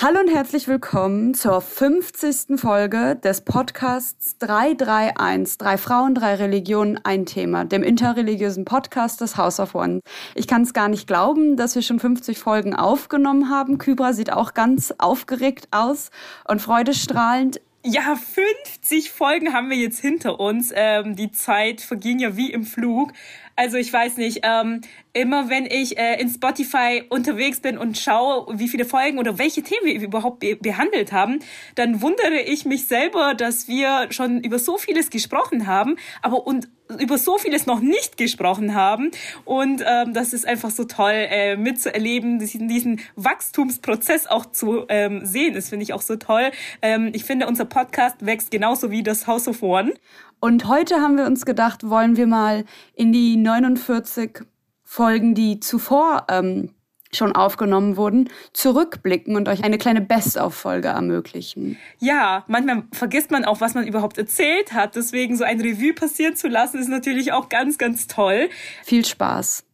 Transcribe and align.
Hallo 0.00 0.20
und 0.20 0.28
herzlich 0.28 0.68
willkommen 0.68 1.34
zur 1.34 1.60
50. 1.60 2.60
Folge 2.60 3.16
des 3.16 3.40
Podcasts 3.40 4.38
331, 4.38 5.58
drei 5.58 5.76
Frauen, 5.76 6.14
drei 6.14 6.36
Religionen, 6.36 7.00
ein 7.02 7.26
Thema, 7.26 7.64
dem 7.64 7.82
interreligiösen 7.82 8.64
Podcast 8.64 9.20
des 9.20 9.36
House 9.36 9.58
of 9.58 9.74
One. 9.74 10.02
Ich 10.36 10.46
kann 10.46 10.62
es 10.62 10.72
gar 10.72 10.88
nicht 10.88 11.08
glauben, 11.08 11.56
dass 11.56 11.74
wir 11.74 11.82
schon 11.82 11.98
50 11.98 12.38
Folgen 12.38 12.76
aufgenommen 12.76 13.50
haben. 13.50 13.78
Kybra 13.78 14.12
sieht 14.12 14.32
auch 14.32 14.54
ganz 14.54 14.94
aufgeregt 14.98 15.66
aus 15.72 16.12
und 16.46 16.62
freudestrahlend. 16.62 17.60
Ja, 17.84 18.16
50 18.16 19.10
Folgen 19.10 19.52
haben 19.52 19.70
wir 19.70 19.78
jetzt 19.78 19.98
hinter 19.98 20.38
uns. 20.38 20.72
Ähm, 20.74 21.16
die 21.16 21.32
Zeit 21.32 21.80
verging 21.80 22.20
ja 22.20 22.36
wie 22.36 22.52
im 22.52 22.64
Flug. 22.64 23.12
Also 23.58 23.76
ich 23.76 23.92
weiß 23.92 24.18
nicht, 24.18 24.42
ähm, 24.44 24.82
immer 25.12 25.50
wenn 25.50 25.66
ich 25.66 25.98
äh, 25.98 26.20
in 26.20 26.28
Spotify 26.28 27.02
unterwegs 27.08 27.58
bin 27.58 27.76
und 27.76 27.98
schaue, 27.98 28.56
wie 28.56 28.68
viele 28.68 28.84
Folgen 28.84 29.18
oder 29.18 29.36
welche 29.36 29.64
Themen 29.64 29.84
wir 29.84 30.00
überhaupt 30.00 30.38
be 30.38 30.54
behandelt 30.54 31.10
haben, 31.10 31.40
dann 31.74 32.00
wundere 32.00 32.40
ich 32.40 32.66
mich 32.66 32.86
selber, 32.86 33.34
dass 33.34 33.66
wir 33.66 34.06
schon 34.10 34.44
über 34.44 34.60
so 34.60 34.78
vieles 34.78 35.10
gesprochen 35.10 35.66
haben, 35.66 35.96
aber 36.22 36.46
und 36.46 36.68
über 37.00 37.18
so 37.18 37.36
vieles 37.36 37.66
noch 37.66 37.80
nicht 37.80 38.16
gesprochen 38.16 38.74
haben. 38.74 39.10
Und 39.44 39.82
ähm, 39.84 40.14
das 40.14 40.32
ist 40.32 40.46
einfach 40.46 40.70
so 40.70 40.84
toll 40.84 41.12
äh, 41.12 41.56
mitzuerleben, 41.56 42.38
diesen, 42.38 42.68
diesen 42.68 43.00
Wachstumsprozess 43.16 44.26
auch 44.26 44.46
zu 44.46 44.84
ähm, 44.88 45.26
sehen. 45.26 45.54
Das 45.54 45.68
finde 45.68 45.82
ich 45.82 45.92
auch 45.92 46.02
so 46.02 46.16
toll. 46.16 46.50
Ähm, 46.80 47.10
ich 47.12 47.24
finde, 47.24 47.46
unser 47.46 47.64
Podcast 47.64 48.24
wächst 48.24 48.50
genauso 48.50 48.90
wie 48.90 49.02
das 49.02 49.26
House 49.26 49.48
of 49.48 49.62
One. 49.62 49.94
Und 50.40 50.68
heute 50.68 50.96
haben 50.96 51.16
wir 51.16 51.26
uns 51.26 51.44
gedacht, 51.44 51.88
wollen 51.88 52.16
wir 52.16 52.26
mal 52.26 52.64
in 52.94 53.12
die 53.12 53.36
49 53.36 54.42
Folgen, 54.84 55.34
die 55.34 55.60
zuvor 55.60 56.26
ähm, 56.28 56.70
schon 57.12 57.34
aufgenommen 57.34 57.96
wurden, 57.96 58.28
zurückblicken 58.52 59.36
und 59.36 59.48
euch 59.48 59.64
eine 59.64 59.78
kleine 59.78 60.00
Best-of-Folge 60.00 60.88
ermöglichen. 60.88 61.78
Ja, 61.98 62.44
manchmal 62.48 62.84
vergisst 62.92 63.30
man 63.30 63.44
auch, 63.44 63.60
was 63.60 63.74
man 63.74 63.86
überhaupt 63.86 64.18
erzählt 64.18 64.72
hat. 64.72 64.94
Deswegen 64.94 65.36
so 65.36 65.44
ein 65.44 65.60
Revue 65.60 65.94
passieren 65.94 66.36
zu 66.36 66.48
lassen, 66.48 66.78
ist 66.78 66.88
natürlich 66.88 67.32
auch 67.32 67.48
ganz, 67.48 67.78
ganz 67.78 68.06
toll. 68.06 68.48
Viel 68.84 69.04
Spaß. 69.04 69.64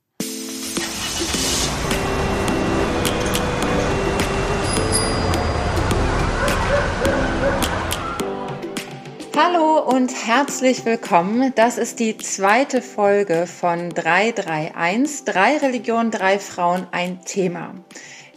Hallo 9.36 9.80
und 9.80 10.12
herzlich 10.28 10.84
willkommen. 10.84 11.52
Das 11.56 11.76
ist 11.76 11.98
die 11.98 12.16
zweite 12.18 12.80
Folge 12.80 13.48
von 13.48 13.90
331. 13.90 15.24
Drei 15.24 15.56
Religionen, 15.56 16.12
drei 16.12 16.38
Frauen, 16.38 16.86
ein 16.92 17.24
Thema. 17.24 17.74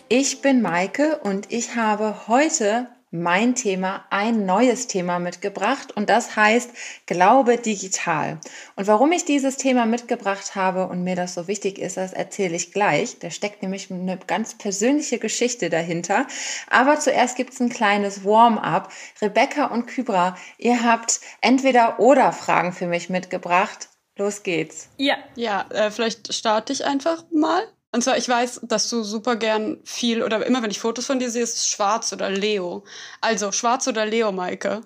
Ich 0.10 0.42
bin 0.42 0.64
Maike 0.64 1.20
und 1.22 1.52
ich 1.54 1.76
habe 1.76 2.28
heute 2.28 2.88
mein 3.12 3.56
Thema, 3.56 4.06
ein 4.10 4.46
neues 4.46 4.88
Thema 4.88 5.20
mitgebracht 5.20 5.96
und 5.96 6.10
das 6.10 6.36
heißt 6.36 6.72
Glaube 7.06 7.58
digital. 7.58 8.40
Und 8.76 8.88
warum 8.88 9.12
ich 9.12 9.24
dieses 9.24 9.56
Thema 9.58 9.86
mitgebracht 9.86 10.56
habe 10.56 10.88
und 10.88 11.04
mir 11.04 11.16
das 11.16 11.34
so 11.34 11.48
wichtig 11.48 11.80
ist, 11.80 11.98
das 11.98 12.14
erzähle 12.14 12.56
ich 12.56 12.74
gleich. 12.74 13.20
Da 13.20 13.30
steckt 13.30 13.62
nämlich 13.62 13.90
eine 13.92 14.18
ganz 14.18 14.58
persönliche 14.58 15.20
Geschichte 15.20 15.70
dahinter. 15.70 16.28
Aber 16.70 17.00
zuerst 17.00 17.38
gibt 17.38 17.54
es 17.54 17.60
ein 17.62 17.70
kleines 17.70 18.26
Warm-up. 18.26 18.92
Rebecca 19.22 19.66
und 19.68 19.88
Kybra, 19.88 20.36
ihr 20.58 20.84
habt 20.84 21.22
entweder 21.42 22.00
oder 22.00 22.34
Fragen 22.34 22.74
für 22.74 22.88
mich 22.88 23.10
mitgebracht. 23.10 23.90
Los 24.18 24.44
geht's. 24.44 24.90
Ja, 24.98 25.16
ja, 25.36 25.66
äh, 25.70 25.92
vielleicht 25.92 26.34
starte 26.34 26.74
ich 26.74 26.84
einfach 26.84 27.24
mal. 27.32 27.68
Und 27.92 28.04
zwar, 28.04 28.18
ich 28.18 28.28
weiß, 28.28 28.62
dass 28.64 28.90
du 28.90 29.04
super 29.04 29.38
gern 29.38 29.80
viel 29.84 30.22
oder 30.22 30.46
immer, 30.46 30.62
wenn 30.62 30.72
ich 30.72 30.80
Fotos 30.80 31.06
von 31.06 31.20
dir 31.20 31.30
sehe, 31.30 31.44
ist 31.44 31.56
es 31.56 31.68
schwarz 31.68 32.12
oder 32.12 32.30
Leo. 32.30 32.84
Also 33.22 33.52
schwarz 33.52 33.88
oder 33.88 34.06
Leo, 34.06 34.32
Maike? 34.32 34.82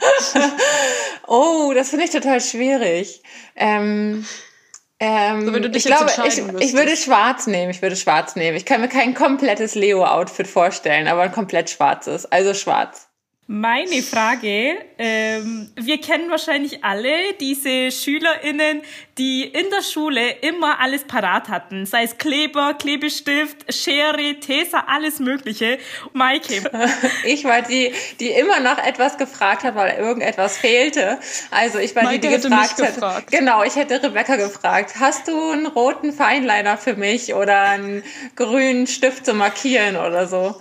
oh, 1.27 1.73
das 1.73 1.89
finde 1.89 2.05
ich 2.05 2.11
total 2.11 2.39
schwierig. 2.39 3.23
Ähm, 3.55 4.25
ähm, 4.99 5.45
so, 5.47 5.55
ich 5.55 5.83
glaube, 5.83 6.11
ich, 6.27 6.37
ich 6.37 6.73
würde 6.73 6.95
schwarz 6.95 7.47
nehmen. 7.47 7.71
Ich 7.71 7.81
würde 7.81 7.95
schwarz 7.95 8.35
nehmen. 8.35 8.55
Ich 8.55 8.65
kann 8.65 8.81
mir 8.81 8.87
kein 8.87 9.15
komplettes 9.15 9.73
Leo-Outfit 9.73 10.47
vorstellen, 10.47 11.07
aber 11.07 11.23
ein 11.23 11.31
komplett 11.31 11.71
schwarzes. 11.71 12.31
Also 12.31 12.53
schwarz. 12.53 13.07
Meine 13.53 14.01
Frage, 14.01 14.77
ähm, 14.97 15.69
wir 15.75 15.99
kennen 15.99 16.31
wahrscheinlich 16.31 16.85
alle 16.85 17.33
diese 17.37 17.91
SchülerInnen, 17.91 18.81
die 19.17 19.43
in 19.43 19.69
der 19.69 19.83
Schule 19.83 20.37
immer 20.39 20.79
alles 20.79 21.03
parat 21.03 21.49
hatten. 21.49 21.85
Sei 21.85 22.03
es 22.03 22.17
Kleber, 22.17 22.75
Klebestift, 22.75 23.73
Schere, 23.73 24.39
Tesa, 24.39 24.85
alles 24.87 25.19
mögliche. 25.19 25.79
Maike. 26.13 26.61
Ich 27.25 27.43
war 27.43 27.61
die, 27.61 27.91
die 28.21 28.29
immer 28.29 28.61
noch 28.61 28.77
etwas 28.77 29.17
gefragt 29.17 29.63
hat, 29.63 29.75
weil 29.75 29.97
irgendetwas 29.99 30.57
fehlte. 30.57 31.19
Also 31.49 31.77
ich 31.79 31.93
war 31.93 32.03
Maike 32.03 32.29
die, 32.29 32.35
die 32.37 32.41
gefragt 32.43 32.81
hat. 32.81 32.95
Gefragt. 32.95 33.31
Genau, 33.31 33.63
ich 33.63 33.75
hätte 33.75 34.01
Rebecca 34.01 34.37
gefragt, 34.37 34.93
hast 34.97 35.27
du 35.27 35.51
einen 35.51 35.65
roten 35.65 36.13
Feinliner 36.13 36.77
für 36.77 36.95
mich 36.95 37.33
oder 37.33 37.63
einen 37.63 38.01
grünen 38.37 38.87
Stift 38.87 39.25
zu 39.25 39.33
markieren 39.33 39.97
oder 39.97 40.25
so? 40.25 40.55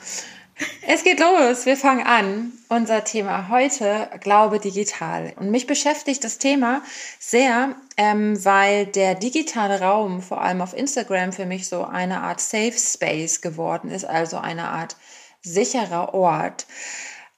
Es 0.86 1.04
geht 1.04 1.20
los, 1.20 1.66
wir 1.66 1.76
fangen 1.76 2.06
an. 2.06 2.52
Unser 2.68 3.04
Thema 3.04 3.48
heute, 3.48 4.10
Glaube 4.20 4.58
digital. 4.58 5.32
Und 5.36 5.50
mich 5.50 5.66
beschäftigt 5.66 6.24
das 6.24 6.38
Thema 6.38 6.82
sehr, 7.18 7.76
ähm, 7.96 8.44
weil 8.44 8.86
der 8.86 9.14
digitale 9.14 9.80
Raum, 9.80 10.20
vor 10.20 10.40
allem 10.40 10.60
auf 10.60 10.74
Instagram, 10.74 11.32
für 11.32 11.46
mich 11.46 11.68
so 11.68 11.84
eine 11.84 12.22
Art 12.22 12.40
Safe 12.40 12.74
Space 12.76 13.40
geworden 13.40 13.90
ist, 13.90 14.04
also 14.04 14.38
eine 14.38 14.68
Art 14.68 14.96
sicherer 15.42 16.12
Ort. 16.14 16.66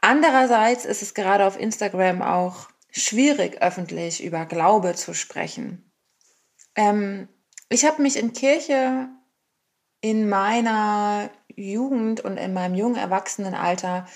Andererseits 0.00 0.84
ist 0.84 1.02
es 1.02 1.14
gerade 1.14 1.46
auf 1.46 1.58
Instagram 1.58 2.22
auch 2.22 2.68
schwierig, 2.90 3.62
öffentlich 3.62 4.22
über 4.22 4.46
Glaube 4.46 4.94
zu 4.94 5.14
sprechen. 5.14 5.90
Ähm, 6.74 7.28
ich 7.68 7.84
habe 7.84 8.02
mich 8.02 8.16
in 8.16 8.32
Kirche 8.32 9.08
in 10.02 10.28
meiner 10.28 11.30
Jugend 11.56 12.20
und 12.20 12.36
in 12.36 12.52
meinem 12.52 12.74
jungen 12.74 12.96
Erwachsenenalter 12.96 14.06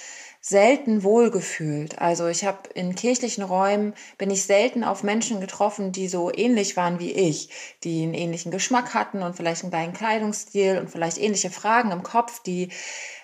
selten 0.41 1.02
wohlgefühlt. 1.02 1.98
Also 2.00 2.28
ich 2.28 2.44
habe 2.44 2.58
in 2.74 2.94
kirchlichen 2.94 3.42
Räumen 3.42 3.94
bin 4.16 4.30
ich 4.30 4.44
selten 4.44 4.84
auf 4.84 5.02
Menschen 5.02 5.41
getroffen, 5.41 5.91
die 5.91 6.06
so 6.06 6.30
ähnlich 6.32 6.76
waren 6.76 7.00
wie 7.00 7.10
ich, 7.10 7.50
die 7.82 8.04
einen 8.04 8.14
ähnlichen 8.14 8.52
Geschmack 8.52 8.94
hatten 8.94 9.22
und 9.22 9.34
vielleicht 9.34 9.62
einen 9.62 9.72
kleinen 9.72 9.92
Kleidungsstil 9.92 10.78
und 10.78 10.88
vielleicht 10.88 11.19
ähnliche 11.19 11.50
Fragen 11.50 11.91
im 11.91 12.04
Kopf, 12.04 12.42
die 12.44 12.68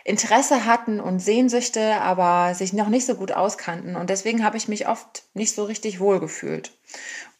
Interesse 0.05 0.65
hatten 0.65 0.99
und 0.99 1.21
Sehnsüchte, 1.21 2.01
aber 2.01 2.55
sich 2.55 2.73
noch 2.73 2.89
nicht 2.89 3.07
so 3.07 3.15
gut 3.15 3.31
auskannten. 3.31 3.95
Und 3.95 4.11
deswegen 4.11 4.45
habe 4.45 4.57
ich 4.57 4.67
mich 4.67 4.89
oft 4.89 5.23
nicht 5.33 5.55
so 5.55 5.63
richtig 5.65 6.01
wohlgefühlt. 6.01 6.73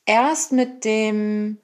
Erst 0.07 0.53
mit 0.53 0.85
dem 0.85 1.59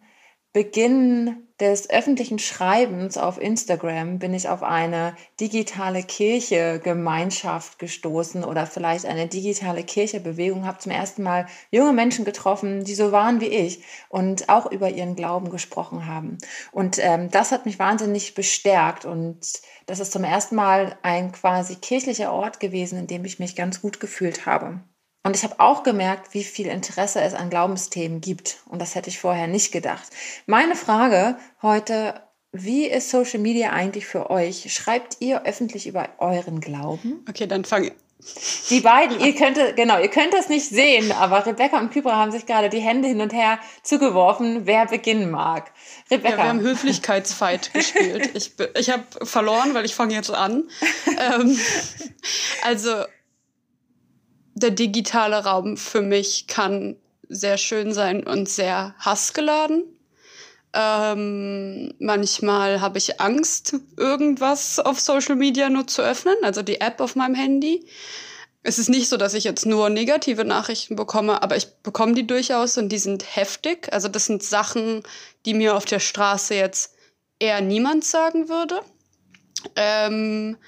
Beginn 0.53 1.49
des 1.61 1.91
öffentlichen 1.91 2.39
Schreibens 2.39 3.19
auf 3.19 3.41
Instagram 3.41 4.21
bin 4.21 4.33
ich 4.33 4.49
auf 4.49 4.63
eine 4.63 5.17
digitale 5.41 6.05
Kirche-Gemeinschaft 6.05 7.79
gestoßen 7.79 8.45
oder 8.45 8.65
vielleicht 8.67 9.07
eine 9.07 9.27
digitale 9.27 9.83
Kirche-Bewegung, 9.83 10.67
habe 10.67 10.79
zum 10.79 10.93
ersten 10.93 11.25
Mal 11.25 11.47
junge 11.71 11.93
Menschen 11.93 12.25
getroffen, 12.25 12.85
die 12.85 12.95
so 12.95 13.11
waren 13.11 13.41
wie 13.41 13.47
ich 13.47 13.83
und 14.09 14.49
auch 14.49 14.71
über 14.71 14.89
ihren 14.89 15.17
Glauben 15.17 15.51
gesprochen 15.51 16.07
haben. 16.07 16.39
Und 16.71 16.99
ähm, 17.01 17.31
das 17.31 17.51
hat 17.51 17.67
mich 17.67 17.79
wahnsinnig 17.79 18.35
bestärkt 18.35 19.05
und 19.05 19.61
das 19.87 19.99
ist 20.01 20.13
zum 20.13 20.23
ersten 20.23 20.55
Mal 20.55 20.97
ein 21.03 21.33
quasi 21.33 21.75
kirchlicher 21.75 22.33
Ort 22.33 22.61
gewesen, 22.61 23.01
in 23.01 23.07
dem 23.09 23.25
ich 23.25 23.41
mich 23.41 23.57
ganz 23.57 23.83
gut 23.83 23.99
gefühlt 23.99 24.47
habe. 24.47 24.81
Und 25.23 25.37
ich 25.37 25.43
habe 25.43 25.59
auch 25.59 25.83
gemerkt, 25.83 26.33
wie 26.33 26.45
viel 26.45 26.67
Interesse 26.67 27.21
es 27.21 27.35
an 27.35 27.51
Glaubensthemen 27.51 28.21
gibt. 28.21 28.59
Und 28.67 28.81
das 28.81 28.95
hätte 28.95 29.11
ich 29.11 29.19
vorher 29.19 29.47
nicht 29.47 29.73
gedacht. 29.73 30.09
Meine 30.47 30.75
Frage 30.75 31.37
heute, 31.61 32.23
wie 32.53 32.87
ist 32.87 33.11
Social 33.11 33.41
Media 33.41 33.71
eigentlich 33.71 34.07
für 34.07 34.31
euch? 34.31 34.73
Schreibt 34.73 35.17
ihr 35.21 35.45
öffentlich 35.45 35.87
über 35.87 36.09
euren 36.19 36.61
Glauben? 36.61 37.25
Okay, 37.29 37.47
dann 37.47 37.65
fange 37.65 37.93
die 38.69 38.81
beiden, 38.81 39.21
ihr 39.21 39.35
könnt, 39.35 39.59
genau, 39.77 40.01
ihr 40.01 40.09
könnt 40.09 40.35
das 40.35 40.49
nicht 40.49 40.69
sehen, 40.69 41.13
aber 41.13 41.47
Rebecca 41.47 41.79
und 41.79 41.93
Kybra 41.93 42.17
haben 42.17 42.33
sich 42.33 42.47
gerade 42.47 42.69
die 42.69 42.81
Hände 42.81 43.07
hin 43.07 43.21
und 43.21 43.33
her 43.33 43.61
zugeworfen, 43.85 44.67
wer 44.67 44.87
beginnen 44.87 45.31
mag. 45.31 45.71
Rebecca. 46.11 46.31
Ja, 46.31 46.37
wir 46.39 46.49
haben 46.49 46.61
Höflichkeitsfight 46.61 47.73
gespielt. 47.73 48.31
Ich, 48.35 48.55
ich 48.77 48.91
habe 48.91 49.05
verloren, 49.23 49.73
weil 49.75 49.85
ich 49.85 49.95
fange 49.95 50.15
jetzt 50.15 50.31
an. 50.31 50.65
ähm, 51.07 51.59
also 52.65 53.05
der 54.55 54.71
digitale 54.71 55.45
Raum 55.45 55.77
für 55.77 56.03
mich 56.03 56.47
kann 56.47 56.97
sehr 57.29 57.59
schön 57.59 57.93
sein 57.93 58.27
und 58.27 58.49
sehr 58.49 58.95
hassgeladen. 58.99 59.85
Ähm, 60.73 61.95
manchmal 61.99 62.81
habe 62.81 62.99
ich 62.99 63.21
Angst, 63.21 63.75
irgendwas 63.97 64.79
auf 64.79 65.01
Social 65.01 65.37
Media 65.37 65.71
nur 65.71 65.87
zu 65.87 66.03
öffnen, 66.03 66.37
also 66.43 66.63
die 66.63 66.81
App 66.81 67.01
auf 67.01 67.17
meinem 67.17 67.35
Handy. 67.35 67.87
Es 68.63 68.79
ist 68.79 68.91
nicht 68.91 69.09
so, 69.09 69.17
dass 69.17 69.35
ich 69.35 69.45
jetzt 69.45 69.65
nur 69.65 69.89
negative 69.89 70.45
Nachrichten 70.45 70.97
bekomme, 70.97 71.43
aber 71.43 71.57
ich 71.57 71.69
bekomme 71.83 72.13
die 72.13 72.27
durchaus 72.27 72.77
und 72.77 72.91
die 72.91 72.99
sind 72.99 73.37
heftig. 73.37 73.91
Also 73.93 74.09
das 74.09 74.27
sind 74.27 74.43
Sachen, 74.43 75.03
die 75.47 75.55
mir 75.55 75.75
auf 75.75 75.85
der 75.85 76.01
Straße 76.01 76.55
jetzt 76.55 76.95
eher 77.39 77.61
niemand 77.61 78.05
sagen 78.05 78.49
würde. 78.49 78.81
Ähm, 79.75 80.59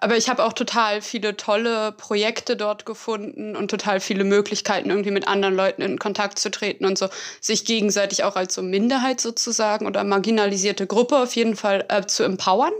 Aber 0.00 0.16
ich 0.16 0.28
habe 0.28 0.44
auch 0.44 0.54
total 0.54 1.02
viele 1.02 1.36
tolle 1.36 1.92
Projekte 1.92 2.56
dort 2.56 2.86
gefunden 2.86 3.54
und 3.54 3.70
total 3.70 4.00
viele 4.00 4.24
Möglichkeiten, 4.24 4.90
irgendwie 4.90 5.10
mit 5.10 5.28
anderen 5.28 5.54
Leuten 5.54 5.82
in 5.82 5.98
Kontakt 5.98 6.38
zu 6.38 6.50
treten 6.50 6.86
und 6.86 6.96
so 6.96 7.08
sich 7.40 7.66
gegenseitig 7.66 8.24
auch 8.24 8.36
als 8.36 8.54
so 8.54 8.62
Minderheit 8.62 9.20
sozusagen 9.20 9.86
oder 9.86 10.02
marginalisierte 10.04 10.86
Gruppe 10.86 11.18
auf 11.18 11.36
jeden 11.36 11.54
Fall 11.54 11.84
äh, 11.88 12.06
zu 12.06 12.22
empowern. 12.22 12.72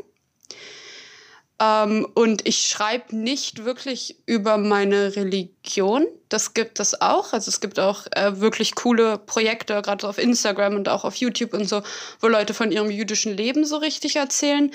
Ähm, 1.60 2.08
und 2.14 2.48
ich 2.48 2.68
schreibe 2.68 3.14
nicht 3.14 3.64
wirklich 3.64 4.16
über 4.24 4.56
meine 4.56 5.14
Religion. 5.14 6.06
Das 6.30 6.54
gibt 6.54 6.80
es 6.80 7.02
auch. 7.02 7.34
Also 7.34 7.50
es 7.50 7.60
gibt 7.60 7.78
auch 7.78 8.06
äh, 8.12 8.40
wirklich 8.40 8.74
coole 8.74 9.18
Projekte, 9.18 9.82
gerade 9.82 10.08
auf 10.08 10.16
Instagram 10.16 10.76
und 10.76 10.88
auch 10.88 11.04
auf 11.04 11.16
YouTube 11.16 11.52
und 11.52 11.68
so, 11.68 11.82
wo 12.20 12.28
Leute 12.28 12.54
von 12.54 12.72
ihrem 12.72 12.90
jüdischen 12.90 13.36
Leben 13.36 13.66
so 13.66 13.76
richtig 13.76 14.16
erzählen. 14.16 14.72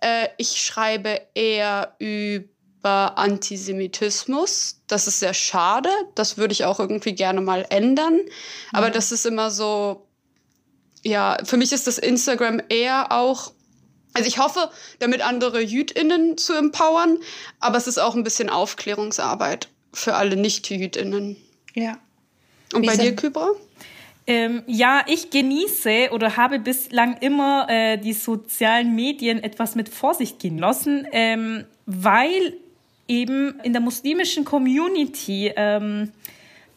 Äh, 0.00 0.28
ich 0.36 0.60
schreibe 0.60 1.20
eher 1.34 1.94
über 1.98 3.18
Antisemitismus. 3.18 4.80
Das 4.86 5.06
ist 5.06 5.20
sehr 5.20 5.34
schade. 5.34 5.90
Das 6.14 6.36
würde 6.36 6.52
ich 6.52 6.64
auch 6.64 6.80
irgendwie 6.80 7.14
gerne 7.14 7.40
mal 7.40 7.66
ändern. 7.70 8.20
Aber 8.72 8.88
mhm. 8.88 8.92
das 8.92 9.12
ist 9.12 9.26
immer 9.26 9.50
so, 9.50 10.06
ja, 11.02 11.38
für 11.44 11.56
mich 11.56 11.72
ist 11.72 11.86
das 11.86 11.98
Instagram 11.98 12.60
eher 12.68 13.12
auch 13.12 13.52
also 14.14 14.26
ich 14.26 14.38
hoffe, 14.38 14.70
damit 14.98 15.20
andere 15.20 15.60
JüdInnen 15.60 16.38
zu 16.38 16.54
empowern, 16.54 17.18
aber 17.60 17.76
es 17.76 17.86
ist 17.86 17.98
auch 17.98 18.16
ein 18.16 18.24
bisschen 18.24 18.50
Aufklärungsarbeit 18.50 19.68
für 19.92 20.16
alle 20.16 20.34
Nicht-JüdInnen. 20.34 21.36
Ja. 21.74 21.98
Und 22.72 22.82
Wie 22.82 22.86
bei 22.86 22.96
dir, 22.96 23.14
Kybra? 23.14 23.50
Ähm, 24.28 24.62
ja, 24.66 25.00
ich 25.06 25.30
genieße 25.30 26.10
oder 26.12 26.36
habe 26.36 26.58
bislang 26.58 27.16
immer 27.20 27.66
äh, 27.70 27.96
die 27.96 28.12
sozialen 28.12 28.94
Medien 28.94 29.42
etwas 29.42 29.74
mit 29.74 29.88
Vorsicht 29.88 30.38
genossen, 30.38 31.06
ähm, 31.12 31.64
weil 31.86 32.52
eben 33.08 33.58
in 33.62 33.72
der 33.72 33.80
muslimischen 33.80 34.44
Community 34.44 35.50
ähm, 35.56 36.12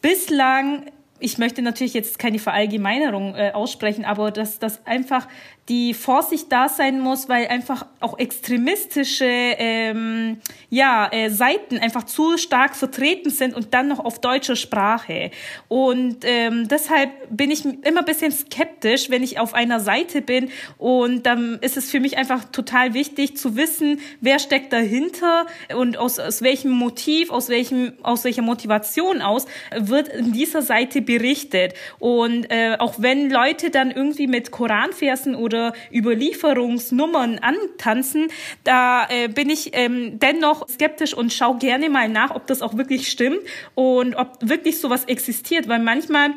bislang 0.00 0.84
ich 1.22 1.38
möchte 1.38 1.62
natürlich 1.62 1.94
jetzt 1.94 2.18
keine 2.18 2.38
Verallgemeinerung 2.40 3.36
äh, 3.36 3.52
aussprechen, 3.52 4.04
aber 4.04 4.32
dass 4.32 4.58
das 4.58 4.84
einfach 4.86 5.28
die 5.68 5.94
Vorsicht 5.94 6.50
da 6.50 6.68
sein 6.68 6.98
muss, 6.98 7.28
weil 7.28 7.46
einfach 7.46 7.86
auch 8.00 8.18
extremistische 8.18 9.24
ähm, 9.24 10.38
ja, 10.70 11.08
äh, 11.12 11.30
Seiten 11.30 11.78
einfach 11.78 12.02
zu 12.02 12.36
stark 12.36 12.74
vertreten 12.74 13.30
sind 13.30 13.54
und 13.54 13.72
dann 13.72 13.86
noch 13.86 14.00
auf 14.00 14.20
deutscher 14.20 14.56
Sprache. 14.56 15.30
Und 15.68 16.24
ähm, 16.24 16.66
deshalb 16.66 17.10
bin 17.30 17.52
ich 17.52 17.64
immer 17.64 18.00
ein 18.00 18.04
bisschen 18.04 18.32
skeptisch, 18.32 19.08
wenn 19.08 19.22
ich 19.22 19.38
auf 19.38 19.54
einer 19.54 19.78
Seite 19.78 20.20
bin. 20.20 20.50
Und 20.78 21.26
dann 21.26 21.58
ist 21.60 21.76
es 21.76 21.90
für 21.90 22.00
mich 22.00 22.18
einfach 22.18 22.44
total 22.46 22.92
wichtig 22.92 23.36
zu 23.36 23.54
wissen, 23.54 24.00
wer 24.20 24.40
steckt 24.40 24.72
dahinter 24.72 25.46
und 25.76 25.96
aus, 25.96 26.18
aus 26.18 26.42
welchem 26.42 26.72
Motiv, 26.72 27.30
aus, 27.30 27.48
welchem, 27.48 27.92
aus 28.02 28.24
welcher 28.24 28.42
Motivation 28.42 29.22
aus 29.22 29.46
wird 29.76 30.08
in 30.08 30.32
dieser 30.32 30.62
Seite 30.62 31.02
berichtet. 31.02 31.74
Und 32.00 32.50
äh, 32.50 32.76
auch 32.80 32.94
wenn 32.98 33.30
Leute 33.30 33.70
dann 33.70 33.92
irgendwie 33.92 34.26
mit 34.26 34.50
Koranversen 34.50 35.36
oder 35.36 35.51
oder 35.52 35.72
Überlieferungsnummern 35.92 37.38
antanzen, 37.38 38.28
da 38.64 39.06
äh, 39.08 39.28
bin 39.28 39.50
ich 39.50 39.70
ähm, 39.74 40.18
dennoch 40.18 40.68
skeptisch 40.68 41.14
und 41.14 41.32
schaue 41.32 41.58
gerne 41.58 41.88
mal 41.90 42.08
nach, 42.08 42.34
ob 42.34 42.46
das 42.46 42.62
auch 42.62 42.76
wirklich 42.76 43.08
stimmt 43.10 43.40
und 43.74 44.14
ob 44.16 44.38
wirklich 44.40 44.80
sowas 44.80 45.04
existiert, 45.04 45.68
weil 45.68 45.80
manchmal 45.80 46.30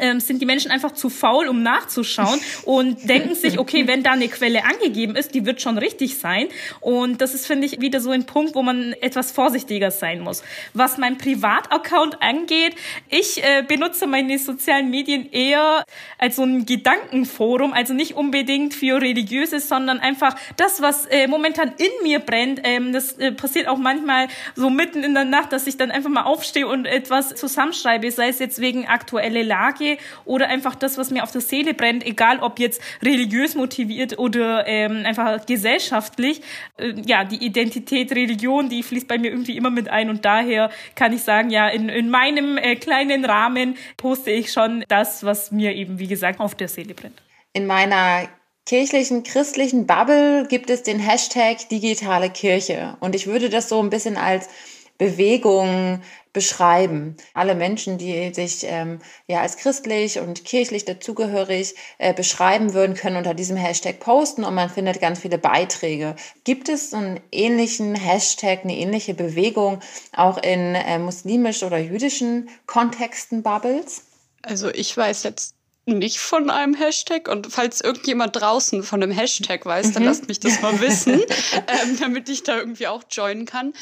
ähm, 0.00 0.20
sind 0.20 0.40
die 0.40 0.46
Menschen 0.46 0.70
einfach 0.70 0.92
zu 0.92 1.08
faul, 1.10 1.48
um 1.48 1.62
nachzuschauen 1.62 2.40
und 2.64 3.08
denken 3.08 3.34
sich, 3.34 3.58
okay, 3.58 3.86
wenn 3.86 4.02
da 4.02 4.12
eine 4.12 4.28
Quelle 4.28 4.64
angegeben 4.64 5.16
ist, 5.16 5.34
die 5.34 5.46
wird 5.46 5.60
schon 5.60 5.78
richtig 5.78 6.18
sein. 6.18 6.48
Und 6.80 7.20
das 7.20 7.34
ist, 7.34 7.46
finde 7.46 7.66
ich, 7.66 7.80
wieder 7.80 8.00
so 8.00 8.10
ein 8.10 8.26
Punkt, 8.26 8.54
wo 8.54 8.62
man 8.62 8.92
etwas 9.00 9.32
vorsichtiger 9.32 9.90
sein 9.90 10.20
muss. 10.20 10.42
Was 10.72 10.98
mein 10.98 11.18
Privataccount 11.18 12.22
angeht, 12.22 12.74
ich 13.08 13.42
äh, 13.42 13.62
benutze 13.66 14.06
meine 14.06 14.38
sozialen 14.38 14.90
Medien 14.90 15.30
eher 15.30 15.84
als 16.18 16.36
so 16.36 16.42
ein 16.42 16.66
Gedankenforum, 16.66 17.72
also 17.72 17.94
nicht 17.94 18.14
unbedingt 18.14 18.74
für 18.74 19.00
religiöses, 19.00 19.68
sondern 19.68 20.00
einfach 20.00 20.36
das, 20.56 20.82
was 20.82 21.06
äh, 21.06 21.26
momentan 21.26 21.72
in 21.78 21.90
mir 22.02 22.20
brennt. 22.20 22.60
Ähm, 22.64 22.92
das 22.92 23.12
äh, 23.18 23.32
passiert 23.32 23.68
auch 23.68 23.78
manchmal 23.78 24.28
so 24.54 24.70
mitten 24.70 25.02
in 25.02 25.14
der 25.14 25.24
Nacht, 25.24 25.52
dass 25.52 25.66
ich 25.66 25.76
dann 25.76 25.90
einfach 25.90 26.10
mal 26.10 26.22
aufstehe 26.22 26.66
und 26.66 26.86
etwas 26.86 27.34
zusammenschreibe, 27.34 28.10
sei 28.10 28.28
es 28.28 28.38
jetzt 28.38 28.60
wegen 28.60 28.86
aktuelle 28.86 29.42
Lage 29.42 29.83
Stärke 29.84 29.98
oder 30.24 30.48
einfach 30.48 30.74
das, 30.74 30.98
was 30.98 31.10
mir 31.10 31.22
auf 31.22 31.32
der 31.32 31.40
Seele 31.40 31.74
brennt, 31.74 32.04
egal 32.04 32.40
ob 32.40 32.58
jetzt 32.58 32.80
religiös 33.02 33.54
motiviert 33.54 34.18
oder 34.18 34.66
ähm, 34.66 35.04
einfach 35.04 35.44
gesellschaftlich. 35.46 36.40
Äh, 36.78 36.94
ja, 37.06 37.24
die 37.24 37.44
Identität 37.44 38.12
Religion, 38.12 38.68
die 38.68 38.82
fließt 38.82 39.08
bei 39.08 39.18
mir 39.18 39.30
irgendwie 39.30 39.56
immer 39.56 39.70
mit 39.70 39.88
ein 39.88 40.10
und 40.10 40.24
daher 40.24 40.70
kann 40.94 41.12
ich 41.12 41.22
sagen, 41.22 41.50
ja, 41.50 41.68
in, 41.68 41.88
in 41.88 42.10
meinem 42.10 42.58
äh, 42.58 42.76
kleinen 42.76 43.24
Rahmen 43.24 43.76
poste 43.96 44.30
ich 44.30 44.52
schon 44.52 44.84
das, 44.88 45.24
was 45.24 45.50
mir 45.50 45.74
eben, 45.74 45.98
wie 45.98 46.08
gesagt, 46.08 46.40
auf 46.40 46.54
der 46.54 46.68
Seele 46.68 46.94
brennt. 46.94 47.22
In 47.52 47.66
meiner 47.66 48.28
kirchlichen, 48.66 49.22
christlichen 49.22 49.86
Bubble 49.86 50.46
gibt 50.48 50.70
es 50.70 50.82
den 50.82 50.98
Hashtag 50.98 51.68
digitale 51.68 52.30
Kirche. 52.30 52.96
Und 53.00 53.14
ich 53.14 53.26
würde 53.26 53.50
das 53.50 53.68
so 53.68 53.80
ein 53.80 53.90
bisschen 53.90 54.16
als 54.16 54.48
Bewegung 54.96 56.00
beschreiben. 56.34 57.16
Alle 57.32 57.54
Menschen, 57.54 57.96
die 57.96 58.34
sich 58.34 58.64
ähm, 58.64 58.98
ja 59.26 59.40
als 59.40 59.56
christlich 59.56 60.18
und 60.18 60.44
kirchlich 60.44 60.84
dazugehörig 60.84 61.74
äh, 61.96 62.12
beschreiben 62.12 62.74
würden, 62.74 62.94
können 62.94 63.16
unter 63.16 63.32
diesem 63.32 63.56
Hashtag 63.56 64.00
posten 64.00 64.44
und 64.44 64.54
man 64.54 64.68
findet 64.68 65.00
ganz 65.00 65.20
viele 65.20 65.38
Beiträge. 65.38 66.16
Gibt 66.42 66.68
es 66.68 66.92
einen 66.92 67.20
ähnlichen 67.32 67.94
Hashtag, 67.94 68.64
eine 68.64 68.76
ähnliche 68.76 69.14
Bewegung 69.14 69.80
auch 70.14 70.36
in 70.36 70.74
äh, 70.74 70.98
muslimisch 70.98 71.62
oder 71.62 71.78
jüdischen 71.78 72.50
Kontexten, 72.66 73.42
Bubbles? 73.42 74.02
Also 74.42 74.68
ich 74.68 74.94
weiß 74.94 75.22
jetzt 75.22 75.54
nicht 75.86 76.18
von 76.18 76.48
einem 76.50 76.74
Hashtag 76.74 77.28
und 77.28 77.52
falls 77.52 77.80
irgendjemand 77.80 78.36
draußen 78.36 78.82
von 78.82 79.02
einem 79.02 79.12
Hashtag 79.12 79.66
weiß, 79.66 79.92
dann 79.92 80.02
mhm. 80.02 80.08
lasst 80.08 80.28
mich 80.28 80.40
das 80.40 80.62
mal 80.62 80.80
wissen, 80.80 81.20
ähm, 81.68 81.98
damit 82.00 82.28
ich 82.28 82.42
da 82.42 82.56
irgendwie 82.56 82.86
auch 82.86 83.02
joinen 83.10 83.44
kann 83.44 83.74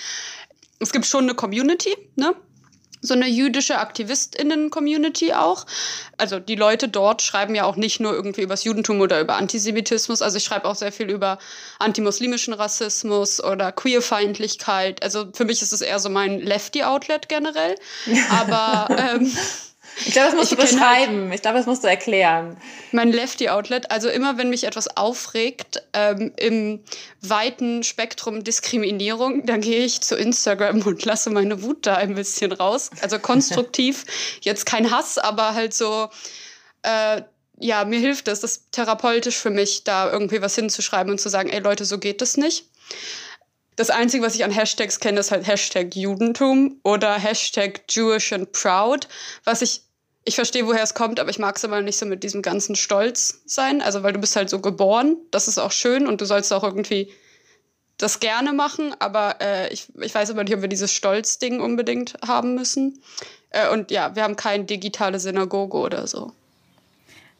es 0.82 0.92
gibt 0.92 1.06
schon 1.06 1.24
eine 1.24 1.34
Community, 1.34 1.96
ne? 2.16 2.34
so 3.02 3.14
eine 3.14 3.26
jüdische 3.26 3.78
AktivistInnen-Community 3.78 5.32
auch. 5.34 5.66
Also 6.18 6.38
die 6.38 6.54
Leute 6.54 6.88
dort 6.88 7.20
schreiben 7.20 7.54
ja 7.56 7.64
auch 7.64 7.74
nicht 7.74 7.98
nur 7.98 8.12
irgendwie 8.12 8.42
über 8.42 8.52
das 8.52 8.62
Judentum 8.62 9.00
oder 9.00 9.20
über 9.20 9.36
Antisemitismus. 9.36 10.22
Also 10.22 10.36
ich 10.36 10.44
schreibe 10.44 10.68
auch 10.68 10.76
sehr 10.76 10.92
viel 10.92 11.10
über 11.10 11.38
antimuslimischen 11.80 12.54
Rassismus 12.54 13.42
oder 13.42 13.72
Queerfeindlichkeit. 13.72 15.02
Also 15.02 15.26
für 15.34 15.44
mich 15.44 15.62
ist 15.62 15.72
es 15.72 15.80
eher 15.80 15.98
so 15.98 16.10
mein 16.10 16.38
Lefty-Outlet 16.38 17.28
generell. 17.28 17.74
Aber 18.30 18.86
ähm, 18.96 19.32
ich 19.98 20.12
glaube, 20.12 20.28
das 20.28 20.36
musst 20.36 20.52
ich 20.52 20.58
du 20.58 20.62
halt 20.62 20.72
beschreiben. 20.72 21.22
Halt 21.24 21.34
ich 21.34 21.42
glaube, 21.42 21.58
das 21.58 21.66
musst 21.66 21.84
du 21.84 21.88
erklären. 21.88 22.56
Mein 22.92 23.12
Lefty-Outlet, 23.12 23.90
also 23.90 24.08
immer 24.08 24.38
wenn 24.38 24.50
mich 24.50 24.64
etwas 24.64 24.96
aufregt 24.96 25.82
ähm, 25.92 26.32
im 26.36 26.80
weiten 27.20 27.82
Spektrum 27.82 28.44
Diskriminierung, 28.44 29.46
dann 29.46 29.60
gehe 29.60 29.84
ich 29.84 30.00
zu 30.00 30.16
Instagram 30.16 30.82
und 30.82 31.04
lasse 31.04 31.30
meine 31.30 31.62
Wut 31.62 31.86
da 31.86 31.96
ein 31.96 32.14
bisschen 32.14 32.52
raus. 32.52 32.90
Also 33.00 33.18
konstruktiv, 33.18 34.04
jetzt 34.40 34.66
kein 34.66 34.90
Hass, 34.90 35.18
aber 35.18 35.54
halt 35.54 35.74
so, 35.74 36.08
äh, 36.82 37.22
ja, 37.58 37.84
mir 37.84 38.00
hilft 38.00 38.28
es, 38.28 38.40
das 38.40 38.52
ist 38.52 38.72
therapeutisch 38.72 39.36
für 39.36 39.50
mich, 39.50 39.84
da 39.84 40.10
irgendwie 40.10 40.42
was 40.42 40.54
hinzuschreiben 40.54 41.12
und 41.12 41.18
zu 41.18 41.28
sagen, 41.28 41.48
ey 41.48 41.60
Leute, 41.60 41.84
so 41.84 41.98
geht 41.98 42.22
es 42.22 42.36
nicht. 42.36 42.66
Das 43.76 43.90
Einzige, 43.90 44.24
was 44.24 44.34
ich 44.34 44.44
an 44.44 44.50
Hashtags 44.50 45.00
kenne, 45.00 45.20
ist 45.20 45.30
halt 45.30 45.46
Hashtag 45.46 45.94
Judentum 45.94 46.80
oder 46.82 47.14
Hashtag 47.14 47.82
Jewish 47.88 48.32
and 48.32 48.52
Proud, 48.52 49.08
was 49.44 49.62
ich 49.62 49.82
ich 50.24 50.36
verstehe, 50.36 50.66
woher 50.68 50.84
es 50.84 50.94
kommt, 50.94 51.18
aber 51.18 51.30
ich 51.30 51.40
mag 51.40 51.56
es 51.56 51.64
immer 51.64 51.80
nicht 51.80 51.98
so 51.98 52.06
mit 52.06 52.22
diesem 52.22 52.42
ganzen 52.42 52.76
Stolz 52.76 53.42
sein. 53.44 53.82
Also, 53.82 54.04
weil 54.04 54.12
du 54.12 54.20
bist 54.20 54.36
halt 54.36 54.50
so 54.50 54.60
geboren, 54.60 55.16
das 55.32 55.48
ist 55.48 55.58
auch 55.58 55.72
schön 55.72 56.06
und 56.06 56.20
du 56.20 56.26
sollst 56.26 56.52
auch 56.52 56.62
irgendwie 56.62 57.12
das 57.98 58.20
gerne 58.20 58.52
machen, 58.52 58.94
aber 59.00 59.40
äh, 59.40 59.72
ich, 59.72 59.88
ich 60.00 60.14
weiß 60.14 60.30
aber 60.30 60.44
nicht, 60.44 60.54
ob 60.54 60.62
wir 60.62 60.68
dieses 60.68 60.92
Stolz-Ding 60.92 61.60
unbedingt 61.60 62.14
haben 62.24 62.54
müssen. 62.54 63.02
Äh, 63.50 63.68
und 63.70 63.90
ja, 63.90 64.14
wir 64.14 64.22
haben 64.22 64.36
keine 64.36 64.64
digitale 64.64 65.18
Synagoge 65.18 65.76
oder 65.76 66.06
so 66.06 66.32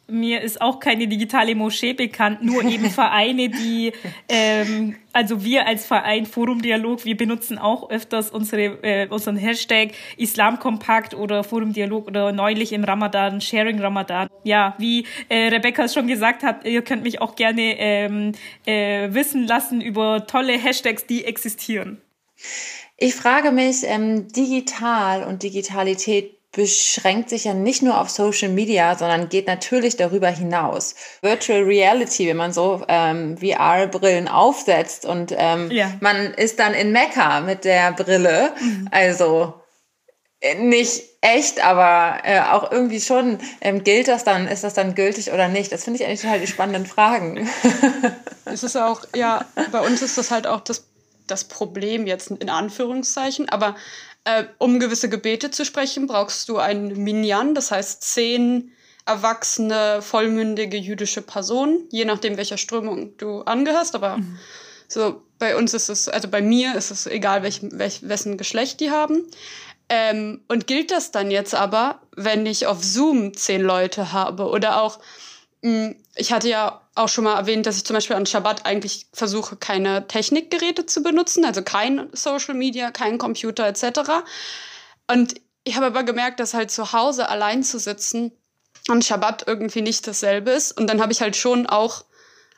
mir 0.08 0.42
ist 0.42 0.60
auch 0.60 0.80
keine 0.80 1.06
digitale 1.08 1.54
Moschee 1.54 1.92
bekannt, 1.92 2.42
nur 2.42 2.64
eben 2.64 2.90
Vereine, 2.90 3.48
die, 3.48 3.92
ähm, 4.28 4.96
also 5.12 5.44
wir 5.44 5.66
als 5.66 5.86
Verein 5.86 6.26
Forum 6.26 6.60
Dialog, 6.60 7.04
wir 7.04 7.16
benutzen 7.16 7.58
auch 7.58 7.90
öfters 7.90 8.30
unsere, 8.30 8.82
äh, 8.82 9.08
unseren 9.08 9.36
Hashtag 9.36 9.92
Islamkompakt 10.16 11.14
oder 11.14 11.44
Forum 11.44 11.72
Dialog 11.72 12.06
oder 12.06 12.32
neulich 12.32 12.72
im 12.72 12.84
Ramadan, 12.84 13.40
Sharing 13.40 13.80
Ramadan. 13.80 14.28
Ja, 14.44 14.74
wie 14.78 15.06
äh, 15.28 15.48
Rebecca 15.48 15.88
schon 15.88 16.06
gesagt 16.06 16.42
hat, 16.42 16.64
ihr 16.64 16.82
könnt 16.82 17.02
mich 17.02 17.20
auch 17.20 17.36
gerne 17.36 17.78
ähm, 17.78 18.32
äh, 18.66 19.08
wissen 19.12 19.46
lassen 19.46 19.80
über 19.80 20.26
tolle 20.26 20.58
Hashtags, 20.58 21.06
die 21.06 21.24
existieren. 21.24 22.00
Ich 22.96 23.14
frage 23.14 23.50
mich, 23.50 23.82
ähm, 23.84 24.28
digital 24.28 25.24
und 25.24 25.42
Digitalität 25.42 26.38
beschränkt 26.52 27.30
sich 27.30 27.44
ja 27.44 27.54
nicht 27.54 27.82
nur 27.82 27.98
auf 27.98 28.10
Social 28.10 28.50
Media, 28.50 28.96
sondern 28.96 29.30
geht 29.30 29.46
natürlich 29.46 29.96
darüber 29.96 30.28
hinaus. 30.28 30.94
Virtual 31.22 31.62
Reality, 31.62 32.28
wenn 32.28 32.36
man 32.36 32.52
so 32.52 32.84
ähm, 32.88 33.38
VR-Brillen 33.38 34.28
aufsetzt 34.28 35.06
und 35.06 35.34
ähm, 35.36 35.70
ja. 35.70 35.92
man 36.00 36.34
ist 36.34 36.58
dann 36.58 36.74
in 36.74 36.92
Mekka 36.92 37.40
mit 37.40 37.64
der 37.64 37.92
Brille. 37.92 38.52
Mhm. 38.60 38.88
Also 38.90 39.54
äh, 40.40 40.56
nicht 40.56 41.04
echt, 41.22 41.64
aber 41.64 42.18
äh, 42.24 42.40
auch 42.40 42.70
irgendwie 42.70 43.00
schon. 43.00 43.38
Ähm, 43.62 43.82
gilt 43.82 44.08
das 44.08 44.24
dann, 44.24 44.46
ist 44.46 44.62
das 44.62 44.74
dann 44.74 44.94
gültig 44.94 45.32
oder 45.32 45.48
nicht? 45.48 45.72
Das 45.72 45.84
finde 45.84 46.00
ich 46.00 46.06
eigentlich 46.06 46.20
total 46.20 46.40
die 46.40 46.46
spannenden 46.46 46.84
Fragen. 46.84 47.48
es 48.44 48.62
ist 48.62 48.76
auch, 48.76 49.04
ja, 49.16 49.46
bei 49.70 49.80
uns 49.80 50.02
ist 50.02 50.18
das 50.18 50.30
halt 50.30 50.46
auch 50.46 50.60
das, 50.60 50.84
das 51.26 51.44
Problem 51.44 52.06
jetzt 52.06 52.30
in 52.30 52.50
Anführungszeichen, 52.50 53.48
aber 53.48 53.76
äh, 54.24 54.44
um 54.58 54.78
gewisse 54.78 55.08
Gebete 55.08 55.50
zu 55.50 55.64
sprechen, 55.64 56.06
brauchst 56.06 56.48
du 56.48 56.58
einen 56.58 57.02
Minyan, 57.02 57.54
das 57.54 57.70
heißt 57.70 58.02
zehn 58.02 58.72
erwachsene, 59.04 60.00
vollmündige 60.00 60.76
jüdische 60.76 61.22
Personen, 61.22 61.88
je 61.90 62.04
nachdem, 62.04 62.36
welcher 62.36 62.56
Strömung 62.56 63.16
du 63.16 63.42
angehörst. 63.42 63.94
Aber 63.94 64.18
mhm. 64.18 64.38
so 64.86 65.22
bei 65.38 65.56
uns 65.56 65.74
ist 65.74 65.88
es, 65.88 66.08
also 66.08 66.28
bei 66.28 66.40
mir 66.40 66.76
ist 66.76 66.90
es 66.90 67.06
egal, 67.06 67.42
welch, 67.42 67.60
welch, 67.62 68.08
wessen 68.08 68.36
Geschlecht 68.36 68.80
die 68.80 68.90
haben. 68.90 69.26
Ähm, 69.88 70.40
und 70.48 70.66
gilt 70.66 70.90
das 70.90 71.10
dann 71.10 71.30
jetzt 71.30 71.54
aber, 71.54 72.00
wenn 72.16 72.46
ich 72.46 72.66
auf 72.66 72.82
Zoom 72.82 73.34
zehn 73.34 73.60
Leute 73.60 74.12
habe 74.12 74.48
oder 74.48 74.80
auch, 74.80 75.00
mh, 75.62 75.86
hm, 75.86 75.96
ich 76.14 76.32
hatte 76.32 76.48
ja 76.48 76.81
auch 76.94 77.08
schon 77.08 77.24
mal 77.24 77.38
erwähnt, 77.38 77.66
dass 77.66 77.76
ich 77.76 77.84
zum 77.84 77.94
Beispiel 77.94 78.16
an 78.16 78.26
Shabbat 78.26 78.66
eigentlich 78.66 79.06
versuche, 79.12 79.56
keine 79.56 80.06
Technikgeräte 80.06 80.86
zu 80.86 81.02
benutzen, 81.02 81.44
also 81.44 81.62
kein 81.62 82.08
Social 82.12 82.54
Media, 82.54 82.90
kein 82.90 83.18
Computer 83.18 83.66
etc. 83.66 84.10
Und 85.06 85.34
ich 85.64 85.76
habe 85.76 85.86
aber 85.86 86.02
gemerkt, 86.02 86.40
dass 86.40 86.54
halt 86.54 86.70
zu 86.70 86.92
Hause 86.92 87.28
allein 87.28 87.62
zu 87.62 87.78
sitzen 87.78 88.32
an 88.88 89.00
Shabbat 89.00 89.44
irgendwie 89.46 89.82
nicht 89.82 90.06
dasselbe 90.06 90.50
ist. 90.50 90.72
Und 90.72 90.88
dann 90.88 91.00
habe 91.00 91.12
ich 91.12 91.20
halt 91.20 91.36
schon 91.36 91.66
auch 91.66 92.04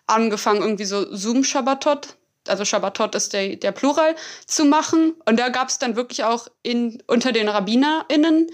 angefangen, 0.07 0.63
irgendwie 0.63 0.85
so 0.85 1.15
Zoom-Shabbatot, 1.15 2.17
also 2.49 2.65
Shabbatot 2.65 3.15
ist 3.15 3.33
der, 3.33 3.57
der 3.57 3.73
Plural, 3.73 4.17
zu 4.47 4.65
machen. 4.65 5.15
Und 5.27 5.39
da 5.39 5.49
gab 5.51 5.69
es 5.69 5.79
dann 5.79 5.97
wirklich 5.97 6.25
auch 6.25 6.49
in, 6.63 7.03
unter 7.07 7.33
den 7.33 7.49
RabbinerInnen 7.49 8.51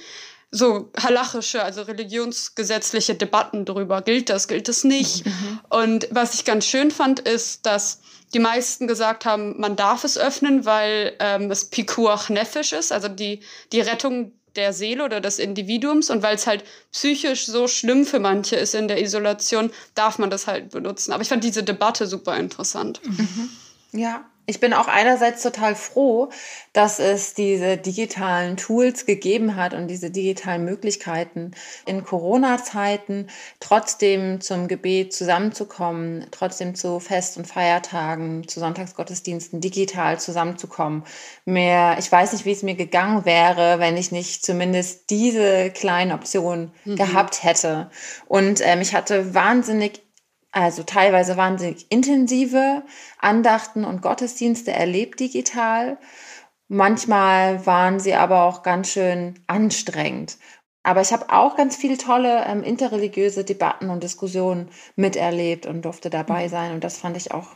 so 0.50 0.90
halachische, 1.00 1.62
also 1.62 1.82
religionsgesetzliche 1.82 3.14
Debatten 3.14 3.64
darüber. 3.64 4.02
Gilt 4.02 4.30
das, 4.30 4.48
gilt 4.48 4.68
das 4.68 4.84
nicht? 4.84 5.24
Mhm. 5.24 5.60
Und 5.68 6.08
was 6.10 6.34
ich 6.34 6.44
ganz 6.44 6.66
schön 6.66 6.90
fand, 6.90 7.20
ist, 7.20 7.66
dass 7.66 8.00
die 8.34 8.40
meisten 8.40 8.86
gesagt 8.86 9.24
haben, 9.24 9.60
man 9.60 9.76
darf 9.76 10.04
es 10.04 10.18
öffnen, 10.18 10.64
weil 10.64 11.14
ähm, 11.20 11.50
es 11.50 11.66
Pikuach 11.66 12.28
Nefesh 12.28 12.72
ist, 12.72 12.92
also 12.92 13.08
die, 13.08 13.40
die 13.72 13.80
Rettung 13.80 14.32
der 14.56 14.72
Seele 14.72 15.04
oder 15.04 15.20
des 15.20 15.38
Individuums. 15.38 16.10
Und 16.10 16.22
weil 16.22 16.34
es 16.34 16.46
halt 16.46 16.64
psychisch 16.90 17.46
so 17.46 17.68
schlimm 17.68 18.04
für 18.04 18.18
manche 18.18 18.56
ist 18.56 18.74
in 18.74 18.88
der 18.88 19.00
Isolation, 19.00 19.70
darf 19.94 20.18
man 20.18 20.30
das 20.30 20.48
halt 20.48 20.70
benutzen. 20.70 21.12
Aber 21.12 21.22
ich 21.22 21.28
fand 21.28 21.44
diese 21.44 21.62
Debatte 21.62 22.06
super 22.06 22.36
interessant. 22.36 23.00
Mhm. 23.04 23.50
Ja, 23.92 24.24
ich 24.46 24.58
bin 24.58 24.72
auch 24.72 24.88
einerseits 24.88 25.42
total 25.42 25.74
froh, 25.76 26.30
dass 26.72 26.98
es 26.98 27.34
diese 27.34 27.76
digitalen 27.76 28.56
Tools 28.56 29.06
gegeben 29.06 29.54
hat 29.54 29.74
und 29.74 29.86
diese 29.86 30.10
digitalen 30.10 30.64
Möglichkeiten 30.64 31.52
in 31.86 32.04
Corona-Zeiten 32.04 33.28
trotzdem 33.60 34.40
zum 34.40 34.66
Gebet 34.66 35.12
zusammenzukommen, 35.12 36.26
trotzdem 36.32 36.74
zu 36.74 36.98
Fest- 36.98 37.36
und 37.36 37.46
Feiertagen, 37.46 38.46
zu 38.48 38.58
Sonntagsgottesdiensten 38.58 39.60
digital 39.60 40.18
zusammenzukommen. 40.18 41.04
Mehr, 41.44 41.96
ich 41.98 42.10
weiß 42.10 42.32
nicht, 42.32 42.44
wie 42.44 42.52
es 42.52 42.62
mir 42.62 42.74
gegangen 42.74 43.24
wäre, 43.24 43.78
wenn 43.78 43.96
ich 43.96 44.10
nicht 44.10 44.44
zumindest 44.44 45.10
diese 45.10 45.70
kleinen 45.70 46.12
Optionen 46.12 46.72
mhm. 46.84 46.96
gehabt 46.96 47.44
hätte. 47.44 47.90
Und 48.26 48.60
ähm, 48.64 48.80
ich 48.80 48.94
hatte 48.94 49.34
wahnsinnig 49.34 50.02
also 50.52 50.82
teilweise 50.82 51.36
wahnsinnig 51.36 51.90
intensive 51.90 52.82
Andachten 53.18 53.84
und 53.84 54.02
Gottesdienste 54.02 54.72
erlebt 54.72 55.20
digital. 55.20 55.98
Manchmal 56.68 57.66
waren 57.66 58.00
sie 58.00 58.14
aber 58.14 58.44
auch 58.44 58.62
ganz 58.62 58.90
schön 58.90 59.38
anstrengend. 59.46 60.38
Aber 60.82 61.02
ich 61.02 61.12
habe 61.12 61.30
auch 61.30 61.56
ganz 61.56 61.76
viele 61.76 61.98
tolle 61.98 62.44
ähm, 62.46 62.62
interreligiöse 62.62 63.44
Debatten 63.44 63.90
und 63.90 64.02
Diskussionen 64.02 64.70
miterlebt 64.96 65.66
und 65.66 65.82
durfte 65.84 66.10
dabei 66.10 66.46
mhm. 66.46 66.50
sein. 66.50 66.72
Und 66.72 66.84
das 66.84 66.98
fand 66.98 67.16
ich 67.16 67.32
auch 67.32 67.48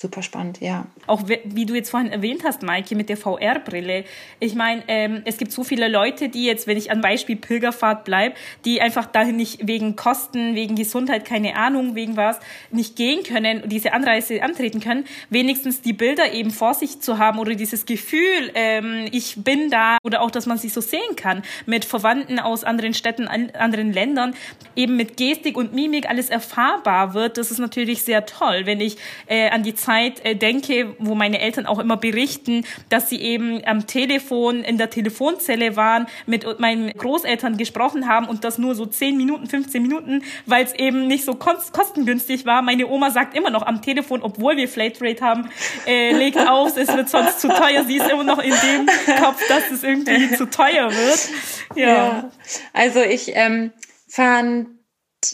super 0.00 0.22
spannend, 0.22 0.60
ja. 0.60 0.86
Auch 1.08 1.22
wie 1.26 1.66
du 1.66 1.74
jetzt 1.74 1.90
vorhin 1.90 2.12
erwähnt 2.12 2.44
hast, 2.44 2.62
Maike, 2.62 2.94
mit 2.94 3.08
der 3.08 3.16
VR-Brille. 3.16 4.04
Ich 4.38 4.54
meine, 4.54 4.84
ähm, 4.86 5.22
es 5.24 5.38
gibt 5.38 5.50
so 5.50 5.64
viele 5.64 5.88
Leute, 5.88 6.28
die 6.28 6.44
jetzt, 6.44 6.68
wenn 6.68 6.76
ich 6.76 6.92
an 6.92 7.00
Beispiel 7.00 7.34
Pilgerfahrt 7.34 8.04
bleibe, 8.04 8.36
die 8.64 8.80
einfach 8.80 9.06
dahin 9.06 9.34
nicht 9.34 9.66
wegen 9.66 9.96
Kosten, 9.96 10.54
wegen 10.54 10.76
Gesundheit, 10.76 11.24
keine 11.24 11.56
Ahnung, 11.56 11.96
wegen 11.96 12.16
was, 12.16 12.38
nicht 12.70 12.94
gehen 12.94 13.24
können 13.24 13.68
diese 13.68 13.92
Anreise 13.92 14.40
antreten 14.40 14.78
können, 14.78 15.04
wenigstens 15.30 15.82
die 15.82 15.92
Bilder 15.92 16.32
eben 16.32 16.52
vor 16.52 16.74
sich 16.74 17.00
zu 17.00 17.18
haben 17.18 17.40
oder 17.40 17.56
dieses 17.56 17.84
Gefühl, 17.84 18.52
ähm, 18.54 19.06
ich 19.10 19.42
bin 19.42 19.68
da 19.68 19.98
oder 20.04 20.22
auch, 20.22 20.30
dass 20.30 20.46
man 20.46 20.58
sich 20.58 20.72
so 20.72 20.80
sehen 20.80 21.16
kann 21.16 21.42
mit 21.66 21.84
Verwandten 21.84 22.38
aus 22.38 22.62
anderen 22.62 22.94
Städten, 22.94 23.26
anderen 23.26 23.92
Ländern, 23.92 24.34
eben 24.76 24.94
mit 24.94 25.16
Gestik 25.16 25.56
und 25.56 25.74
Mimik 25.74 26.08
alles 26.08 26.30
erfahrbar 26.30 27.14
wird. 27.14 27.36
Das 27.36 27.50
ist 27.50 27.58
natürlich 27.58 28.02
sehr 28.02 28.26
toll, 28.26 28.62
wenn 28.64 28.80
ich 28.80 28.96
äh, 29.26 29.50
an 29.50 29.64
die 29.64 29.74
Zeit 29.74 29.87
Zeit 29.88 30.22
äh, 30.22 30.36
denke, 30.36 30.94
wo 30.98 31.14
meine 31.14 31.40
Eltern 31.40 31.64
auch 31.64 31.78
immer 31.78 31.96
berichten, 31.96 32.64
dass 32.90 33.08
sie 33.08 33.20
eben 33.22 33.64
am 33.64 33.86
Telefon, 33.86 34.62
in 34.62 34.76
der 34.76 34.90
Telefonzelle 34.90 35.76
waren, 35.76 36.06
mit 36.26 36.60
meinen 36.60 36.92
Großeltern 36.92 37.56
gesprochen 37.56 38.06
haben 38.06 38.28
und 38.28 38.44
das 38.44 38.58
nur 38.58 38.74
so 38.74 38.84
10 38.84 39.16
Minuten, 39.16 39.46
15 39.46 39.80
Minuten, 39.80 40.22
weil 40.44 40.62
es 40.64 40.74
eben 40.74 41.06
nicht 41.06 41.24
so 41.24 41.34
kostengünstig 41.34 42.44
war. 42.44 42.60
Meine 42.60 42.86
Oma 42.86 43.10
sagt 43.10 43.34
immer 43.34 43.48
noch 43.48 43.62
am 43.62 43.80
Telefon, 43.80 44.20
obwohl 44.22 44.58
wir 44.58 44.68
Flatrate 44.68 45.24
haben, 45.24 45.48
äh, 45.86 46.12
legt 46.12 46.38
aus, 46.38 46.76
es 46.76 46.94
wird 46.94 47.08
sonst 47.08 47.40
zu 47.40 47.48
teuer. 47.48 47.84
Sie 47.86 47.96
ist 47.96 48.10
immer 48.10 48.24
noch 48.24 48.40
in 48.40 48.52
dem 48.52 48.86
Kopf, 49.22 49.40
dass 49.48 49.70
es 49.70 49.82
irgendwie 49.84 50.34
zu 50.34 50.50
teuer 50.50 50.90
wird. 50.90 51.28
Ja. 51.76 51.86
ja. 51.86 52.30
Also 52.74 53.00
ich 53.00 53.32
ähm, 53.34 53.72
fand 54.06 54.68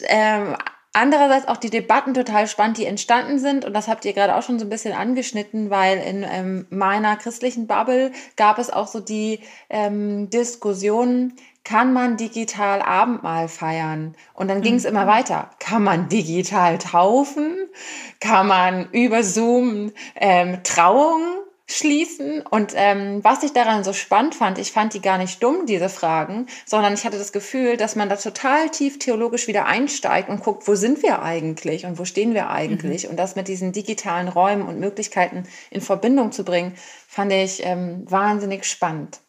ähm, 0.07 0.55
Andererseits 0.97 1.49
auch 1.49 1.57
die 1.57 1.69
Debatten 1.69 2.13
total 2.13 2.47
spannend, 2.47 2.77
die 2.77 2.85
entstanden 2.85 3.37
sind. 3.37 3.65
Und 3.65 3.73
das 3.73 3.89
habt 3.89 4.05
ihr 4.05 4.13
gerade 4.13 4.33
auch 4.33 4.43
schon 4.43 4.59
so 4.59 4.65
ein 4.65 4.69
bisschen 4.69 4.93
angeschnitten, 4.93 5.69
weil 5.69 5.97
in 5.97 6.23
ähm, 6.23 6.67
meiner 6.69 7.17
christlichen 7.17 7.67
Bubble 7.67 8.13
gab 8.37 8.59
es 8.59 8.69
auch 8.69 8.87
so 8.87 9.01
die 9.01 9.41
ähm, 9.69 10.29
Diskussion, 10.29 11.33
kann 11.65 11.91
man 11.91 12.15
digital 12.15 12.81
Abendmahl 12.81 13.49
feiern? 13.49 14.15
Und 14.33 14.47
dann 14.47 14.61
ging 14.61 14.75
es 14.75 14.83
mhm. 14.83 14.91
immer 14.91 15.05
weiter. 15.05 15.49
Kann 15.59 15.83
man 15.83 16.07
digital 16.07 16.77
taufen? 16.77 17.57
Kann 18.21 18.47
man 18.47 18.89
über 18.91 19.21
Zoom 19.21 19.91
ähm, 20.15 20.63
Trauungen 20.63 21.44
schließen. 21.67 22.41
Und 22.41 22.73
ähm, 22.75 23.23
was 23.23 23.43
ich 23.43 23.53
daran 23.53 23.83
so 23.83 23.93
spannend 23.93 24.35
fand, 24.35 24.57
ich 24.57 24.71
fand 24.71 24.93
die 24.93 25.01
gar 25.01 25.17
nicht 25.17 25.41
dumm, 25.41 25.65
diese 25.65 25.89
Fragen, 25.89 26.47
sondern 26.65 26.93
ich 26.93 27.05
hatte 27.05 27.17
das 27.17 27.31
Gefühl, 27.31 27.77
dass 27.77 27.95
man 27.95 28.09
da 28.09 28.15
total 28.15 28.69
tief 28.69 28.99
theologisch 28.99 29.47
wieder 29.47 29.65
einsteigt 29.65 30.29
und 30.29 30.43
guckt, 30.43 30.67
wo 30.67 30.75
sind 30.75 31.01
wir 31.01 31.21
eigentlich 31.21 31.85
und 31.85 31.97
wo 31.97 32.05
stehen 32.05 32.33
wir 32.33 32.49
eigentlich? 32.49 33.05
Mhm. 33.05 33.11
Und 33.11 33.17
das 33.17 33.35
mit 33.35 33.47
diesen 33.47 33.71
digitalen 33.71 34.27
Räumen 34.27 34.67
und 34.67 34.79
Möglichkeiten 34.79 35.43
in 35.71 35.81
Verbindung 35.81 36.31
zu 36.31 36.45
bringen, 36.45 36.75
fand 37.07 37.31
ich 37.31 37.65
ähm, 37.65 38.03
wahnsinnig 38.09 38.65
spannend. 38.65 39.19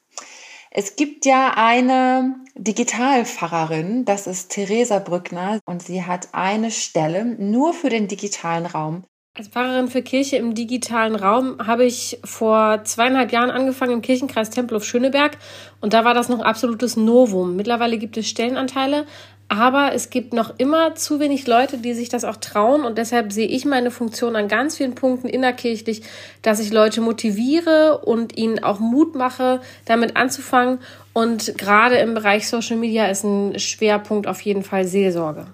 Es 0.70 0.94
gibt 0.94 1.24
ja 1.24 1.54
eine 1.56 2.34
Digitalpfarrerin, 2.54 4.04
das 4.04 4.26
ist 4.26 4.50
Theresa 4.50 4.98
Brückner, 4.98 5.58
und 5.64 5.82
sie 5.82 6.04
hat 6.04 6.28
eine 6.32 6.70
Stelle 6.70 7.24
nur 7.24 7.72
für 7.72 7.88
den 7.88 8.08
digitalen 8.08 8.66
Raum. 8.66 9.04
Als 9.38 9.48
Pfarrerin 9.48 9.88
für 9.88 10.00
Kirche 10.00 10.36
im 10.36 10.54
digitalen 10.54 11.14
Raum 11.14 11.56
habe 11.66 11.84
ich 11.84 12.18
vor 12.24 12.84
zweieinhalb 12.84 13.32
Jahren 13.32 13.50
angefangen 13.50 13.92
im 13.92 14.00
Kirchenkreis 14.00 14.48
Tempelhof 14.48 14.82
Schöneberg 14.82 15.36
und 15.82 15.92
da 15.92 16.06
war 16.06 16.14
das 16.14 16.30
noch 16.30 16.40
absolutes 16.40 16.96
Novum. 16.96 17.54
Mittlerweile 17.54 17.98
gibt 17.98 18.16
es 18.16 18.30
Stellenanteile, 18.30 19.04
aber 19.48 19.92
es 19.92 20.08
gibt 20.08 20.32
noch 20.32 20.54
immer 20.56 20.94
zu 20.94 21.20
wenig 21.20 21.46
Leute, 21.46 21.76
die 21.76 21.92
sich 21.92 22.08
das 22.08 22.24
auch 22.24 22.36
trauen 22.36 22.82
und 22.82 22.96
deshalb 22.96 23.30
sehe 23.30 23.46
ich 23.46 23.66
meine 23.66 23.90
Funktion 23.90 24.36
an 24.36 24.48
ganz 24.48 24.78
vielen 24.78 24.94
Punkten 24.94 25.28
innerkirchlich, 25.28 26.00
dass 26.40 26.58
ich 26.58 26.72
Leute 26.72 27.02
motiviere 27.02 27.98
und 28.06 28.38
ihnen 28.38 28.64
auch 28.64 28.80
Mut 28.80 29.16
mache, 29.16 29.60
damit 29.84 30.16
anzufangen 30.16 30.78
und 31.12 31.58
gerade 31.58 31.96
im 31.96 32.14
Bereich 32.14 32.48
Social 32.48 32.76
Media 32.76 33.04
ist 33.08 33.24
ein 33.24 33.58
Schwerpunkt 33.58 34.28
auf 34.28 34.40
jeden 34.40 34.62
Fall 34.62 34.86
Seelsorge. 34.86 35.46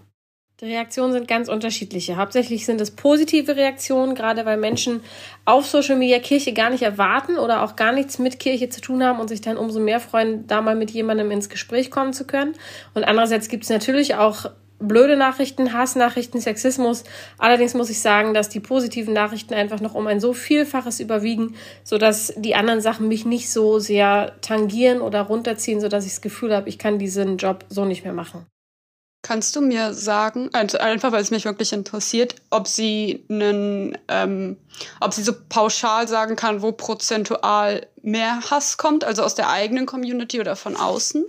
Die 0.63 0.69
Reaktionen 0.69 1.13
sind 1.13 1.27
ganz 1.27 1.49
unterschiedliche. 1.49 2.17
Hauptsächlich 2.17 2.65
sind 2.67 2.81
es 2.81 2.93
positive 2.93 3.57
Reaktionen, 3.57 4.15
gerade 4.15 4.45
weil 4.45 4.57
Menschen 4.57 5.01
auf 5.45 5.67
Social 5.67 5.97
Media 5.97 6.21
Kirche 6.21 6.53
gar 6.53 6.71
nicht 6.71 6.85
erwarten 6.85 7.37
oder 7.37 7.65
auch 7.65 7.75
gar 7.75 7.91
nichts 7.91 8.21
mit 8.21 8.39
Kirche 8.39 8.69
zu 8.69 8.81
tun 8.81 9.03
haben 9.03 9.19
und 9.19 9.27
sich 9.27 9.41
dann 9.41 9.57
umso 9.57 9.81
mehr 9.81 9.99
freuen, 9.99 10.47
da 10.47 10.63
mal 10.63 10.77
mit 10.77 10.93
jemandem 10.93 11.33
ins 11.33 11.49
Gespräch 11.49 11.91
kommen 11.91 12.13
zu 12.13 12.29
können. 12.29 12.55
Und 12.95 13.03
andererseits 13.03 13.49
gibt 13.49 13.65
es 13.65 13.71
natürlich 13.71 14.15
auch 14.15 14.53
blöde 14.79 15.17
Nachrichten, 15.17 15.73
Hassnachrichten, 15.73 16.41
Sexismus. 16.41 17.03
Allerdings 17.39 17.75
muss 17.75 17.91
ich 17.91 18.01
sagen, 18.01 18.33
dass 18.33 18.49
die 18.49 18.61
positiven 18.61 19.15
Nachrichten 19.15 19.55
einfach 19.55 19.81
noch 19.81 19.95
um 19.95 20.07
ein 20.07 20.21
so 20.21 20.33
Vielfaches 20.33 21.01
überwiegen, 21.01 21.57
sodass 21.83 22.35
die 22.37 22.55
anderen 22.55 22.81
Sachen 22.81 23.09
mich 23.09 23.27
nicht 23.27 23.51
so 23.51 23.81
sehr 23.81 24.37
tangieren 24.43 25.01
oder 25.01 25.23
runterziehen, 25.23 25.81
sodass 25.81 26.07
ich 26.07 26.13
das 26.13 26.21
Gefühl 26.21 26.55
habe, 26.55 26.69
ich 26.69 26.79
kann 26.79 27.01
diesen 27.01 27.37
Job 27.37 27.65
so 27.69 27.85
nicht 27.85 28.05
mehr 28.05 28.15
machen. 28.15 28.47
Kannst 29.23 29.55
du 29.55 29.61
mir 29.61 29.95
sagen, 29.95 30.51
also 30.53 30.79
einfach 30.79 31.13
weil 31.13 31.23
es 31.23 31.31
mich 31.31 31.45
wirklich 31.45 31.73
interessiert, 31.73 32.35
ob 32.51 32.67
sie 32.67 33.25
einen, 33.31 33.97
ähm, 34.09 34.57
ob 35.01 35.15
sie 35.15 35.23
so 35.23 35.33
pauschal 35.49 36.09
sagen 36.09 36.35
kann, 36.35 36.61
wo 36.61 36.73
prozentual 36.73 37.87
mehr 38.03 38.41
Hass 38.51 38.79
kommt, 38.79 39.05
also 39.05 39.23
aus 39.23 39.37
der 39.37 39.49
eigenen 39.49 39.87
Community 39.87 40.41
oder 40.41 40.57
von 40.57 40.75
außen? 40.75 41.25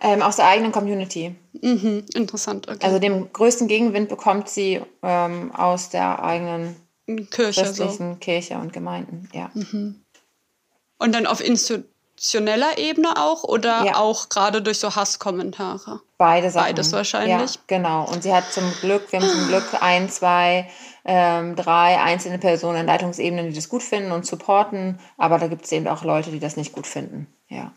Ähm, 0.00 0.22
aus 0.22 0.36
der 0.36 0.46
eigenen 0.46 0.72
Community. 0.72 1.34
Mhm, 1.60 2.06
interessant. 2.14 2.66
Okay. 2.68 2.78
Also 2.80 2.98
den 2.98 3.30
größten 3.32 3.68
Gegenwind 3.68 4.08
bekommt 4.08 4.48
sie 4.48 4.80
ähm, 5.02 5.52
aus 5.54 5.90
der 5.90 6.22
eigenen 6.22 6.76
Kirche, 7.30 7.62
christlichen 7.62 8.12
so. 8.14 8.18
Kirche 8.20 8.58
und 8.58 8.72
Gemeinden. 8.72 9.28
Ja. 9.34 9.50
Mhm. 9.54 10.02
Und 10.98 11.14
dann 11.14 11.26
auf 11.26 11.40
institutioneller 12.18 12.78
Ebene 12.78 13.16
auch 13.16 13.44
oder 13.44 13.84
ja. 13.84 13.96
auch 13.96 14.28
gerade 14.28 14.60
durch 14.60 14.80
so 14.80 14.94
Hasskommentare? 14.94 16.00
Beide 16.16 16.50
Sachen. 16.50 16.66
Beides 16.66 16.92
wahrscheinlich. 16.92 17.54
Ja, 17.54 17.60
genau. 17.68 18.04
Und 18.04 18.24
sie 18.24 18.34
hat 18.34 18.52
zum 18.52 18.70
Glück, 18.80 19.10
wir 19.12 19.20
haben 19.20 19.28
zum 19.28 19.46
Glück 19.46 19.64
ein, 19.80 20.08
zwei, 20.08 20.68
ähm, 21.04 21.54
drei 21.54 22.00
einzelne 22.00 22.38
Personen 22.38 22.80
in 22.80 22.86
Leitungsebenen, 22.86 23.48
die 23.48 23.54
das 23.54 23.68
gut 23.68 23.84
finden 23.84 24.10
und 24.10 24.26
supporten. 24.26 24.98
Aber 25.16 25.38
da 25.38 25.46
gibt 25.46 25.64
es 25.64 25.72
eben 25.72 25.86
auch 25.86 26.02
Leute, 26.02 26.30
die 26.30 26.40
das 26.40 26.56
nicht 26.56 26.72
gut 26.72 26.88
finden. 26.88 27.32
Ja. 27.48 27.72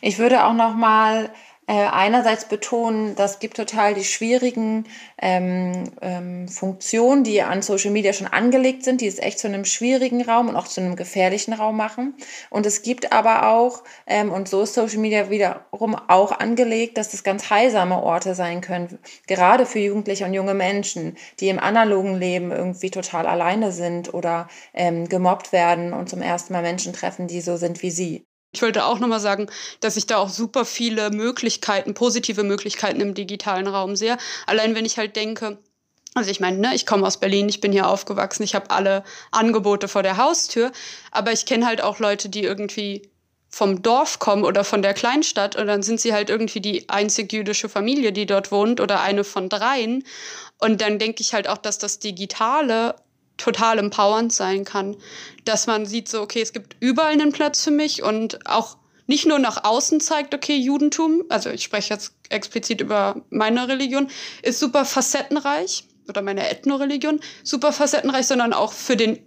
Ich 0.00 0.18
würde 0.18 0.44
auch 0.44 0.54
noch 0.54 0.74
mal 0.74 1.30
äh, 1.68 1.86
einerseits 1.92 2.46
betonen, 2.46 3.14
das 3.14 3.40
gibt 3.40 3.58
total 3.58 3.92
die 3.92 4.04
schwierigen 4.04 4.86
ähm, 5.20 5.84
ähm, 6.00 6.48
Funktionen, 6.48 7.24
die 7.24 7.42
an 7.42 7.60
Social 7.60 7.90
Media 7.90 8.14
schon 8.14 8.26
angelegt 8.26 8.84
sind, 8.84 9.02
die 9.02 9.06
es 9.06 9.18
echt 9.18 9.38
zu 9.38 9.48
einem 9.48 9.66
schwierigen 9.66 10.22
Raum 10.22 10.48
und 10.48 10.56
auch 10.56 10.66
zu 10.66 10.80
einem 10.80 10.96
gefährlichen 10.96 11.52
Raum 11.52 11.76
machen. 11.76 12.14
Und 12.48 12.64
es 12.64 12.80
gibt 12.80 13.12
aber 13.12 13.50
auch, 13.52 13.84
ähm, 14.06 14.32
und 14.32 14.48
so 14.48 14.62
ist 14.62 14.72
Social 14.74 14.98
Media 14.98 15.28
wiederum 15.28 15.94
auch 15.94 16.32
angelegt, 16.32 16.96
dass 16.96 17.10
das 17.10 17.22
ganz 17.22 17.50
heilsame 17.50 18.02
Orte 18.02 18.34
sein 18.34 18.62
können, 18.62 18.98
gerade 19.26 19.66
für 19.66 19.78
Jugendliche 19.78 20.24
und 20.24 20.32
junge 20.32 20.54
Menschen, 20.54 21.18
die 21.40 21.50
im 21.50 21.58
analogen 21.58 22.16
Leben 22.16 22.50
irgendwie 22.50 22.90
total 22.90 23.26
alleine 23.26 23.72
sind 23.72 24.14
oder 24.14 24.48
ähm, 24.72 25.06
gemobbt 25.08 25.52
werden 25.52 25.92
und 25.92 26.08
zum 26.08 26.22
ersten 26.22 26.54
Mal 26.54 26.62
Menschen 26.62 26.94
treffen, 26.94 27.26
die 27.26 27.42
so 27.42 27.58
sind 27.58 27.82
wie 27.82 27.90
sie. 27.90 28.27
Ich 28.52 28.62
wollte 28.62 28.86
auch 28.86 28.98
nochmal 28.98 29.20
sagen, 29.20 29.48
dass 29.80 29.96
ich 29.96 30.06
da 30.06 30.16
auch 30.16 30.30
super 30.30 30.64
viele 30.64 31.10
Möglichkeiten, 31.10 31.94
positive 31.94 32.44
Möglichkeiten 32.44 33.00
im 33.00 33.14
digitalen 33.14 33.66
Raum 33.66 33.94
sehe. 33.94 34.16
Allein 34.46 34.74
wenn 34.74 34.86
ich 34.86 34.96
halt 34.96 35.16
denke, 35.16 35.58
also 36.14 36.30
ich 36.30 36.40
meine, 36.40 36.58
ne, 36.58 36.74
ich 36.74 36.86
komme 36.86 37.06
aus 37.06 37.20
Berlin, 37.20 37.48
ich 37.48 37.60
bin 37.60 37.72
hier 37.72 37.88
aufgewachsen, 37.88 38.42
ich 38.42 38.54
habe 38.54 38.70
alle 38.70 39.04
Angebote 39.30 39.86
vor 39.86 40.02
der 40.02 40.16
Haustür, 40.16 40.72
aber 41.10 41.32
ich 41.32 41.46
kenne 41.46 41.66
halt 41.66 41.82
auch 41.82 41.98
Leute, 41.98 42.30
die 42.30 42.42
irgendwie 42.42 43.10
vom 43.50 43.82
Dorf 43.82 44.18
kommen 44.18 44.44
oder 44.44 44.64
von 44.64 44.82
der 44.82 44.94
Kleinstadt 44.94 45.56
und 45.56 45.66
dann 45.66 45.82
sind 45.82 46.00
sie 46.00 46.12
halt 46.12 46.30
irgendwie 46.30 46.60
die 46.60 46.88
einzig 46.88 47.32
jüdische 47.32 47.68
Familie, 47.68 48.12
die 48.12 48.26
dort 48.26 48.50
wohnt 48.52 48.80
oder 48.80 49.00
eine 49.00 49.24
von 49.24 49.48
dreien. 49.48 50.04
Und 50.58 50.80
dann 50.80 50.98
denke 50.98 51.22
ich 51.22 51.32
halt 51.32 51.48
auch, 51.48 51.58
dass 51.58 51.78
das 51.78 51.98
Digitale 51.98 52.96
total 53.38 53.78
empowernd 53.78 54.32
sein 54.32 54.64
kann. 54.64 54.96
Dass 55.44 55.66
man 55.66 55.86
sieht 55.86 56.08
so, 56.08 56.20
okay, 56.20 56.42
es 56.42 56.52
gibt 56.52 56.76
überall 56.80 57.12
einen 57.12 57.32
Platz 57.32 57.64
für 57.64 57.70
mich 57.70 58.02
und 58.02 58.46
auch 58.46 58.76
nicht 59.06 59.26
nur 59.26 59.38
nach 59.38 59.64
außen 59.64 60.00
zeigt, 60.00 60.34
okay, 60.34 60.56
Judentum, 60.56 61.24
also 61.30 61.48
ich 61.48 61.62
spreche 61.62 61.94
jetzt 61.94 62.12
explizit 62.28 62.82
über 62.82 63.22
meine 63.30 63.66
Religion, 63.66 64.08
ist 64.42 64.60
super 64.60 64.84
facettenreich 64.84 65.84
oder 66.08 66.20
meine 66.20 66.48
Ethnoreligion, 66.50 67.20
super 67.42 67.72
facettenreich, 67.72 68.26
sondern 68.26 68.52
auch 68.52 68.72
für 68.72 68.96
den 68.96 69.18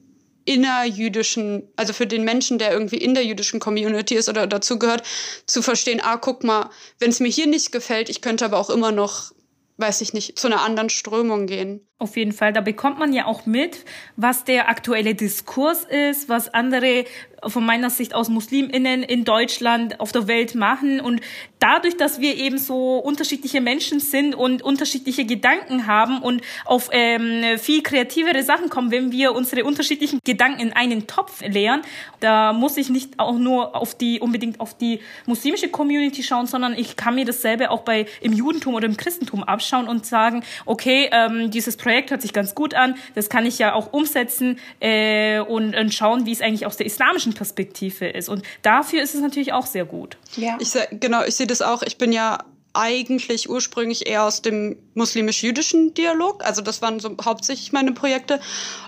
innerjüdischen, 0.46 1.68
also 1.76 1.94
für 1.94 2.08
den 2.08 2.24
Menschen, 2.24 2.58
der 2.58 2.72
irgendwie 2.72 2.98
in 2.98 3.14
der 3.14 3.26
jüdischen 3.26 3.60
Community 3.60 4.16
ist 4.16 4.30
oder 4.30 4.48
dazugehört, 4.48 5.04
zu 5.46 5.62
verstehen, 5.62 6.02
ah, 6.02 6.18
guck 6.18 6.44
mal, 6.44 6.70
wenn 7.00 7.10
es 7.10 7.20
mir 7.20 7.30
hier 7.30 7.48
nicht 7.48 7.72
gefällt, 7.72 8.10
ich 8.10 8.22
könnte 8.22 8.46
aber 8.46 8.58
auch 8.58 8.70
immer 8.70 8.92
noch, 8.92 9.32
weiß 9.78 10.02
ich 10.02 10.14
nicht, 10.14 10.38
zu 10.40 10.48
einer 10.48 10.62
anderen 10.62 10.90
Strömung 10.90 11.48
gehen. 11.48 11.88
Auf 12.02 12.18
jeden 12.18 12.32
Fall, 12.32 12.52
da 12.52 12.62
bekommt 12.62 12.98
man 12.98 13.14
ja 13.14 13.28
auch 13.28 13.46
mit, 13.46 13.86
was 14.16 14.44
der 14.44 14.70
aktuelle 14.70 15.14
Diskurs 15.14 15.84
ist, 15.84 16.30
was 16.30 16.52
andere 16.52 17.06
von 17.48 17.66
meiner 17.66 17.90
Sicht 17.90 18.14
aus 18.14 18.30
Musliminnen 18.30 19.04
in 19.04 19.24
Deutschland 19.24 20.00
auf 20.00 20.12
der 20.12 20.28
Welt 20.28 20.56
machen. 20.56 21.00
Und 21.00 21.22
dadurch, 21.60 21.98
dass 21.98 22.20
wir 22.22 22.38
eben 22.38 22.58
so 22.58 22.98
unterschiedliche 22.98 23.62
Menschen 23.62 24.00
sind 24.00 24.36
und 24.36 24.62
unterschiedliche 24.62 25.26
Gedanken 25.26 25.88
haben 25.88 26.22
und 26.22 26.42
auf 26.66 26.90
ähm, 26.92 27.58
viel 27.58 27.82
kreativere 27.82 28.44
Sachen 28.44 28.70
kommen, 28.70 28.92
wenn 28.92 29.12
wir 29.12 29.34
unsere 29.34 29.64
unterschiedlichen 29.64 30.20
Gedanken 30.24 30.60
in 30.62 30.74
einen 30.74 31.08
Topf 31.08 31.42
leeren, 31.42 31.82
da 32.20 32.54
muss 32.54 32.78
ich 32.78 32.90
nicht 32.90 33.20
auch 33.20 33.38
nur 33.38 33.76
auf 33.76 33.96
die 33.96 34.20
unbedingt 34.20 34.60
auf 34.60 34.78
die 34.78 35.00
muslimische 35.26 35.70
Community 35.70 36.24
schauen, 36.24 36.46
sondern 36.46 36.78
ich 36.78 36.96
kann 36.96 37.16
mir 37.16 37.26
dasselbe 37.26 37.72
auch 37.72 37.82
bei 37.82 38.06
im 38.22 38.34
Judentum 38.34 38.76
oder 38.76 38.86
im 38.86 38.98
Christentum 38.98 39.44
abschauen 39.44 39.88
und 39.88 40.06
sagen, 40.06 40.44
okay, 40.66 41.10
ähm, 41.12 41.50
dieses 41.50 41.78
Projekt 41.78 41.91
Projekt 41.92 42.12
hört 42.12 42.22
sich 42.22 42.32
ganz 42.32 42.56
gut 42.56 42.74
an, 42.74 42.96
das 43.16 43.28
kann 43.28 43.46
ich 43.46 43.60
ja 43.60 43.74
auch 43.74 43.92
umsetzen 43.92 44.58
äh, 44.80 45.40
und, 45.42 45.76
und 45.76 45.94
schauen, 45.94 46.26
wie 46.26 46.32
es 46.32 46.40
eigentlich 46.40 46.66
aus 46.66 46.78
der 46.78 46.86
islamischen 46.86 47.34
Perspektive 47.34 48.08
ist. 48.08 48.30
Und 48.30 48.44
dafür 48.62 49.02
ist 49.02 49.14
es 49.14 49.20
natürlich 49.20 49.52
auch 49.52 49.66
sehr 49.66 49.84
gut. 49.84 50.16
Ja. 50.38 50.58
Ich, 50.62 50.72
genau, 50.92 51.26
ich 51.26 51.36
sehe 51.36 51.48
das 51.48 51.62
auch. 51.62 51.84
Ich 51.84 51.98
bin 51.98 52.14
ja 52.14 52.46
eigentlich 52.72 53.50
ursprünglich 53.50 54.08
eher 54.08 54.24
aus 54.24 54.42
dem 54.42 54.78
muslimisch-jüdischen 54.94 55.94
Dialog. 55.94 56.46
Also 56.46 56.62
das 56.62 56.82
waren 56.82 57.02
so 57.02 57.14
hauptsächlich 57.26 57.74
meine 57.74 57.92
Projekte. 57.92 58.40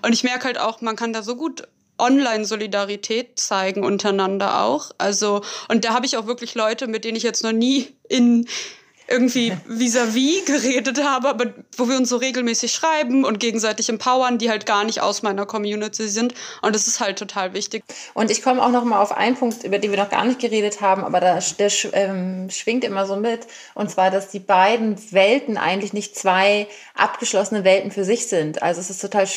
Und 0.02 0.14
ich 0.14 0.24
merke 0.24 0.46
halt 0.46 0.58
auch, 0.58 0.80
man 0.80 0.96
kann 0.96 1.12
da 1.12 1.24
so 1.24 1.36
gut 1.36 1.68
Online-Solidarität 1.98 3.38
zeigen 3.38 3.84
untereinander 3.84 4.62
auch. 4.64 4.92
Also, 4.98 5.42
und 5.68 5.84
da 5.84 5.94
habe 5.94 6.06
ich 6.06 6.16
auch 6.16 6.26
wirklich 6.26 6.56
Leute, 6.56 6.88
mit 6.88 7.04
denen 7.04 7.18
ich 7.18 7.24
jetzt 7.24 7.44
noch 7.44 7.52
nie 7.52 7.90
in 8.08 8.48
irgendwie 9.08 9.54
vis-à-vis 9.68 10.42
-vis 10.42 10.46
geredet 10.46 11.04
habe, 11.04 11.30
aber 11.30 11.54
wo 11.78 11.88
wir 11.90 11.98
uns 11.98 12.10
so 12.10 12.18
regelmäßig 12.18 12.72
schreiben 12.72 13.26
und 13.26 13.40
gegenseitig 13.40 13.90
empowern, 13.90 14.38
die 14.38 14.50
halt 14.50 14.66
gar 14.66 14.84
nicht 14.84 15.02
aus 15.02 15.24
meiner 15.24 15.46
Community 15.46 16.08
sind. 16.08 16.34
Und 16.62 16.76
das 16.76 16.88
ist 16.88 17.00
halt 17.00 17.20
total 17.20 17.54
wichtig. 17.54 17.84
Und 18.14 18.32
ich 18.32 18.42
komme 18.42 18.64
auch 18.64 18.70
noch 18.70 18.86
mal 18.86 19.02
auf 19.02 19.12
einen 19.12 19.36
Punkt, 19.36 19.64
über 19.64 19.80
den 19.80 19.92
wir 19.92 19.98
noch 19.98 20.10
gar 20.10 20.26
nicht 20.26 20.40
geredet 20.40 20.82
haben, 20.82 21.04
aber 21.04 21.20
da, 21.20 21.40
der 21.60 21.72
ähm, 21.94 22.50
schwingt 22.50 22.84
immer 22.84 23.06
so 23.06 23.16
mit. 23.16 23.42
Und 23.74 23.90
zwar, 23.92 24.12
dass 24.12 24.30
die 24.30 24.40
beiden 24.40 24.98
Welten 25.12 25.58
eigentlich 25.58 25.94
nicht 25.94 26.16
zwei 26.16 26.68
abgeschlossene 26.96 27.64
Welten 27.64 27.92
für 27.92 28.04
sich 28.04 28.28
sind. 28.28 28.62
Also 28.62 28.80
es 28.80 28.90
ist 28.90 29.02
total, 29.02 29.28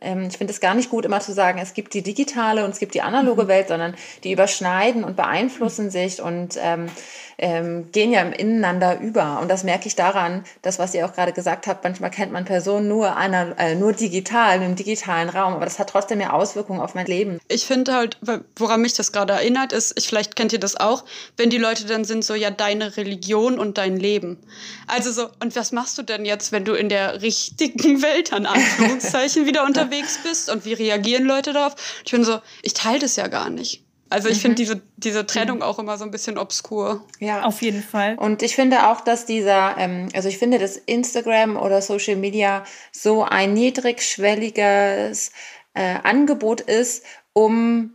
ähm, 0.00 0.28
ich 0.28 0.38
finde 0.38 0.52
es 0.52 0.60
gar 0.60 0.74
nicht 0.74 0.90
gut, 0.90 1.04
immer 1.04 1.20
zu 1.20 1.32
sagen, 1.32 1.58
es 1.58 1.74
gibt 1.74 1.94
die 1.94 2.02
digitale 2.02 2.64
und 2.64 2.70
es 2.70 2.78
gibt 2.78 2.94
die 2.94 3.02
analoge 3.02 3.44
mhm. 3.44 3.48
Welt, 3.48 3.68
sondern 3.68 3.94
die 4.24 4.32
überschneiden 4.32 5.04
und 5.04 5.16
beeinflussen 5.16 5.86
mhm. 5.86 5.90
sich 5.90 6.20
und 6.20 6.58
ähm, 6.60 6.88
ähm, 7.38 7.90
gehen 7.92 8.12
ja 8.12 8.22
ineinander 8.22 8.98
über. 9.00 9.05
Und 9.14 9.48
das 9.48 9.64
merke 9.64 9.86
ich 9.86 9.96
daran, 9.96 10.44
das, 10.62 10.78
was 10.78 10.94
ihr 10.94 11.06
auch 11.06 11.12
gerade 11.12 11.32
gesagt 11.32 11.66
habt, 11.66 11.84
manchmal 11.84 12.10
kennt 12.10 12.32
man 12.32 12.44
Personen 12.44 12.88
nur, 12.88 13.16
einer, 13.16 13.58
äh, 13.58 13.74
nur 13.74 13.92
digital, 13.92 14.62
im 14.62 14.76
digitalen 14.76 15.28
Raum, 15.28 15.54
aber 15.54 15.64
das 15.64 15.78
hat 15.78 15.90
trotzdem 15.90 16.20
ja 16.20 16.32
Auswirkungen 16.32 16.80
auf 16.80 16.94
mein 16.94 17.06
Leben. 17.06 17.38
Ich 17.48 17.66
finde 17.66 17.94
halt, 17.94 18.18
woran 18.56 18.80
mich 18.80 18.94
das 18.94 19.12
gerade 19.12 19.34
erinnert, 19.34 19.72
ist, 19.72 19.98
ich, 19.98 20.08
vielleicht 20.08 20.36
kennt 20.36 20.52
ihr 20.52 20.60
das 20.60 20.76
auch, 20.76 21.04
wenn 21.36 21.50
die 21.50 21.58
Leute 21.58 21.86
dann 21.86 22.04
sind 22.04 22.24
so, 22.24 22.34
ja, 22.34 22.50
deine 22.50 22.96
Religion 22.96 23.58
und 23.58 23.78
dein 23.78 23.96
Leben. 23.96 24.38
Also 24.86 25.12
so, 25.12 25.28
und 25.42 25.54
was 25.56 25.72
machst 25.72 25.96
du 25.98 26.02
denn 26.02 26.24
jetzt, 26.24 26.52
wenn 26.52 26.64
du 26.64 26.74
in 26.74 26.88
der 26.88 27.22
richtigen 27.22 28.02
Welt, 28.02 28.32
an 28.32 28.46
Anführungszeichen, 28.46 29.46
wieder 29.46 29.64
unterwegs 29.66 30.18
bist 30.22 30.50
und 30.50 30.64
wie 30.64 30.72
reagieren 30.72 31.24
Leute 31.24 31.52
darauf? 31.52 31.74
Ich 32.04 32.10
bin 32.10 32.24
so, 32.24 32.40
ich 32.62 32.74
teile 32.74 32.98
das 32.98 33.16
ja 33.16 33.28
gar 33.28 33.50
nicht. 33.50 33.85
Also 34.08 34.28
ich 34.28 34.38
mhm. 34.38 34.42
finde 34.42 34.56
diese, 34.56 34.82
diese 34.96 35.26
Trennung 35.26 35.58
mhm. 35.58 35.62
auch 35.62 35.78
immer 35.78 35.98
so 35.98 36.04
ein 36.04 36.10
bisschen 36.10 36.38
obskur. 36.38 37.04
Ja, 37.18 37.44
auf 37.44 37.60
jeden 37.62 37.82
Fall. 37.82 38.16
Und 38.16 38.42
ich 38.42 38.54
finde 38.54 38.88
auch, 38.88 39.00
dass 39.00 39.26
dieser, 39.26 39.76
ähm, 39.78 40.08
also 40.14 40.28
ich 40.28 40.38
finde, 40.38 40.58
dass 40.58 40.76
Instagram 40.76 41.56
oder 41.56 41.82
Social 41.82 42.16
Media 42.16 42.64
so 42.92 43.24
ein 43.24 43.52
niedrigschwelliges 43.54 45.32
äh, 45.74 45.96
Angebot 46.02 46.60
ist, 46.60 47.04
um 47.32 47.94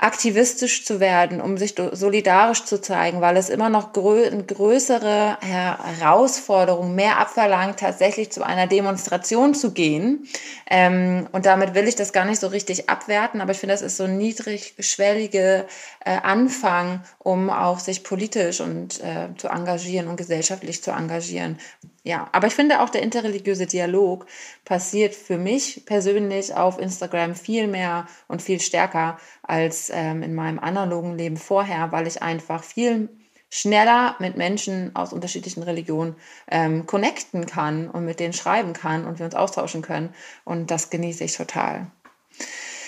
aktivistisch 0.00 0.86
zu 0.86 0.98
werden, 0.98 1.42
um 1.42 1.58
sich 1.58 1.74
solidarisch 1.92 2.64
zu 2.64 2.80
zeigen, 2.80 3.20
weil 3.20 3.36
es 3.36 3.50
immer 3.50 3.68
noch 3.68 3.92
grö 3.92 4.30
größere 4.46 5.36
Herausforderungen 5.40 6.94
mehr 6.94 7.18
abverlangt, 7.18 7.80
tatsächlich 7.80 8.32
zu 8.32 8.42
einer 8.42 8.66
Demonstration 8.66 9.54
zu 9.54 9.72
gehen. 9.72 10.26
Ähm, 10.70 11.28
und 11.32 11.44
damit 11.44 11.74
will 11.74 11.86
ich 11.86 11.96
das 11.96 12.14
gar 12.14 12.24
nicht 12.24 12.40
so 12.40 12.46
richtig 12.46 12.88
abwerten, 12.88 13.42
aber 13.42 13.52
ich 13.52 13.58
finde, 13.58 13.74
das 13.74 13.82
ist 13.82 13.98
so 13.98 14.04
ein 14.04 14.16
niedrigschwellige 14.16 15.66
äh, 16.04 16.16
Anfang, 16.22 17.02
um 17.18 17.50
auch 17.50 17.78
sich 17.78 18.02
politisch 18.02 18.60
und 18.60 19.00
äh, 19.00 19.28
zu 19.36 19.48
engagieren 19.48 20.08
und 20.08 20.16
gesellschaftlich 20.16 20.82
zu 20.82 20.92
engagieren. 20.92 21.58
Ja, 22.02 22.28
aber 22.32 22.46
ich 22.46 22.54
finde 22.54 22.80
auch 22.80 22.88
der 22.88 23.02
interreligiöse 23.02 23.66
Dialog 23.66 24.26
passiert 24.64 25.14
für 25.14 25.36
mich 25.36 25.84
persönlich 25.84 26.54
auf 26.54 26.78
Instagram 26.78 27.34
viel 27.34 27.66
mehr 27.66 28.06
und 28.26 28.40
viel 28.40 28.60
stärker 28.60 29.18
als 29.42 29.90
ähm, 29.92 30.22
in 30.22 30.34
meinem 30.34 30.58
analogen 30.58 31.18
Leben 31.18 31.36
vorher, 31.36 31.92
weil 31.92 32.06
ich 32.06 32.22
einfach 32.22 32.64
viel 32.64 33.10
schneller 33.50 34.16
mit 34.18 34.36
Menschen 34.36 34.94
aus 34.94 35.12
unterschiedlichen 35.12 35.62
Religionen 35.62 36.16
ähm, 36.48 36.86
connecten 36.86 37.46
kann 37.46 37.90
und 37.90 38.04
mit 38.04 38.20
denen 38.20 38.32
schreiben 38.32 38.72
kann 38.72 39.04
und 39.04 39.18
wir 39.18 39.26
uns 39.26 39.34
austauschen 39.34 39.82
können. 39.82 40.14
Und 40.44 40.70
das 40.70 40.88
genieße 40.88 41.24
ich 41.24 41.36
total. 41.36 41.90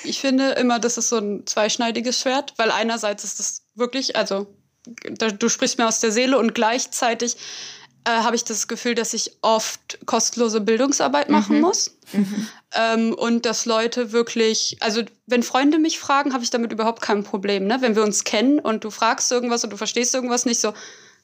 Ich 0.05 0.21
finde 0.21 0.53
immer, 0.53 0.79
das 0.79 0.97
ist 0.97 1.09
so 1.09 1.19
ein 1.19 1.47
zweischneidiges 1.47 2.21
Schwert, 2.21 2.55
weil 2.57 2.71
einerseits 2.71 3.25
ist 3.25 3.41
das 3.41 3.63
wirklich, 3.75 4.17
also 4.17 4.47
du 4.85 5.49
sprichst 5.49 5.79
mir 5.79 5.87
aus 5.87 6.01
der 6.01 6.13
Seele 6.13 6.39
und 6.39 6.55
gleichzeitig 6.55 7.37
äh, 8.05 8.11
habe 8.11 8.37
ich 8.37 8.45
das 8.45 8.69
Gefühl, 8.69 8.95
dass 8.95 9.15
ich 9.15 9.37
oft 9.43 9.99
kostenlose 10.07 10.61
Bildungsarbeit 10.61 11.29
machen 11.29 11.57
mhm. 11.57 11.63
muss. 11.63 11.97
Mhm. 12.13 12.49
Ähm, 12.75 13.15
und 13.15 13.47
dass 13.47 13.67
Leute 13.67 14.13
wirklich, 14.13 14.77
also 14.81 15.03
wenn 15.27 15.43
Freunde 15.43 15.79
mich 15.79 15.99
fragen, 15.99 16.33
habe 16.33 16.43
ich 16.43 16.51
damit 16.51 16.73
überhaupt 16.73 17.03
kein 17.03 17.25
Problem. 17.25 17.67
Ne? 17.67 17.79
Wenn 17.81 17.97
wir 17.97 18.03
uns 18.03 18.25
kennen 18.25 18.59
und 18.59 18.85
du 18.85 18.91
fragst 18.91 19.31
irgendwas 19.31 19.65
und 19.65 19.71
du 19.71 19.77
verstehst 19.77 20.15
irgendwas 20.15 20.47
nicht, 20.47 20.61
so 20.61 20.73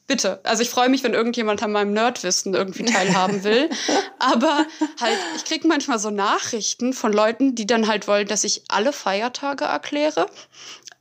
bitte. 0.07 0.41
Also 0.43 0.62
ich 0.62 0.71
freue 0.71 0.88
mich, 0.88 1.05
wenn 1.05 1.14
irgendjemand 1.14 1.62
an 1.62 1.71
meinem 1.71 1.93
Nerdwissen 1.93 2.55
irgendwie 2.55 2.85
teilhaben 2.85 3.45
will. 3.45 3.69
Aber 4.19 4.67
halt, 5.01 5.19
ich 5.37 5.45
kriege 5.45 5.69
manchmal 5.69 5.99
so 5.99 6.11
Nachrichten 6.11 6.93
von 6.93 7.12
Leuten, 7.12 7.55
die 7.55 7.67
dann 7.67 7.87
halt 7.87 8.09
wollen, 8.09 8.27
dass 8.27 8.43
ich 8.43 8.62
alle 8.69 8.93
Feiertage 8.93 9.67
erkläre. 9.67 10.27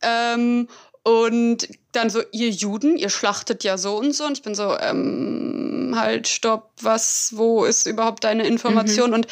Ähm, 0.01 0.67
und 1.07 1.69
dann 1.93 2.09
so, 2.09 2.21
ihr 2.33 2.49
Juden, 2.49 2.97
ihr 2.97 3.07
schlachtet 3.07 3.63
ja 3.63 3.77
so 3.77 3.95
und 3.95 4.13
so. 4.13 4.25
Und 4.25 4.33
ich 4.33 4.43
bin 4.43 4.55
so, 4.55 4.77
ähm, 4.77 5.93
halt, 5.95 6.27
stopp, 6.27 6.69
was, 6.81 7.31
wo 7.33 7.63
ist 7.63 7.87
überhaupt 7.87 8.25
deine 8.25 8.45
Information? 8.45 9.11
Mhm. 9.11 9.15
Und 9.15 9.27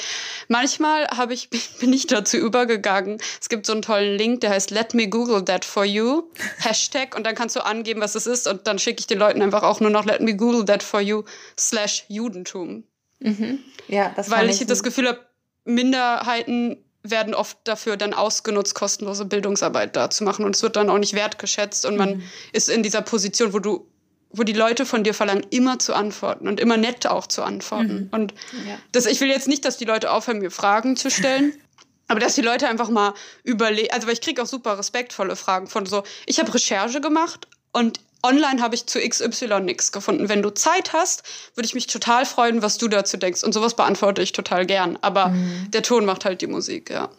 manchmal 0.47 1.05
habe 1.09 1.33
ich, 1.33 1.49
bin 1.81 1.91
ich 1.91 2.07
dazu 2.07 2.38
übergegangen. 2.38 3.17
Es 3.41 3.49
gibt 3.49 3.65
so 3.65 3.73
einen 3.73 3.81
tollen 3.81 4.17
Link, 4.17 4.39
der 4.39 4.51
heißt 4.51 4.71
Let 4.71 4.93
me 4.93 5.09
Google 5.09 5.43
that 5.43 5.65
for 5.65 5.83
you. 5.83 6.23
Hashtag. 6.59 7.13
Und 7.13 7.25
dann 7.25 7.35
kannst 7.35 7.57
du 7.57 7.65
angeben, 7.65 7.99
was 7.99 8.15
es 8.15 8.25
ist. 8.25 8.47
Und 8.47 8.67
dann 8.67 8.79
schicke 8.79 9.01
ich 9.01 9.07
den 9.07 9.19
Leuten 9.19 9.41
einfach 9.41 9.63
auch 9.63 9.81
nur 9.81 9.89
noch 9.89 10.05
Let 10.05 10.21
me 10.21 10.33
Google 10.38 10.63
that 10.63 10.81
for 10.81 11.01
you 11.01 11.23
slash 11.59 12.05
Judentum. 12.07 12.85
Mhm. 13.19 13.59
Ja, 13.89 14.13
das 14.15 14.31
Weil 14.31 14.49
ich 14.49 14.65
das 14.65 14.81
Gefühl 14.81 15.09
habe, 15.09 15.19
Minderheiten 15.65 16.84
werden 17.11 17.33
oft 17.33 17.57
dafür 17.63 17.97
dann 17.97 18.13
ausgenutzt, 18.13 18.75
kostenlose 18.75 19.25
Bildungsarbeit 19.25 19.95
da 19.95 20.09
zu 20.09 20.23
machen. 20.23 20.45
Und 20.45 20.55
es 20.55 20.63
wird 20.63 20.75
dann 20.75 20.89
auch 20.89 20.97
nicht 20.97 21.13
wertgeschätzt. 21.13 21.85
Und 21.85 21.97
man 21.97 22.17
mhm. 22.17 22.23
ist 22.51 22.69
in 22.69 22.83
dieser 22.83 23.01
Position, 23.01 23.53
wo 23.53 23.59
du, 23.59 23.87
wo 24.31 24.43
die 24.43 24.53
Leute 24.53 24.85
von 24.85 25.03
dir 25.03 25.13
verlangen, 25.13 25.45
immer 25.49 25.79
zu 25.79 25.93
antworten 25.93 26.47
und 26.47 26.59
immer 26.59 26.77
nett 26.77 27.07
auch 27.07 27.27
zu 27.27 27.43
antworten. 27.43 27.95
Mhm. 27.95 28.09
Und 28.11 28.33
ja. 28.67 28.77
das, 28.91 29.05
ich 29.05 29.21
will 29.21 29.29
jetzt 29.29 29.47
nicht, 29.47 29.65
dass 29.65 29.77
die 29.77 29.85
Leute 29.85 30.11
aufhören, 30.11 30.39
mir 30.39 30.51
Fragen 30.51 30.95
zu 30.95 31.09
stellen. 31.09 31.53
Aber 32.07 32.19
dass 32.19 32.35
die 32.35 32.41
Leute 32.41 32.67
einfach 32.67 32.89
mal 32.89 33.13
überlegen, 33.43 33.91
also 33.91 34.05
weil 34.05 34.13
ich 34.13 34.21
kriege 34.21 34.41
auch 34.41 34.45
super 34.45 34.77
respektvolle 34.77 35.35
Fragen 35.35 35.65
von 35.65 35.87
so, 35.87 36.03
ich 36.27 36.39
habe 36.39 36.53
Recherche 36.53 37.01
gemacht 37.01 37.47
und 37.73 37.99
online 38.25 38.61
habe 38.61 38.75
ich 38.75 38.85
zu 38.88 38.99
XY 38.99 39.61
nichts 39.61 39.91
gefunden. 39.91 40.27
Wenn 40.27 40.41
du 40.41 40.49
Zeit 40.49 40.93
hast, 40.93 41.23
würde 41.55 41.65
ich 41.65 41.75
mich 41.75 41.88
total 41.88 42.25
freuen, 42.25 42.61
was 42.61 42.77
du 42.77 42.88
dazu 42.88 43.17
denkst. 43.17 43.43
Und 43.43 43.53
sowas 43.53 43.75
beantworte 43.75 44.21
ich 44.21 44.31
total 44.31 44.65
gern. 44.65 44.97
Aber 45.01 45.27
mhm. 45.27 45.69
der 45.71 45.83
Ton 45.83 46.05
macht 46.05 46.25
halt 46.25 46.41
die 46.41 46.47
Musik, 46.47 46.89
ja. 46.89 47.09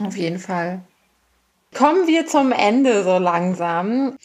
Auf 0.00 0.16
jeden 0.16 0.38
Fall. 0.38 0.82
Kommen 1.74 2.06
wir 2.06 2.26
zum 2.26 2.52
Ende 2.52 3.02
so 3.02 3.18
langsam. 3.18 4.18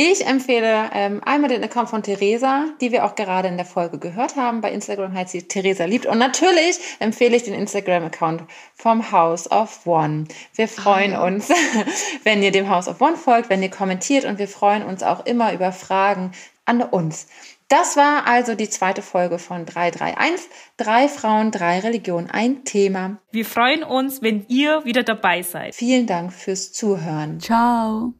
Ich 0.00 0.24
empfehle 0.24 0.90
ähm, 0.92 1.20
einmal 1.24 1.50
den 1.50 1.64
Account 1.64 1.90
von 1.90 2.04
Theresa, 2.04 2.66
die 2.80 2.92
wir 2.92 3.04
auch 3.04 3.16
gerade 3.16 3.48
in 3.48 3.56
der 3.56 3.66
Folge 3.66 3.98
gehört 3.98 4.36
haben. 4.36 4.60
Bei 4.60 4.70
Instagram 4.70 5.12
heißt 5.12 5.32
sie 5.32 5.48
Theresa 5.48 5.86
liebt. 5.86 6.06
Und 6.06 6.18
natürlich 6.18 6.78
empfehle 7.00 7.34
ich 7.34 7.42
den 7.42 7.54
Instagram-Account 7.54 8.44
vom 8.76 9.10
House 9.10 9.50
of 9.50 9.84
One. 9.88 10.26
Wir 10.54 10.68
freuen 10.68 11.14
ah, 11.14 11.18
ja. 11.18 11.24
uns, 11.24 11.48
wenn 12.22 12.44
ihr 12.44 12.52
dem 12.52 12.70
House 12.70 12.86
of 12.86 13.00
One 13.00 13.16
folgt, 13.16 13.50
wenn 13.50 13.60
ihr 13.60 13.70
kommentiert 13.70 14.24
und 14.24 14.38
wir 14.38 14.46
freuen 14.46 14.84
uns 14.84 15.02
auch 15.02 15.26
immer 15.26 15.52
über 15.52 15.72
Fragen 15.72 16.30
an 16.64 16.80
uns. 16.80 17.26
Das 17.66 17.96
war 17.96 18.24
also 18.28 18.54
die 18.54 18.70
zweite 18.70 19.02
Folge 19.02 19.40
von 19.40 19.66
331. 19.66 20.46
Drei 20.76 21.08
Frauen, 21.08 21.50
drei 21.50 21.80
Religionen, 21.80 22.30
ein 22.30 22.64
Thema. 22.64 23.18
Wir 23.32 23.44
freuen 23.44 23.82
uns, 23.82 24.22
wenn 24.22 24.46
ihr 24.46 24.84
wieder 24.84 25.02
dabei 25.02 25.42
seid. 25.42 25.74
Vielen 25.74 26.06
Dank 26.06 26.32
fürs 26.32 26.72
Zuhören. 26.72 27.40
Ciao. 27.40 28.14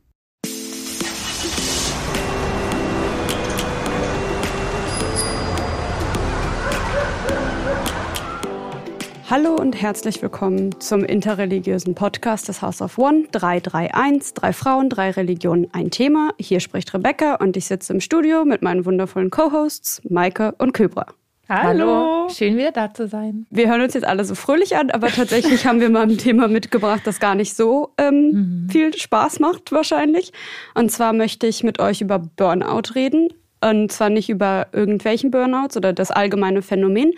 Hallo 9.31 9.57
und 9.57 9.75
herzlich 9.75 10.23
willkommen 10.23 10.81
zum 10.81 11.05
interreligiösen 11.05 11.95
Podcast 11.95 12.49
des 12.49 12.63
House 12.63 12.81
of 12.81 12.97
One 12.97 13.25
331. 13.31 14.33
Drei 14.33 14.55
Frauen, 14.55 14.89
drei 14.89 15.11
Religionen, 15.11 15.69
ein 15.75 15.91
Thema. 15.91 16.31
Hier 16.39 16.61
spricht 16.61 16.95
Rebecca 16.95 17.35
und 17.35 17.55
ich 17.59 17.67
sitze 17.67 17.93
im 17.93 18.01
Studio 18.01 18.47
mit 18.47 18.63
meinen 18.63 18.87
wundervollen 18.87 19.29
Co-Hosts 19.29 20.01
Maike 20.09 20.55
und 20.57 20.73
Kybra. 20.73 21.09
Hallo. 21.47 21.85
Hallo. 21.85 22.29
Schön 22.31 22.57
wieder 22.57 22.73
da 22.73 22.95
zu 22.95 23.07
sein. 23.07 23.47
Wir 23.51 23.69
hören 23.69 23.83
uns 23.83 23.93
jetzt 23.93 24.07
alle 24.07 24.25
so 24.25 24.35
fröhlich 24.35 24.77
an, 24.77 24.91
aber 24.91 25.09
tatsächlich 25.09 25.67
haben 25.67 25.83
wir 25.83 25.91
mal 25.91 26.05
ein 26.05 26.17
Thema 26.17 26.49
mitgebracht, 26.49 27.03
das 27.05 27.21
gar 27.21 27.35
nicht 27.35 27.55
so 27.55 27.91
ähm, 27.99 28.31
mhm. 28.31 28.69
viel 28.71 28.97
Spaß 28.97 29.41
macht 29.41 29.73
wahrscheinlich. 29.73 30.33
Und 30.75 30.91
zwar 30.91 31.13
möchte 31.13 31.47
ich 31.47 31.63
mit 31.63 31.81
euch 31.81 32.01
über 32.01 32.19
Burnout 32.19 32.95
reden. 32.95 33.29
Und 33.61 33.93
zwar 33.93 34.09
nicht 34.09 34.31
über 34.31 34.69
irgendwelchen 34.73 35.31
Burnouts 35.31 35.77
oder 35.77 35.93
das 35.93 36.11
allgemeine 36.13 36.63
Phänomen, 36.63 37.13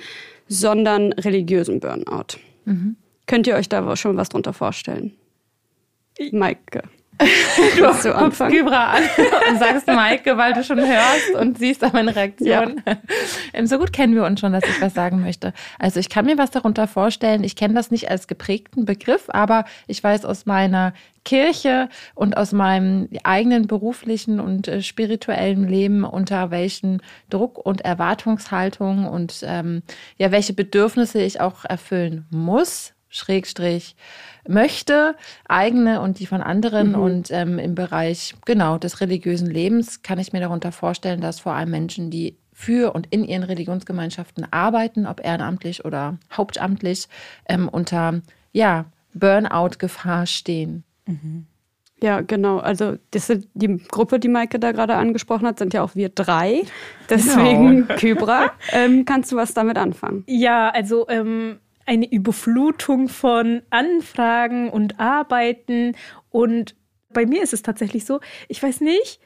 sondern 0.50 1.12
religiösen 1.12 1.80
Burnout. 1.80 2.38
Mhm. 2.64 2.96
Könnt 3.26 3.46
ihr 3.46 3.54
euch 3.54 3.68
da 3.68 3.96
schon 3.96 4.16
was 4.16 4.28
drunter 4.28 4.52
vorstellen? 4.52 5.12
Maike. 6.32 6.82
du 7.76 8.12
guckst 8.12 8.40
Kybra 8.40 8.92
an 8.94 9.02
und 9.50 9.58
sagst 9.58 9.86
Maike, 9.86 10.36
weil 10.36 10.52
du 10.54 10.64
schon 10.64 10.78
hörst 10.78 11.34
und 11.38 11.58
siehst 11.58 11.84
an 11.84 11.90
meine 11.92 12.14
Reaktion. 12.14 12.82
Ja. 12.86 12.96
Ähm, 13.52 13.66
so 13.66 13.78
gut 13.78 13.92
kennen 13.92 14.14
wir 14.14 14.24
uns 14.24 14.40
schon, 14.40 14.52
dass 14.52 14.64
ich 14.64 14.80
was 14.80 14.94
sagen 14.94 15.20
möchte. 15.20 15.52
Also 15.78 16.00
ich 16.00 16.08
kann 16.08 16.24
mir 16.24 16.38
was 16.38 16.50
darunter 16.50 16.86
vorstellen. 16.86 17.44
Ich 17.44 17.56
kenne 17.56 17.74
das 17.74 17.90
nicht 17.90 18.10
als 18.10 18.26
geprägten 18.26 18.84
Begriff, 18.84 19.24
aber 19.28 19.64
ich 19.86 20.02
weiß 20.02 20.24
aus 20.24 20.46
meiner 20.46 20.94
Kirche 21.24 21.88
und 22.14 22.36
aus 22.36 22.52
meinem 22.52 23.08
eigenen 23.24 23.66
beruflichen 23.66 24.40
und 24.40 24.68
äh, 24.68 24.82
spirituellen 24.82 25.68
Leben, 25.68 26.04
unter 26.04 26.50
welchen 26.50 27.02
Druck 27.28 27.58
und 27.58 27.82
Erwartungshaltung 27.82 29.06
und 29.06 29.44
ähm, 29.46 29.82
ja, 30.16 30.30
welche 30.30 30.54
Bedürfnisse 30.54 31.20
ich 31.20 31.40
auch 31.40 31.64
erfüllen 31.64 32.26
muss, 32.30 32.94
Schrägstrich 33.10 33.96
möchte, 34.50 35.16
eigene 35.48 36.00
und 36.00 36.18
die 36.18 36.26
von 36.26 36.42
anderen. 36.42 36.90
Mhm. 36.90 36.94
Und 37.00 37.30
ähm, 37.30 37.58
im 37.58 37.74
Bereich 37.74 38.34
genau 38.44 38.78
des 38.78 39.00
religiösen 39.00 39.50
Lebens 39.50 40.02
kann 40.02 40.18
ich 40.18 40.32
mir 40.32 40.40
darunter 40.40 40.72
vorstellen, 40.72 41.20
dass 41.20 41.40
vor 41.40 41.54
allem 41.54 41.70
Menschen, 41.70 42.10
die 42.10 42.36
für 42.52 42.94
und 42.94 43.06
in 43.10 43.24
ihren 43.24 43.44
Religionsgemeinschaften 43.44 44.52
arbeiten, 44.52 45.06
ob 45.06 45.24
ehrenamtlich 45.24 45.84
oder 45.84 46.18
hauptamtlich, 46.30 47.08
ähm, 47.48 47.68
unter 47.68 48.20
ja, 48.52 48.84
Burnout-Gefahr 49.14 50.26
stehen. 50.26 50.84
Mhm. 51.06 51.46
Ja, 52.02 52.20
genau. 52.22 52.58
Also 52.58 52.96
das 53.10 53.26
sind 53.26 53.48
die 53.54 53.76
Gruppe, 53.88 54.18
die 54.18 54.28
Maike 54.28 54.58
da 54.58 54.72
gerade 54.72 54.94
angesprochen 54.94 55.46
hat, 55.46 55.58
sind 55.58 55.74
ja 55.74 55.82
auch 55.82 55.94
wir 55.94 56.08
drei. 56.08 56.62
Deswegen, 57.10 57.86
genau. 57.86 57.94
Kybra, 57.98 58.52
ähm, 58.72 59.04
kannst 59.04 59.32
du 59.32 59.36
was 59.36 59.52
damit 59.52 59.76
anfangen? 59.76 60.24
Ja, 60.26 60.70
also 60.70 61.08
ähm, 61.08 61.58
eine 61.86 62.10
Überflutung 62.10 63.08
von 63.08 63.62
Anfragen 63.70 64.70
und 64.70 65.00
Arbeiten. 65.00 65.96
Und 66.30 66.76
bei 67.12 67.26
mir 67.26 67.42
ist 67.42 67.52
es 67.52 67.62
tatsächlich 67.62 68.04
so, 68.04 68.20
ich 68.48 68.62
weiß 68.62 68.80
nicht, 68.80 69.20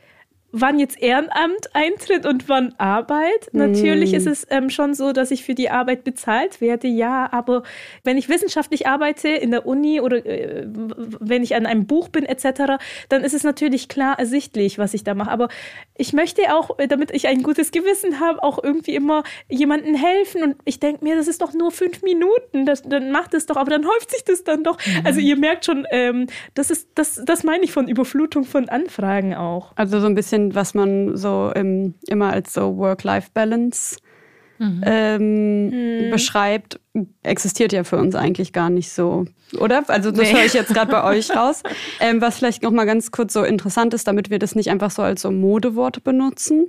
wann 0.57 0.79
jetzt 0.79 1.03
Ehrenamt 1.03 1.75
eintritt 1.75 2.27
und 2.27 2.49
wann 2.49 2.75
Arbeit. 2.79 3.53
Mm. 3.53 3.59
Natürlich 3.59 4.15
ist 4.15 4.29
es 4.29 4.47
ähm, 4.51 4.71
schon 4.71 4.95
so, 4.95 5.13
dass 5.13 5.33
ich 5.33 5.43
für 5.43 5.55
die 5.55 5.69
Arbeit 5.69 6.05
bezahlt 6.05 6.61
werde, 6.61 6.87
ja, 6.87 7.29
aber 7.33 7.65
wenn 8.05 8.17
ich 8.17 8.29
wissenschaftlich 8.29 8.87
arbeite 8.87 9.29
in 9.29 9.51
der 9.51 9.67
Uni 9.67 10.01
oder 10.01 10.25
äh, 10.25 10.65
wenn 10.67 11.43
ich 11.43 11.57
an 11.57 11.67
einem 11.67 11.87
Buch 11.87 12.09
bin 12.09 12.25
etc., 12.25 12.79
dann 13.09 13.25
ist 13.25 13.35
es 13.35 13.43
natürlich 13.43 13.89
klar 13.89 14.17
ersichtlich, 14.17 14.79
was 14.79 14.95
ich 14.95 15.03
da 15.03 15.15
mache. 15.15 15.31
Aber 15.31 15.49
ich 15.97 16.13
möchte 16.13 16.43
auch, 16.55 16.79
äh, 16.79 16.87
damit 16.87 17.11
ich 17.11 17.27
ein 17.27 17.43
gutes 17.43 17.73
Gewissen 17.73 18.21
habe, 18.21 18.43
auch 18.45 18.63
irgendwie 18.63 18.95
immer 18.95 19.25
jemandem 19.49 19.97
helfen 19.97 20.45
und 20.45 20.57
ich 20.65 20.79
denke 20.79 21.05
mir, 21.05 21.17
das 21.17 21.27
ist 21.27 21.43
doch 21.43 21.53
nur 21.53 21.73
fünf 21.73 22.03
Minuten, 22.03 22.65
das, 22.65 22.83
dann 22.83 23.11
macht 23.11 23.35
es 23.35 23.47
doch, 23.47 23.57
aber 23.57 23.71
dann 23.71 23.85
häuft 23.87 24.13
sich 24.13 24.23
das 24.23 24.45
dann 24.45 24.63
doch. 24.63 24.79
Mhm. 24.87 25.05
Also 25.05 25.19
ihr 25.19 25.37
merkt 25.37 25.65
schon, 25.65 25.85
ähm, 25.91 26.29
das 26.55 26.71
ist, 26.71 26.91
das, 26.95 27.21
das 27.25 27.43
meine 27.43 27.65
ich 27.65 27.73
von 27.73 27.89
Überflutung 27.89 28.45
von 28.45 28.69
Anfragen 28.69 29.35
auch. 29.35 29.73
Also 29.75 29.99
so 29.99 30.07
ein 30.07 30.15
bisschen 30.15 30.44
was 30.53 30.75
man 30.75 31.17
so 31.17 31.53
im, 31.55 31.95
immer 32.09 32.33
als 32.33 32.53
so 32.53 32.77
Work-Life-Balance 32.77 33.99
mhm. 34.59 34.83
ähm, 34.85 35.67
mhm. 36.07 36.11
beschreibt, 36.11 36.81
existiert 37.23 37.73
ja 37.73 37.85
für 37.85 37.97
uns 37.97 38.15
eigentlich 38.15 38.53
gar 38.53 38.71
nicht 38.71 38.91
so, 38.91 39.27
oder? 39.59 39.85
Also 39.89 40.11
das 40.11 40.31
nee. 40.31 40.37
höre 40.37 40.45
ich 40.45 40.55
jetzt 40.55 40.75
gerade 40.75 40.91
bei 40.91 41.05
euch 41.05 41.31
raus. 41.37 41.63
Ähm, 42.01 42.21
was 42.21 42.39
vielleicht 42.39 42.63
noch 42.63 42.73
mal 42.73 42.85
ganz 42.85 43.11
kurz 43.11 43.33
so 43.33 43.45
interessant 43.45 43.95
ist, 43.95 44.09
damit 44.09 44.31
wir 44.31 44.39
das 44.39 44.55
nicht 44.55 44.71
einfach 44.71 44.91
so 44.91 45.03
als 45.03 45.23
so 45.23 45.31
Modewort 45.31 46.05
benutzen. 46.05 46.67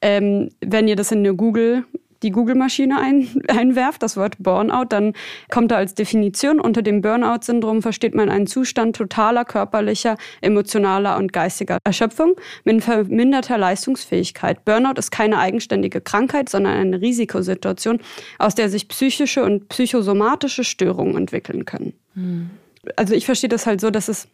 Ähm, 0.00 0.50
wenn 0.60 0.88
ihr 0.88 0.96
das 0.96 1.12
in 1.12 1.20
eine 1.20 1.34
Google 1.34 1.84
die 2.22 2.30
Google-Maschine 2.30 3.00
ein, 3.00 3.28
einwerft, 3.48 4.02
das 4.02 4.16
Wort 4.16 4.34
Burnout, 4.38 4.86
dann 4.88 5.12
kommt 5.50 5.70
da 5.70 5.76
als 5.76 5.94
Definition 5.94 6.60
unter 6.60 6.82
dem 6.82 7.00
Burnout-Syndrom 7.00 7.82
versteht 7.82 8.14
man 8.14 8.28
einen 8.28 8.46
Zustand 8.46 8.96
totaler 8.96 9.44
körperlicher, 9.44 10.16
emotionaler 10.40 11.16
und 11.16 11.32
geistiger 11.32 11.78
Erschöpfung 11.84 12.34
mit 12.64 12.82
verminderter 12.82 13.58
Leistungsfähigkeit. 13.58 14.64
Burnout 14.64 14.98
ist 14.98 15.10
keine 15.10 15.38
eigenständige 15.38 16.00
Krankheit, 16.00 16.48
sondern 16.48 16.74
eine 16.74 17.00
Risikosituation, 17.00 18.00
aus 18.38 18.54
der 18.54 18.68
sich 18.68 18.88
psychische 18.88 19.44
und 19.44 19.68
psychosomatische 19.68 20.64
Störungen 20.64 21.16
entwickeln 21.16 21.64
können. 21.64 21.92
Hm. 22.14 22.50
Also 22.94 23.14
ich 23.14 23.26
verstehe 23.26 23.48
das 23.48 23.66
halt 23.66 23.80
so, 23.80 23.90
dass 23.90 24.08
es 24.08 24.28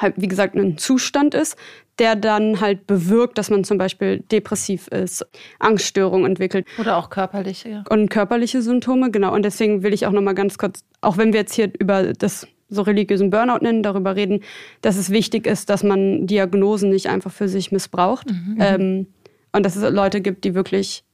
halt, 0.00 0.14
wie 0.16 0.28
gesagt, 0.28 0.54
ein 0.54 0.78
Zustand 0.78 1.34
ist, 1.34 1.56
der 1.98 2.16
dann 2.16 2.60
halt 2.60 2.86
bewirkt, 2.86 3.38
dass 3.38 3.50
man 3.50 3.64
zum 3.64 3.78
Beispiel 3.78 4.20
depressiv 4.30 4.88
ist, 4.88 5.26
Angststörungen 5.58 6.26
entwickelt. 6.26 6.66
Oder 6.78 6.96
auch 6.96 7.10
körperliche. 7.10 7.68
Ja. 7.68 7.84
Und 7.90 8.08
körperliche 8.08 8.62
Symptome, 8.62 9.10
genau. 9.10 9.34
Und 9.34 9.44
deswegen 9.44 9.82
will 9.82 9.92
ich 9.92 10.06
auch 10.06 10.12
nochmal 10.12 10.34
ganz 10.34 10.58
kurz, 10.58 10.84
auch 11.00 11.16
wenn 11.18 11.32
wir 11.32 11.40
jetzt 11.40 11.54
hier 11.54 11.72
über 11.78 12.12
das 12.12 12.46
so 12.68 12.82
religiösen 12.82 13.30
Burnout 13.30 13.62
nennen, 13.62 13.82
darüber 13.82 14.14
reden, 14.14 14.40
dass 14.82 14.96
es 14.96 15.10
wichtig 15.10 15.46
ist, 15.46 15.70
dass 15.70 15.82
man 15.82 16.26
Diagnosen 16.26 16.90
nicht 16.90 17.08
einfach 17.08 17.32
für 17.32 17.48
sich 17.48 17.72
missbraucht. 17.72 18.30
Mhm. 18.30 18.56
Ähm, 18.60 19.06
und 19.52 19.64
dass 19.64 19.76
es 19.76 19.90
Leute 19.90 20.20
gibt, 20.20 20.44
die 20.44 20.54
wirklich 20.54 21.04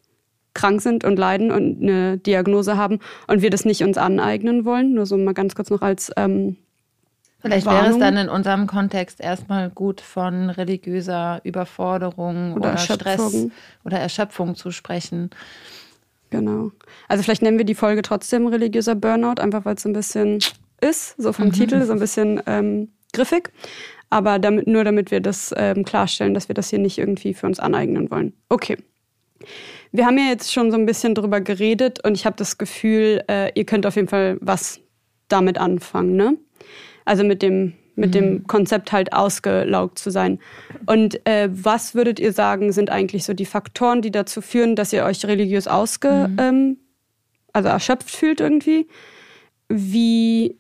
krank 0.53 0.81
sind 0.81 1.05
und 1.05 1.18
leiden 1.18 1.51
und 1.51 1.83
eine 1.83 2.18
Diagnose 2.18 2.77
haben 2.77 3.01
und 3.27 3.42
wir 3.42 3.51
das 3.51 3.64
nicht 3.64 3.83
uns 3.83 3.99
aneignen 3.99 4.64
wollen. 4.64 4.94
Nur 4.94 5.07
so 5.07 5.16
mal 5.16 5.35
ganz 5.35 5.55
kurz 5.55 5.70
noch 5.70 5.83
als 5.83 6.12
ähm, 6.16 6.57
Vielleicht 7.44 7.66
Warnung. 7.66 7.83
wäre 7.83 7.92
es 7.92 7.98
dann 7.98 8.16
in 8.16 8.28
unserem 8.30 8.66
Kontext 8.66 9.20
erstmal 9.20 9.68
gut, 9.68 10.00
von 10.00 10.48
religiöser 10.48 11.40
Überforderung 11.44 12.54
oder, 12.54 12.70
oder 12.70 12.78
Stress 12.78 13.48
oder 13.85 13.98
Erschöpfung 13.98 14.54
zu 14.54 14.70
sprechen. 14.70 15.28
Genau. 16.30 16.72
Also 17.07 17.22
vielleicht 17.22 17.42
nennen 17.42 17.59
wir 17.59 17.66
die 17.66 17.74
Folge 17.74 18.00
trotzdem 18.00 18.46
religiöser 18.46 18.94
Burnout, 18.94 19.42
einfach 19.42 19.66
weil 19.66 19.74
es 19.74 19.85
ein 19.85 19.92
bisschen 19.92 20.38
ist, 20.80 21.20
so 21.20 21.35
vom 21.35 21.46
mhm. 21.48 21.52
Titel, 21.52 21.85
so 21.85 21.92
ein 21.92 21.98
bisschen 21.98 22.40
ähm, 22.46 22.88
griffig. 23.12 23.50
Aber 24.09 24.38
damit, 24.38 24.66
nur 24.66 24.85
damit 24.85 25.11
wir 25.11 25.20
das 25.20 25.52
ähm, 25.57 25.85
klarstellen, 25.85 26.33
dass 26.33 26.48
wir 26.48 26.54
das 26.54 26.70
hier 26.70 26.78
nicht 26.78 26.96
irgendwie 26.96 27.35
für 27.35 27.46
uns 27.46 27.61
aneignen 27.61 28.11
wollen. 28.11 28.33
Okay. 28.48 28.78
Wir 29.92 30.07
haben 30.07 30.16
ja 30.16 30.24
jetzt 30.24 30.50
schon 30.50 30.70
so 30.70 30.78
ein 30.78 30.87
bisschen 30.87 31.14
drüber 31.14 31.42
geredet 31.42 32.02
und 32.04 32.14
ich 32.14 32.24
habe 32.24 32.37
das 32.37 32.57
Gefühl, 32.57 33.22
äh, 33.28 33.52
ihr 33.54 33.66
könnt 33.66 33.85
auf 33.85 33.96
jeden 33.96 34.09
Fall 34.09 34.38
was 34.40 34.80
damit 35.28 35.59
anfangen, 35.59 36.16
ne? 36.16 36.38
Also 37.05 37.25
mit 37.25 37.43
dem, 37.43 37.75
mit 37.97 38.11
mhm. 38.11 38.12
dem 38.12 38.47
Konzept 38.47 38.93
halt 38.93 39.12
ausgelaugt 39.12 39.99
zu 39.99 40.11
sein. 40.11 40.38
Und 40.87 41.27
äh, 41.27 41.49
was 41.51 41.95
würdet 41.95 42.19
ihr 42.19 42.33
sagen, 42.33 42.73
sind 42.73 42.90
eigentlich 42.90 43.25
so 43.25 43.35
die 43.35 43.47
Faktoren, 43.47 44.03
die 44.03 44.11
dazu 44.11 44.40
führen, 44.40 44.77
dass 44.77 44.93
ihr 44.93 45.05
euch 45.05 45.25
religiös 45.25 45.69
ausge, 45.69 46.29
mhm. 46.29 46.37
ähm, 46.38 46.77
also 47.53 47.69
erschöpft 47.69 48.11
fühlt 48.11 48.40
irgendwie? 48.40 48.88
Wie 49.69 50.59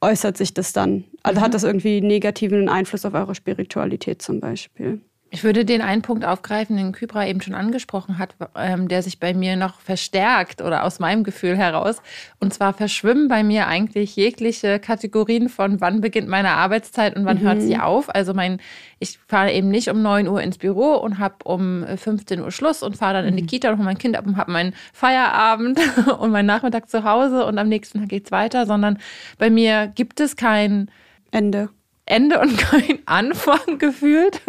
äußert 0.00 0.36
sich 0.36 0.54
das 0.54 0.72
dann? 0.72 1.04
Also 1.22 1.40
mhm. 1.40 1.44
hat 1.44 1.54
das 1.54 1.64
irgendwie 1.64 2.00
negativen 2.00 2.68
Einfluss 2.68 3.04
auf 3.04 3.14
eure 3.14 3.34
Spiritualität 3.34 4.22
zum 4.22 4.40
Beispiel? 4.40 5.00
Ich 5.32 5.44
würde 5.44 5.64
den 5.64 5.80
einen 5.80 6.02
Punkt 6.02 6.24
aufgreifen, 6.24 6.76
den 6.76 6.90
Kybra 6.90 7.24
eben 7.24 7.40
schon 7.40 7.54
angesprochen 7.54 8.18
hat, 8.18 8.34
ähm, 8.56 8.88
der 8.88 9.00
sich 9.04 9.20
bei 9.20 9.32
mir 9.32 9.54
noch 9.54 9.78
verstärkt 9.78 10.60
oder 10.60 10.82
aus 10.82 10.98
meinem 10.98 11.22
Gefühl 11.22 11.56
heraus. 11.56 12.02
Und 12.40 12.52
zwar 12.52 12.72
verschwimmen 12.72 13.28
bei 13.28 13.44
mir 13.44 13.68
eigentlich 13.68 14.16
jegliche 14.16 14.80
Kategorien 14.80 15.48
von 15.48 15.80
wann 15.80 16.00
beginnt 16.00 16.26
meine 16.26 16.50
Arbeitszeit 16.50 17.14
und 17.14 17.26
wann 17.26 17.38
mhm. 17.38 17.42
hört 17.42 17.62
sie 17.62 17.78
auf. 17.78 18.12
Also 18.12 18.34
mein, 18.34 18.58
ich 18.98 19.20
fahre 19.28 19.52
eben 19.52 19.68
nicht 19.68 19.88
um 19.88 20.02
9 20.02 20.26
Uhr 20.26 20.42
ins 20.42 20.58
Büro 20.58 20.94
und 20.94 21.20
habe 21.20 21.36
um 21.44 21.86
15 21.86 22.40
Uhr 22.40 22.50
Schluss 22.50 22.82
und 22.82 22.96
fahre 22.96 23.14
dann 23.14 23.26
in 23.26 23.36
die 23.36 23.44
mhm. 23.44 23.46
Kita 23.46 23.70
und 23.70 23.76
hole 23.76 23.84
mein 23.84 23.98
Kind 23.98 24.16
ab 24.16 24.26
und 24.26 24.36
habe 24.36 24.50
meinen 24.50 24.74
Feierabend 24.92 25.78
und 26.18 26.32
meinen 26.32 26.46
Nachmittag 26.46 26.90
zu 26.90 27.04
Hause 27.04 27.46
und 27.46 27.56
am 27.56 27.68
nächsten 27.68 28.00
Tag 28.00 28.08
geht's 28.08 28.32
weiter, 28.32 28.66
sondern 28.66 28.98
bei 29.38 29.48
mir 29.48 29.86
gibt 29.94 30.18
es 30.18 30.34
kein 30.34 30.90
Ende. 31.30 31.68
Ende 32.10 32.40
und 32.40 32.58
kein 32.58 32.98
Anfang 33.06 33.78
gefühlt. 33.78 34.40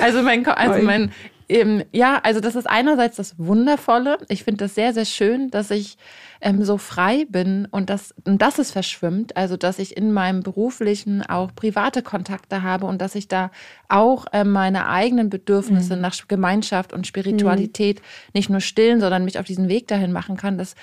Also 0.00 0.22
mein, 0.22 0.46
also 0.46 0.82
mein, 0.82 1.12
ähm, 1.48 1.82
ja, 1.92 2.20
also 2.22 2.40
das 2.40 2.56
ist 2.56 2.68
einerseits 2.68 3.16
das 3.16 3.38
Wundervolle. 3.38 4.18
Ich 4.28 4.44
finde 4.44 4.64
das 4.64 4.74
sehr, 4.74 4.92
sehr 4.92 5.06
schön, 5.06 5.50
dass 5.50 5.70
ich 5.70 5.96
ähm, 6.40 6.62
so 6.62 6.76
frei 6.76 7.26
bin 7.28 7.66
und 7.70 7.88
dass, 7.90 8.14
und 8.24 8.42
dass 8.42 8.58
es 8.58 8.70
verschwimmt. 8.70 9.36
Also, 9.36 9.56
dass 9.56 9.78
ich 9.78 9.96
in 9.96 10.12
meinem 10.12 10.42
beruflichen 10.42 11.22
auch 11.22 11.54
private 11.54 12.02
Kontakte 12.02 12.62
habe 12.62 12.86
und 12.86 13.00
dass 13.00 13.14
ich 13.14 13.28
da 13.28 13.50
auch 13.88 14.26
äh, 14.32 14.44
meine 14.44 14.88
eigenen 14.88 15.30
Bedürfnisse 15.30 15.96
mhm. 15.96 16.02
nach 16.02 16.16
Gemeinschaft 16.28 16.92
und 16.92 17.06
Spiritualität 17.06 18.00
mhm. 18.00 18.30
nicht 18.34 18.50
nur 18.50 18.60
stillen, 18.60 19.00
sondern 19.00 19.24
mich 19.24 19.38
auf 19.38 19.46
diesen 19.46 19.68
Weg 19.68 19.88
dahin 19.88 20.12
machen 20.12 20.36
kann. 20.36 20.58
Das 20.58 20.74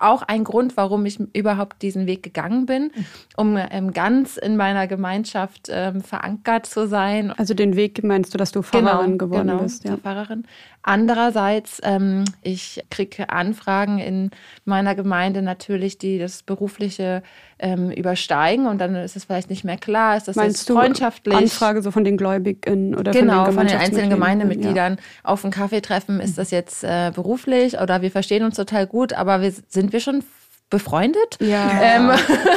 auch 0.00 0.22
ein 0.22 0.44
Grund, 0.44 0.76
warum 0.76 1.06
ich 1.06 1.20
überhaupt 1.32 1.82
diesen 1.82 2.06
Weg 2.06 2.22
gegangen 2.22 2.66
bin, 2.66 2.90
um 3.36 3.56
ähm, 3.56 3.92
ganz 3.92 4.36
in 4.36 4.56
meiner 4.56 4.86
Gemeinschaft 4.86 5.68
ähm, 5.70 6.00
verankert 6.00 6.66
zu 6.66 6.88
sein. 6.88 7.30
Also 7.30 7.54
den 7.54 7.76
Weg 7.76 8.02
meinst 8.02 8.34
du, 8.34 8.38
dass 8.38 8.52
du 8.52 8.62
Pfarrerin 8.62 9.18
genau, 9.18 9.26
geworden 9.26 9.48
genau, 9.48 9.62
bist? 9.62 9.84
Ja, 9.84 9.96
Pfarrerin. 9.96 10.44
Andererseits, 10.82 11.80
ähm, 11.84 12.24
ich 12.42 12.82
kriege 12.90 13.28
Anfragen 13.28 13.98
in 13.98 14.30
meiner 14.64 14.94
Gemeinde 14.94 15.42
natürlich, 15.42 15.98
die 15.98 16.18
das 16.18 16.42
berufliche 16.42 17.22
ähm, 17.58 17.90
übersteigen 17.90 18.66
und 18.66 18.78
dann 18.78 18.94
ist 18.94 19.14
es 19.14 19.24
vielleicht 19.24 19.50
nicht 19.50 19.62
mehr 19.62 19.76
klar, 19.76 20.16
ist 20.16 20.26
das 20.26 20.36
Meinst 20.36 20.68
jetzt 20.68 20.74
freundschaftlich? 20.74 21.36
Du 21.36 21.42
Anfrage 21.42 21.82
so 21.82 21.90
von 21.90 22.04
den 22.04 22.16
Gläubigen 22.16 22.94
oder 22.94 23.12
genau, 23.12 23.44
von 23.44 23.52
den, 23.52 23.58
von 23.58 23.66
den 23.66 23.76
einzelnen 23.76 24.10
Gemeindemitgliedern 24.10 24.94
ja. 24.94 25.00
auf 25.22 25.44
einen 25.44 25.52
Kaffee 25.52 25.82
treffen, 25.82 26.18
ist 26.18 26.38
das 26.38 26.50
jetzt 26.50 26.82
äh, 26.82 27.12
beruflich 27.14 27.78
oder 27.78 28.00
wir 28.00 28.10
verstehen 28.10 28.42
uns 28.44 28.56
total 28.56 28.86
gut, 28.86 29.12
aber 29.12 29.42
wir, 29.42 29.52
sind 29.68 29.92
wir 29.92 30.00
schon 30.00 30.24
befreundet. 30.70 31.36
Ja. 31.40 31.80
Ähm, 31.82 32.10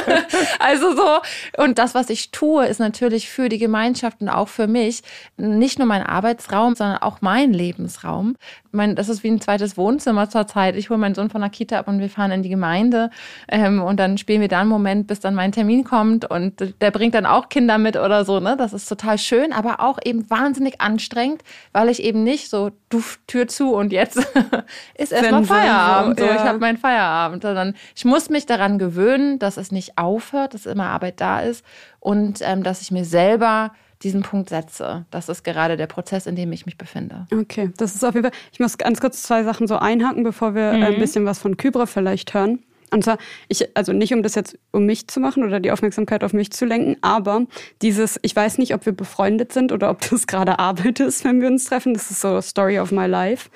also 0.60 0.96
so. 0.96 1.62
Und 1.62 1.78
das, 1.78 1.94
was 1.94 2.08
ich 2.08 2.30
tue, 2.30 2.64
ist 2.66 2.78
natürlich 2.78 3.28
für 3.28 3.48
die 3.48 3.58
Gemeinschaft 3.58 4.20
und 4.20 4.28
auch 4.28 4.48
für 4.48 4.66
mich 4.66 5.02
nicht 5.36 5.78
nur 5.78 5.86
mein 5.86 6.02
Arbeitsraum, 6.02 6.76
sondern 6.76 6.98
auch 6.98 7.20
mein 7.20 7.52
Lebensraum. 7.52 8.36
Mein, 8.70 8.96
das 8.96 9.08
ist 9.08 9.22
wie 9.22 9.28
ein 9.28 9.40
zweites 9.40 9.76
Wohnzimmer 9.76 10.30
zur 10.30 10.46
Zeit. 10.46 10.76
Ich 10.76 10.90
hole 10.90 10.98
meinen 10.98 11.14
Sohn 11.14 11.30
von 11.30 11.40
der 11.40 11.50
Kita 11.50 11.78
ab 11.78 11.88
und 11.88 12.00
wir 12.00 12.08
fahren 12.08 12.30
in 12.30 12.42
die 12.42 12.48
Gemeinde. 12.48 13.10
Ähm, 13.48 13.82
und 13.82 13.98
dann 13.98 14.18
spielen 14.18 14.40
wir 14.40 14.48
da 14.48 14.60
einen 14.60 14.68
Moment, 14.68 15.06
bis 15.06 15.20
dann 15.20 15.34
mein 15.34 15.52
Termin 15.52 15.84
kommt. 15.84 16.28
Und 16.28 16.74
der 16.80 16.90
bringt 16.90 17.14
dann 17.14 17.26
auch 17.26 17.48
Kinder 17.48 17.78
mit 17.78 17.96
oder 17.96 18.24
so. 18.24 18.40
Ne? 18.40 18.56
Das 18.56 18.72
ist 18.72 18.88
total 18.88 19.18
schön, 19.18 19.52
aber 19.52 19.80
auch 19.80 19.98
eben 20.04 20.28
wahnsinnig 20.30 20.80
anstrengend, 20.80 21.42
weil 21.72 21.88
ich 21.88 22.02
eben 22.02 22.24
nicht 22.24 22.48
so, 22.48 22.70
du 22.88 23.02
Tür 23.26 23.48
zu 23.48 23.74
und 23.74 23.92
jetzt 23.92 24.16
ist 24.94 25.12
erstmal 25.12 25.44
Feierabend. 25.44 26.18
So, 26.18 26.26
ja. 26.26 26.34
ich 26.34 26.40
habe 26.40 26.58
meinen 26.58 26.78
Feierabend. 26.78 27.42
Sondern 27.42 27.74
ich 27.94 28.03
ich 28.04 28.10
muss 28.10 28.28
mich 28.28 28.44
daran 28.44 28.78
gewöhnen, 28.78 29.38
dass 29.38 29.56
es 29.56 29.72
nicht 29.72 29.96
aufhört, 29.96 30.52
dass 30.52 30.66
immer 30.66 30.88
Arbeit 30.88 31.22
da 31.22 31.40
ist 31.40 31.64
und 32.00 32.40
ähm, 32.42 32.62
dass 32.62 32.82
ich 32.82 32.90
mir 32.90 33.06
selber 33.06 33.72
diesen 34.02 34.20
Punkt 34.20 34.50
setze. 34.50 35.06
Das 35.10 35.30
ist 35.30 35.42
gerade 35.42 35.78
der 35.78 35.86
Prozess, 35.86 36.26
in 36.26 36.36
dem 36.36 36.52
ich 36.52 36.66
mich 36.66 36.76
befinde. 36.76 37.26
Okay, 37.32 37.72
das 37.78 37.94
ist 37.94 38.04
auf 38.04 38.14
jeden 38.14 38.30
Fall. 38.30 38.38
Ich 38.52 38.60
muss 38.60 38.76
ganz 38.76 39.00
kurz 39.00 39.22
zwei 39.22 39.42
Sachen 39.42 39.66
so 39.66 39.78
einhaken, 39.78 40.22
bevor 40.22 40.54
wir 40.54 40.74
mhm. 40.74 40.82
ein 40.82 40.98
bisschen 40.98 41.24
was 41.24 41.38
von 41.38 41.56
Kybra 41.56 41.86
vielleicht 41.86 42.34
hören. 42.34 42.62
Und 42.90 43.02
zwar, 43.02 43.16
ich, 43.48 43.74
also 43.74 43.92
nicht 43.92 44.12
um 44.12 44.22
das 44.22 44.34
jetzt 44.34 44.58
um 44.70 44.86
mich 44.86 45.08
zu 45.08 45.18
machen 45.18 45.42
oder 45.42 45.58
die 45.58 45.72
Aufmerksamkeit 45.72 46.22
auf 46.22 46.32
mich 46.32 46.52
zu 46.52 46.64
lenken, 46.64 46.96
aber 47.00 47.46
dieses, 47.82 48.20
ich 48.22 48.36
weiß 48.36 48.58
nicht, 48.58 48.72
ob 48.74 48.86
wir 48.86 48.92
befreundet 48.92 49.52
sind 49.52 49.72
oder 49.72 49.90
ob 49.90 50.08
das 50.08 50.26
gerade 50.26 50.58
Arbeit 50.58 51.00
ist, 51.00 51.24
wenn 51.24 51.40
wir 51.40 51.48
uns 51.48 51.64
treffen. 51.64 51.94
Das 51.94 52.10
ist 52.10 52.20
so 52.20 52.40
Story 52.40 52.78
of 52.78 52.92
my 52.92 53.06
life. 53.06 53.48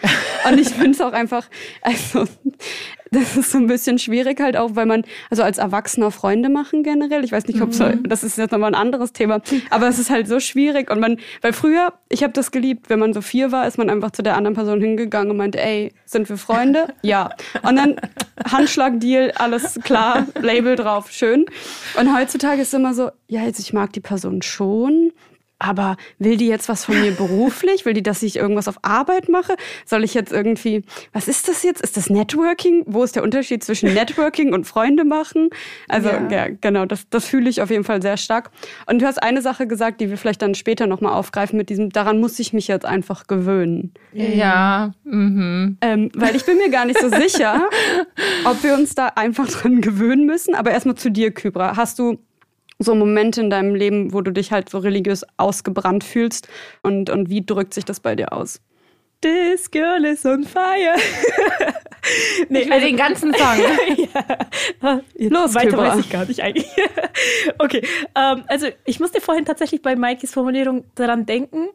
Und 0.48 0.58
ich 0.58 0.70
finde 0.70 0.90
es 0.90 1.00
auch 1.00 1.12
einfach, 1.12 1.46
also 1.82 2.24
das 3.12 3.36
ist 3.36 3.52
so 3.52 3.58
ein 3.58 3.66
bisschen 3.66 3.98
schwierig 3.98 4.40
halt 4.40 4.56
auch, 4.56 4.70
weil 4.74 4.86
man, 4.86 5.04
also 5.30 5.42
als 5.42 5.58
Erwachsener 5.58 6.10
Freunde 6.10 6.48
machen 6.48 6.82
generell. 6.82 7.24
Ich 7.24 7.32
weiß 7.32 7.46
nicht, 7.46 7.60
ob 7.62 7.72
so, 7.72 7.84
mhm. 7.84 8.02
das 8.08 8.24
ist 8.24 8.38
jetzt 8.38 8.52
nochmal 8.52 8.74
ein 8.74 8.80
anderes 8.80 9.12
Thema, 9.12 9.40
aber 9.70 9.88
es 9.88 9.98
ist 9.98 10.10
halt 10.10 10.28
so 10.28 10.40
schwierig 10.40 10.90
und 10.90 11.00
man, 11.00 11.18
weil 11.42 11.52
früher, 11.52 11.92
ich 12.08 12.22
habe 12.22 12.32
das 12.32 12.50
geliebt, 12.50 12.90
wenn 12.90 12.98
man 12.98 13.12
so 13.12 13.20
vier 13.20 13.52
war, 13.52 13.66
ist 13.66 13.78
man 13.78 13.90
einfach 13.90 14.10
zu 14.10 14.22
der 14.22 14.36
anderen 14.36 14.54
Person 14.54 14.80
hingegangen 14.80 15.30
und 15.30 15.36
meinte, 15.36 15.60
ey, 15.60 15.92
sind 16.04 16.28
wir 16.28 16.36
Freunde? 16.36 16.88
ja. 17.02 17.30
Und 17.62 17.76
dann 17.76 17.96
Handschlag-Deal, 18.50 19.32
alles 19.32 19.78
klar, 19.82 20.26
Label 20.40 20.76
drauf, 20.76 21.10
schön. 21.10 21.46
Und 21.98 22.14
heutzutage 22.16 22.62
ist 22.62 22.68
es 22.68 22.74
immer 22.74 22.94
so, 22.94 23.10
ja, 23.26 23.42
jetzt 23.42 23.58
ich 23.58 23.72
mag 23.72 23.92
die 23.92 24.00
Person 24.00 24.42
schon, 24.42 25.12
aber 25.58 25.96
will 26.18 26.36
die 26.36 26.46
jetzt 26.46 26.68
was 26.68 26.84
von 26.84 27.00
mir 27.00 27.12
beruflich? 27.12 27.84
Will 27.84 27.94
die, 27.94 28.02
dass 28.02 28.22
ich 28.22 28.36
irgendwas 28.36 28.68
auf 28.68 28.78
Arbeit 28.82 29.28
mache? 29.28 29.56
Soll 29.84 30.04
ich 30.04 30.14
jetzt 30.14 30.32
irgendwie, 30.32 30.84
was 31.12 31.26
ist 31.26 31.48
das 31.48 31.62
jetzt? 31.62 31.80
Ist 31.80 31.96
das 31.96 32.10
Networking? 32.10 32.84
Wo 32.86 33.02
ist 33.02 33.16
der 33.16 33.22
Unterschied 33.22 33.64
zwischen 33.64 33.92
Networking 33.92 34.52
und 34.52 34.66
Freunde 34.66 35.04
machen? 35.04 35.50
Also, 35.88 36.08
ja, 36.08 36.28
ja 36.30 36.46
genau, 36.60 36.84
das, 36.84 37.08
das 37.10 37.24
fühle 37.26 37.50
ich 37.50 37.60
auf 37.60 37.70
jeden 37.70 37.84
Fall 37.84 38.00
sehr 38.02 38.16
stark. 38.16 38.50
Und 38.86 39.02
du 39.02 39.06
hast 39.06 39.22
eine 39.22 39.42
Sache 39.42 39.66
gesagt, 39.66 40.00
die 40.00 40.10
wir 40.10 40.16
vielleicht 40.16 40.42
dann 40.42 40.54
später 40.54 40.86
nochmal 40.86 41.14
aufgreifen 41.14 41.56
mit 41.56 41.70
diesem, 41.70 41.90
daran 41.90 42.20
muss 42.20 42.38
ich 42.38 42.52
mich 42.52 42.68
jetzt 42.68 42.86
einfach 42.86 43.26
gewöhnen. 43.26 43.92
Ja. 44.12 44.92
Mhm. 45.04 45.78
Ähm, 45.80 46.10
weil 46.14 46.36
ich 46.36 46.44
bin 46.44 46.58
mir 46.58 46.70
gar 46.70 46.84
nicht 46.84 47.00
so 47.00 47.08
sicher, 47.08 47.68
ob 48.44 48.62
wir 48.62 48.74
uns 48.74 48.94
da 48.94 49.08
einfach 49.16 49.48
dran 49.48 49.80
gewöhnen 49.80 50.26
müssen. 50.26 50.54
Aber 50.54 50.70
erstmal 50.70 50.94
zu 50.94 51.10
dir, 51.10 51.32
Kybra. 51.32 51.76
Hast 51.76 51.98
du 51.98 52.18
so 52.78 52.94
Momente 52.94 53.40
in 53.40 53.50
deinem 53.50 53.74
Leben, 53.74 54.12
wo 54.12 54.20
du 54.20 54.32
dich 54.32 54.52
halt 54.52 54.68
so 54.68 54.78
religiös 54.78 55.24
ausgebrannt 55.36 56.04
fühlst? 56.04 56.48
Und, 56.82 57.10
und 57.10 57.28
wie 57.28 57.44
drückt 57.44 57.74
sich 57.74 57.84
das 57.84 58.00
bei 58.00 58.14
dir 58.14 58.32
aus? 58.32 58.60
This 59.20 59.68
girl 59.70 60.04
is 60.04 60.24
on 60.24 60.44
fire. 60.44 60.94
nee, 62.48 62.60
ich 62.60 62.66
will 62.66 62.72
also, 62.72 62.86
den 62.86 62.96
ganzen 62.96 63.34
Song. 63.34 63.58
ja. 64.14 65.00
Los, 65.16 65.54
Weiter 65.54 65.70
Kübra. 65.70 65.88
weiß 65.88 66.00
ich 66.00 66.10
gar 66.10 66.24
nicht 66.24 66.40
eigentlich. 66.40 66.68
okay, 67.58 67.82
ähm, 68.14 68.44
also 68.46 68.68
ich 68.84 69.00
musste 69.00 69.20
vorhin 69.20 69.44
tatsächlich 69.44 69.82
bei 69.82 69.96
Maikes 69.96 70.32
Formulierung 70.32 70.84
daran 70.94 71.26
denken. 71.26 71.68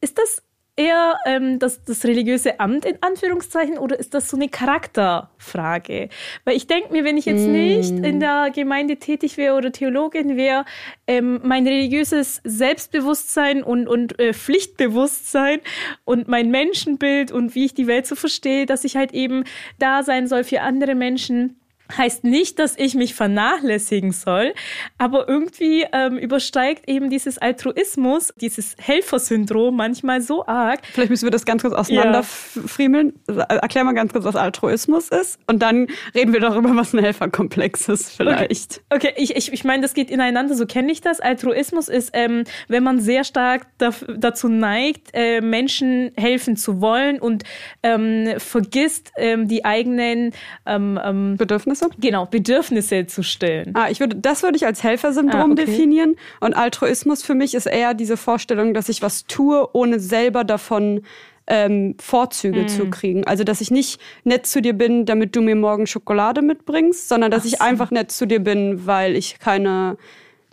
Ist 0.00 0.16
das 0.16 0.42
eher 0.78 1.18
ähm, 1.26 1.58
das, 1.58 1.82
das 1.84 2.04
religiöse 2.04 2.60
Amt 2.60 2.84
in 2.84 2.96
Anführungszeichen 3.02 3.78
oder 3.78 3.98
ist 3.98 4.14
das 4.14 4.30
so 4.30 4.36
eine 4.36 4.48
Charakterfrage? 4.48 6.08
Weil 6.44 6.56
ich 6.56 6.68
denke 6.68 6.92
mir, 6.92 7.04
wenn 7.04 7.16
ich 7.16 7.26
jetzt 7.26 7.46
mm. 7.46 7.52
nicht 7.52 7.90
in 7.90 8.20
der 8.20 8.50
Gemeinde 8.54 8.96
tätig 8.96 9.36
wäre 9.36 9.56
oder 9.56 9.72
Theologin 9.72 10.36
wäre, 10.36 10.64
ähm, 11.06 11.40
mein 11.42 11.66
religiöses 11.66 12.40
Selbstbewusstsein 12.44 13.64
und, 13.64 13.88
und 13.88 14.18
äh, 14.20 14.32
Pflichtbewusstsein 14.32 15.60
und 16.04 16.28
mein 16.28 16.50
Menschenbild 16.50 17.32
und 17.32 17.56
wie 17.56 17.64
ich 17.64 17.74
die 17.74 17.88
Welt 17.88 18.06
so 18.06 18.14
verstehe, 18.14 18.64
dass 18.64 18.84
ich 18.84 18.96
halt 18.96 19.12
eben 19.12 19.44
da 19.80 20.04
sein 20.04 20.28
soll 20.28 20.44
für 20.44 20.60
andere 20.60 20.94
Menschen 20.94 21.57
heißt 21.96 22.24
nicht, 22.24 22.58
dass 22.58 22.76
ich 22.76 22.94
mich 22.94 23.14
vernachlässigen 23.14 24.12
soll, 24.12 24.54
aber 24.98 25.28
irgendwie 25.28 25.86
ähm, 25.92 26.18
übersteigt 26.18 26.88
eben 26.88 27.10
dieses 27.10 27.38
Altruismus, 27.38 28.32
dieses 28.36 28.76
Helfersyndrom 28.78 29.76
manchmal 29.76 30.20
so 30.20 30.46
arg. 30.46 30.80
Vielleicht 30.92 31.10
müssen 31.10 31.26
wir 31.26 31.30
das 31.30 31.44
ganz 31.44 31.62
kurz 31.62 31.74
auseinanderfriemeln. 31.74 33.14
Ja. 33.28 33.42
Erklär 33.44 33.84
mal 33.84 33.94
ganz 33.94 34.12
kurz, 34.12 34.24
was 34.24 34.36
Altruismus 34.36 35.08
ist 35.08 35.38
und 35.46 35.62
dann 35.62 35.86
reden 36.14 36.32
wir 36.32 36.40
darüber, 36.40 36.74
was 36.76 36.92
ein 36.92 37.00
Helferkomplex 37.00 37.88
ist 37.88 38.10
vielleicht. 38.16 38.82
Okay, 38.90 39.08
okay. 39.08 39.14
ich, 39.16 39.36
ich, 39.36 39.52
ich 39.52 39.64
meine, 39.64 39.82
das 39.82 39.94
geht 39.94 40.10
ineinander, 40.10 40.54
so 40.54 40.66
kenne 40.66 40.92
ich 40.92 41.00
das. 41.00 41.20
Altruismus 41.20 41.88
ist, 41.88 42.10
ähm, 42.12 42.44
wenn 42.68 42.82
man 42.82 43.00
sehr 43.00 43.24
stark 43.24 43.66
dazu 43.78 44.48
neigt, 44.48 45.08
äh, 45.14 45.40
Menschen 45.40 46.12
helfen 46.16 46.56
zu 46.56 46.80
wollen 46.80 47.18
und 47.18 47.44
ähm, 47.82 48.34
vergisst, 48.38 49.12
ähm, 49.16 49.48
die 49.48 49.64
eigenen 49.64 50.32
ähm, 50.66 50.98
ähm 51.02 51.36
Bedürfnisse 51.36 51.77
Bedürfnisse? 51.80 52.00
Genau, 52.00 52.26
Bedürfnisse 52.26 53.06
zu 53.06 53.22
stillen. 53.22 53.72
Ah, 53.74 53.88
ich 53.90 54.00
würde, 54.00 54.16
das 54.16 54.42
würde 54.42 54.56
ich 54.56 54.66
als 54.66 54.82
Helfersyndrom 54.82 55.50
ah, 55.50 55.52
okay. 55.52 55.64
definieren. 55.66 56.16
Und 56.40 56.54
Altruismus 56.54 57.22
für 57.22 57.34
mich 57.34 57.54
ist 57.54 57.66
eher 57.66 57.94
diese 57.94 58.16
Vorstellung, 58.16 58.74
dass 58.74 58.88
ich 58.88 59.02
was 59.02 59.26
tue, 59.26 59.68
ohne 59.72 60.00
selber 60.00 60.44
davon 60.44 61.02
ähm, 61.46 61.94
Vorzüge 61.98 62.62
mm. 62.62 62.68
zu 62.68 62.90
kriegen. 62.90 63.24
Also, 63.24 63.42
dass 63.42 63.60
ich 63.60 63.70
nicht 63.70 64.00
nett 64.24 64.46
zu 64.46 64.60
dir 64.60 64.74
bin, 64.74 65.06
damit 65.06 65.34
du 65.34 65.40
mir 65.40 65.56
morgen 65.56 65.86
Schokolade 65.86 66.42
mitbringst, 66.42 67.08
sondern 67.08 67.30
dass 67.30 67.42
Ach 67.42 67.46
ich 67.46 67.60
einfach 67.62 67.90
nett 67.90 68.12
zu 68.12 68.26
dir 68.26 68.40
bin, 68.40 68.86
weil 68.86 69.16
ich 69.16 69.38
keine 69.38 69.96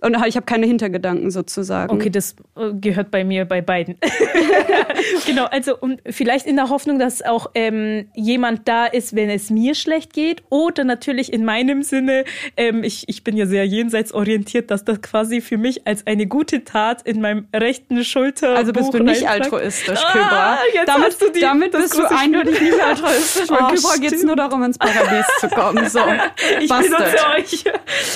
und 0.02 0.16
ich 0.28 0.36
habe 0.36 0.46
keine 0.46 0.66
Hintergedanken 0.66 1.32
sozusagen. 1.32 1.94
Okay, 1.94 2.10
das 2.10 2.36
äh, 2.58 2.74
gehört 2.74 3.12
bei 3.12 3.24
mir 3.24 3.46
bei 3.46 3.62
beiden. 3.62 3.98
genau, 5.26 5.46
also 5.46 5.78
und 5.78 6.02
vielleicht 6.10 6.46
in 6.46 6.58
der 6.58 6.70
Hoffnung, 6.70 7.00
dass 7.00 7.22
auch 7.22 7.52
ähm, 7.56 8.10
jemand 8.14 8.68
da 8.68 8.86
ist, 8.86 9.16
wenn 9.16 9.30
es 9.30 9.50
mir 9.50 9.74
schlecht 9.74 10.14
geht. 10.14 10.44
Oder 10.50 10.84
natürlich 10.84 11.32
in 11.32 11.46
meinem 11.46 11.82
Sinne, 11.82 12.26
ähm, 12.58 12.84
ich, 12.84 13.08
ich 13.08 13.24
bin 13.24 13.38
ja 13.38 13.46
sehr 13.46 13.66
jenseitsorientiert, 13.66 14.70
dass 14.70 14.84
das 14.84 15.02
quasi 15.02 15.40
für 15.40 15.58
mich 15.58 15.88
als 15.88 16.06
eine 16.06 16.28
gute 16.28 16.66
Tat 16.66 17.02
in 17.04 17.22
meinem 17.22 17.48
rechten 17.56 18.04
Schulter. 18.04 18.56
Also 18.56 18.74
bist 18.74 18.94
du 18.94 19.00
nicht 19.02 19.28
altruistisch, 19.28 20.00
Kübra. 20.12 20.56
Ah, 20.56 20.58
damit 20.86 21.22
du 21.22 21.32
die, 21.32 21.40
damit 21.40 21.72
bist 21.72 21.98
du 21.98 22.04
eindeutig 22.04 22.60
nicht 22.60 22.80
altruistisch. 22.80 23.48
Bei 23.48 23.60
oh, 23.62 23.68
Kübra 23.74 23.96
geht 23.98 24.14
es 24.14 24.24
nur 24.24 24.36
darum, 24.36 24.62
ins 24.64 24.78
Paradies 24.78 25.26
zu 25.40 25.48
kommen. 25.48 25.88
So, 25.90 26.00
ich 26.60 26.70
benutze 26.70 27.18
euch. 27.38 27.64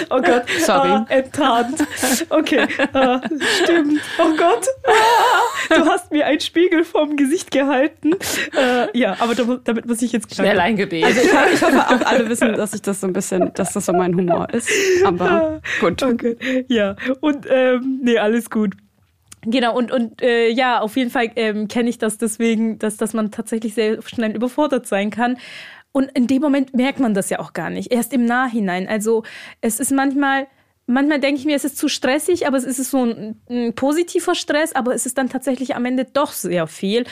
Oh 0.10 0.22
Gott, 0.22 0.44
sorry. 0.60 0.90
Ah, 0.90 1.06
enttarnt. 1.70 2.28
Okay, 2.30 2.68
ah, 2.94 3.22
stimmt. 3.64 4.02
Oh 4.20 4.36
Gott, 4.38 4.66
ah, 4.86 5.76
du 5.76 5.86
hast 5.86 6.12
mir 6.12 6.26
einen 6.26 6.40
Spiegel 6.40 6.84
vorm 6.84 7.16
Gesicht 7.16 7.52
gehalten. 7.52 8.14
Äh, 8.58 8.98
ja, 8.98 9.18
aber 9.20 9.36
damit 9.36 9.86
muss 9.86 10.02
ich 10.02 10.12
jetzt 10.12 10.30
klar. 10.30 10.46
Schnell 10.46 10.60
eingebeten. 10.60 11.06
Also 11.08 11.22
ich, 11.22 11.54
ich, 11.54 11.62
hoffe 11.62 11.88
auch 11.88 12.06
alle 12.06 12.30
wissen, 12.30 12.54
dass 12.54 12.74
ich 12.74 12.82
das 12.82 13.02
so 13.02 13.08
ein 13.08 13.14
bisschen, 13.14 13.54
dass 13.54 13.74
das 13.74 13.86
so 13.86 13.94
mein 13.94 14.16
Humor 14.16 14.48
ist. 14.54 14.70
Aber 15.06 15.30
ah, 15.30 15.62
gut. 15.80 16.02
Okay. 16.04 16.66
Ja, 16.68 16.96
und 17.22 17.46
ähm, 17.50 18.00
nee, 18.04 18.18
alles 18.18 18.50
gut. 18.50 18.76
Genau, 19.46 19.76
und, 19.76 19.92
und 19.92 20.22
äh, 20.22 20.50
ja, 20.50 20.82
auf 20.82 20.98
jeden 20.98 21.10
Fall 21.10 21.32
ähm, 21.38 21.68
kenne 21.70 21.90
ich 21.90 21.98
das 21.98 22.18
deswegen, 22.18 22.78
dass, 22.78 22.98
dass 22.98 23.14
man 23.14 23.32
tatsächlich 23.32 23.74
sehr 23.74 24.02
schnell 24.02 24.36
überfordert 24.36 24.86
sein 24.86 25.12
kann. 25.12 25.38
Und 25.92 26.12
in 26.12 26.28
dem 26.28 26.42
Moment 26.42 26.76
merkt 26.76 27.00
man 27.00 27.14
das 27.14 27.30
ja 27.30 27.40
auch 27.40 27.54
gar 27.54 27.70
nicht, 27.70 27.92
erst 27.92 28.14
im 28.14 28.26
Nachhinein. 28.26 28.88
Also 28.88 29.24
es 29.62 29.80
ist 29.80 29.92
manchmal 29.92 30.48
manchmal 30.90 31.20
denke 31.20 31.40
ich 31.40 31.46
mir, 31.46 31.56
es 31.56 31.66
ist 31.66 31.78
zu 31.78 31.88
stressig, 31.88 32.48
aber 32.48 32.58
es 32.58 32.66
ist 32.66 32.92
so 32.92 33.06
ein, 33.06 33.40
ein, 33.50 33.74
positiver 33.74 34.36
Stress, 34.36 34.74
aber 34.74 34.94
es 34.94 35.06
ist 35.06 35.18
dann 35.18 35.30
tatsächlich 35.30 35.76
am 35.76 35.86
Ende 35.86 36.06
doch 36.06 36.32
sehr 36.32 36.68
viel 36.68 37.06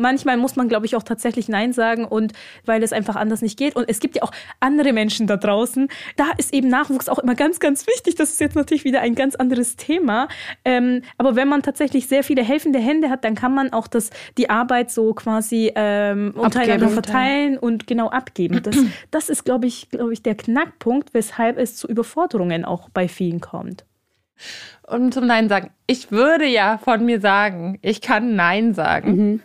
manchmal 0.00 0.36
muss 0.36 0.56
man, 0.56 0.68
glaube 0.68 0.86
ich, 0.86 0.96
auch 0.96 1.02
tatsächlich 1.02 1.48
Nein 1.48 1.72
sagen 1.72 2.04
und 2.04 2.32
weil 2.64 2.82
es 2.82 2.92
einfach 2.92 3.16
anders 3.16 3.42
nicht 3.42 3.58
geht. 3.58 3.76
Und 3.76 3.88
es 3.88 4.00
gibt 4.00 4.16
ja 4.16 4.22
auch 4.22 4.32
andere 4.60 4.92
Menschen 4.92 5.26
da 5.26 5.36
draußen. 5.36 5.88
Da 6.16 6.24
ist 6.38 6.52
eben 6.54 6.68
Nachwuchs 6.68 7.08
auch 7.08 7.18
immer 7.18 7.34
ganz, 7.34 7.60
ganz 7.60 7.86
wichtig. 7.86 8.14
Das 8.14 8.30
ist 8.30 8.40
jetzt 8.40 8.56
natürlich 8.56 8.84
wieder 8.84 9.00
ein 9.00 9.14
ganz 9.14 9.34
anderes 9.34 9.76
Thema. 9.76 10.28
Ähm, 10.64 11.02
aber 11.18 11.36
wenn 11.36 11.48
man 11.48 11.62
tatsächlich 11.62 12.08
sehr 12.08 12.24
viele 12.24 12.42
helfende 12.42 12.78
Hände 12.78 13.10
hat, 13.10 13.24
dann 13.24 13.34
kann 13.34 13.54
man 13.54 13.72
auch 13.72 13.86
das, 13.86 14.10
die 14.38 14.50
Arbeit 14.50 14.90
so 14.90 15.14
quasi 15.14 15.72
ähm, 15.74 16.32
untereinander 16.36 16.86
abgeben. 16.86 16.92
verteilen 16.92 17.58
und 17.58 17.86
genau 17.86 18.08
abgeben. 18.08 18.62
Das, 18.62 18.76
das 19.10 19.28
ist, 19.28 19.44
glaube 19.44 19.66
ich, 19.66 19.90
glaube 19.90 20.12
ich, 20.12 20.22
der 20.22 20.34
Knackpunkt, 20.34 21.14
weshalb 21.14 21.58
es 21.58 21.76
zu 21.76 21.88
Überforderungen 21.88 22.64
auch 22.64 22.88
bei 22.90 23.08
vielen 23.08 23.40
kommt. 23.40 23.84
Und 24.86 25.14
zum 25.14 25.26
Nein 25.26 25.48
sagen. 25.48 25.70
Ich 25.86 26.10
würde 26.10 26.46
ja 26.46 26.78
von 26.78 27.04
mir 27.04 27.20
sagen, 27.20 27.78
ich 27.82 28.00
kann 28.00 28.34
Nein 28.34 28.74
sagen. 28.74 29.16
Mhm. 29.16 29.40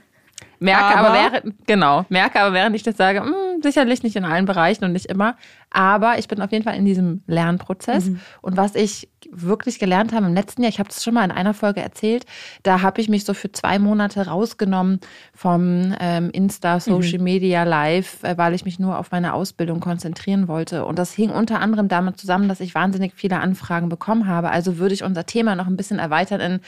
Merke 0.60 0.98
aber, 0.98 1.10
aber 1.10 1.13
während, 1.13 1.67
genau, 1.67 2.06
merke 2.10 2.39
aber 2.39 2.54
während 2.54 2.76
ich 2.76 2.84
das 2.84 2.98
sage, 2.98 3.22
mh, 3.22 3.28
hm, 3.28 3.62
sicherlich 3.62 4.04
nicht 4.04 4.15
in 4.15 4.26
allen 4.26 4.46
Bereichen 4.46 4.86
und 4.86 4.93
nicht 4.93 5.06
immer, 5.06 5.36
aber 5.70 6.18
ich 6.18 6.28
bin 6.28 6.42
auf 6.42 6.52
jeden 6.52 6.64
Fall 6.64 6.76
in 6.76 6.86
diesem 6.86 7.22
Lernprozess. 7.28 8.06
Mhm. 8.06 8.20
Und 8.42 8.58
was 8.58 8.76
ich 8.76 9.10
wirklich 9.30 9.80
gelernt 9.80 10.14
habe 10.14 10.26
im 10.26 10.34
letzten 10.34 10.64
Jahr, 10.64 10.70
ich 10.70 10.80
habe 10.80 10.90
das 10.90 11.04
schon 11.04 11.14
mal 11.14 11.26
in 11.26 11.32
einer 11.32 11.54
Folge 11.54 11.82
erzählt, 11.82 12.26
da 12.64 12.82
habe 12.82 13.02
ich 13.02 13.10
mich 13.10 13.26
so 13.26 13.34
für 13.34 13.52
zwei 13.52 13.78
Monate 13.78 14.28
rausgenommen 14.28 15.00
vom 15.34 15.94
ähm, 16.00 16.30
Insta, 16.32 16.80
Social 16.80 17.18
mhm. 17.18 17.24
Media, 17.24 17.64
Live, 17.64 18.24
äh, 18.24 18.38
weil 18.38 18.54
ich 18.54 18.64
mich 18.64 18.80
nur 18.80 18.98
auf 18.98 19.12
meine 19.12 19.34
Ausbildung 19.34 19.80
konzentrieren 19.80 20.48
wollte. 20.48 20.86
Und 20.86 20.98
das 20.98 21.12
hing 21.12 21.32
unter 21.32 21.60
anderem 21.60 21.90
damit 21.90 22.18
zusammen, 22.18 22.48
dass 22.48 22.60
ich 22.60 22.74
wahnsinnig 22.74 23.14
viele 23.16 23.40
Anfragen 23.40 23.90
bekommen 23.90 24.28
habe. 24.28 24.50
Also 24.52 24.78
würde 24.78 24.94
ich 24.94 25.04
unser 25.04 25.26
Thema 25.26 25.56
noch 25.56 25.68
ein 25.68 25.76
bisschen 25.76 26.00
erweitern 26.00 26.40
in 26.40 26.60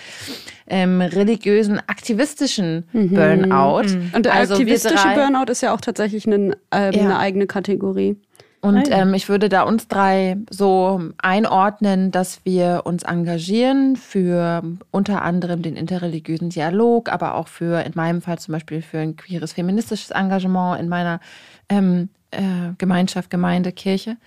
ähm, 0.67 1.01
religiösen, 1.01 1.79
aktivistischen 1.87 2.85
mhm. 2.91 3.09
Burnout. 3.11 3.89
Mhm. 3.89 4.11
Und 4.13 4.25
der 4.25 4.33
also 4.33 4.55
aktivistische 4.55 5.07
Burnout 5.15 5.51
ist 5.51 5.61
ja 5.61 5.73
auch 5.73 5.81
tatsächlich 5.81 6.27
eine, 6.27 6.57
äh, 6.73 6.95
ja. 6.95 7.03
eine 7.03 7.19
eigene 7.19 7.47
Kategorie. 7.47 8.17
Und 8.61 8.89
ähm, 8.91 9.13
ich 9.13 9.29
würde 9.29 9.47
da 9.47 9.61
uns 9.61 9.87
drei 9.87 10.37
so 10.49 11.01
einordnen, 11.17 12.11
dass 12.11 12.43
wir 12.43 12.81
uns 12.83 13.03
engagieren 13.03 13.95
für 13.95 14.63
unter 14.91 15.21
anderem 15.21 15.61
den 15.61 15.77
interreligiösen 15.77 16.49
Dialog, 16.49 17.09
aber 17.09 17.35
auch 17.35 17.47
für, 17.47 17.81
in 17.85 17.93
meinem 17.95 18.21
Fall 18.21 18.37
zum 18.39 18.51
Beispiel 18.53 18.81
für 18.81 18.99
ein 18.99 19.15
queeres 19.15 19.53
feministisches 19.53 20.11
Engagement 20.11 20.79
in 20.81 20.89
meiner 20.89 21.21
ähm, 21.69 22.09
äh, 22.31 22.73
Gemeinschaft, 22.77 23.29
Gemeinde, 23.29 23.71
Kirche. 23.71 24.17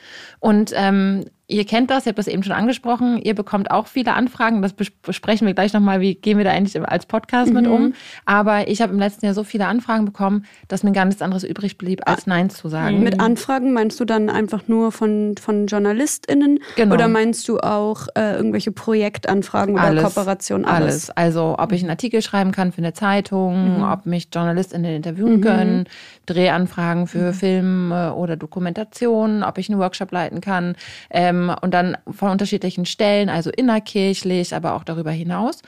Und 0.40 0.72
ähm, 0.74 1.26
Ihr 1.52 1.66
kennt 1.66 1.90
das, 1.90 2.06
ihr 2.06 2.10
habt 2.10 2.18
das 2.18 2.28
eben 2.28 2.42
schon 2.42 2.52
angesprochen. 2.52 3.20
Ihr 3.22 3.34
bekommt 3.34 3.70
auch 3.70 3.86
viele 3.86 4.14
Anfragen. 4.14 4.62
Das 4.62 4.72
besprechen 4.72 5.46
wir 5.46 5.54
gleich 5.54 5.72
nochmal, 5.72 6.00
wie 6.00 6.14
gehen 6.14 6.38
wir 6.38 6.44
da 6.44 6.50
eigentlich 6.50 6.80
als 6.88 7.06
Podcast 7.06 7.52
mhm. 7.52 7.60
mit 7.60 7.66
um. 7.66 7.94
Aber 8.24 8.68
ich 8.68 8.80
habe 8.80 8.92
im 8.92 8.98
letzten 8.98 9.26
Jahr 9.26 9.34
so 9.34 9.44
viele 9.44 9.66
Anfragen 9.66 10.06
bekommen, 10.06 10.46
dass 10.68 10.82
mir 10.82 10.92
gar 10.92 11.04
nichts 11.04 11.20
anderes 11.20 11.44
übrig 11.44 11.76
blieb, 11.76 12.00
als 12.06 12.26
Nein 12.26 12.48
zu 12.48 12.68
sagen. 12.68 13.02
Mit 13.02 13.20
Anfragen 13.20 13.72
meinst 13.72 14.00
du 14.00 14.04
dann 14.04 14.30
einfach 14.30 14.66
nur 14.66 14.92
von, 14.92 15.34
von 15.40 15.66
JournalistInnen? 15.66 16.60
Genau. 16.76 16.94
Oder 16.94 17.08
meinst 17.08 17.46
du 17.48 17.58
auch 17.58 18.08
äh, 18.14 18.34
irgendwelche 18.34 18.72
Projektanfragen 18.72 19.74
oder 19.74 19.84
alles, 19.84 20.04
Kooperationen? 20.04 20.66
Alles. 20.66 21.10
alles. 21.10 21.10
Also, 21.10 21.56
ob 21.58 21.72
ich 21.72 21.82
einen 21.82 21.90
Artikel 21.90 22.22
schreiben 22.22 22.52
kann 22.52 22.72
für 22.72 22.78
eine 22.78 22.94
Zeitung, 22.94 23.78
mhm. 23.78 23.82
ob 23.84 24.06
mich 24.06 24.28
JournalistInnen 24.32 24.96
interviewen 24.96 25.36
mhm. 25.36 25.40
können, 25.42 25.84
Drehanfragen 26.26 27.06
für 27.06 27.32
mhm. 27.32 27.34
Filme 27.34 28.14
oder 28.14 28.36
Dokumentationen, 28.36 29.42
ob 29.42 29.58
ich 29.58 29.68
einen 29.68 29.78
Workshop 29.78 30.12
leiten 30.12 30.40
kann. 30.40 30.76
Ähm, 31.10 31.41
und 31.50 31.72
dann 31.72 31.96
von 32.10 32.30
unterschiedlichen 32.30 32.86
Stellen, 32.86 33.28
also 33.28 33.50
innerkirchlich, 33.50 34.54
aber 34.54 34.74
auch 34.74 34.84
darüber 34.84 35.10
hinaus. 35.10 35.62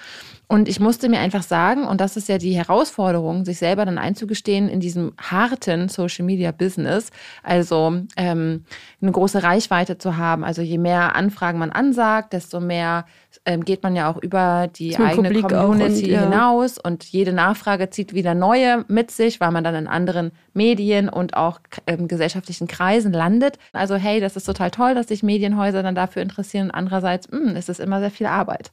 Und 0.47 0.69
ich 0.69 0.79
musste 0.79 1.09
mir 1.09 1.21
einfach 1.21 1.43
sagen, 1.43 1.87
und 1.87 2.01
das 2.01 2.17
ist 2.17 2.29
ja 2.29 2.39
die 2.39 2.55
Herausforderung, 2.55 3.45
sich 3.45 3.59
selber 3.59 3.85
dann 3.87 3.99
einzugestehen 3.99 4.69
in 4.69 4.79
diesem 4.81 5.13
harten 5.19 5.89
Social 5.89 6.25
Media 6.25 6.53
Business, 6.53 7.11
also 7.43 8.03
ähm, 8.17 8.65
eine 9.01 9.13
große 9.13 9.43
Reichweite 9.43 9.97
zu 9.97 10.17
haben. 10.17 10.45
Also 10.45 10.61
je 10.61 10.79
mehr 10.79 11.17
Anfragen 11.17 11.59
man 11.59 11.71
ansagt, 11.71 12.35
desto 12.35 12.61
mehr 12.61 13.07
ähm, 13.47 13.65
geht 13.65 13.83
man 13.83 13.97
ja 13.97 14.11
auch 14.11 14.23
über 14.23 14.69
die 14.69 14.97
eigene 14.97 15.29
Publik 15.29 15.49
Community 15.49 16.05
und, 16.05 16.11
ja. 16.11 16.21
hinaus 16.23 16.79
und 16.79 17.05
jede 17.05 17.33
Nachfrage 17.33 17.91
zieht 17.91 18.15
wieder 18.15 18.35
neue 18.35 18.85
mit 18.89 19.11
sich, 19.11 19.41
weil 19.41 19.51
man 19.51 19.65
dann 19.65 19.75
in 19.75 19.87
anderen 19.87 20.33
Medien 20.53 21.09
und 21.09 21.37
auch 21.37 21.61
ähm, 21.87 22.07
gesellschaftlichen 22.07 22.69
Kreisen 22.69 23.13
landet. 23.13 23.59
Also 23.73 23.97
hey, 23.97 24.21
das 24.21 24.37
ist 24.37 24.45
total 24.45 24.71
toll, 24.71 24.95
dass 24.95 25.09
sich 25.09 25.23
Medienhäuser 25.23 25.83
dann 25.83 25.95
dafür 25.95 26.23
interessieren. 26.23 26.71
Andererseits 26.71 27.31
mh, 27.31 27.39
hm, 27.39 27.57
ist 27.57 27.69
es 27.69 27.81
immer 27.81 28.01
sehr 28.01 28.11
viel 28.11 28.27
Arbeit. 28.27 28.71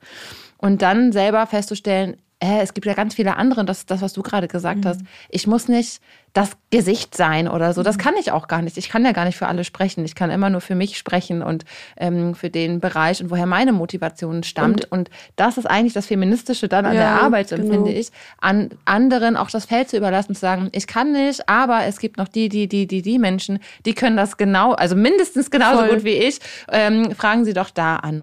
Und 0.62 0.82
dann 0.82 1.12
selber 1.12 1.46
festzustellen, 1.48 2.18
äh, 2.42 2.62
es 2.62 2.74
gibt 2.74 2.88
ja 2.88 2.94
ganz 2.94 3.14
viele 3.16 3.38
andere, 3.38 3.64
das 3.66 3.80
ist 3.80 3.92
das, 3.92 4.02
was 4.02 4.14
du 4.14 4.24
gerade 4.24 4.48
gesagt 4.48 4.84
mhm. 4.84 4.90
hast. 4.90 5.02
Ich 5.30 5.46
muss 5.46 5.68
nicht 5.68 6.02
das 6.34 6.52
Gesicht 6.70 7.16
sein 7.16 7.48
oder 7.48 7.74
so. 7.74 7.84
Das 7.84 7.98
mhm. 7.98 8.02
kann 8.02 8.14
ich 8.20 8.32
auch 8.32 8.48
gar 8.48 8.62
nicht. 8.62 8.78
Ich 8.78 8.90
kann 8.90 9.06
ja 9.06 9.12
gar 9.12 9.26
nicht 9.26 9.38
für 9.38 9.48
alle 9.48 9.64
sprechen. 9.64 10.06
Ich 10.06 10.16
kann 10.16 10.32
immer 10.32 10.50
nur 10.50 10.62
für 10.62 10.74
mich 10.74 10.98
sprechen 10.98 11.44
und 11.44 11.66
ähm, 11.98 12.34
für 12.34 12.50
den 12.50 12.80
Bereich 12.80 13.22
und 13.22 13.30
woher 13.30 13.46
meine 13.46 13.74
Motivation 13.74 14.44
stammt. 14.44 14.86
Und, 14.86 14.92
und 14.92 15.10
das 15.36 15.58
ist 15.58 15.66
eigentlich 15.66 15.94
das 15.94 16.08
Feministische 16.08 16.68
dann 16.68 16.86
an 16.86 16.96
ja, 16.96 17.02
der 17.02 17.22
Arbeit, 17.22 17.50
genau. 17.50 17.64
empfinde 17.64 17.92
ich, 17.92 18.10
an 18.40 18.70
anderen 18.86 19.38
auch 19.38 19.52
das 19.52 19.66
Feld 19.66 19.90
zu 19.90 19.98
überlassen, 19.98 20.34
zu 20.34 20.42
sagen, 20.42 20.70
ich 20.72 20.88
kann 20.88 21.12
nicht, 21.12 21.48
aber 21.48 21.86
es 21.86 22.00
gibt 22.00 22.18
noch 22.18 22.28
die, 22.28 22.50
die, 22.50 22.68
die, 22.68 22.88
die, 22.88 23.02
die 23.02 23.20
Menschen, 23.20 23.60
die 23.86 23.94
können 23.94 24.18
das 24.18 24.38
genau, 24.38 24.72
also 24.72 24.96
mindestens 24.96 25.52
genauso 25.52 25.82
Voll. 25.82 25.96
gut 25.96 26.04
wie 26.06 26.16
ich. 26.16 26.40
Ähm, 26.72 27.14
fragen 27.14 27.46
Sie 27.46 27.54
doch 27.54 27.70
da 27.70 27.98
an 27.98 28.22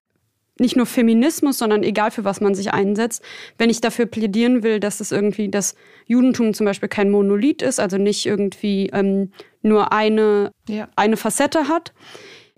nicht 0.58 0.76
nur 0.76 0.86
Feminismus, 0.86 1.58
sondern 1.58 1.82
egal 1.82 2.10
für 2.10 2.24
was 2.24 2.40
man 2.40 2.54
sich 2.54 2.72
einsetzt, 2.72 3.22
wenn 3.58 3.70
ich 3.70 3.80
dafür 3.80 4.06
plädieren 4.06 4.62
will, 4.62 4.80
dass 4.80 5.00
es 5.00 5.12
irgendwie 5.12 5.48
das 5.48 5.74
Judentum 6.06 6.54
zum 6.54 6.66
Beispiel 6.66 6.88
kein 6.88 7.10
Monolith 7.10 7.62
ist, 7.62 7.80
also 7.80 7.98
nicht 7.98 8.26
irgendwie 8.26 8.90
ähm, 8.92 9.32
nur 9.62 9.92
eine, 9.92 10.52
ja. 10.68 10.88
eine 10.96 11.16
Facette 11.16 11.68
hat, 11.68 11.92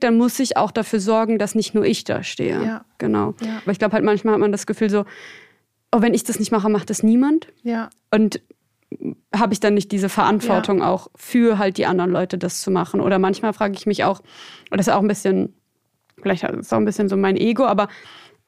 dann 0.00 0.16
muss 0.16 0.38
ich 0.40 0.56
auch 0.56 0.70
dafür 0.70 1.00
sorgen, 1.00 1.38
dass 1.38 1.54
nicht 1.54 1.74
nur 1.74 1.84
ich 1.84 2.04
da 2.04 2.22
stehe. 2.22 2.62
Ja. 2.64 2.84
Genau. 2.98 3.34
Ja. 3.42 3.58
Aber 3.62 3.72
ich 3.72 3.78
glaube 3.78 3.92
halt 3.92 4.04
manchmal 4.04 4.34
hat 4.34 4.40
man 4.40 4.52
das 4.52 4.66
Gefühl 4.66 4.90
so, 4.90 5.04
oh, 5.92 6.00
wenn 6.00 6.14
ich 6.14 6.24
das 6.24 6.38
nicht 6.38 6.52
mache, 6.52 6.68
macht 6.68 6.90
das 6.90 7.02
niemand. 7.02 7.48
Ja. 7.62 7.90
Und 8.10 8.40
habe 9.34 9.52
ich 9.52 9.60
dann 9.60 9.74
nicht 9.74 9.92
diese 9.92 10.08
Verantwortung 10.08 10.82
auch 10.82 11.08
für 11.14 11.58
halt 11.58 11.78
die 11.78 11.86
anderen 11.86 12.10
Leute 12.10 12.38
das 12.38 12.60
zu 12.60 12.70
machen. 12.70 13.00
Oder 13.00 13.18
manchmal 13.18 13.52
frage 13.52 13.74
ich 13.74 13.86
mich 13.86 14.04
auch, 14.04 14.20
und 14.70 14.78
das 14.78 14.88
ist 14.88 14.92
auch 14.92 15.00
ein 15.00 15.08
bisschen 15.08 15.54
vielleicht 16.22 16.44
ist 16.44 16.66
es 16.66 16.72
auch 16.72 16.78
ein 16.78 16.84
bisschen 16.84 17.08
so 17.08 17.16
mein 17.16 17.36
Ego, 17.36 17.64
aber 17.64 17.88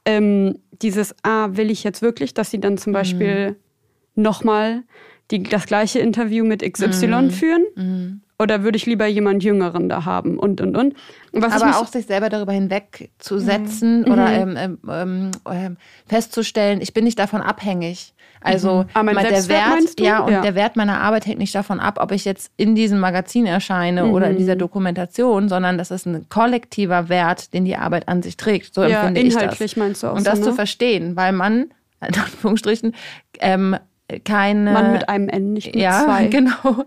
ähm, 0.05 0.59
dieses, 0.71 1.15
ah, 1.23 1.49
will 1.53 1.71
ich 1.71 1.85
jetzt 1.85 2.03
wirklich, 2.03 2.35
dass 2.35 2.51
sie 2.51 2.61
dann 2.61 2.79
zum 2.79 2.93
Beispiel 2.93 3.51
mhm. 3.51 4.23
nochmal 4.23 4.83
das 5.29 5.67
gleiche 5.67 6.01
Interview 6.01 6.45
mit 6.45 6.63
XY 6.63 7.07
mhm. 7.07 7.31
führen? 7.31 7.65
Mhm. 7.77 8.22
Oder 8.39 8.65
würde 8.65 8.77
ich 8.77 8.87
lieber 8.87 9.07
jemand 9.07 9.45
Jüngeren 9.45 9.89
da 9.89 10.05
haben 10.05 10.39
und 10.39 10.61
und 10.61 10.77
und. 10.77 10.95
Was 11.33 11.63
Aber 11.63 11.79
auch 11.79 11.87
sich 11.87 12.07
selber 12.07 12.29
darüber 12.29 12.53
hinwegzusetzen 12.53 14.01
mhm. 14.01 14.13
oder 14.13 14.47
mhm. 14.47 14.57
ähm, 14.57 14.79
ähm, 14.89 15.31
ähm, 15.49 15.77
festzustellen, 16.07 16.81
ich 16.81 16.93
bin 16.93 17.05
nicht 17.05 17.19
davon 17.19 17.41
abhängig. 17.41 18.15
Also 18.43 18.85
mhm. 18.95 19.17
der 19.17 19.49
Wert, 19.49 20.01
ja, 20.01 20.21
und 20.21 20.33
ja. 20.33 20.41
der 20.41 20.55
Wert 20.55 20.77
meiner 20.77 21.01
Arbeit 21.01 21.27
hängt 21.27 21.39
nicht 21.39 21.55
davon 21.55 21.79
ab, 21.79 21.99
ob 22.01 22.13
ich 22.13 22.25
jetzt 22.25 22.51
in 22.57 22.75
diesem 22.75 22.99
Magazin 22.99 23.47
erscheine 23.47 24.05
mhm. 24.05 24.13
oder 24.13 24.31
in 24.31 24.39
dieser 24.39 24.57
Dokumentation, 24.57 25.49
sondern 25.49 25.79
das 25.79 25.91
ist 25.91 26.07
ein 26.07 26.27
kollektiver 26.29 27.09
Wert, 27.09 27.55
den 27.55 27.65
die 27.65 27.77
Arbeit 27.77 28.09
an 28.09 28.23
sich 28.23 28.37
trägt. 28.37 28.75
So 28.75 28.83
ja, 28.83 29.07
empfinde 29.07 29.21
inhaltlich 29.21 29.61
ich 29.61 29.75
das. 29.75 29.77
meinst 29.77 30.03
du 30.03 30.09
auch 30.09 30.17
Und 30.17 30.27
das 30.27 30.39
so, 30.39 30.45
ne? 30.45 30.51
zu 30.51 30.57
verstehen, 30.57 31.17
weil 31.17 31.33
man, 31.33 31.71
in 32.01 32.15
Anführungsstrichen, 32.15 32.95
ähm, 33.39 33.77
keine. 34.21 34.73
Mann 34.73 34.93
mit 34.93 35.09
einem 35.09 35.29
N, 35.29 35.53
nicht 35.53 35.75
mit 35.75 35.77
ja, 35.77 36.05
zwei. 36.05 36.27
genau. 36.29 36.85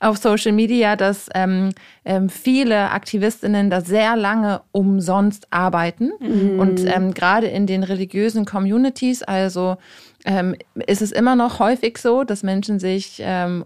Auf 0.00 0.18
Social 0.18 0.52
Media, 0.52 0.96
dass 0.96 1.28
ähm, 1.34 1.70
ähm, 2.04 2.28
viele 2.28 2.90
AktivistInnen 2.90 3.70
da 3.70 3.80
sehr 3.80 4.16
lange 4.16 4.62
umsonst 4.72 5.46
arbeiten. 5.50 6.12
Mhm. 6.20 6.58
Und 6.58 6.84
ähm, 6.84 7.14
gerade 7.14 7.46
in 7.46 7.66
den 7.66 7.82
religiösen 7.82 8.44
Communities, 8.44 9.22
also 9.22 9.76
ähm, 10.24 10.54
ist 10.86 11.02
es 11.02 11.12
immer 11.12 11.36
noch 11.36 11.58
häufig 11.58 11.98
so, 11.98 12.24
dass 12.24 12.42
Menschen 12.42 12.78
sich 12.78 13.20
ähm, 13.20 13.64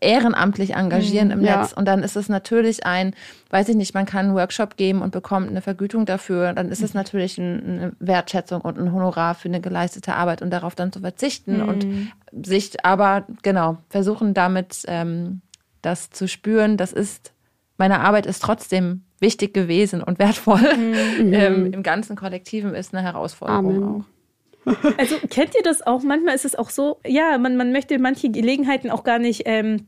ehrenamtlich 0.00 0.74
engagieren 0.74 1.30
im 1.30 1.42
ja. 1.42 1.60
Netz. 1.60 1.72
Und 1.72 1.86
dann 1.86 2.02
ist 2.02 2.16
es 2.16 2.28
natürlich 2.28 2.86
ein, 2.86 3.14
weiß 3.50 3.68
ich 3.68 3.76
nicht, 3.76 3.94
man 3.94 4.06
kann 4.06 4.26
einen 4.26 4.34
Workshop 4.34 4.76
geben 4.76 5.02
und 5.02 5.12
bekommt 5.12 5.48
eine 5.48 5.60
Vergütung 5.60 6.06
dafür. 6.06 6.52
Dann 6.52 6.68
ist 6.68 6.82
es 6.82 6.94
natürlich 6.94 7.38
eine 7.38 7.92
Wertschätzung 7.98 8.60
und 8.62 8.78
ein 8.78 8.92
Honorar 8.92 9.34
für 9.34 9.48
eine 9.48 9.60
geleistete 9.60 10.14
Arbeit 10.14 10.42
und 10.42 10.50
darauf 10.50 10.74
dann 10.74 10.92
zu 10.92 11.00
verzichten 11.00 11.58
mhm. 11.58 11.68
und 11.68 11.86
sich 12.46 12.84
aber, 12.84 13.26
genau, 13.42 13.78
versuchen 13.88 14.34
damit 14.34 14.82
ähm, 14.86 15.42
das 15.82 16.10
zu 16.10 16.28
spüren. 16.28 16.76
Das 16.76 16.92
ist, 16.92 17.32
meine 17.76 18.00
Arbeit 18.00 18.26
ist 18.26 18.42
trotzdem 18.42 19.02
wichtig 19.20 19.54
gewesen 19.54 20.02
und 20.02 20.18
wertvoll. 20.18 20.60
Mhm. 20.60 20.94
ähm, 21.32 21.72
Im 21.72 21.82
ganzen 21.82 22.16
Kollektiven 22.16 22.74
ist 22.74 22.94
eine 22.94 23.02
Herausforderung 23.02 23.76
Amen. 23.76 23.84
auch. 23.84 24.11
Also 24.98 25.16
kennt 25.28 25.54
ihr 25.54 25.62
das 25.62 25.82
auch? 25.82 26.02
Manchmal 26.02 26.34
ist 26.34 26.44
es 26.44 26.54
auch 26.54 26.70
so, 26.70 26.98
ja, 27.06 27.38
man, 27.38 27.56
man 27.56 27.72
möchte 27.72 27.98
manche 27.98 28.30
Gelegenheiten 28.30 28.90
auch 28.90 29.04
gar 29.04 29.18
nicht 29.18 29.42
ähm, 29.46 29.86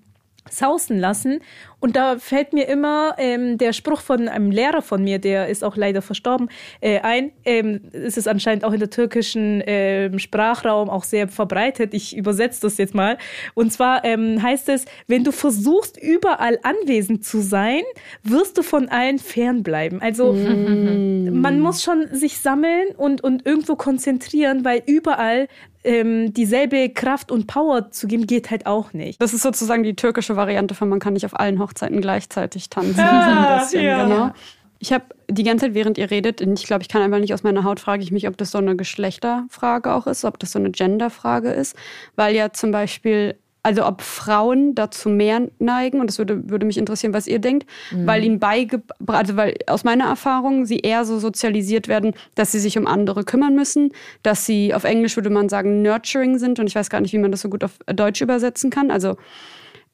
sausen 0.50 0.98
lassen. 0.98 1.40
Und 1.84 1.96
da 1.96 2.16
fällt 2.16 2.54
mir 2.54 2.66
immer 2.66 3.14
ähm, 3.18 3.58
der 3.58 3.74
Spruch 3.74 4.00
von 4.00 4.26
einem 4.26 4.50
Lehrer 4.50 4.80
von 4.80 5.04
mir, 5.04 5.18
der 5.18 5.48
ist 5.48 5.62
auch 5.62 5.76
leider 5.76 6.00
verstorben, 6.00 6.48
äh, 6.80 7.00
ein. 7.00 7.30
Ähm, 7.44 7.82
es 7.92 8.16
ist 8.16 8.26
anscheinend 8.26 8.64
auch 8.64 8.72
in 8.72 8.78
der 8.78 8.88
türkischen 8.88 9.62
ähm, 9.66 10.18
Sprachraum 10.18 10.88
auch 10.88 11.04
sehr 11.04 11.28
verbreitet. 11.28 11.92
Ich 11.92 12.16
übersetze 12.16 12.62
das 12.62 12.78
jetzt 12.78 12.94
mal. 12.94 13.18
Und 13.52 13.70
zwar 13.70 14.02
ähm, 14.02 14.42
heißt 14.42 14.70
es, 14.70 14.86
wenn 15.08 15.24
du 15.24 15.30
versuchst, 15.30 16.02
überall 16.02 16.58
anwesend 16.62 17.22
zu 17.26 17.42
sein, 17.42 17.82
wirst 18.22 18.56
du 18.56 18.62
von 18.62 18.88
allen 18.88 19.18
fernbleiben. 19.18 20.00
Also 20.00 20.32
mm. 20.32 21.38
man 21.38 21.60
muss 21.60 21.82
schon 21.82 22.08
sich 22.12 22.38
sammeln 22.38 22.94
und, 22.96 23.22
und 23.22 23.44
irgendwo 23.44 23.76
konzentrieren, 23.76 24.64
weil 24.64 24.82
überall 24.86 25.48
ähm, 25.84 26.32
dieselbe 26.32 26.88
Kraft 26.88 27.30
und 27.30 27.46
Power 27.46 27.90
zu 27.90 28.06
geben, 28.06 28.26
geht 28.26 28.50
halt 28.50 28.66
auch 28.66 28.92
nicht. 28.92 29.20
Das 29.20 29.34
ist 29.34 29.42
sozusagen 29.42 29.82
die 29.82 29.94
türkische 29.94 30.34
Variante 30.34 30.74
von 30.74 30.88
man 30.88 30.98
kann 30.98 31.12
nicht 31.12 31.26
auf 31.26 31.38
allen 31.38 31.58
Hochzeiten 31.60 31.73
gleichzeitig 31.74 32.70
tanzen. 32.70 33.00
Ah, 33.00 33.58
bisschen, 33.60 33.84
ja. 33.84 34.04
genau. 34.04 34.30
Ich 34.78 34.92
habe 34.92 35.04
die 35.30 35.44
ganze 35.44 35.66
Zeit, 35.66 35.74
während 35.74 35.96
ihr 35.96 36.10
redet, 36.10 36.40
ich 36.40 36.66
glaube, 36.66 36.82
ich 36.82 36.88
kann 36.88 37.00
einfach 37.00 37.18
nicht 37.18 37.32
aus 37.32 37.42
meiner 37.42 37.64
Haut, 37.64 37.80
frage 37.80 38.02
ich 38.02 38.10
mich, 38.10 38.28
ob 38.28 38.36
das 38.36 38.50
so 38.50 38.58
eine 38.58 38.76
Geschlechterfrage 38.76 39.92
auch 39.92 40.06
ist, 40.06 40.24
ob 40.24 40.38
das 40.38 40.52
so 40.52 40.58
eine 40.58 40.70
Genderfrage 40.70 41.50
ist, 41.50 41.74
weil 42.16 42.34
ja 42.34 42.52
zum 42.52 42.70
Beispiel 42.70 43.36
also 43.64 43.86
ob 43.86 44.02
Frauen 44.02 44.74
dazu 44.74 45.08
mehr 45.08 45.48
neigen, 45.58 46.00
und 46.00 46.08
das 46.08 46.18
würde, 46.18 46.50
würde 46.50 46.66
mich 46.66 46.76
interessieren, 46.76 47.14
was 47.14 47.26
ihr 47.26 47.38
denkt, 47.38 47.66
mhm. 47.90 48.06
weil 48.06 48.22
ihnen 48.22 48.38
beigebracht, 48.38 49.18
also 49.18 49.36
weil 49.36 49.54
aus 49.66 49.84
meiner 49.84 50.04
Erfahrung 50.04 50.66
sie 50.66 50.80
eher 50.80 51.06
so 51.06 51.18
sozialisiert 51.18 51.88
werden, 51.88 52.12
dass 52.34 52.52
sie 52.52 52.60
sich 52.60 52.76
um 52.76 52.86
andere 52.86 53.24
kümmern 53.24 53.54
müssen, 53.54 53.92
dass 54.22 54.44
sie 54.44 54.74
auf 54.74 54.84
Englisch 54.84 55.16
würde 55.16 55.30
man 55.30 55.48
sagen 55.48 55.80
nurturing 55.80 56.38
sind 56.38 56.60
und 56.60 56.66
ich 56.66 56.74
weiß 56.74 56.90
gar 56.90 57.00
nicht, 57.00 57.14
wie 57.14 57.18
man 57.18 57.30
das 57.30 57.40
so 57.40 57.48
gut 57.48 57.64
auf 57.64 57.78
Deutsch 57.86 58.20
übersetzen 58.20 58.68
kann, 58.68 58.90
also 58.90 59.16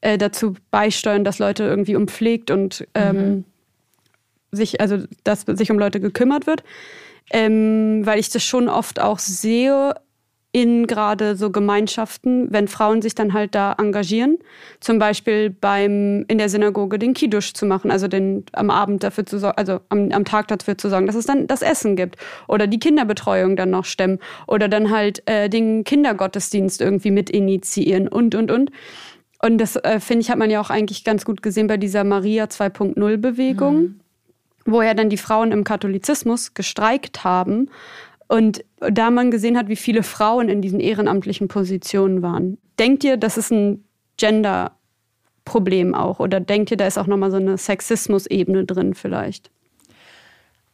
äh, 0.01 0.19
dazu 0.19 0.55
beisteuern, 0.71 1.25
dass 1.25 1.39
Leute 1.39 1.65
irgendwie 1.65 1.97
umpflegt 1.97 2.51
und 2.51 2.87
ähm, 2.95 3.17
mhm. 3.17 3.45
sich, 4.53 4.81
also 4.81 4.99
dass 5.25 5.43
sich 5.43 5.71
um 5.71 5.79
Leute 5.79 6.01
gekümmert 6.01 6.47
wird. 6.47 6.63
Ähm, 7.33 8.05
weil 8.05 8.19
ich 8.19 8.31
das 8.31 8.43
schon 8.43 8.69
oft 8.69 9.01
auch 9.01 9.21
sehe, 9.21 9.95
in 10.53 10.89
gerade 10.89 11.37
so 11.37 11.51
Gemeinschaften, 11.51 12.49
wenn 12.51 12.67
Frauen 12.67 13.03
sich 13.03 13.15
dann 13.15 13.33
halt 13.33 13.55
da 13.55 13.75
engagieren, 13.79 14.39
zum 14.81 14.99
Beispiel 14.99 15.51
beim 15.51 16.25
in 16.27 16.39
der 16.39 16.49
Synagoge 16.49 16.99
den 16.99 17.15
Kiddush 17.15 17.53
zu 17.53 17.67
machen, 17.67 17.91
also 17.91 18.09
den 18.09 18.45
am 18.53 18.71
Abend 18.71 19.05
dafür 19.05 19.25
zu 19.25 19.39
sorgen, 19.39 19.57
also 19.57 19.81
am, 19.91 20.11
am 20.11 20.25
Tag 20.25 20.49
dafür 20.49 20.77
zu 20.77 20.89
sorgen, 20.89 21.07
dass 21.07 21.15
es 21.15 21.27
dann 21.27 21.47
das 21.47 21.63
Essen 21.63 21.95
gibt 21.95 22.17
oder 22.49 22.67
die 22.67 22.81
Kinderbetreuung 22.81 23.55
dann 23.55 23.71
noch 23.71 23.85
stemmen 23.85 24.19
oder 24.49 24.69
dann 24.69 24.91
halt 24.91 25.23
äh, 25.27 25.49
den 25.49 25.85
Kindergottesdienst 25.85 26.81
irgendwie 26.81 27.13
mit 27.13 27.31
initiieren 27.31 28.09
und 28.09 28.35
und 28.35 28.51
und. 28.51 28.73
Und 29.43 29.59
das 29.59 29.77
äh, 29.77 30.01
finde 30.01 30.23
ich 30.23 30.31
hat 30.31 30.39
man 30.39 30.51
ja 30.51 30.61
auch 30.61 30.71
eigentlich 30.71 31.05
ganz 31.05 31.25
gut 31.25 31.43
gesehen 31.43 31.67
bei 31.67 31.77
dieser 31.77 32.05
Maria 32.05 32.45
2.0 32.45 33.17
Bewegung. 33.17 33.77
Mhm 33.77 34.01
wo 34.67 34.83
ja 34.83 34.95
dann 34.95 35.09
die 35.09 35.17
Frauen 35.17 35.53
im 35.53 35.65
Katholizismus 35.65 36.55
gestreikt 36.55 37.25
haben, 37.25 37.71
und 38.31 38.65
da 38.79 39.11
man 39.11 39.33
gesehen 39.33 39.59
hat, 39.59 39.67
wie 39.67 39.75
viele 39.75 40.05
Frauen 40.05 40.49
in 40.49 40.63
diesen 40.63 40.79
ehrenamtlichen 40.79 41.49
Positionen 41.49 42.23
waren, 42.23 42.59
denkt 42.79 43.03
ihr, 43.03 43.17
das 43.17 43.37
ist 43.37 43.51
ein 43.51 43.85
Gender-Problem 44.19 45.97
auch? 45.97 46.21
Oder 46.21 46.39
denkt 46.39 46.71
ihr, 46.71 46.77
da 46.77 46.87
ist 46.87 46.97
auch 46.97 47.09
nochmal 47.09 47.33
so 47.33 47.39
eine 47.39 47.59
Sexismus-Ebene 47.59 48.67
drin 48.67 48.95
vielleicht? 48.95 49.51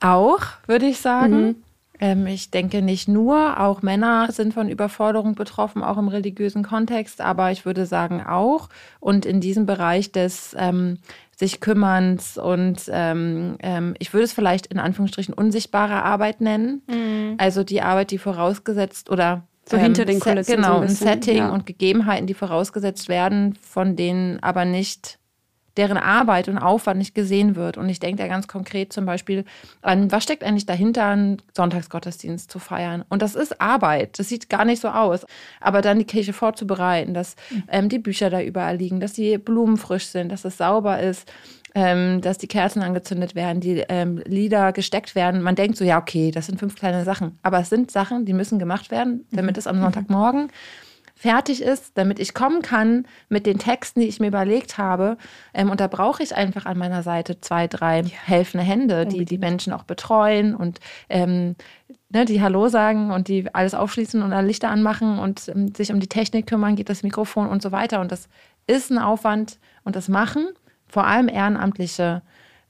Auch, 0.00 0.42
würde 0.66 0.84
ich 0.84 1.00
sagen. 1.00 1.40
Mhm. 1.40 1.54
Ähm, 2.00 2.26
ich 2.26 2.50
denke 2.50 2.82
nicht 2.82 3.08
nur, 3.08 3.60
auch 3.60 3.82
Männer 3.82 4.30
sind 4.30 4.54
von 4.54 4.68
Überforderung 4.68 5.34
betroffen, 5.34 5.82
auch 5.82 5.98
im 5.98 6.08
religiösen 6.08 6.62
Kontext, 6.62 7.20
aber 7.20 7.50
ich 7.52 7.64
würde 7.64 7.86
sagen 7.86 8.24
auch. 8.24 8.68
Und 9.00 9.26
in 9.26 9.40
diesem 9.40 9.66
Bereich 9.66 10.12
des 10.12 10.54
ähm, 10.58 10.98
sich 11.36 11.60
kümmerns 11.60 12.38
und 12.38 12.88
ähm, 12.90 13.56
ähm, 13.60 13.94
ich 13.98 14.14
würde 14.14 14.24
es 14.24 14.32
vielleicht 14.32 14.66
in 14.68 14.78
Anführungsstrichen 14.78 15.34
unsichtbare 15.34 16.02
Arbeit 16.02 16.40
nennen. 16.40 16.82
Mhm. 16.86 17.34
Also 17.36 17.62
die 17.62 17.82
Arbeit, 17.82 18.10
die 18.10 18.18
vorausgesetzt 18.18 19.10
oder 19.10 19.42
so 19.68 19.76
hinter 19.76 20.04
den 20.04 20.20
Kulissen. 20.20 20.56
Genau, 20.56 20.76
so 20.76 20.80
ein, 20.80 20.86
bisschen, 20.88 21.06
Setting 21.06 21.36
ja. 21.38 21.50
und 21.50 21.66
Gegebenheiten, 21.66 22.26
die 22.26 22.34
vorausgesetzt 22.34 23.08
werden, 23.08 23.54
von 23.60 23.96
denen 23.96 24.42
aber 24.42 24.64
nicht 24.64 25.18
deren 25.76 25.98
Arbeit 25.98 26.48
und 26.48 26.58
Aufwand 26.58 26.98
nicht 26.98 27.14
gesehen 27.14 27.56
wird. 27.56 27.76
Und 27.76 27.88
ich 27.88 28.00
denke 28.00 28.22
da 28.22 28.28
ganz 28.28 28.48
konkret 28.48 28.92
zum 28.92 29.06
Beispiel 29.06 29.44
an, 29.82 30.10
was 30.10 30.24
steckt 30.24 30.44
eigentlich 30.44 30.66
dahinter, 30.66 31.06
einen 31.06 31.42
Sonntagsgottesdienst 31.54 32.50
zu 32.50 32.58
feiern? 32.58 33.04
Und 33.08 33.22
das 33.22 33.34
ist 33.34 33.60
Arbeit. 33.60 34.18
Das 34.18 34.28
sieht 34.28 34.48
gar 34.48 34.64
nicht 34.64 34.80
so 34.80 34.88
aus. 34.88 35.26
Aber 35.60 35.82
dann 35.82 35.98
die 35.98 36.04
Kirche 36.04 36.32
vorzubereiten, 36.32 37.14
dass 37.14 37.36
ähm, 37.68 37.88
die 37.88 37.98
Bücher 37.98 38.30
da 38.30 38.40
überall 38.40 38.76
liegen, 38.76 39.00
dass 39.00 39.12
die 39.12 39.38
Blumen 39.38 39.76
frisch 39.76 40.06
sind, 40.06 40.32
dass 40.32 40.44
es 40.44 40.56
sauber 40.56 41.00
ist, 41.00 41.30
ähm, 41.74 42.22
dass 42.22 42.38
die 42.38 42.48
Kerzen 42.48 42.82
angezündet 42.82 43.34
werden, 43.34 43.60
die 43.60 43.84
ähm, 43.90 44.22
Lieder 44.24 44.72
gesteckt 44.72 45.14
werden. 45.14 45.42
Man 45.42 45.56
denkt 45.56 45.76
so, 45.76 45.84
ja, 45.84 45.98
okay, 45.98 46.30
das 46.30 46.46
sind 46.46 46.58
fünf 46.58 46.74
kleine 46.74 47.04
Sachen. 47.04 47.38
Aber 47.42 47.58
es 47.60 47.68
sind 47.68 47.90
Sachen, 47.90 48.24
die 48.24 48.32
müssen 48.32 48.58
gemacht 48.58 48.90
werden, 48.90 49.26
damit 49.30 49.56
mhm. 49.56 49.58
es 49.58 49.66
am 49.66 49.80
Sonntagmorgen 49.80 50.48
fertig 51.16 51.62
ist, 51.62 51.96
damit 51.96 52.20
ich 52.20 52.34
kommen 52.34 52.62
kann 52.62 53.06
mit 53.28 53.46
den 53.46 53.58
Texten, 53.58 54.00
die 54.00 54.06
ich 54.06 54.20
mir 54.20 54.28
überlegt 54.28 54.78
habe. 54.78 55.16
Ähm, 55.54 55.70
und 55.70 55.80
da 55.80 55.88
brauche 55.88 56.22
ich 56.22 56.36
einfach 56.36 56.66
an 56.66 56.78
meiner 56.78 57.02
Seite 57.02 57.40
zwei, 57.40 57.66
drei 57.66 58.02
ja. 58.02 58.08
helfende 58.24 58.64
Hände, 58.64 59.06
die 59.06 59.24
die 59.24 59.38
Menschen 59.38 59.72
auch 59.72 59.84
betreuen 59.84 60.54
und 60.54 60.78
ähm, 61.08 61.56
ne, 62.10 62.26
die 62.26 62.42
Hallo 62.42 62.68
sagen 62.68 63.10
und 63.10 63.28
die 63.28 63.52
alles 63.54 63.74
aufschließen 63.74 64.22
und 64.22 64.32
alle 64.32 64.46
Lichter 64.46 64.70
anmachen 64.70 65.18
und 65.18 65.48
ähm, 65.48 65.74
sich 65.74 65.90
um 65.90 66.00
die 66.00 66.08
Technik 66.08 66.46
kümmern, 66.46 66.76
geht 66.76 66.90
das 66.90 67.02
Mikrofon 67.02 67.48
und 67.48 67.62
so 67.62 67.72
weiter. 67.72 68.00
Und 68.00 68.12
das 68.12 68.28
ist 68.66 68.90
ein 68.90 68.98
Aufwand 68.98 69.58
und 69.84 69.96
das 69.96 70.08
machen 70.08 70.48
vor 70.86 71.06
allem 71.06 71.28
ehrenamtliche 71.28 72.22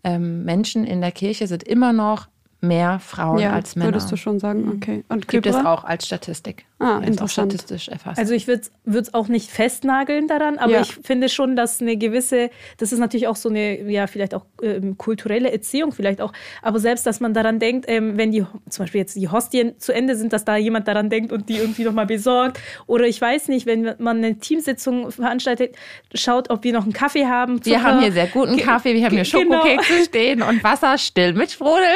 ähm, 0.04 0.44
Menschen 0.44 0.84
in 0.84 1.00
der 1.00 1.12
Kirche 1.12 1.46
sind 1.46 1.62
immer 1.62 1.92
noch 1.92 2.28
mehr 2.60 2.98
Frauen 3.00 3.38
ja, 3.38 3.52
als 3.52 3.76
Männer. 3.76 3.88
Würdest 3.88 4.10
du 4.10 4.16
schon 4.16 4.38
sagen, 4.38 4.64
mhm. 4.64 4.72
okay. 4.76 5.04
Und 5.08 5.28
Gibt 5.28 5.46
es 5.46 5.56
auch 5.56 5.84
als 5.84 6.06
Statistik. 6.06 6.64
Ah, 6.78 6.98
interessant. 6.98 7.54
statistisch 7.54 7.88
erfasst. 7.88 8.18
Also 8.18 8.34
ich 8.34 8.46
würde 8.46 8.68
es 8.84 9.14
auch 9.14 9.28
nicht 9.28 9.50
festnageln 9.50 10.28
daran, 10.28 10.58
aber 10.58 10.72
ja. 10.72 10.80
ich 10.82 10.92
finde 10.92 11.30
schon, 11.30 11.56
dass 11.56 11.80
eine 11.80 11.96
gewisse, 11.96 12.50
das 12.76 12.92
ist 12.92 12.98
natürlich 12.98 13.28
auch 13.28 13.36
so 13.36 13.48
eine, 13.48 13.90
ja, 13.90 14.06
vielleicht 14.06 14.34
auch 14.34 14.44
ähm, 14.62 14.98
kulturelle 14.98 15.50
Erziehung, 15.50 15.92
vielleicht 15.92 16.20
auch, 16.20 16.34
aber 16.60 16.78
selbst, 16.78 17.06
dass 17.06 17.18
man 17.18 17.32
daran 17.32 17.60
denkt, 17.60 17.86
ähm, 17.88 18.18
wenn 18.18 18.30
die, 18.30 18.44
zum 18.68 18.84
Beispiel 18.84 19.00
jetzt 19.00 19.16
die 19.16 19.26
Hostien 19.30 19.78
zu 19.78 19.94
Ende 19.94 20.16
sind, 20.16 20.34
dass 20.34 20.44
da 20.44 20.58
jemand 20.58 20.86
daran 20.86 21.08
denkt 21.08 21.32
und 21.32 21.48
die 21.48 21.56
irgendwie 21.56 21.82
nochmal 21.82 22.04
besorgt. 22.04 22.60
Oder 22.86 23.06
ich 23.06 23.18
weiß 23.18 23.48
nicht, 23.48 23.64
wenn 23.64 23.94
man 23.96 24.18
eine 24.18 24.38
Teamsitzung 24.38 25.10
veranstaltet, 25.10 25.76
schaut, 26.12 26.50
ob 26.50 26.62
wir 26.62 26.74
noch 26.74 26.84
einen 26.84 26.92
Kaffee 26.92 27.24
haben. 27.24 27.62
Zucker. 27.62 27.76
Wir 27.76 27.82
haben 27.82 28.00
hier 28.00 28.12
sehr 28.12 28.26
guten 28.26 28.58
Kaffee, 28.58 28.92
wir 28.92 29.06
haben 29.06 29.16
hier 29.16 29.24
genau. 29.24 29.62
Schokokekse 29.62 29.92
genau. 29.92 30.04
stehen 30.04 30.42
und 30.42 30.62
Wasser 30.62 30.98
still 30.98 31.32
mit 31.32 31.52
Sprudel. 31.52 31.86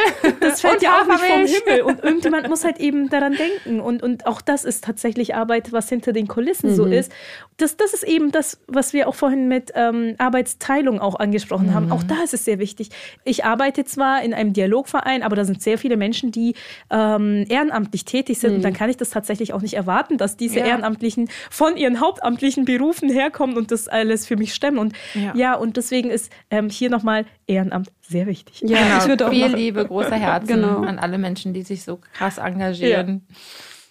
Das 0.41 0.63
fällt 0.63 0.81
ja 0.83 1.03
auch 1.03 1.07
nicht 1.07 1.21
vom 1.21 1.45
Himmel. 1.45 1.83
Und 1.83 2.03
irgendjemand 2.03 2.49
muss 2.49 2.65
halt 2.65 2.79
eben 2.79 3.11
daran 3.11 3.35
denken. 3.35 3.81
Und, 3.81 4.03
und 4.03 4.25
auch 4.27 4.41
das 4.41 4.65
ist 4.65 4.70
tatsächlich 4.79 5.35
Arbeit, 5.35 5.73
was 5.73 5.89
hinter 5.89 6.13
den 6.13 6.29
Kulissen 6.29 6.71
mhm. 6.71 6.75
so 6.75 6.85
ist. 6.85 7.11
Das, 7.57 7.77
das 7.77 7.93
ist 7.93 8.05
eben 8.05 8.31
das, 8.31 8.61
was 8.69 8.93
wir 8.93 9.09
auch 9.09 9.15
vorhin 9.15 9.49
mit 9.49 9.73
ähm, 9.75 10.15
Arbeitsteilung 10.19 11.01
auch 11.01 11.19
angesprochen 11.19 11.69
mhm. 11.69 11.75
haben. 11.75 11.93
Auch 11.93 12.05
da 12.05 12.23
ist 12.23 12.33
es 12.33 12.45
sehr 12.45 12.59
wichtig. 12.59 12.91
Ich 13.25 13.45
arbeite 13.45 13.85
zwar 13.85 14.23
in 14.23 14.33
einem 14.33 14.53
Dialogverein, 14.53 15.23
aber 15.23 15.35
da 15.35 15.45
sind 15.45 15.61
sehr 15.61 15.77
viele 15.77 15.97
Menschen, 15.97 16.31
die 16.31 16.55
ähm, 16.91 17.45
ehrenamtlich 17.49 18.05
tätig 18.05 18.39
sind. 18.39 18.51
Mhm. 18.51 18.57
Und 18.57 18.63
dann 18.63 18.73
kann 18.73 18.89
ich 18.89 18.97
das 18.97 19.11
tatsächlich 19.11 19.53
auch 19.53 19.63
nicht 19.63 19.75
erwarten, 19.75 20.17
dass 20.17 20.37
diese 20.37 20.61
ja. 20.61 20.67
Ehrenamtlichen 20.67 21.29
von 21.51 21.77
ihren 21.77 22.01
hauptamtlichen 22.01 22.65
Berufen 22.65 23.11
herkommen 23.11 23.57
und 23.57 23.73
das 23.73 23.89
alles 23.89 24.27
für 24.27 24.37
mich 24.37 24.55
stemmen. 24.55 24.79
Und 24.79 24.95
ja, 25.15 25.33
ja 25.35 25.55
und 25.55 25.77
deswegen 25.77 26.11
ist 26.11 26.31
ähm, 26.51 26.71
hier 26.71 26.91
nochmal 26.91 27.25
Ehrenamt 27.47 27.91
sehr 28.11 28.27
wichtig. 28.27 28.61
Ja, 28.61 28.79
genau. 28.79 28.99
ich 29.03 29.09
würde 29.09 29.27
auch 29.27 29.31
viel 29.31 29.55
Liebe, 29.55 29.85
große 29.85 30.15
Herzen 30.15 30.47
genau. 30.47 30.83
an 30.83 30.99
alle 30.99 31.19
Menschen, 31.19 31.55
die 31.55 31.63
sich 31.63 31.85
so 31.85 32.01
krass 32.13 32.39
engagieren. 32.39 33.23
Ja. 33.29 33.37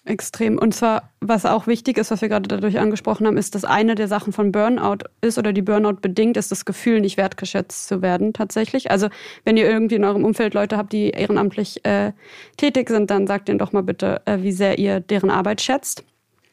Extrem. 0.06 0.58
Und 0.58 0.74
zwar, 0.74 1.12
was 1.20 1.46
auch 1.46 1.68
wichtig 1.68 1.98
ist, 1.98 2.10
was 2.10 2.22
wir 2.22 2.30
gerade 2.30 2.48
dadurch 2.48 2.80
angesprochen 2.80 3.28
haben, 3.28 3.38
ist, 3.38 3.54
dass 3.54 3.66
eine 3.66 3.96
der 3.96 4.08
Sachen 4.08 4.32
von 4.32 4.52
Burnout 4.52 5.00
ist 5.22 5.38
oder 5.38 5.52
die 5.54 5.62
Burnout 5.62 5.98
bedingt, 6.02 6.38
ist 6.38 6.52
das 6.52 6.66
Gefühl, 6.66 7.02
nicht 7.02 7.18
wertgeschätzt 7.18 7.88
zu 7.88 8.02
werden 8.02 8.34
tatsächlich. 8.34 8.92
Also 8.92 9.10
wenn 9.44 9.58
ihr 9.58 9.70
irgendwie 9.70 9.96
in 9.96 10.06
eurem 10.06 10.24
Umfeld 10.24 10.54
Leute 10.54 10.78
habt, 10.78 10.94
die 10.94 11.10
ehrenamtlich 11.10 11.86
äh, 11.86 12.14
tätig 12.58 12.90
sind, 12.90 13.12
dann 13.12 13.28
sagt 13.28 13.50
ihnen 13.50 13.60
doch 13.60 13.74
mal 13.74 13.84
bitte, 13.84 14.22
äh, 14.26 14.38
wie 14.42 14.54
sehr 14.54 14.80
ihr 14.80 15.00
deren 15.02 15.30
Arbeit 15.30 15.62
schätzt. 15.62 16.04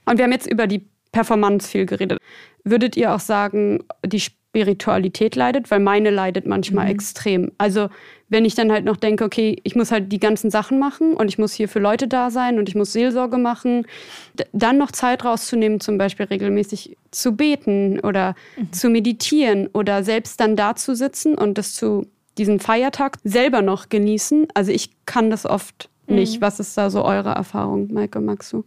Und 0.07 0.19
wir 0.19 0.25
haben 0.25 0.33
jetzt 0.33 0.51
über 0.51 0.67
die 0.67 0.85
Performance 1.13 1.69
viel 1.69 1.87
geredet. 1.87 2.19
Würdet 2.65 2.97
ihr 2.97 3.15
auch 3.15 3.21
sagen, 3.21 3.85
die 4.05 4.21
Spiritualität 4.57 5.37
leidet? 5.37 5.71
Weil 5.71 5.81
meine 5.81 6.11
leidet 6.11 6.47
manchmal 6.47 6.87
mhm. 6.87 6.93
extrem. 6.93 7.53
Also 7.59 7.89
wenn 8.29 8.45
ich 8.45 8.55
dann 8.55 8.73
halt 8.73 8.85
noch 8.85 8.97
denke, 8.97 9.25
okay, 9.25 9.61
ich 9.63 9.77
muss 9.77 9.93
halt 9.93 10.11
die 10.11 10.19
ganzen 10.19 10.51
Sachen 10.51 10.79
machen 10.79 11.13
und 11.13 11.29
ich 11.29 11.39
muss 11.39 11.53
hier 11.53 11.69
für 11.69 11.79
Leute 11.79 12.09
da 12.09 12.31
sein 12.31 12.59
und 12.59 12.69
ich 12.69 12.75
muss 12.75 12.93
Seelsorge 12.93 13.37
machen, 13.37 13.87
dann 14.53 14.79
noch 14.79 14.91
Zeit 14.91 15.25
rauszunehmen, 15.25 15.81
zum 15.81 15.99
Beispiel 15.99 16.27
regelmäßig 16.27 16.97
zu 17.11 17.37
beten 17.37 18.01
oder 18.01 18.35
mhm. 18.57 18.73
zu 18.73 18.89
meditieren 18.89 19.69
oder 19.73 20.03
selbst 20.03 20.41
dann 20.41 20.57
da 20.57 20.75
zu 20.75 20.97
sitzen 20.97 21.35
und 21.35 21.59
das 21.59 21.75
zu 21.75 22.07
diesen 22.39 22.59
Feiertag 22.59 23.19
selber 23.25 23.63
noch 23.63 23.91
genießen. 23.91 24.49
Also 24.55 24.73
ich 24.73 24.91
kann 25.05 25.31
das 25.31 25.45
oft 25.45 25.91
nicht. 26.07 26.39
Mhm. 26.39 26.43
Was 26.43 26.61
ist 26.61 26.77
da 26.79 26.89
so 26.91 27.05
eure 27.05 27.31
Erfahrung, 27.31 27.93
Maike, 27.93 28.21
magst 28.21 28.53
du? 28.53 28.65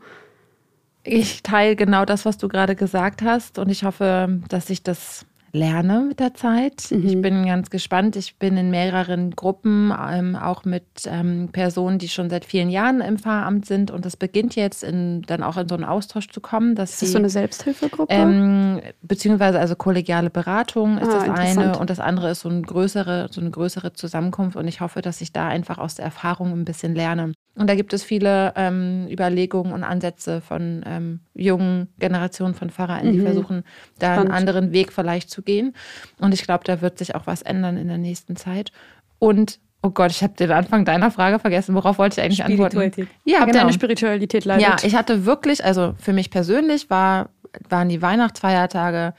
Ich 1.04 1.42
teile 1.44 1.76
genau 1.76 2.06
das, 2.06 2.26
was 2.26 2.38
du 2.38 2.48
gerade 2.48 2.76
gesagt 2.76 3.24
hast 3.24 3.58
und 3.58 3.70
ich 3.70 3.84
hoffe, 3.84 4.40
dass 4.48 4.70
ich 4.70 4.84
das 4.84 5.26
lerne 5.52 6.06
mit 6.08 6.20
der 6.20 6.34
Zeit. 6.34 6.88
Mhm. 6.92 7.08
Ich 7.08 7.22
bin 7.22 7.46
ganz 7.46 7.70
gespannt. 7.70 8.16
Ich 8.16 8.38
bin 8.38 8.58
in 8.58 8.70
mehreren 8.70 9.32
Gruppen, 9.32 9.94
ähm, 10.12 10.36
auch 10.36 10.66
mit 10.66 10.84
ähm, 11.06 11.50
Personen, 11.52 12.00
die 12.00 12.10
schon 12.10 12.30
seit 12.30 12.46
vielen 12.46 12.70
Jahren 12.70 13.02
im 13.02 13.18
Pfarramt 13.18 13.66
sind. 13.66 13.92
Und 13.92 14.06
es 14.06 14.18
beginnt 14.18 14.56
jetzt 14.56 14.84
in, 14.84 15.24
dann 15.24 15.44
auch 15.44 15.58
in 15.58 15.68
so 15.68 15.76
einen 15.76 15.84
Austausch 15.84 16.30
zu 16.30 16.42
kommen. 16.42 16.76
Dass 16.76 16.92
ist 16.92 17.02
das 17.02 17.10
die, 17.10 17.14
so 17.14 17.18
eine 17.18 17.30
Selbsthilfegruppe? 17.30 18.14
Ähm, 18.14 18.82
beziehungsweise 19.02 19.60
also 19.60 19.76
kollegiale 19.76 20.30
Beratung 20.30 20.98
ist 20.98 21.10
ah, 21.10 21.26
das 21.26 21.40
eine 21.40 21.78
und 21.78 21.90
das 21.90 22.00
andere 22.00 22.32
ist 22.32 22.42
so 22.42 22.50
eine, 22.50 22.62
größere, 22.62 23.28
so 23.32 23.42
eine 23.42 23.52
größere 23.52 23.94
Zusammenkunft. 23.94 24.56
Und 24.58 24.68
ich 24.68 24.82
hoffe, 24.82 25.02
dass 25.02 25.22
ich 25.22 25.34
da 25.34 25.48
einfach 25.48 25.78
aus 25.78 25.96
der 25.96 26.06
Erfahrung 26.06 26.52
ein 26.52 26.66
bisschen 26.66 26.96
lerne. 26.96 27.34
Und 27.60 27.70
da 27.70 27.76
gibt 27.76 27.92
es 27.92 28.04
viele 28.04 28.54
ähm, 28.56 29.08
Überlegungen 29.12 29.74
und 29.74 29.84
Ansätze 29.84 30.40
von 30.40 30.82
ähm, 30.86 31.20
jungen 31.34 31.90
Generationen 32.00 32.54
von 32.54 32.70
Pfarrern, 32.70 33.12
die 33.12 33.20
mhm. 33.20 33.26
versuchen, 33.26 33.64
da 34.00 34.14
Spannend. 34.14 34.32
einen 34.32 34.38
anderen 34.38 34.72
Weg 34.72 34.94
vielleicht 34.94 35.30
zu 35.30 35.39
gehen. 35.42 35.76
Und 36.20 36.34
ich 36.34 36.44
glaube, 36.44 36.64
da 36.64 36.82
wird 36.82 36.98
sich 36.98 37.16
auch 37.16 37.28
was 37.28 37.42
ändern 37.42 37.78
in 37.78 37.88
der 37.88 37.98
nächsten 37.98 38.36
Zeit. 38.36 38.72
Und 39.20 39.60
Oh 39.82 39.92
Gott, 39.92 40.12
ich 40.12 40.22
habe 40.24 40.34
den 40.34 40.52
Anfang 40.52 40.84
deiner 40.84 41.10
Frage 41.10 41.40
vergessen. 41.40 41.74
Worauf 41.74 41.98
wollte 42.00 42.20
ich 42.20 42.26
eigentlich 42.26 42.44
antworten? 42.44 43.08
Ja, 43.24 43.40
Ob 43.40 43.46
genau. 43.46 43.60
deine 43.60 43.72
Spiritualität 43.72 44.44
leidet? 44.44 44.68
Ja, 44.68 44.76
ich 44.84 44.94
hatte 44.94 45.26
wirklich, 45.26 45.64
also 45.64 45.96
für 45.98 46.12
mich 46.12 46.30
persönlich 46.32 46.90
war, 46.90 47.30
waren 47.70 47.88
die 47.88 48.02
Weihnachtsfeiertage 48.02 49.14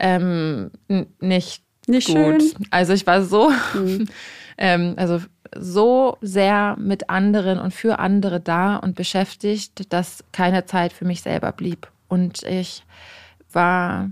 ähm, 0.00 0.70
nicht, 1.20 1.62
nicht 1.86 2.08
gut. 2.08 2.16
Schön. 2.16 2.52
Also 2.70 2.94
ich 2.94 3.06
war 3.06 3.22
so, 3.22 3.50
mhm. 3.74 4.08
ähm, 4.58 4.94
also 4.96 5.20
so 5.56 6.16
sehr 6.20 6.76
mit 6.78 7.10
anderen 7.10 7.58
und 7.58 7.72
für 7.72 7.98
andere 7.98 8.40
da 8.40 8.76
und 8.76 8.94
beschäftigt, 8.94 9.92
dass 9.92 10.24
keine 10.32 10.64
Zeit 10.64 10.92
für 10.92 11.04
mich 11.04 11.20
selber 11.20 11.52
blieb. 11.52 11.90
Und 12.08 12.42
ich 12.42 12.84
war, 13.52 14.10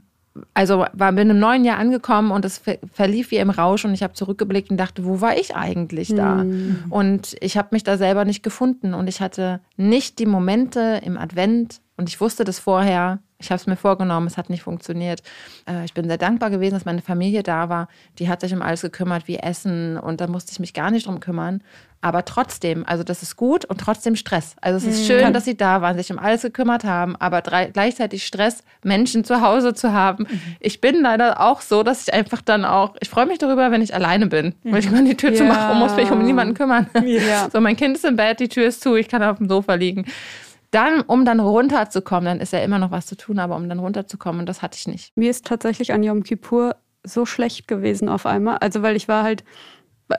also 0.55 0.87
war 0.93 1.13
bin 1.13 1.31
im 1.31 1.39
neuen 1.39 1.65
Jahr 1.65 1.79
angekommen 1.79 2.31
und 2.31 2.45
es 2.45 2.63
verlief 2.93 3.31
wie 3.31 3.37
im 3.37 3.51
Rausch 3.51 3.85
und 3.85 3.93
ich 3.93 4.03
habe 4.03 4.15
zurückgeblickt 4.15 4.71
und 4.71 4.77
dachte, 4.77 5.05
wo 5.05 5.21
war 5.21 5.37
ich 5.37 5.55
eigentlich 5.55 6.15
da? 6.15 6.37
Mhm. 6.37 6.85
Und 6.91 7.37
ich 7.41 7.57
habe 7.57 7.69
mich 7.73 7.85
da 7.85 7.99
selber 7.99 8.25
nicht 8.25 8.43
gefunden 8.43 8.95
und 8.95 9.09
ich 9.09 9.21
hatte 9.21 9.61
nicht 9.77 10.19
die 10.19 10.27
Momente 10.27 11.01
im 11.05 11.19
Advent 11.19 11.81
und 11.97 12.09
ich 12.09 12.21
wusste 12.21 12.45
das 12.45 12.59
vorher, 12.59 13.19
ich 13.43 13.51
habe 13.51 13.61
es 13.61 13.67
mir 13.67 13.77
vorgenommen, 13.77 14.27
es 14.27 14.37
hat 14.37 14.51
nicht 14.51 14.63
funktioniert. 14.63 15.23
Äh, 15.69 15.85
ich 15.85 15.95
bin 15.95 16.07
sehr 16.07 16.19
dankbar 16.19 16.51
gewesen, 16.51 16.75
dass 16.75 16.85
meine 16.85 17.03
Familie 17.03 17.43
da 17.43 17.69
war. 17.69 17.89
Die 18.19 18.29
hat 18.29 18.41
sich 18.41 18.55
um 18.55 18.63
alles 18.63 18.83
gekümmert, 18.83 19.29
wie 19.29 19.37
Essen. 19.37 19.99
Und 19.99 20.21
da 20.21 20.27
musste 20.27 20.53
ich 20.53 20.61
mich 20.61 20.75
gar 20.75 20.91
nicht 20.91 21.07
drum 21.07 21.21
kümmern. 21.21 21.63
Aber 22.05 22.25
trotzdem, 22.25 22.85
also 22.85 23.05
das 23.05 23.23
ist 23.23 23.37
gut 23.37 23.65
und 23.65 23.81
trotzdem 23.81 24.17
Stress. 24.17 24.57
Also 24.61 24.79
es 24.79 24.93
ist 24.93 25.03
mhm. 25.03 25.07
schön, 25.07 25.33
dass 25.33 25.45
sie 25.45 25.57
da 25.57 25.83
waren, 25.83 25.97
sich 25.97 26.11
um 26.11 26.19
alles 26.19 26.43
gekümmert 26.43 26.83
haben, 26.83 27.15
aber 27.15 27.43
drei, 27.43 27.67
gleichzeitig 27.67 28.27
Stress, 28.27 28.65
Menschen 28.83 29.23
zu 29.23 29.41
Hause 29.41 29.73
zu 29.73 29.93
haben. 29.93 30.27
Mhm. 30.29 30.41
Ich 30.59 30.81
bin 30.81 31.01
leider 31.01 31.41
auch 31.41 31.61
so, 31.61 31.85
dass 31.85 32.09
ich 32.09 32.13
einfach 32.13 32.43
dann 32.43 32.65
auch, 32.65 32.97
ich 33.01 33.09
freue 33.09 33.27
mich 33.27 33.39
darüber, 33.39 33.71
wenn 33.71 33.83
ich 33.83 33.95
alleine 33.95 34.27
bin, 34.27 34.55
mhm. 34.65 34.73
weil 34.73 34.81
ich 34.81 34.91
mal 34.91 35.05
die 35.05 35.17
Tür 35.17 35.31
ja. 35.31 35.37
zu 35.37 35.45
machen 35.45 35.71
und 35.71 35.79
muss 35.79 35.95
mich 35.95 36.11
um 36.11 36.25
niemanden 36.25 36.55
kümmern. 36.55 36.89
Ja. 37.05 37.49
So, 37.53 37.61
mein 37.61 37.77
Kind 37.77 37.97
ist 37.97 38.05
im 38.05 38.17
Bett, 38.17 38.41
die 38.41 38.49
Tür 38.49 38.67
ist 38.67 38.83
zu, 38.83 38.97
ich 38.97 39.09
kann 39.09 39.23
auf 39.23 39.39
dem 39.39 39.49
Sofa 39.49 39.75
liegen 39.75 40.07
dann, 40.73 41.03
um 41.03 41.25
dann 41.25 41.39
runterzukommen, 41.39 42.25
dann 42.25 42.41
ist 42.41 42.53
ja 42.53 42.59
immer 42.61 42.79
noch 42.79 42.91
was 42.91 43.07
zu 43.07 43.17
tun, 43.17 43.39
aber 43.39 43.57
um 43.57 43.69
dann 43.69 43.79
runterzukommen, 43.79 44.41
und 44.41 44.49
das 44.49 44.63
hatte 44.63 44.79
ich 44.79 44.89
nicht. 44.89 45.13
Mir 45.17 45.31
ist 45.31 45.47
tatsächlich 45.47 45.93
an 45.93 46.03
Yom 46.03 46.25
Kippur 46.25 46.77
so 47.05 47.27
schlecht 47.27 47.69
gewesen 47.69 48.09
auf 48.09 48.27
einmal. 48.27 48.57
Also, 48.59 48.83
weil 48.83 48.97
ich 48.97 49.07
war 49.07 49.23
halt, 49.23 49.45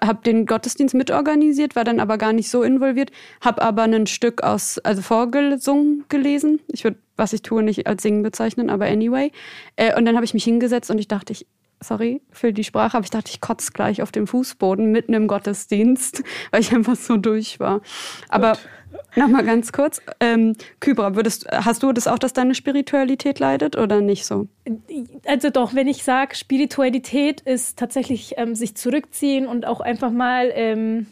habe 0.04 0.24
den 0.24 0.45
Gottesdienst 0.45 0.93
mitorganisiert, 0.93 1.76
war 1.76 1.84
dann 1.84 1.99
aber 1.99 2.18
gar 2.18 2.34
nicht 2.34 2.49
so 2.49 2.62
involviert, 2.62 3.12
habe 3.41 3.62
aber 3.62 3.84
ein 3.84 4.08
Stück 4.08 4.43
aus, 4.43 4.78
also 4.80 5.01
vorgesungen 5.01 6.06
gelesen. 6.08 6.60
Ich 6.68 6.84
würde, 6.84 6.97
was 7.16 7.34
ich 7.34 7.41
tue, 7.41 7.64
nicht 7.64 7.88
als 7.88 8.04
Singen 8.04 8.22
bezeichnen, 8.22 8.70
aber 8.70 8.86
anyway. 8.86 9.32
Äh, 9.76 9.97
und 9.97 10.06
dann 10.06 10.16
habe 10.16 10.26
ich 10.26 10.36
mich 10.36 10.43
hingesetzt 10.43 10.91
und 10.91 10.99
ich 10.99 11.08
dachte, 11.08 11.34
ich, 11.34 11.47
sorry 11.82 12.22
für 12.32 12.54
die 12.54 12.64
Sprache, 12.64 12.97
aber 12.97 13.04
ich 13.04 13.10
dachte, 13.10 13.32
ich 13.32 13.41
kotze 13.41 13.72
gleich 13.72 14.01
auf 14.04 14.12
dem 14.12 14.28
Fußboden 14.28 14.91
mitten 14.91 15.14
im 15.14 15.28
Gottesdienst, 15.28 16.24
weil 16.51 16.62
ich 16.62 16.74
einfach 16.74 16.95
so 16.95 17.18
durch 17.18 17.60
war. 17.60 17.82
Aber 18.30 18.51
Gut. 18.51 18.70
Nochmal 19.16 19.44
ganz 19.46 19.72
kurz. 19.72 20.02
Ähm, 20.20 20.56
Kybra, 20.80 21.16
würdest, 21.16 21.48
hast 21.52 21.84
du 21.84 21.91
das 21.91 22.08
auch, 22.08 22.20
dass 22.20 22.34
deine 22.34 22.56
Spiritualität 22.56 23.39
leidet 23.39 23.78
oder 23.78 24.02
nicht 24.02 24.26
so? 24.26 24.48
Also 25.26 25.50
doch, 25.50 25.76
wenn 25.76 25.88
ich 25.88 26.04
sage, 26.04 26.36
Spiritualität 26.36 27.41
ist 27.41 27.78
tatsächlich 27.78 28.34
ähm, 28.38 28.56
sich 28.56 28.76
zurückziehen 28.76 29.48
und 29.48 29.66
auch 29.66 29.82
einfach 29.82 30.12
mal 30.12 30.52
ähm, 30.54 31.08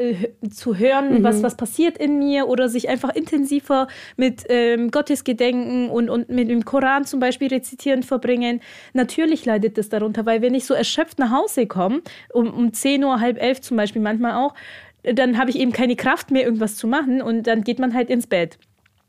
äh, 0.00 0.30
zu 0.48 0.78
hören, 0.78 1.18
mhm. 1.18 1.24
was, 1.24 1.42
was 1.42 1.56
passiert 1.56 1.98
in 1.98 2.18
mir 2.18 2.48
oder 2.48 2.70
sich 2.70 2.88
einfach 2.88 3.14
intensiver 3.14 3.86
mit 4.16 4.44
ähm, 4.48 4.90
Gottesgedenken 4.90 5.90
und, 5.90 6.08
und 6.08 6.30
mit 6.30 6.48
dem 6.48 6.64
Koran 6.64 7.04
zum 7.04 7.20
Beispiel 7.20 7.48
rezitieren 7.48 8.02
verbringen. 8.02 8.62
Natürlich 8.94 9.44
leidet 9.44 9.76
das 9.76 9.90
darunter, 9.90 10.24
weil 10.24 10.40
wenn 10.40 10.54
ich 10.54 10.64
so 10.64 10.72
erschöpft 10.72 11.18
nach 11.18 11.30
Hause 11.30 11.66
komme, 11.66 12.00
um, 12.32 12.50
um 12.50 12.72
10 12.72 13.04
Uhr, 13.04 13.20
halb 13.20 13.42
elf 13.42 13.60
zum 13.60 13.76
Beispiel 13.76 14.00
manchmal 14.00 14.36
auch, 14.36 14.54
dann 15.02 15.38
habe 15.38 15.50
ich 15.50 15.58
eben 15.58 15.72
keine 15.72 15.96
Kraft 15.96 16.30
mehr, 16.30 16.44
irgendwas 16.44 16.76
zu 16.76 16.86
machen 16.86 17.22
und 17.22 17.46
dann 17.46 17.62
geht 17.62 17.78
man 17.78 17.94
halt 17.94 18.10
ins 18.10 18.26
Bett. 18.26 18.58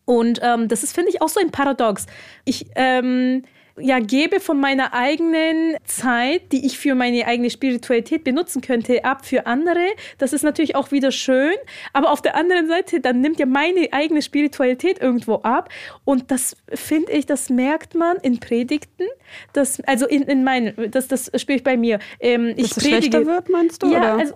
Und 0.06 0.40
ähm, 0.44 0.68
das 0.68 0.84
ist, 0.84 0.94
finde 0.94 1.10
ich, 1.10 1.22
auch 1.22 1.30
so 1.30 1.40
ein 1.40 1.52
Paradox. 1.52 2.06
Ich 2.44 2.66
ähm, 2.76 3.44
ja, 3.80 4.00
gebe 4.00 4.40
von 4.40 4.60
meiner 4.60 4.94
eigenen 4.94 5.78
Zeit, 5.86 6.52
die 6.52 6.66
ich 6.66 6.78
für 6.78 6.96
meine 6.96 7.26
eigene 7.26 7.50
Spiritualität 7.50 8.24
benutzen 8.24 8.62
könnte, 8.62 9.04
ab 9.06 9.26
für 9.26 9.46
andere. 9.46 9.86
Das 10.18 10.34
ist 10.34 10.44
natürlich 10.44 10.76
auch 10.76 10.92
wieder 10.92 11.12
schön. 11.12 11.54
Aber 11.94 12.12
auf 12.12 12.22
der 12.22 12.36
anderen 12.36 12.68
Seite, 12.68 13.00
dann 13.00 13.22
nimmt 13.22 13.40
ja 13.40 13.46
meine 13.46 13.92
eigene 13.92 14.22
Spiritualität 14.22 15.02
irgendwo 15.02 15.36
ab. 15.36 15.70
Und 16.04 16.32
das 16.32 16.58
finde 16.74 17.12
ich, 17.12 17.26
das 17.26 17.50
merkt 17.50 17.96
man 17.96 18.18
in 18.18 18.40
Predigten. 18.40 19.06
Das, 19.54 19.82
also 19.82 20.08
in, 20.08 20.24
in 20.24 20.44
meinen, 20.44 20.92
das, 20.92 21.08
das 21.08 21.32
spüre 21.36 21.58
ich 21.58 21.64
bei 21.64 21.78
mir. 21.78 22.00
Ähm, 22.20 22.54
ich 22.58 22.70
Dass 22.70 22.78
es 22.78 22.84
schlechter 22.84 23.26
wird, 23.26 23.50
meinst 23.50 23.82
du? 23.84 23.92
Ja, 23.92 24.00
oder? 24.00 24.20
also 24.20 24.34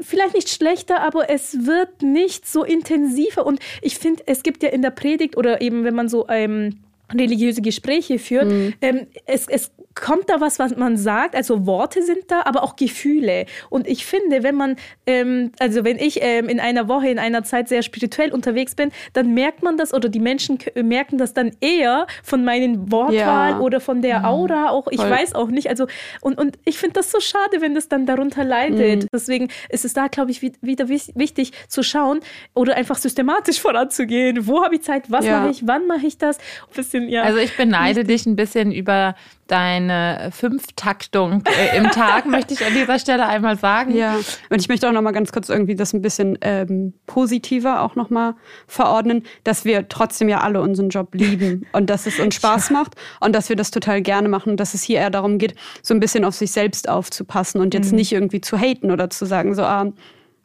vielleicht 0.00 0.34
nicht 0.34 0.48
schlechter, 0.48 1.00
aber 1.00 1.30
es 1.30 1.66
wird 1.66 2.02
nicht 2.02 2.46
so 2.46 2.64
intensiver. 2.64 3.46
Und 3.46 3.60
ich 3.82 3.98
finde, 3.98 4.22
es 4.26 4.42
gibt 4.42 4.62
ja 4.62 4.70
in 4.70 4.82
der 4.82 4.90
Predigt 4.90 5.36
oder 5.36 5.60
eben, 5.60 5.84
wenn 5.84 5.94
man 5.94 6.08
so 6.08 6.26
ähm, 6.28 6.80
religiöse 7.12 7.62
Gespräche 7.62 8.18
führt, 8.18 8.50
mhm. 8.50 8.74
ähm, 8.80 9.06
es, 9.26 9.46
es 9.48 9.70
kommt 9.94 10.28
da 10.28 10.40
was, 10.40 10.58
was 10.58 10.76
man 10.76 10.96
sagt, 10.96 11.36
also 11.36 11.66
Worte 11.66 12.02
sind 12.02 12.24
da, 12.28 12.42
aber 12.44 12.62
auch 12.62 12.76
Gefühle. 12.76 13.46
Und 13.70 13.86
ich 13.86 14.04
finde, 14.04 14.42
wenn 14.42 14.54
man, 14.54 14.76
ähm, 15.06 15.52
also 15.58 15.84
wenn 15.84 15.98
ich 15.98 16.18
ähm, 16.20 16.48
in 16.48 16.58
einer 16.58 16.88
Woche, 16.88 17.08
in 17.08 17.18
einer 17.18 17.44
Zeit 17.44 17.68
sehr 17.68 17.82
spirituell 17.82 18.32
unterwegs 18.32 18.74
bin, 18.74 18.90
dann 19.12 19.34
merkt 19.34 19.62
man 19.62 19.76
das 19.76 19.94
oder 19.94 20.08
die 20.08 20.20
Menschen 20.20 20.58
merken 20.74 21.18
das 21.18 21.32
dann 21.32 21.52
eher 21.60 22.06
von 22.22 22.44
meinen 22.44 22.90
Wortwahl 22.90 23.52
ja. 23.52 23.60
oder 23.60 23.80
von 23.80 24.02
der 24.02 24.20
mhm. 24.20 24.24
Aura 24.24 24.70
auch. 24.70 24.88
Ich 24.90 25.00
Voll. 25.00 25.10
weiß 25.10 25.34
auch 25.34 25.48
nicht. 25.48 25.68
Also, 25.68 25.86
und, 26.20 26.38
und 26.38 26.58
ich 26.64 26.78
finde 26.78 26.94
das 26.94 27.10
so 27.10 27.20
schade, 27.20 27.60
wenn 27.60 27.74
das 27.74 27.88
dann 27.88 28.06
darunter 28.06 28.44
leidet. 28.44 29.04
Mhm. 29.04 29.08
Deswegen 29.12 29.48
ist 29.68 29.84
es 29.84 29.92
da, 29.92 30.08
glaube 30.08 30.32
ich, 30.32 30.42
wieder 30.42 30.88
wichtig 30.88 31.52
zu 31.68 31.82
schauen 31.82 32.20
oder 32.54 32.76
einfach 32.76 32.96
systematisch 32.96 33.60
voranzugehen. 33.60 34.46
Wo 34.46 34.64
habe 34.64 34.74
ich 34.74 34.82
Zeit? 34.82 35.10
Was 35.10 35.24
ja. 35.24 35.40
mache 35.40 35.50
ich? 35.50 35.66
Wann 35.66 35.86
mache 35.86 36.06
ich 36.06 36.18
das? 36.18 36.38
Ein 36.38 36.74
bisschen, 36.74 37.08
ja. 37.08 37.22
Also 37.22 37.38
ich 37.38 37.56
beneide 37.56 38.04
dich 38.04 38.26
ein 38.26 38.36
bisschen 38.36 38.72
über 38.72 39.14
deine 39.46 40.30
Fünftaktung 40.32 41.42
äh, 41.46 41.76
im 41.76 41.90
Tag, 41.90 42.26
möchte 42.30 42.54
ich 42.54 42.64
an 42.64 42.72
dieser 42.72 42.98
Stelle 42.98 43.26
einmal 43.26 43.58
sagen. 43.58 43.94
Ja, 43.94 44.16
und 44.50 44.60
ich 44.60 44.68
möchte 44.68 44.88
auch 44.88 44.92
noch 44.92 45.02
mal 45.02 45.12
ganz 45.12 45.32
kurz 45.32 45.48
irgendwie 45.48 45.74
das 45.74 45.92
ein 45.92 46.02
bisschen 46.02 46.38
ähm, 46.40 46.94
positiver 47.06 47.82
auch 47.82 47.94
noch 47.94 48.10
mal 48.10 48.34
verordnen, 48.66 49.22
dass 49.44 49.64
wir 49.64 49.88
trotzdem 49.88 50.28
ja 50.28 50.40
alle 50.40 50.60
unseren 50.60 50.88
Job 50.88 51.14
lieben 51.14 51.66
und 51.72 51.90
dass 51.90 52.06
es 52.06 52.18
uns 52.18 52.34
Spaß 52.34 52.70
macht 52.70 52.94
und 53.20 53.34
dass 53.34 53.48
wir 53.48 53.56
das 53.56 53.70
total 53.70 54.02
gerne 54.02 54.28
machen 54.28 54.50
und 54.50 54.60
dass 54.60 54.74
es 54.74 54.82
hier 54.82 55.00
eher 55.00 55.10
darum 55.10 55.38
geht, 55.38 55.54
so 55.82 55.94
ein 55.94 56.00
bisschen 56.00 56.24
auf 56.24 56.34
sich 56.34 56.52
selbst 56.52 56.88
aufzupassen 56.88 57.60
und 57.60 57.74
jetzt 57.74 57.90
mhm. 57.90 57.96
nicht 57.96 58.12
irgendwie 58.12 58.40
zu 58.40 58.56
haten 58.58 58.90
oder 58.90 59.10
zu 59.10 59.26
sagen, 59.26 59.54
so, 59.54 59.62
ah, 59.62 59.92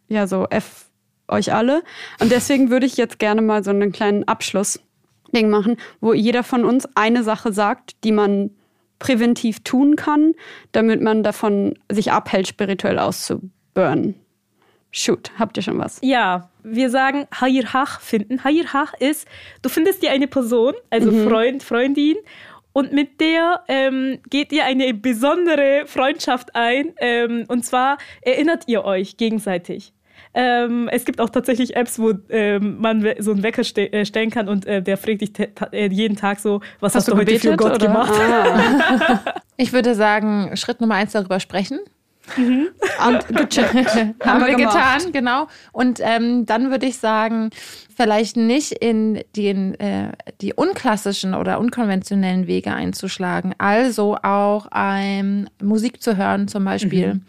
ja, 0.07 0.27
so 0.27 0.47
F 0.49 0.85
euch 1.27 1.53
alle. 1.53 1.83
Und 2.19 2.31
deswegen 2.31 2.71
würde 2.71 2.87
ich 2.87 2.97
jetzt 2.97 3.19
gerne 3.19 3.43
mal 3.43 3.63
so 3.63 3.69
einen 3.69 3.91
kleinen 3.91 4.27
Abschluss 4.27 4.79
Ding 5.31 5.49
machen, 5.49 5.77
wo 6.01 6.13
jeder 6.13 6.43
von 6.43 6.65
uns 6.65 6.87
eine 6.95 7.23
Sache 7.23 7.53
sagt, 7.53 8.03
die 8.03 8.11
man 8.11 8.51
präventiv 8.99 9.63
tun 9.63 9.95
kann, 9.95 10.33
damit 10.71 11.01
man 11.01 11.23
davon 11.23 11.73
sich 11.89 12.11
abhält, 12.11 12.47
spirituell 12.47 12.99
auszuburnen. 12.99 14.15
Shoot, 14.91 15.31
habt 15.37 15.55
ihr 15.57 15.63
schon 15.63 15.77
was? 15.77 15.99
Ja, 16.01 16.49
wir 16.63 16.89
sagen 16.89 17.27
Hayirhach 17.39 18.01
finden. 18.01 18.43
Hayirhach 18.43 18.93
ist, 18.99 19.27
du 19.61 19.69
findest 19.69 20.01
dir 20.01 20.11
eine 20.11 20.27
Person, 20.27 20.73
also 20.89 21.11
mhm. 21.11 21.27
Freund, 21.27 21.63
Freundin, 21.63 22.17
und 22.71 22.93
mit 22.93 23.19
der 23.19 23.63
ähm, 23.67 24.19
geht 24.29 24.51
ihr 24.51 24.65
eine 24.65 24.93
besondere 24.93 25.83
Freundschaft 25.85 26.55
ein. 26.55 26.93
Ähm, 26.97 27.45
und 27.47 27.65
zwar 27.65 27.97
erinnert 28.21 28.63
ihr 28.67 28.85
euch 28.85 29.17
gegenseitig. 29.17 29.91
Ähm, 30.33 30.89
es 30.91 31.05
gibt 31.05 31.19
auch 31.21 31.29
tatsächlich 31.29 31.75
Apps, 31.75 31.97
wo 31.97 32.13
ähm, 32.29 32.79
man 32.79 33.05
so 33.19 33.31
einen 33.31 33.41
Wecker 33.41 33.63
ste 33.63 33.91
äh, 33.91 34.05
stellen 34.05 34.29
kann 34.29 34.47
und 34.47 34.65
äh, 34.65 34.81
der 34.81 34.97
fragt 34.97 35.21
dich 35.21 35.31
äh, 35.71 35.89
jeden 35.89 36.15
Tag 36.15 36.39
so, 36.39 36.61
was 36.79 36.93
hast, 36.93 37.07
hast 37.07 37.13
du 37.13 37.17
heute 37.17 37.39
für 37.39 37.55
Gott 37.55 37.75
oder? 37.75 37.87
gemacht? 37.87 38.13
Ah. 38.13 39.19
ich 39.57 39.73
würde 39.73 39.95
sagen, 39.95 40.55
Schritt 40.55 40.81
Nummer 40.81 40.95
eins 40.95 41.13
darüber 41.13 41.39
sprechen. 41.39 41.79
Mhm. 42.37 42.67
Und 43.07 43.27
gecheckt. 43.27 43.95
Haben, 43.95 44.15
Haben 44.23 44.45
wir 44.45 44.55
getan, 44.55 45.11
genau. 45.11 45.47
Und 45.71 45.99
ähm, 46.03 46.45
dann 46.45 46.69
würde 46.69 46.85
ich 46.85 46.97
sagen, 46.97 47.49
vielleicht 47.95 48.37
nicht 48.37 48.71
in 48.71 49.23
den, 49.35 49.79
äh, 49.79 50.11
die 50.41 50.53
unklassischen 50.53 51.33
oder 51.33 51.59
unkonventionellen 51.59 52.45
Wege 52.45 52.71
einzuschlagen. 52.71 53.55
Also 53.57 54.17
auch 54.21 54.67
ähm, 54.75 55.47
Musik 55.59 56.03
zu 56.03 56.17
hören 56.17 56.47
zum 56.47 56.65
Beispiel. 56.65 57.15
Mhm 57.15 57.25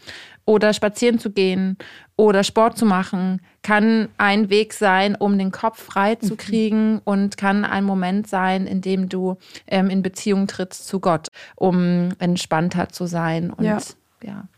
oder 0.51 0.75
spazieren 0.75 1.21
zu 1.21 1.31
gehen 1.31 1.79
oder 2.17 2.43
Sport 2.43 2.77
zu 2.77 2.85
machen, 2.85 3.41
kann 3.63 4.09
ein 4.19 4.51
Weg 4.51 4.73
sein, 4.73 5.15
um 5.15 5.39
den 5.39 5.53
Kopf 5.53 5.81
frei 5.81 6.17
zu 6.17 6.33
mhm. 6.33 6.37
kriegen 6.39 6.93
mhm. 6.95 7.01
und 7.05 7.37
kann 7.37 7.65
ein 7.65 7.85
Moment 7.85 8.27
sein, 8.27 8.67
in 8.67 8.81
dem 8.81 9.09
du 9.09 9.37
ähm, 9.69 9.89
in 9.91 10.03
Beziehung 10.03 10.49
trittst 10.49 10.89
zu 10.89 10.99
Gott, 10.99 11.29
um 11.55 12.09
entspannter 12.19 12.89
zu 12.89 13.07
sein. 13.07 13.53
Und 13.53 13.65
ja. 13.65 13.79
ja. 14.25 14.49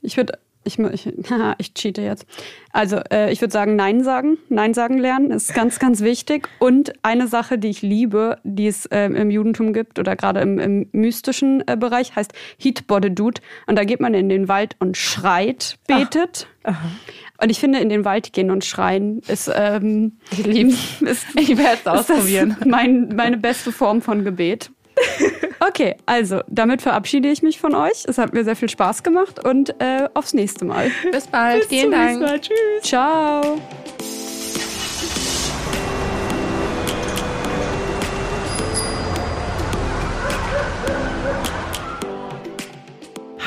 Ich 0.00 0.16
würde 0.16 0.38
ich, 0.66 0.78
ich, 0.78 1.06
ich 1.58 1.74
cheate 1.74 2.02
jetzt. 2.02 2.26
Also, 2.72 2.98
äh, 3.10 3.32
ich 3.32 3.40
würde 3.40 3.52
sagen, 3.52 3.76
Nein 3.76 4.04
sagen. 4.04 4.38
Nein 4.48 4.74
sagen 4.74 4.98
lernen 4.98 5.30
ist 5.30 5.54
ganz, 5.54 5.78
ganz 5.78 6.00
wichtig. 6.00 6.48
Und 6.58 6.92
eine 7.02 7.28
Sache, 7.28 7.58
die 7.58 7.68
ich 7.68 7.82
liebe, 7.82 8.38
die 8.44 8.66
es 8.66 8.86
äh, 8.86 9.06
im 9.06 9.30
Judentum 9.30 9.72
gibt 9.72 9.98
oder 9.98 10.16
gerade 10.16 10.40
im, 10.40 10.58
im, 10.58 10.88
mystischen 10.92 11.66
äh, 11.66 11.76
Bereich, 11.76 12.16
heißt 12.16 12.32
Hitbodedut. 12.58 13.40
Und 13.66 13.76
da 13.76 13.84
geht 13.84 14.00
man 14.00 14.14
in 14.14 14.28
den 14.28 14.48
Wald 14.48 14.76
und 14.78 14.96
schreit, 14.96 15.78
betet. 15.86 16.48
Ach. 16.64 16.76
Und 17.38 17.50
ich 17.50 17.60
finde, 17.60 17.78
in 17.80 17.88
den 17.88 18.04
Wald 18.04 18.32
gehen 18.32 18.50
und 18.50 18.64
schreien 18.64 19.20
ist, 19.28 19.50
ähm, 19.54 20.18
ich, 20.30 20.46
lieb, 20.46 20.74
ist, 21.00 21.26
ich 21.34 21.56
werde 21.56 21.78
es 21.84 21.86
ausprobieren. 21.86 22.56
Mein, 22.66 23.08
meine 23.14 23.36
beste 23.36 23.72
Form 23.72 24.02
von 24.02 24.24
Gebet. 24.24 24.70
Okay, 25.58 25.96
also 26.04 26.40
damit 26.48 26.82
verabschiede 26.82 27.30
ich 27.30 27.42
mich 27.42 27.58
von 27.58 27.74
euch. 27.74 28.04
Es 28.06 28.18
hat 28.18 28.34
mir 28.34 28.44
sehr 28.44 28.56
viel 28.56 28.68
Spaß 28.68 29.02
gemacht 29.02 29.44
und 29.44 29.70
äh, 29.80 30.08
aufs 30.14 30.34
nächste 30.34 30.64
Mal. 30.64 30.90
Bis 31.10 31.26
bald. 31.26 31.60
Bis 31.60 31.68
Vielen 31.68 31.90
Dank. 31.90 32.20
Mal. 32.20 32.40
Tschüss. 32.40 32.82
Ciao. 32.82 33.58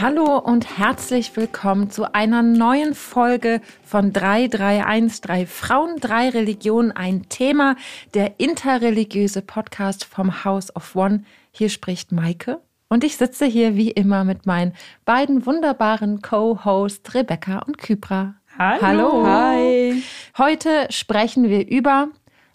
Hallo 0.01 0.37
und 0.37 0.77
herzlich 0.77 1.35
willkommen 1.35 1.89
zu 1.89 2.13
einer 2.13 2.41
neuen 2.41 2.95
Folge 2.95 3.59
von 3.83 4.13
331, 4.13 5.19
drei 5.19 5.45
Frauen, 5.45 5.99
drei 5.99 6.29
Religionen, 6.29 6.93
ein 6.93 7.27
Thema, 7.27 7.75
der 8.13 8.39
interreligiöse 8.39 9.41
Podcast 9.41 10.05
vom 10.05 10.45
House 10.45 10.73
of 10.73 10.95
One. 10.95 11.25
Hier 11.51 11.67
spricht 11.67 12.13
Maike 12.13 12.61
und 12.87 13.03
ich 13.03 13.17
sitze 13.17 13.45
hier 13.45 13.75
wie 13.75 13.91
immer 13.91 14.23
mit 14.23 14.45
meinen 14.45 14.71
beiden 15.03 15.45
wunderbaren 15.45 16.21
Co-Hosts 16.21 17.13
Rebecca 17.13 17.59
und 17.67 17.77
Kypra. 17.77 18.35
Hallo. 18.57 18.81
Hallo. 18.81 19.27
Hi. 19.27 20.01
Heute 20.37 20.87
sprechen 20.91 21.49
wir 21.49 21.67
über 21.67 22.07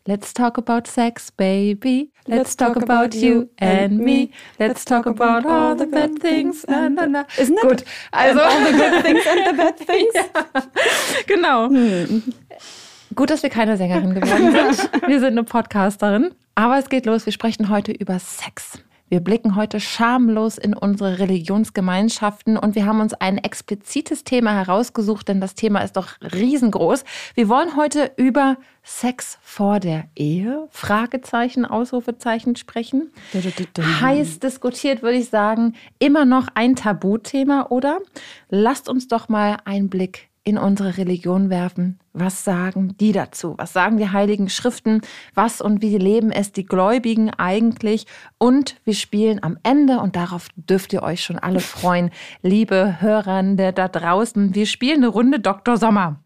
Let's 0.07 0.35
talk 0.35 0.59
about 0.59 0.87
sex, 0.87 1.31
baby. 1.31 2.11
Let's, 2.27 2.55
talk, 2.55 2.75
talk, 2.75 2.83
about, 2.83 3.15
you 3.15 3.49
and 3.59 3.99
me. 3.99 4.33
Let's 4.61 4.85
talk 4.85 5.07
about 5.07 5.47
all 5.47 5.75
the 5.75 5.87
bad 5.87 6.21
things. 6.21 6.63
Na, 6.69 6.89
na, 6.89 7.07
na. 7.07 7.25
Isn't 7.39 7.57
it? 7.57 7.63
Gut. 7.63 7.85
Also 8.13 8.41
all 8.41 8.65
the 8.65 8.73
good 8.73 9.03
things 9.03 9.27
and 9.27 9.47
the 9.47 9.53
bad 9.57 9.79
things. 9.87 10.15
ja. 10.15 10.27
Genau. 11.27 11.69
Hm. 11.71 12.23
Gut, 13.15 13.31
dass 13.31 13.43
wir 13.43 13.49
keine 13.49 13.79
Sängerin 13.79 14.13
geworden 14.13 14.53
sind. 14.75 15.09
Wir 15.09 15.21
sind 15.21 15.39
eine 15.39 15.45
Podcasterin. 15.45 16.35
Aber 16.55 16.79
es 16.79 16.91
geht 16.91 17.07
los. 17.07 17.25
Wir 17.25 17.33
sprechen 17.33 17.71
heute 17.71 17.93
über 17.93 18.19
Sex. 18.19 18.79
Wir 19.09 19.21
blicken 19.21 19.55
heute 19.55 19.81
schamlos 19.81 20.57
in 20.57 20.75
unsere 20.75 21.19
Religionsgemeinschaften 21.19 22.57
und 22.57 22.75
wir 22.75 22.87
haben 22.87 23.01
uns 23.01 23.13
ein 23.13 23.37
explizites 23.37 24.25
Thema 24.25 24.55
herausgesucht, 24.55 25.29
denn 25.29 25.43
das 25.43 25.55
Thema 25.55 25.81
ist 25.81 25.97
doch 25.97 26.13
riesengroß. 26.21 27.05
Wir 27.35 27.51
wollen 27.51 27.77
heute 27.77 28.13
über 28.17 28.57
Sex 28.83 29.39
vor 29.43 29.79
der 29.79 30.05
Ehe? 30.17 30.67
Fragezeichen, 30.71 31.67
Ausrufezeichen 31.67 32.57
sprechen. 32.57 33.13
Heiß 34.01 34.41
diskutiert, 34.41 35.03
würde 35.03 35.19
ich 35.19 35.29
sagen, 35.29 35.75
immer 35.99 36.25
noch 36.25 36.49
ein 36.55 36.75
Tabuthema, 36.75 37.67
oder? 37.69 37.99
Lasst 38.49 38.89
uns 38.89 39.07
doch 39.07 39.29
mal 39.29 39.59
einen 39.67 39.91
Blick 39.91 40.29
in 40.45 40.57
unsere 40.57 40.97
Religion 40.97 41.51
werfen. 41.51 41.99
Was 42.17 42.45
sagen 42.45 42.97
die 43.01 43.11
dazu? 43.11 43.55
Was 43.59 43.73
sagen 43.73 43.97
die 43.97 44.09
heiligen 44.09 44.49
Schriften? 44.49 45.01
Was 45.35 45.61
und 45.61 45.83
wie 45.83 45.99
leben 45.99 46.31
es 46.31 46.53
die 46.53 46.65
Gläubigen 46.65 47.31
eigentlich? 47.31 48.07
Und 48.39 48.77
wir 48.85 48.95
spielen 48.95 49.43
am 49.43 49.59
Ende, 49.65 49.99
und 49.99 50.15
darauf 50.15 50.47
dürft 50.55 50.93
ihr 50.93 51.03
euch 51.03 51.25
schon 51.25 51.41
alle 51.41 51.59
freuen, 51.59 52.11
liebe 52.41 53.01
Hörende 53.01 53.73
da 53.73 53.89
draußen, 53.89 54.55
wir 54.55 54.67
spielen 54.67 54.99
eine 54.99 55.09
Runde 55.09 55.41
Dr. 55.41 55.77
Sommer. 55.77 56.21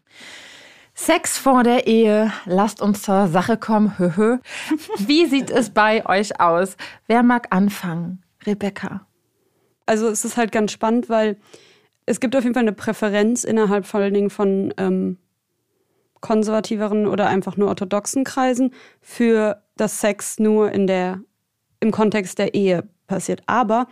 Sex 0.93 1.39
vor 1.39 1.63
der 1.63 1.87
Ehe, 1.87 2.31
lasst 2.45 2.83
uns 2.83 3.01
zur 3.01 3.27
Sache 3.27 3.57
kommen. 3.57 3.93
Wie 4.97 5.25
sieht 5.25 5.49
es 5.49 5.71
bei 5.71 6.05
euch 6.05 6.39
aus? 6.39 6.77
Wer 7.07 7.23
mag 7.23 7.47
anfangen? 7.49 8.21
Rebecca. 8.45 9.07
Also 9.87 10.07
es 10.07 10.23
ist 10.23 10.37
halt 10.37 10.51
ganz 10.51 10.71
spannend, 10.71 11.09
weil 11.09 11.37
es 12.05 12.19
gibt 12.19 12.35
auf 12.35 12.43
jeden 12.43 12.53
Fall 12.53 12.61
eine 12.61 12.73
Präferenz 12.73 13.43
innerhalb 13.43 13.87
vor 13.87 14.01
allen 14.01 14.13
Dingen 14.13 14.29
von 14.29 14.71
ähm, 14.77 15.17
konservativeren 16.21 17.07
oder 17.07 17.27
einfach 17.27 17.57
nur 17.57 17.69
orthodoxen 17.69 18.23
Kreisen 18.23 18.73
für 19.01 19.61
das 19.77 20.01
Sex 20.01 20.39
nur 20.39 20.71
in 20.71 20.87
der, 20.87 21.21
im 21.79 21.91
Kontext 21.91 22.39
der 22.39 22.53
Ehe 22.53 22.83
passiert. 23.07 23.41
Aber 23.47 23.87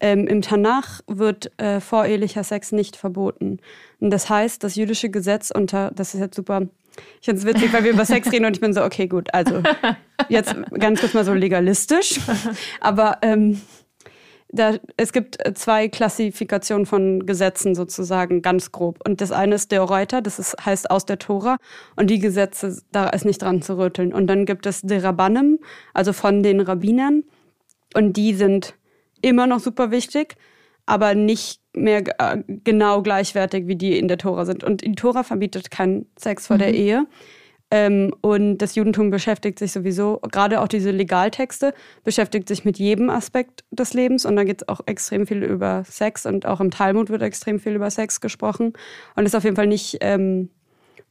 ähm, 0.00 0.26
im 0.26 0.42
Tanach 0.42 1.00
wird 1.06 1.52
äh, 1.60 1.80
vorehelicher 1.80 2.42
Sex 2.42 2.72
nicht 2.72 2.96
verboten. 2.96 3.58
Und 4.00 4.10
das 4.10 4.28
heißt, 4.28 4.64
das 4.64 4.74
jüdische 4.74 5.10
Gesetz 5.10 5.50
unter, 5.50 5.90
das 5.94 6.14
ist 6.14 6.20
jetzt 6.20 6.36
super, 6.36 6.62
ich 7.20 7.26
finde 7.26 7.40
es 7.40 7.46
witzig, 7.46 7.72
weil 7.72 7.84
wir 7.84 7.92
über 7.92 8.04
Sex 8.04 8.32
reden 8.32 8.46
und 8.46 8.56
ich 8.56 8.60
bin 8.60 8.72
so, 8.72 8.82
okay, 8.82 9.06
gut, 9.06 9.32
also 9.32 9.62
jetzt 10.28 10.54
ganz 10.78 11.00
kurz 11.00 11.14
mal 11.14 11.24
so 11.24 11.34
legalistisch. 11.34 12.18
Aber 12.80 13.18
ähm, 13.22 13.60
da, 14.52 14.74
es 14.96 15.12
gibt 15.12 15.38
zwei 15.56 15.88
Klassifikationen 15.88 16.86
von 16.86 17.26
Gesetzen 17.26 17.74
sozusagen, 17.74 18.42
ganz 18.42 18.72
grob. 18.72 18.98
Und 19.06 19.20
das 19.20 19.32
eine 19.32 19.54
ist 19.54 19.70
der 19.70 19.82
Reuter, 19.82 20.22
das 20.22 20.38
ist, 20.38 20.56
heißt 20.64 20.90
aus 20.90 21.06
der 21.06 21.18
Tora. 21.18 21.56
Und 21.96 22.10
die 22.10 22.18
Gesetze, 22.18 22.82
da 22.92 23.08
ist 23.08 23.24
nicht 23.24 23.42
dran 23.42 23.62
zu 23.62 23.78
rütteln. 23.78 24.12
Und 24.12 24.26
dann 24.26 24.46
gibt 24.46 24.66
es 24.66 24.82
der 24.82 25.04
Rabbanim, 25.04 25.58
also 25.94 26.12
von 26.12 26.42
den 26.42 26.60
Rabbinern. 26.60 27.24
Und 27.94 28.16
die 28.16 28.34
sind 28.34 28.74
immer 29.22 29.46
noch 29.46 29.60
super 29.60 29.90
wichtig, 29.90 30.36
aber 30.86 31.14
nicht 31.14 31.60
mehr 31.72 32.02
äh, 32.18 32.42
genau 32.64 33.02
gleichwertig, 33.02 33.68
wie 33.68 33.76
die 33.76 33.98
in 33.98 34.08
der 34.08 34.18
Tora 34.18 34.44
sind. 34.44 34.64
Und 34.64 34.82
die 34.82 34.94
Tora 34.94 35.22
verbietet 35.22 35.70
keinen 35.70 36.06
Sex 36.16 36.48
vor 36.48 36.56
mhm. 36.56 36.60
der 36.60 36.74
Ehe. 36.74 37.06
Ähm, 37.70 38.12
und 38.20 38.58
das 38.58 38.74
Judentum 38.74 39.10
beschäftigt 39.10 39.58
sich 39.58 39.70
sowieso, 39.70 40.20
gerade 40.32 40.60
auch 40.60 40.68
diese 40.68 40.90
Legaltexte, 40.90 41.72
beschäftigt 42.02 42.48
sich 42.48 42.64
mit 42.64 42.78
jedem 42.78 43.10
Aspekt 43.10 43.64
des 43.70 43.94
Lebens. 43.94 44.26
Und 44.26 44.36
da 44.36 44.44
geht 44.44 44.62
es 44.62 44.68
auch 44.68 44.80
extrem 44.86 45.26
viel 45.26 45.44
über 45.44 45.84
Sex 45.84 46.26
und 46.26 46.46
auch 46.46 46.60
im 46.60 46.70
Talmud 46.70 47.10
wird 47.10 47.22
extrem 47.22 47.60
viel 47.60 47.74
über 47.74 47.90
Sex 47.90 48.20
gesprochen. 48.20 48.72
Und 49.14 49.24
ist 49.24 49.36
auf 49.36 49.44
jeden 49.44 49.56
Fall 49.56 49.68
nicht, 49.68 49.98
ähm, 50.00 50.50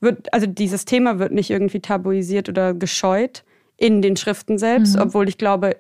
wird, 0.01 0.34
also 0.34 0.47
dieses 0.47 0.84
Thema 0.86 1.18
wird 1.18 1.32
nicht 1.32 1.49
irgendwie 1.49 1.80
tabuisiert 1.80 2.49
oder 2.49 2.74
gescheut 2.74 3.43
in 3.78 4.01
den 4.01 4.18
Schriften 4.18 4.57
selbst, 4.57 4.95
mhm. 4.95 5.03
obwohl 5.03 5.30
ich 5.30 5.38
glaube, 5.38 5.78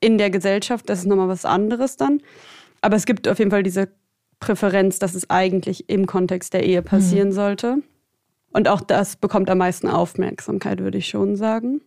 in 0.00 0.16
der 0.16 0.30
Gesellschaft, 0.30 0.88
das 0.88 1.00
ist 1.00 1.06
nochmal 1.06 1.28
was 1.28 1.44
anderes 1.44 1.98
dann. 1.98 2.22
Aber 2.80 2.96
es 2.96 3.04
gibt 3.04 3.28
auf 3.28 3.38
jeden 3.38 3.50
Fall 3.50 3.62
diese 3.62 3.88
Präferenz, 4.40 4.98
dass 4.98 5.14
es 5.14 5.28
eigentlich 5.28 5.90
im 5.90 6.06
Kontext 6.06 6.54
der 6.54 6.64
Ehe 6.64 6.80
passieren 6.80 7.28
mhm. 7.28 7.32
sollte. 7.32 7.82
Und 8.52 8.68
auch 8.68 8.80
das 8.80 9.16
bekommt 9.16 9.48
am 9.50 9.58
meisten 9.58 9.88
Aufmerksamkeit, 9.88 10.80
würde 10.80 10.98
ich 10.98 11.08
schon 11.08 11.36
sagen. 11.36 11.80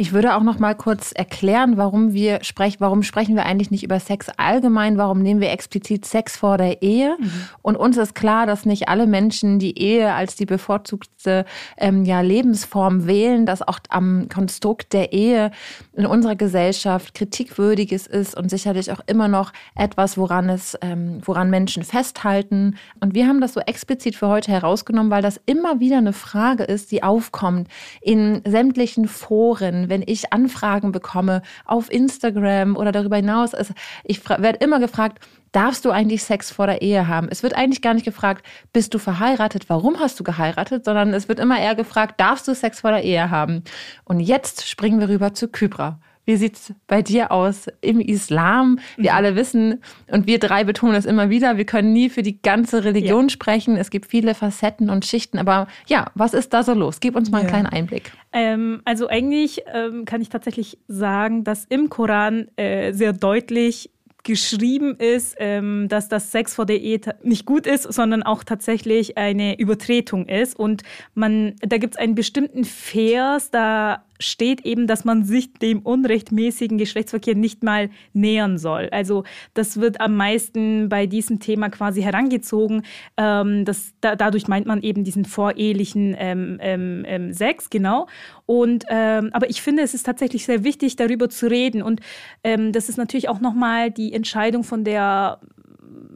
Ich 0.00 0.14
würde 0.14 0.34
auch 0.34 0.42
noch 0.42 0.58
mal 0.58 0.74
kurz 0.74 1.12
erklären, 1.12 1.76
warum 1.76 2.14
wir 2.14 2.42
sprechen, 2.42 2.78
warum 2.78 3.02
sprechen 3.02 3.36
wir 3.36 3.44
eigentlich 3.44 3.70
nicht 3.70 3.82
über 3.82 4.00
Sex 4.00 4.28
allgemein, 4.38 4.96
warum 4.96 5.20
nehmen 5.20 5.42
wir 5.42 5.50
explizit 5.50 6.06
Sex 6.06 6.38
vor 6.38 6.56
der 6.56 6.80
Ehe? 6.80 7.18
Mhm. 7.20 7.30
Und 7.60 7.76
uns 7.76 7.98
ist 7.98 8.14
klar, 8.14 8.46
dass 8.46 8.64
nicht 8.64 8.88
alle 8.88 9.06
Menschen 9.06 9.58
die 9.58 9.78
Ehe 9.78 10.14
als 10.14 10.36
die 10.36 10.46
bevorzugte 10.46 11.44
ähm, 11.76 12.06
ja, 12.06 12.22
Lebensform 12.22 13.06
wählen, 13.06 13.44
dass 13.44 13.60
auch 13.60 13.78
am 13.90 14.30
Konstrukt 14.32 14.94
der 14.94 15.12
Ehe 15.12 15.50
in 15.92 16.06
unserer 16.06 16.34
Gesellschaft 16.34 17.12
kritikwürdiges 17.12 18.06
ist 18.06 18.34
und 18.34 18.48
sicherlich 18.48 18.90
auch 18.92 19.00
immer 19.06 19.28
noch 19.28 19.52
etwas, 19.76 20.16
woran 20.16 20.48
es, 20.48 20.78
ähm, 20.80 21.18
woran 21.26 21.50
Menschen 21.50 21.82
festhalten. 21.82 22.78
Und 23.00 23.12
wir 23.12 23.26
haben 23.26 23.42
das 23.42 23.52
so 23.52 23.60
explizit 23.60 24.16
für 24.16 24.28
heute 24.28 24.50
herausgenommen, 24.50 25.10
weil 25.10 25.20
das 25.20 25.38
immer 25.44 25.78
wieder 25.78 25.98
eine 25.98 26.14
Frage 26.14 26.62
ist, 26.62 26.90
die 26.90 27.02
aufkommt 27.02 27.68
in 28.00 28.40
sämtlichen 28.46 29.06
Foren 29.06 29.89
wenn 29.90 30.02
ich 30.06 30.32
Anfragen 30.32 30.92
bekomme 30.92 31.42
auf 31.66 31.92
Instagram 31.92 32.76
oder 32.76 32.92
darüber 32.92 33.16
hinaus, 33.16 33.54
also 33.54 33.74
ich 34.04 34.26
werde 34.28 34.64
immer 34.64 34.80
gefragt, 34.80 35.22
darfst 35.52 35.84
du 35.84 35.90
eigentlich 35.90 36.22
Sex 36.22 36.50
vor 36.50 36.66
der 36.66 36.80
Ehe 36.80 37.08
haben? 37.08 37.28
Es 37.30 37.42
wird 37.42 37.54
eigentlich 37.54 37.82
gar 37.82 37.94
nicht 37.94 38.04
gefragt, 38.04 38.46
bist 38.72 38.94
du 38.94 38.98
verheiratet? 38.98 39.68
Warum 39.68 39.98
hast 40.00 40.18
du 40.18 40.24
geheiratet? 40.24 40.84
Sondern 40.84 41.12
es 41.12 41.28
wird 41.28 41.40
immer 41.40 41.58
eher 41.58 41.74
gefragt, 41.74 42.20
darfst 42.20 42.48
du 42.48 42.54
Sex 42.54 42.80
vor 42.80 42.92
der 42.92 43.02
Ehe 43.02 43.30
haben? 43.30 43.64
Und 44.04 44.20
jetzt 44.20 44.68
springen 44.68 45.00
wir 45.00 45.08
rüber 45.08 45.34
zu 45.34 45.48
Kybra. 45.48 45.98
Wie 46.26 46.36
sieht 46.36 46.56
es 46.56 46.74
bei 46.86 47.02
dir 47.02 47.32
aus 47.32 47.66
im 47.80 48.00
Islam? 48.00 48.78
Wir 48.96 49.12
mhm. 49.12 49.16
alle 49.16 49.36
wissen 49.36 49.82
und 50.08 50.26
wir 50.26 50.38
drei 50.38 50.64
betonen 50.64 50.94
das 50.94 51.06
immer 51.06 51.30
wieder, 51.30 51.56
wir 51.56 51.64
können 51.64 51.92
nie 51.92 52.08
für 52.10 52.22
die 52.22 52.40
ganze 52.40 52.84
Religion 52.84 53.24
ja. 53.24 53.30
sprechen. 53.30 53.76
Es 53.76 53.90
gibt 53.90 54.06
viele 54.06 54.34
Facetten 54.34 54.90
und 54.90 55.04
Schichten. 55.04 55.38
Aber 55.38 55.66
ja, 55.86 56.10
was 56.14 56.34
ist 56.34 56.52
da 56.52 56.62
so 56.62 56.74
los? 56.74 57.00
Gib 57.00 57.16
uns 57.16 57.30
mal 57.30 57.38
einen 57.38 57.46
ja. 57.46 57.50
kleinen 57.50 57.66
Einblick. 57.66 58.12
Ähm, 58.32 58.80
also 58.84 59.08
eigentlich 59.08 59.62
ähm, 59.72 60.04
kann 60.04 60.20
ich 60.20 60.28
tatsächlich 60.28 60.78
sagen, 60.86 61.42
dass 61.42 61.64
im 61.64 61.88
Koran 61.88 62.48
äh, 62.56 62.92
sehr 62.92 63.12
deutlich 63.12 63.90
geschrieben 64.22 64.96
ist, 64.96 65.36
ähm, 65.38 65.88
dass 65.88 66.08
das 66.08 66.30
Sex 66.30 66.54
vor 66.54 66.66
der 66.66 66.80
Ehe 66.80 67.00
nicht 67.22 67.46
gut 67.46 67.66
ist, 67.66 67.92
sondern 67.92 68.22
auch 68.22 68.44
tatsächlich 68.44 69.16
eine 69.16 69.58
Übertretung 69.58 70.26
ist. 70.26 70.58
Und 70.58 70.82
man, 71.14 71.54
da 71.60 71.78
gibt 71.78 71.94
es 71.94 71.98
einen 71.98 72.14
bestimmten 72.14 72.64
Vers, 72.64 73.50
da 73.50 74.04
steht 74.20 74.64
eben, 74.64 74.86
dass 74.86 75.04
man 75.04 75.24
sich 75.24 75.52
dem 75.54 75.80
unrechtmäßigen 75.80 76.78
Geschlechtsverkehr 76.78 77.34
nicht 77.34 77.64
mal 77.64 77.90
nähern 78.12 78.58
soll. 78.58 78.88
Also 78.92 79.24
das 79.54 79.80
wird 79.80 80.00
am 80.00 80.16
meisten 80.16 80.88
bei 80.88 81.06
diesem 81.06 81.40
Thema 81.40 81.70
quasi 81.70 82.02
herangezogen. 82.02 82.82
Ähm, 83.16 83.64
das, 83.64 83.94
da, 84.00 84.14
dadurch 84.14 84.46
meint 84.46 84.66
man 84.66 84.82
eben 84.82 85.02
diesen 85.02 85.24
vorehelichen 85.24 86.14
ähm, 86.18 86.58
ähm, 86.60 87.04
ähm 87.06 87.32
Sex, 87.32 87.70
genau. 87.70 88.06
Und 88.46 88.84
ähm, 88.90 89.30
aber 89.32 89.48
ich 89.48 89.62
finde, 89.62 89.82
es 89.82 89.94
ist 89.94 90.04
tatsächlich 90.04 90.44
sehr 90.44 90.62
wichtig, 90.62 90.96
darüber 90.96 91.28
zu 91.30 91.50
reden. 91.50 91.82
Und 91.82 92.00
ähm, 92.44 92.72
das 92.72 92.88
ist 92.88 92.98
natürlich 92.98 93.28
auch 93.28 93.40
nochmal 93.40 93.90
die 93.90 94.12
Entscheidung 94.12 94.64
von 94.64 94.84
der 94.84 95.40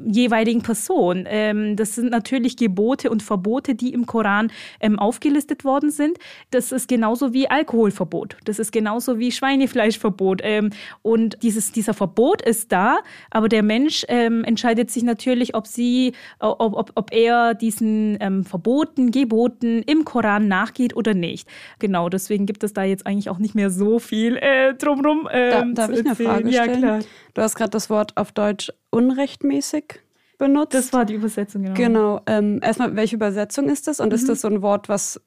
jeweiligen 0.06 0.62
Person. 0.62 1.24
Ähm, 1.28 1.76
das 1.76 1.94
sind 1.94 2.10
natürlich 2.10 2.56
Gebote 2.56 3.10
und 3.10 3.22
Verbote, 3.22 3.74
die 3.74 3.92
im 3.92 4.06
Koran 4.06 4.50
ähm, 4.80 4.98
aufgelistet 4.98 5.64
worden 5.64 5.90
sind. 5.90 6.18
Das 6.50 6.72
ist 6.72 6.88
genauso 6.88 7.32
wie 7.32 7.48
Alkoholverbot. 7.48 8.36
Das 8.44 8.58
ist 8.58 8.72
genauso 8.72 9.18
wie 9.18 9.32
Schweinefleischverbot. 9.32 10.40
Ähm, 10.42 10.70
und 11.02 11.42
dieses, 11.42 11.72
dieser 11.72 11.94
Verbot 11.94 12.42
ist 12.42 12.72
da, 12.72 12.98
aber 13.30 13.48
der 13.48 13.62
Mensch 13.62 14.04
ähm, 14.08 14.44
entscheidet 14.44 14.90
sich 14.90 15.02
natürlich, 15.02 15.54
ob 15.54 15.66
sie, 15.66 16.12
ob, 16.38 16.74
ob, 16.74 16.92
ob 16.94 17.12
er 17.12 17.54
diesen 17.54 18.16
ähm, 18.20 18.44
Verboten, 18.44 19.10
Geboten 19.10 19.82
im 19.82 20.04
Koran 20.04 20.48
nachgeht 20.48 20.96
oder 20.96 21.14
nicht. 21.14 21.48
Genau, 21.78 22.08
deswegen 22.08 22.46
gibt 22.46 22.64
es 22.64 22.72
da 22.72 22.84
jetzt 22.84 23.06
eigentlich 23.06 23.30
auch 23.30 23.38
nicht 23.38 23.54
mehr 23.54 23.70
so 23.70 23.98
viel 23.98 24.36
äh, 24.36 24.74
drumrum. 24.74 25.28
Ähm, 25.30 25.74
da, 25.74 25.86
darf 25.86 25.90
ich 25.98 26.04
eine 26.04 26.14
Frage 26.14 26.52
stellen? 26.52 26.70
Ja, 26.70 26.76
klar. 26.76 26.98
Du 27.34 27.42
hast 27.42 27.56
gerade 27.56 27.70
das 27.70 27.90
Wort 27.90 28.16
auf 28.16 28.32
Deutsch 28.32 28.72
unrechtmäßig 28.90 29.93
benutzt. 30.38 30.74
Das 30.74 30.92
war 30.92 31.04
die 31.04 31.14
Übersetzung, 31.14 31.62
genau. 31.62 31.74
Genau. 31.74 32.20
Ähm, 32.26 32.60
erstmal, 32.62 32.96
welche 32.96 33.16
Übersetzung 33.16 33.68
ist 33.68 33.86
das? 33.86 34.00
Und 34.00 34.08
mhm. 34.08 34.14
ist 34.14 34.28
das 34.28 34.40
so 34.40 34.48
ein 34.48 34.62
Wort, 34.62 34.88
was 34.88 35.20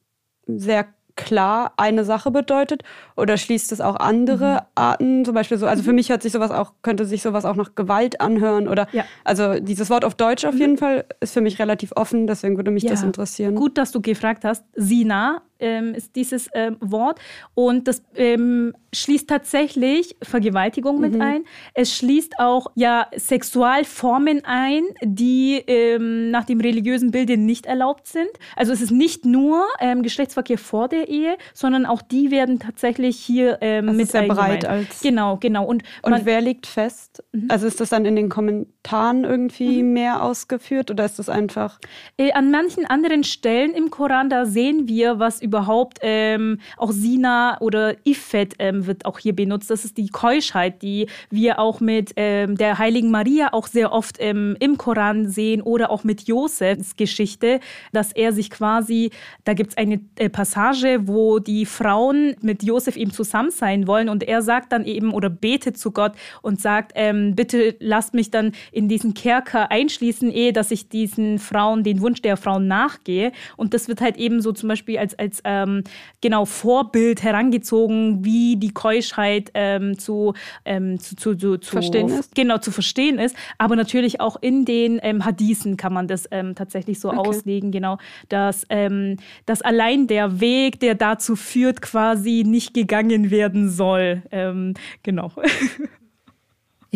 sehr 0.45 0.87
klar 1.17 1.73
eine 1.77 2.05
Sache 2.05 2.31
bedeutet 2.31 2.83
oder 3.17 3.37
schließt 3.37 3.71
es 3.73 3.81
auch 3.81 3.97
andere 3.97 4.53
mhm. 4.53 4.59
Arten 4.75 5.25
zum 5.25 5.33
Beispiel 5.33 5.57
so 5.57 5.65
also 5.65 5.83
für 5.83 5.89
mhm. 5.89 5.95
mich 5.95 6.09
hört 6.09 6.21
sich 6.21 6.31
sowas 6.31 6.51
auch 6.51 6.73
könnte 6.83 7.05
sich 7.05 7.23
sowas 7.23 7.43
auch 7.43 7.55
nach 7.55 7.75
Gewalt 7.75 8.21
anhören 8.21 8.67
oder 8.67 8.87
ja. 8.93 9.03
also 9.25 9.59
dieses 9.59 9.89
Wort 9.89 10.05
auf 10.05 10.13
Deutsch 10.15 10.45
auf 10.45 10.53
mhm. 10.53 10.59
jeden 10.59 10.77
Fall 10.77 11.05
ist 11.19 11.33
für 11.33 11.41
mich 11.41 11.59
relativ 11.59 11.91
offen 11.95 12.27
deswegen 12.27 12.55
würde 12.55 12.71
mich 12.71 12.83
ja. 12.83 12.91
das 12.91 13.03
interessieren 13.03 13.55
gut 13.55 13.79
dass 13.79 13.91
du 13.91 13.99
gefragt 13.99 14.45
hast 14.45 14.63
Sina 14.75 15.41
ähm, 15.59 15.93
ist 15.93 16.15
dieses 16.15 16.49
ähm, 16.53 16.77
Wort. 16.79 17.19
Und 17.53 17.87
das 17.87 18.03
ähm, 18.15 18.73
schließt 18.93 19.29
tatsächlich 19.29 20.15
Vergewaltigung 20.21 20.99
mit 20.99 21.13
mhm. 21.13 21.21
ein. 21.21 21.43
Es 21.73 21.95
schließt 21.95 22.39
auch 22.39 22.67
ja 22.75 23.07
Sexualformen 23.15 24.43
ein, 24.45 24.83
die 25.01 25.63
ähm, 25.67 26.31
nach 26.31 26.45
dem 26.45 26.59
religiösen 26.61 27.11
Bilde 27.11 27.37
nicht 27.37 27.65
erlaubt 27.65 28.07
sind. 28.07 28.29
Also 28.55 28.73
es 28.73 28.81
ist 28.81 28.91
nicht 28.91 29.25
nur 29.25 29.63
ähm, 29.79 30.03
Geschlechtsverkehr 30.03 30.57
vor 30.57 30.87
der 30.87 31.07
Ehe, 31.07 31.37
sondern 31.53 31.85
auch 31.85 32.01
die 32.01 32.31
werden 32.31 32.59
tatsächlich 32.59 33.17
hier 33.17 33.57
ähm, 33.61 33.95
mit 33.95 34.09
sehr 34.09 34.23
breit 34.23 34.65
als 34.65 35.01
genau 35.01 35.37
genau 35.37 35.65
und 35.65 35.83
und 36.01 36.11
man, 36.11 36.25
wer 36.25 36.41
legt 36.41 36.67
fest? 36.67 37.23
Mhm. 37.31 37.47
Also 37.49 37.67
ist 37.67 37.79
das 37.79 37.89
dann 37.89 38.05
in 38.05 38.15
den 38.15 38.29
Kommentaren 38.29 39.23
irgendwie 39.23 39.83
mhm. 39.83 39.93
mehr 39.93 40.23
ausgeführt 40.23 40.91
oder 40.91 41.05
ist 41.05 41.19
das 41.19 41.29
einfach? 41.29 41.79
Äh, 42.17 42.31
an 42.33 42.51
manchen 42.51 42.85
anderen 42.85 43.23
Stellen 43.23 43.73
im 43.73 43.89
Koran 43.89 44.29
da 44.29 44.45
sehen 44.45 44.87
wir 44.87 45.19
was 45.19 45.41
überhaupt 45.47 45.99
ähm, 46.01 46.59
auch 46.77 46.91
Sina 46.91 47.59
oder 47.61 47.95
Ifet 48.05 48.55
ähm, 48.59 48.85
wird 48.85 49.05
auch 49.05 49.19
hier 49.19 49.35
benutzt. 49.35 49.69
Das 49.69 49.85
ist 49.85 49.97
die 49.97 50.09
Keuschheit, 50.09 50.81
die 50.81 51.07
wir 51.29 51.59
auch 51.59 51.79
mit 51.79 52.13
ähm, 52.15 52.57
der 52.57 52.77
heiligen 52.77 53.11
Maria 53.11 53.53
auch 53.53 53.67
sehr 53.67 53.91
oft 53.91 54.17
ähm, 54.19 54.55
im 54.59 54.77
Koran 54.77 55.29
sehen 55.29 55.61
oder 55.61 55.89
auch 55.89 56.03
mit 56.03 56.27
Josefs 56.27 56.95
Geschichte, 56.95 57.59
dass 57.93 58.11
er 58.11 58.33
sich 58.33 58.49
quasi, 58.49 59.11
da 59.45 59.53
gibt 59.53 59.71
es 59.71 59.77
eine 59.77 59.99
äh, 60.17 60.29
Passage, 60.29 61.07
wo 61.07 61.39
die 61.39 61.65
Frauen 61.65 62.35
mit 62.41 62.63
Josef 62.63 62.97
eben 62.97 63.11
zusammen 63.11 63.51
sein 63.51 63.87
wollen 63.87 64.09
und 64.09 64.23
er 64.23 64.41
sagt 64.41 64.71
dann 64.71 64.85
eben 64.85 65.13
oder 65.13 65.29
betet 65.29 65.77
zu 65.77 65.91
Gott 65.91 66.13
und 66.41 66.59
sagt, 66.59 66.91
ähm, 66.95 67.35
bitte 67.35 67.75
lasst 67.79 68.13
mich 68.13 68.31
dann 68.31 68.51
in 68.71 68.89
diesen 68.89 69.13
Kerker 69.13 69.71
einschließen, 69.71 70.29
ehe 70.29 70.53
dass 70.53 70.71
ich 70.71 70.89
diesen 70.89 71.39
Frauen, 71.39 71.83
den 71.83 72.01
Wunsch 72.01 72.21
der 72.21 72.37
Frauen 72.37 72.67
nachgehe. 72.67 73.31
Und 73.55 73.73
das 73.73 73.87
wird 73.87 74.01
halt 74.01 74.17
eben 74.17 74.41
so 74.41 74.51
zum 74.51 74.69
Beispiel 74.69 74.97
als, 74.97 75.17
als 75.17 75.36
als 75.38 75.41
ähm, 75.45 75.83
genau 76.21 76.45
Vorbild 76.45 77.23
herangezogen, 77.23 78.23
wie 78.23 78.55
die 78.57 78.73
Keuschheit 78.73 79.51
ähm, 79.53 79.97
zu, 79.97 80.33
ähm, 80.65 80.99
zu, 80.99 81.15
zu, 81.15 81.35
zu, 81.35 81.57
zu, 81.57 81.71
verstehen 81.71 82.09
ist. 82.09 82.35
Genau, 82.35 82.57
zu 82.57 82.71
verstehen 82.71 83.19
ist. 83.19 83.35
Aber 83.57 83.75
natürlich 83.75 84.19
auch 84.19 84.38
in 84.41 84.65
den 84.65 84.99
ähm, 85.03 85.25
Hadithen 85.25 85.77
kann 85.77 85.93
man 85.93 86.07
das 86.07 86.27
ähm, 86.31 86.55
tatsächlich 86.55 86.99
so 86.99 87.09
okay. 87.09 87.17
auslegen, 87.17 87.71
genau, 87.71 87.97
dass, 88.29 88.65
ähm, 88.69 89.17
dass 89.45 89.61
allein 89.61 90.07
der 90.07 90.39
Weg, 90.39 90.79
der 90.79 90.95
dazu 90.95 91.35
führt, 91.35 91.81
quasi 91.81 92.43
nicht 92.45 92.73
gegangen 92.73 93.31
werden 93.31 93.69
soll. 93.69 94.23
Ähm, 94.31 94.73
genau. 95.03 95.31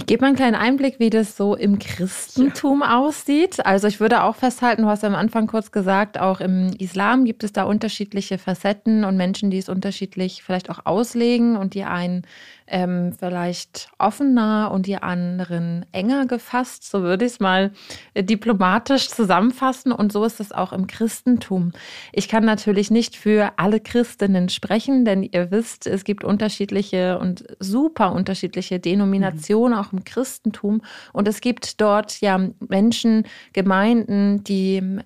Ich 0.02 0.08
gebe 0.08 0.22
mal 0.22 0.30
einen 0.30 0.36
kleinen 0.36 0.56
Einblick, 0.56 0.99
wie 0.99 1.12
das 1.12 1.38
so 1.38 1.56
im 1.56 1.78
Christentum 1.78 2.82
ja. 2.82 2.97
aussieht. 2.97 3.64
Also 3.64 3.88
ich 3.88 3.99
würde 3.99 4.24
auch 4.24 4.36
festhalten, 4.36 4.82
du 4.82 4.88
hast 4.88 5.04
ja 5.04 5.10
am 5.10 5.16
Anfang 5.16 5.45
kurz 5.45 5.72
gesagt, 5.72 6.20
auch 6.20 6.41
im 6.41 6.72
Islam 6.80 7.24
gibt 7.24 7.43
es 7.43 7.54
da 7.54 7.64
unterschiedliche 7.64 8.39
Facetten 8.39 9.06
und 9.06 9.16
Menschen, 9.16 9.52
die 9.52 9.60
es 9.60 9.70
unterschiedlich 9.70 10.41
vielleicht 10.43 10.72
auch 10.72 10.86
auslegen 10.86 11.56
und 11.56 11.76
die 11.76 11.84
einen 11.84 12.24
ähm, 12.72 13.14
vielleicht 13.14 13.90
offener 14.00 14.72
und 14.74 14.88
die 14.88 14.96
anderen 14.96 15.86
enger 15.92 16.26
gefasst. 16.26 16.90
So 16.90 17.04
würde 17.04 17.26
ich 17.26 17.34
es 17.34 17.40
mal 17.40 17.72
äh, 18.14 18.24
diplomatisch 18.24 19.10
zusammenfassen. 19.10 19.92
Und 19.92 20.12
so 20.12 20.24
ist 20.24 20.40
es 20.40 20.52
auch 20.52 20.74
im 20.74 20.88
Christentum. 20.88 21.74
Ich 22.14 22.28
kann 22.28 22.46
natürlich 22.46 22.90
nicht 22.90 23.16
für 23.18 23.52
alle 23.58 23.80
Christinnen 23.80 24.50
sprechen, 24.50 25.06
denn 25.06 25.22
ihr 25.24 25.52
wisst, 25.52 25.86
es 25.86 26.04
gibt 26.04 26.24
unterschiedliche 26.24 27.20
und 27.20 27.46
super 27.60 28.14
unterschiedliche 28.14 28.80
Denominationen 28.80 29.78
mhm. 29.78 29.84
auch 29.84 29.94
im 29.94 30.04
Christentum. 30.04 30.82
Und 31.14 31.28
es 31.28 31.42
gibt 31.42 31.82
dort 31.82 32.22
ja 32.22 32.40
Menschen, 32.60 33.26
Gemeinden, 33.54 34.44
die 34.44 35.02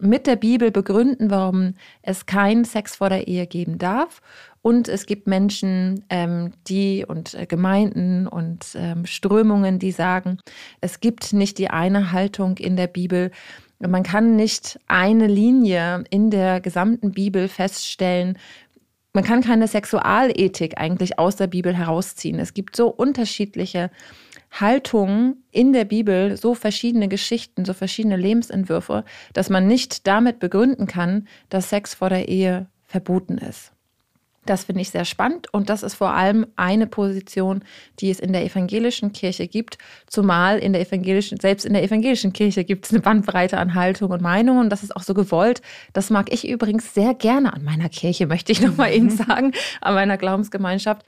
mit 0.00 0.26
der 0.26 0.36
Bibel 0.36 0.70
begründen, 0.70 1.30
warum 1.30 1.74
es 2.02 2.26
keinen 2.26 2.64
Sex 2.64 2.96
vor 2.96 3.10
der 3.10 3.28
Ehe 3.28 3.46
geben 3.46 3.78
darf. 3.78 4.20
Und 4.62 4.88
es 4.88 5.06
gibt 5.06 5.26
Menschen, 5.26 6.04
ähm, 6.10 6.52
die 6.68 7.06
und 7.06 7.34
äh, 7.34 7.46
Gemeinden 7.46 8.26
und 8.26 8.74
ähm, 8.74 9.06
Strömungen, 9.06 9.78
die 9.78 9.90
sagen, 9.90 10.38
es 10.82 11.00
gibt 11.00 11.32
nicht 11.32 11.56
die 11.58 11.70
eine 11.70 12.12
Haltung 12.12 12.58
in 12.58 12.76
der 12.76 12.86
Bibel. 12.86 13.30
Man 13.78 14.02
kann 14.02 14.36
nicht 14.36 14.78
eine 14.86 15.26
Linie 15.26 16.04
in 16.10 16.30
der 16.30 16.60
gesamten 16.60 17.12
Bibel 17.12 17.48
feststellen. 17.48 18.36
Man 19.14 19.24
kann 19.24 19.40
keine 19.40 19.66
Sexualethik 19.66 20.78
eigentlich 20.78 21.18
aus 21.18 21.36
der 21.36 21.46
Bibel 21.46 21.74
herausziehen. 21.74 22.38
Es 22.38 22.52
gibt 22.52 22.76
so 22.76 22.88
unterschiedliche 22.88 23.90
Haltungen 24.50 25.42
in 25.50 25.72
der 25.72 25.86
Bibel, 25.86 26.36
so 26.36 26.54
verschiedene 26.54 27.08
Geschichten, 27.08 27.64
so 27.64 27.72
verschiedene 27.72 28.16
Lebensentwürfe, 28.16 29.04
dass 29.32 29.48
man 29.48 29.66
nicht 29.66 30.06
damit 30.06 30.38
begründen 30.38 30.86
kann, 30.86 31.28
dass 31.48 31.70
Sex 31.70 31.94
vor 31.94 32.10
der 32.10 32.28
Ehe 32.28 32.66
verboten 32.86 33.38
ist. 33.38 33.72
Das 34.46 34.64
finde 34.64 34.80
ich 34.80 34.90
sehr 34.90 35.04
spannend 35.04 35.52
und 35.52 35.68
das 35.68 35.82
ist 35.82 35.94
vor 35.94 36.14
allem 36.14 36.46
eine 36.56 36.86
Position, 36.86 37.62
die 37.98 38.10
es 38.10 38.18
in 38.18 38.32
der 38.32 38.42
evangelischen 38.42 39.12
Kirche 39.12 39.46
gibt, 39.46 39.76
zumal 40.06 40.58
in 40.58 40.72
der 40.72 40.80
evangelischen, 40.80 41.38
selbst 41.38 41.66
in 41.66 41.74
der 41.74 41.82
evangelischen 41.82 42.32
Kirche 42.32 42.64
gibt 42.64 42.86
es 42.86 42.90
eine 42.90 43.00
Bandbreite 43.00 43.58
an 43.58 43.74
Haltung 43.74 44.10
und 44.10 44.22
Meinungen 44.22 44.60
und 44.60 44.70
das 44.70 44.82
ist 44.82 44.96
auch 44.96 45.02
so 45.02 45.12
gewollt. 45.12 45.60
Das 45.92 46.08
mag 46.08 46.32
ich 46.32 46.48
übrigens 46.48 46.94
sehr 46.94 47.12
gerne 47.12 47.52
an 47.52 47.64
meiner 47.64 47.90
Kirche, 47.90 48.26
möchte 48.28 48.52
ich 48.52 48.62
nochmal 48.62 48.94
Ihnen 48.94 49.10
sagen, 49.10 49.52
an 49.82 49.94
meiner 49.94 50.16
Glaubensgemeinschaft. 50.16 51.04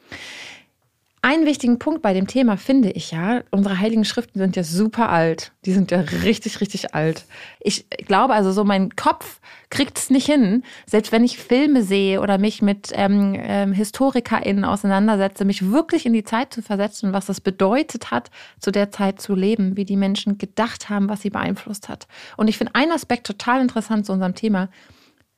Einen 1.25 1.47
wichtigen 1.47 1.79
Punkt 1.79 2.03
bei 2.03 2.15
dem 2.15 2.27
Thema 2.27 2.57
finde 2.57 2.91
ich 2.91 3.13
ja, 3.13 3.43
unsere 3.53 3.79
heiligen 3.79 4.05
Schriften 4.05 4.41
sind 4.41 4.57
ja 4.57 4.65
super 4.65 5.09
alt. 5.09 5.53
Die 5.65 5.73
sind 5.73 5.93
ja 5.93 6.01
richtig, 6.01 6.61
richtig 6.61 6.97
alt. 6.97 7.27
Ich 7.61 7.87
glaube 8.09 8.35
also 8.35 8.51
so, 8.51 8.65
mein 8.65 8.97
Kopf 8.97 9.39
kriegt 9.71 9.99
es 9.99 10.11
nicht 10.11 10.27
hin, 10.27 10.65
selbst 10.85 11.13
wenn 11.13 11.23
ich 11.23 11.39
Filme 11.39 11.85
sehe 11.85 12.21
oder 12.21 12.39
mich 12.39 12.61
mit 12.61 12.91
ähm, 12.95 13.37
ähm, 13.39 13.73
HistorikerInnen 13.73 14.65
auseinandersetze, 14.65 15.45
mich 15.45 15.71
wirklich 15.71 16.07
in 16.07 16.13
die 16.13 16.25
Zeit 16.25 16.53
zu 16.53 16.61
versetzen, 16.61 17.13
was 17.13 17.27
das 17.27 17.41
bedeutet 17.41 18.11
hat, 18.11 18.33
zu 18.59 18.73
der 18.73 18.91
Zeit 18.91 19.21
zu 19.21 19.37
leben, 19.37 19.77
wie 19.77 19.85
die 19.85 19.97
Menschen 19.97 20.39
gedacht 20.39 20.91
haben, 20.91 21.09
was 21.09 21.23
sie 21.23 21.31
beeinflusst 21.31 21.89
hat. 21.89 22.09
Und 22.37 22.49
ich 22.49 22.59
finde 22.59 22.75
einen 22.75 22.91
Aspekt 22.91 23.29
total 23.29 23.61
interessant 23.61 24.07
zu 24.07 24.13
unserem 24.13 24.35
Thema. 24.35 24.71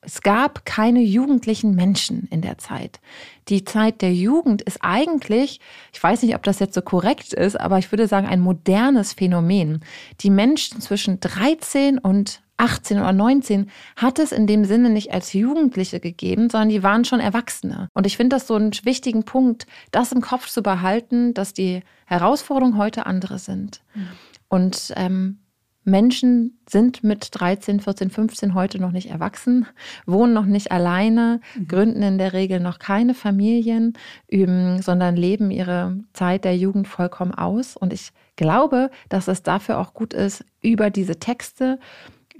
Es 0.04 0.20
gab 0.20 0.64
keine 0.64 1.00
jugendlichen 1.00 1.74
Menschen 1.74 2.28
in 2.30 2.40
der 2.40 2.58
Zeit. 2.58 3.00
Die 3.48 3.64
Zeit 3.64 4.02
der 4.02 4.12
Jugend 4.12 4.62
ist 4.62 4.78
eigentlich, 4.82 5.60
ich 5.92 6.02
weiß 6.02 6.22
nicht, 6.22 6.34
ob 6.34 6.42
das 6.42 6.58
jetzt 6.58 6.74
so 6.74 6.82
korrekt 6.82 7.32
ist, 7.32 7.58
aber 7.58 7.78
ich 7.78 7.90
würde 7.92 8.08
sagen, 8.08 8.26
ein 8.26 8.40
modernes 8.40 9.12
Phänomen. 9.12 9.80
Die 10.20 10.30
Menschen 10.30 10.80
zwischen 10.80 11.20
13 11.20 11.98
und 11.98 12.42
18 12.56 12.98
oder 12.98 13.12
19 13.12 13.70
hat 13.96 14.18
es 14.18 14.32
in 14.32 14.46
dem 14.46 14.64
Sinne 14.64 14.90
nicht 14.90 15.12
als 15.12 15.32
Jugendliche 15.32 16.00
gegeben, 16.00 16.50
sondern 16.50 16.68
die 16.68 16.82
waren 16.82 17.04
schon 17.04 17.20
Erwachsene. 17.20 17.88
Und 17.94 18.06
ich 18.06 18.16
finde 18.16 18.36
das 18.36 18.46
so 18.46 18.54
einen 18.54 18.72
wichtigen 18.84 19.24
Punkt, 19.24 19.66
das 19.90 20.12
im 20.12 20.20
Kopf 20.20 20.48
zu 20.48 20.62
behalten, 20.62 21.34
dass 21.34 21.52
die 21.52 21.82
Herausforderungen 22.06 22.78
heute 22.78 23.06
andere 23.06 23.38
sind. 23.38 23.82
Mhm. 23.94 24.08
Und 24.48 24.92
ähm, 24.96 25.38
Menschen 25.84 26.58
sind 26.68 27.04
mit 27.04 27.28
13, 27.32 27.80
14, 27.80 28.10
15 28.10 28.54
heute 28.54 28.80
noch 28.80 28.90
nicht 28.90 29.10
erwachsen, 29.10 29.66
wohnen 30.06 30.32
noch 30.32 30.46
nicht 30.46 30.72
alleine, 30.72 31.40
mhm. 31.54 31.68
gründen 31.68 32.02
in 32.02 32.18
der 32.18 32.32
Regel 32.32 32.60
noch 32.60 32.78
keine 32.78 33.14
Familien, 33.14 33.94
üben, 34.28 34.80
sondern 34.82 35.16
leben 35.16 35.50
ihre 35.50 35.98
Zeit 36.12 36.44
der 36.44 36.56
Jugend 36.56 36.88
vollkommen 36.88 37.34
aus. 37.34 37.76
Und 37.76 37.92
ich 37.92 38.12
glaube, 38.36 38.90
dass 39.08 39.28
es 39.28 39.42
dafür 39.42 39.78
auch 39.78 39.94
gut 39.94 40.14
ist, 40.14 40.44
über 40.62 40.90
diese 40.90 41.18
Texte 41.18 41.78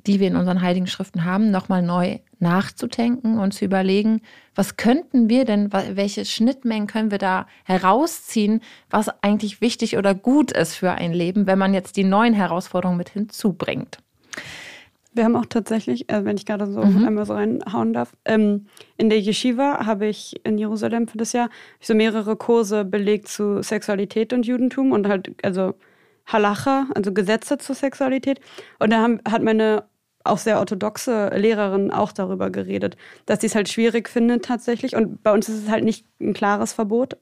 die 0.07 0.21
wir 0.21 0.29
in 0.29 0.37
unseren 0.37 0.61
heiligen 0.61 0.87
Schriften 0.87 1.25
haben, 1.25 1.51
nochmal 1.51 1.83
neu 1.83 2.19
nachzudenken 2.45 3.39
und 3.39 3.53
zu 3.53 3.65
überlegen, 3.65 4.21
was 4.55 4.77
könnten 4.77 5.29
wir 5.29 5.45
denn, 5.45 5.73
welche 5.73 6.25
Schnittmengen 6.25 6.87
können 6.87 7.11
wir 7.11 7.19
da 7.19 7.47
herausziehen, 7.65 8.61
was 8.91 9.09
eigentlich 9.23 9.61
wichtig 9.61 9.97
oder 9.97 10.15
gut 10.15 10.53
ist 10.53 10.75
für 10.75 10.93
ein 10.93 11.13
Leben, 11.13 11.47
wenn 11.47 11.59
man 11.59 11.75
jetzt 11.75 11.97
die 11.97 12.05
neuen 12.05 12.35
Herausforderungen 12.35 12.99
mit 12.99 13.09
hinzubringt. 13.09 13.99
Wir 15.13 15.25
haben 15.25 15.37
auch 15.37 15.47
tatsächlich, 15.47 16.11
äh, 16.11 16.25
wenn 16.25 16.37
ich 16.37 16.45
gerade 16.45 16.71
so 16.71 16.83
mhm. 16.83 17.07
einmal 17.07 17.25
so 17.25 17.35
reinhauen 17.35 17.93
darf, 17.93 18.13
ähm, 18.25 18.67
in 18.97 19.11
der 19.11 19.21
Yeshiva 19.21 19.87
habe 19.87 20.07
ich 20.07 20.45
in 20.45 20.59
Jerusalem 20.59 21.07
für 21.07 21.19
das 21.19 21.33
Jahr 21.33 21.51
so 21.81 21.95
mehrere 21.95 22.37
Kurse 22.37 22.85
belegt 22.85 23.29
zu 23.29 23.63
Sexualität 23.63 24.33
und 24.33 24.45
Judentum 24.45 24.91
und 24.93 25.09
halt, 25.09 25.33
also 25.45 25.75
Halacha, 26.27 26.89
also 26.95 27.13
Gesetze 27.13 27.59
zur 27.59 27.77
Sexualität. 27.77 28.41
Und 28.81 28.93
da 28.93 29.03
haben, 29.03 29.21
hat 29.29 29.43
meine 29.43 29.85
auch 30.25 30.39
sehr 30.39 30.59
orthodoxe 30.59 31.29
Lehrerin 31.35 31.91
auch 31.91 32.11
darüber 32.11 32.51
geredet, 32.51 32.97
dass 33.27 33.41
sie 33.41 33.47
es 33.47 33.55
halt 33.55 33.69
schwierig 33.69 34.09
findet 34.09 34.45
tatsächlich. 34.45 34.97
Und 34.97 35.23
bei 35.23 35.33
uns 35.33 35.49
ist 35.49 35.65
es 35.65 35.71
halt 35.71 35.85
nicht 35.85 36.07
ein 36.21 36.33
klares 36.33 36.73
Verbot. 36.73 37.17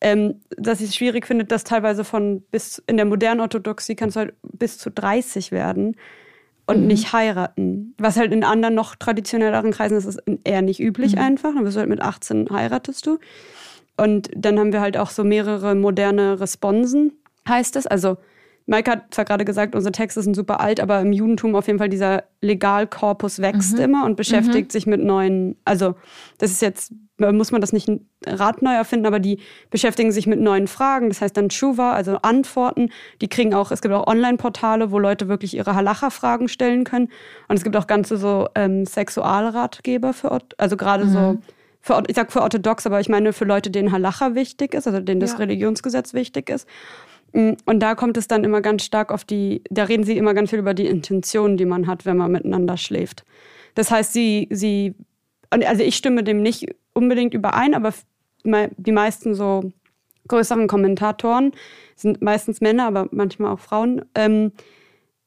Ähm, 0.00 0.40
dass 0.56 0.78
sie 0.78 0.86
es 0.86 0.96
schwierig 0.96 1.28
findet, 1.28 1.52
dass 1.52 1.62
teilweise 1.62 2.02
von 2.02 2.40
bis 2.50 2.82
in 2.88 2.96
der 2.96 3.06
modernen 3.06 3.40
Orthodoxie 3.40 3.94
kannst 3.94 4.16
du 4.16 4.20
halt 4.20 4.34
bis 4.42 4.76
zu 4.76 4.90
30 4.90 5.52
werden 5.52 5.94
und 6.66 6.80
mhm. 6.80 6.86
nicht 6.88 7.12
heiraten. 7.12 7.94
Was 7.98 8.16
halt 8.16 8.32
in 8.32 8.42
anderen 8.42 8.74
noch 8.74 8.96
traditionelleren 8.96 9.70
Kreisen 9.70 9.96
ist, 9.96 10.06
ist 10.06 10.20
eher 10.42 10.62
nicht 10.62 10.80
üblich 10.80 11.14
mhm. 11.14 11.22
einfach. 11.22 11.54
Dann 11.54 11.62
bist 11.62 11.76
du 11.76 11.80
halt 11.80 11.88
mit 11.88 12.02
18 12.02 12.48
heiratest 12.50 13.06
du. 13.06 13.18
Und 13.96 14.30
dann 14.34 14.58
haben 14.58 14.72
wir 14.72 14.80
halt 14.80 14.96
auch 14.96 15.10
so 15.10 15.22
mehrere 15.22 15.76
moderne 15.76 16.40
Responsen, 16.40 17.12
heißt 17.48 17.76
es. 17.76 17.86
Also 17.86 18.16
Mike 18.66 18.90
hat 18.90 19.14
zwar 19.14 19.24
gerade 19.24 19.44
gesagt, 19.44 19.74
unsere 19.74 19.92
Texte 19.92 20.22
sind 20.22 20.34
super 20.34 20.60
alt, 20.60 20.80
aber 20.80 21.00
im 21.00 21.12
Judentum 21.12 21.54
auf 21.56 21.66
jeden 21.66 21.78
Fall 21.78 21.88
dieser 21.88 22.24
Legalkorpus 22.40 23.40
wächst 23.40 23.76
mhm. 23.76 23.84
immer 23.84 24.04
und 24.04 24.16
beschäftigt 24.16 24.68
mhm. 24.68 24.72
sich 24.72 24.86
mit 24.86 25.02
neuen, 25.02 25.56
also 25.64 25.94
das 26.38 26.50
ist 26.50 26.62
jetzt, 26.62 26.92
muss 27.18 27.52
man 27.52 27.60
das 27.60 27.72
nicht 27.72 27.88
ein 27.88 28.08
Rad 28.26 28.62
neu 28.62 28.72
erfinden, 28.74 29.06
aber 29.06 29.20
die 29.20 29.40
beschäftigen 29.70 30.12
sich 30.12 30.26
mit 30.26 30.40
neuen 30.40 30.66
Fragen. 30.66 31.08
Das 31.08 31.20
heißt 31.20 31.36
dann 31.36 31.50
Shuva, 31.50 31.92
also 31.92 32.18
Antworten. 32.22 32.90
Die 33.20 33.28
kriegen 33.28 33.54
auch, 33.54 33.70
es 33.70 33.82
gibt 33.82 33.94
auch 33.94 34.06
Online-Portale, 34.06 34.90
wo 34.90 34.98
Leute 34.98 35.28
wirklich 35.28 35.54
ihre 35.54 35.74
Halacha-Fragen 35.74 36.48
stellen 36.48 36.84
können. 36.84 37.08
Und 37.48 37.56
es 37.56 37.64
gibt 37.64 37.76
auch 37.76 37.86
ganze 37.86 38.16
so 38.16 38.48
ähm, 38.54 38.86
Sexualratgeber 38.86 40.12
für, 40.12 40.38
also 40.58 40.76
gerade 40.76 41.04
mhm. 41.04 41.10
so 41.10 41.38
für, 41.80 42.02
ich 42.06 42.16
sag 42.16 42.32
für 42.32 42.42
orthodox, 42.42 42.86
aber 42.86 43.00
ich 43.00 43.08
meine 43.08 43.32
für 43.32 43.44
Leute, 43.44 43.70
denen 43.70 43.92
Halacha 43.92 44.34
wichtig 44.34 44.72
ist, 44.74 44.86
also 44.86 45.00
denen 45.00 45.20
das 45.20 45.32
ja. 45.32 45.38
Religionsgesetz 45.38 46.14
wichtig 46.14 46.48
ist. 46.48 46.68
Mm, 47.32 47.52
und 47.64 47.80
da 47.80 47.94
kommt 47.94 48.16
es 48.16 48.28
dann 48.28 48.44
immer 48.44 48.60
ganz 48.60 48.84
stark 48.84 49.12
auf 49.12 49.24
die, 49.24 49.62
da 49.70 49.84
reden 49.84 50.04
sie 50.04 50.16
immer 50.16 50.34
ganz 50.34 50.50
viel 50.50 50.58
über 50.58 50.74
die 50.74 50.86
Intention, 50.86 51.56
die 51.56 51.64
man 51.64 51.86
hat, 51.86 52.04
wenn 52.06 52.16
man 52.16 52.32
miteinander 52.32 52.76
schläft. 52.76 53.24
Das 53.74 53.90
heißt, 53.90 54.12
sie, 54.12 54.48
sie, 54.50 54.94
also 55.50 55.82
ich 55.82 55.96
stimme 55.96 56.24
dem 56.24 56.42
nicht 56.42 56.74
unbedingt 56.92 57.34
überein, 57.34 57.74
aber 57.74 57.92
die 58.44 58.92
meisten 58.92 59.34
so 59.34 59.72
größeren 60.28 60.66
Kommentatoren 60.66 61.52
sind 61.96 62.22
meistens 62.22 62.60
Männer, 62.60 62.86
aber 62.86 63.08
manchmal 63.10 63.52
auch 63.52 63.60
Frauen, 63.60 64.04
ähm, 64.14 64.52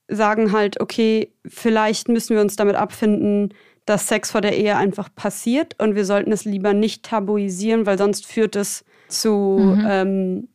sagen 0.07 0.51
halt, 0.51 0.79
okay, 0.79 1.31
vielleicht 1.45 2.09
müssen 2.09 2.35
wir 2.35 2.41
uns 2.41 2.55
damit 2.55 2.75
abfinden, 2.75 3.53
dass 3.85 4.07
Sex 4.07 4.31
vor 4.31 4.41
der 4.41 4.57
Ehe 4.57 4.75
einfach 4.77 5.09
passiert 5.15 5.75
und 5.81 5.95
wir 5.95 6.05
sollten 6.05 6.31
es 6.31 6.45
lieber 6.45 6.73
nicht 6.73 7.03
tabuisieren, 7.03 7.85
weil 7.85 7.97
sonst 7.97 8.25
führt 8.25 8.55
es 8.55 8.83
zu 9.07 9.75
mhm. 9.75 9.87
ähm, 9.87 10.47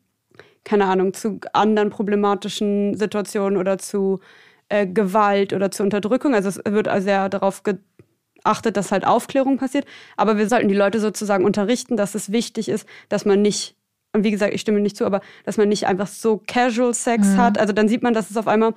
keine 0.65 0.87
Ahnung, 0.87 1.15
zu 1.15 1.41
anderen 1.53 1.91
problematischen 1.91 2.97
Situationen 2.97 3.59
oder 3.59 3.79
zu 3.79 4.21
äh, 4.69 4.87
Gewalt 4.87 5.53
oder 5.53 5.71
zu 5.71 5.83
Unterdrückung. 5.83 6.35
Also 6.35 6.49
es 6.49 6.61
wird 6.65 6.89
sehr 7.03 7.29
darauf 7.29 7.63
achtet, 8.45 8.77
dass 8.77 8.93
halt 8.93 9.07
Aufklärung 9.07 9.59
passiert. 9.59 9.87
Aber 10.17 10.39
wir 10.39 10.49
sollten 10.49 10.69
die 10.69 10.75
Leute 10.75 11.01
sozusagen 11.01 11.45
unterrichten, 11.45 11.97
dass 11.97 12.15
es 12.15 12.33
wichtig 12.33 12.69
ist, 12.69 12.87
dass 13.09 13.25
man 13.25 13.43
nicht, 13.43 13.77
und 14.13 14.25
wie 14.25 14.31
gesagt, 14.31 14.55
ich 14.55 14.61
stimme 14.61 14.81
nicht 14.81 14.97
zu, 14.97 15.05
aber 15.05 15.21
dass 15.45 15.57
man 15.57 15.69
nicht 15.69 15.87
einfach 15.87 16.07
so 16.07 16.43
Casual 16.47 16.95
Sex 16.95 17.29
mhm. 17.29 17.37
hat. 17.37 17.59
Also 17.59 17.73
dann 17.73 17.89
sieht 17.89 18.03
man, 18.03 18.15
dass 18.15 18.31
es 18.31 18.37
auf 18.37 18.49
einmal 18.49 18.75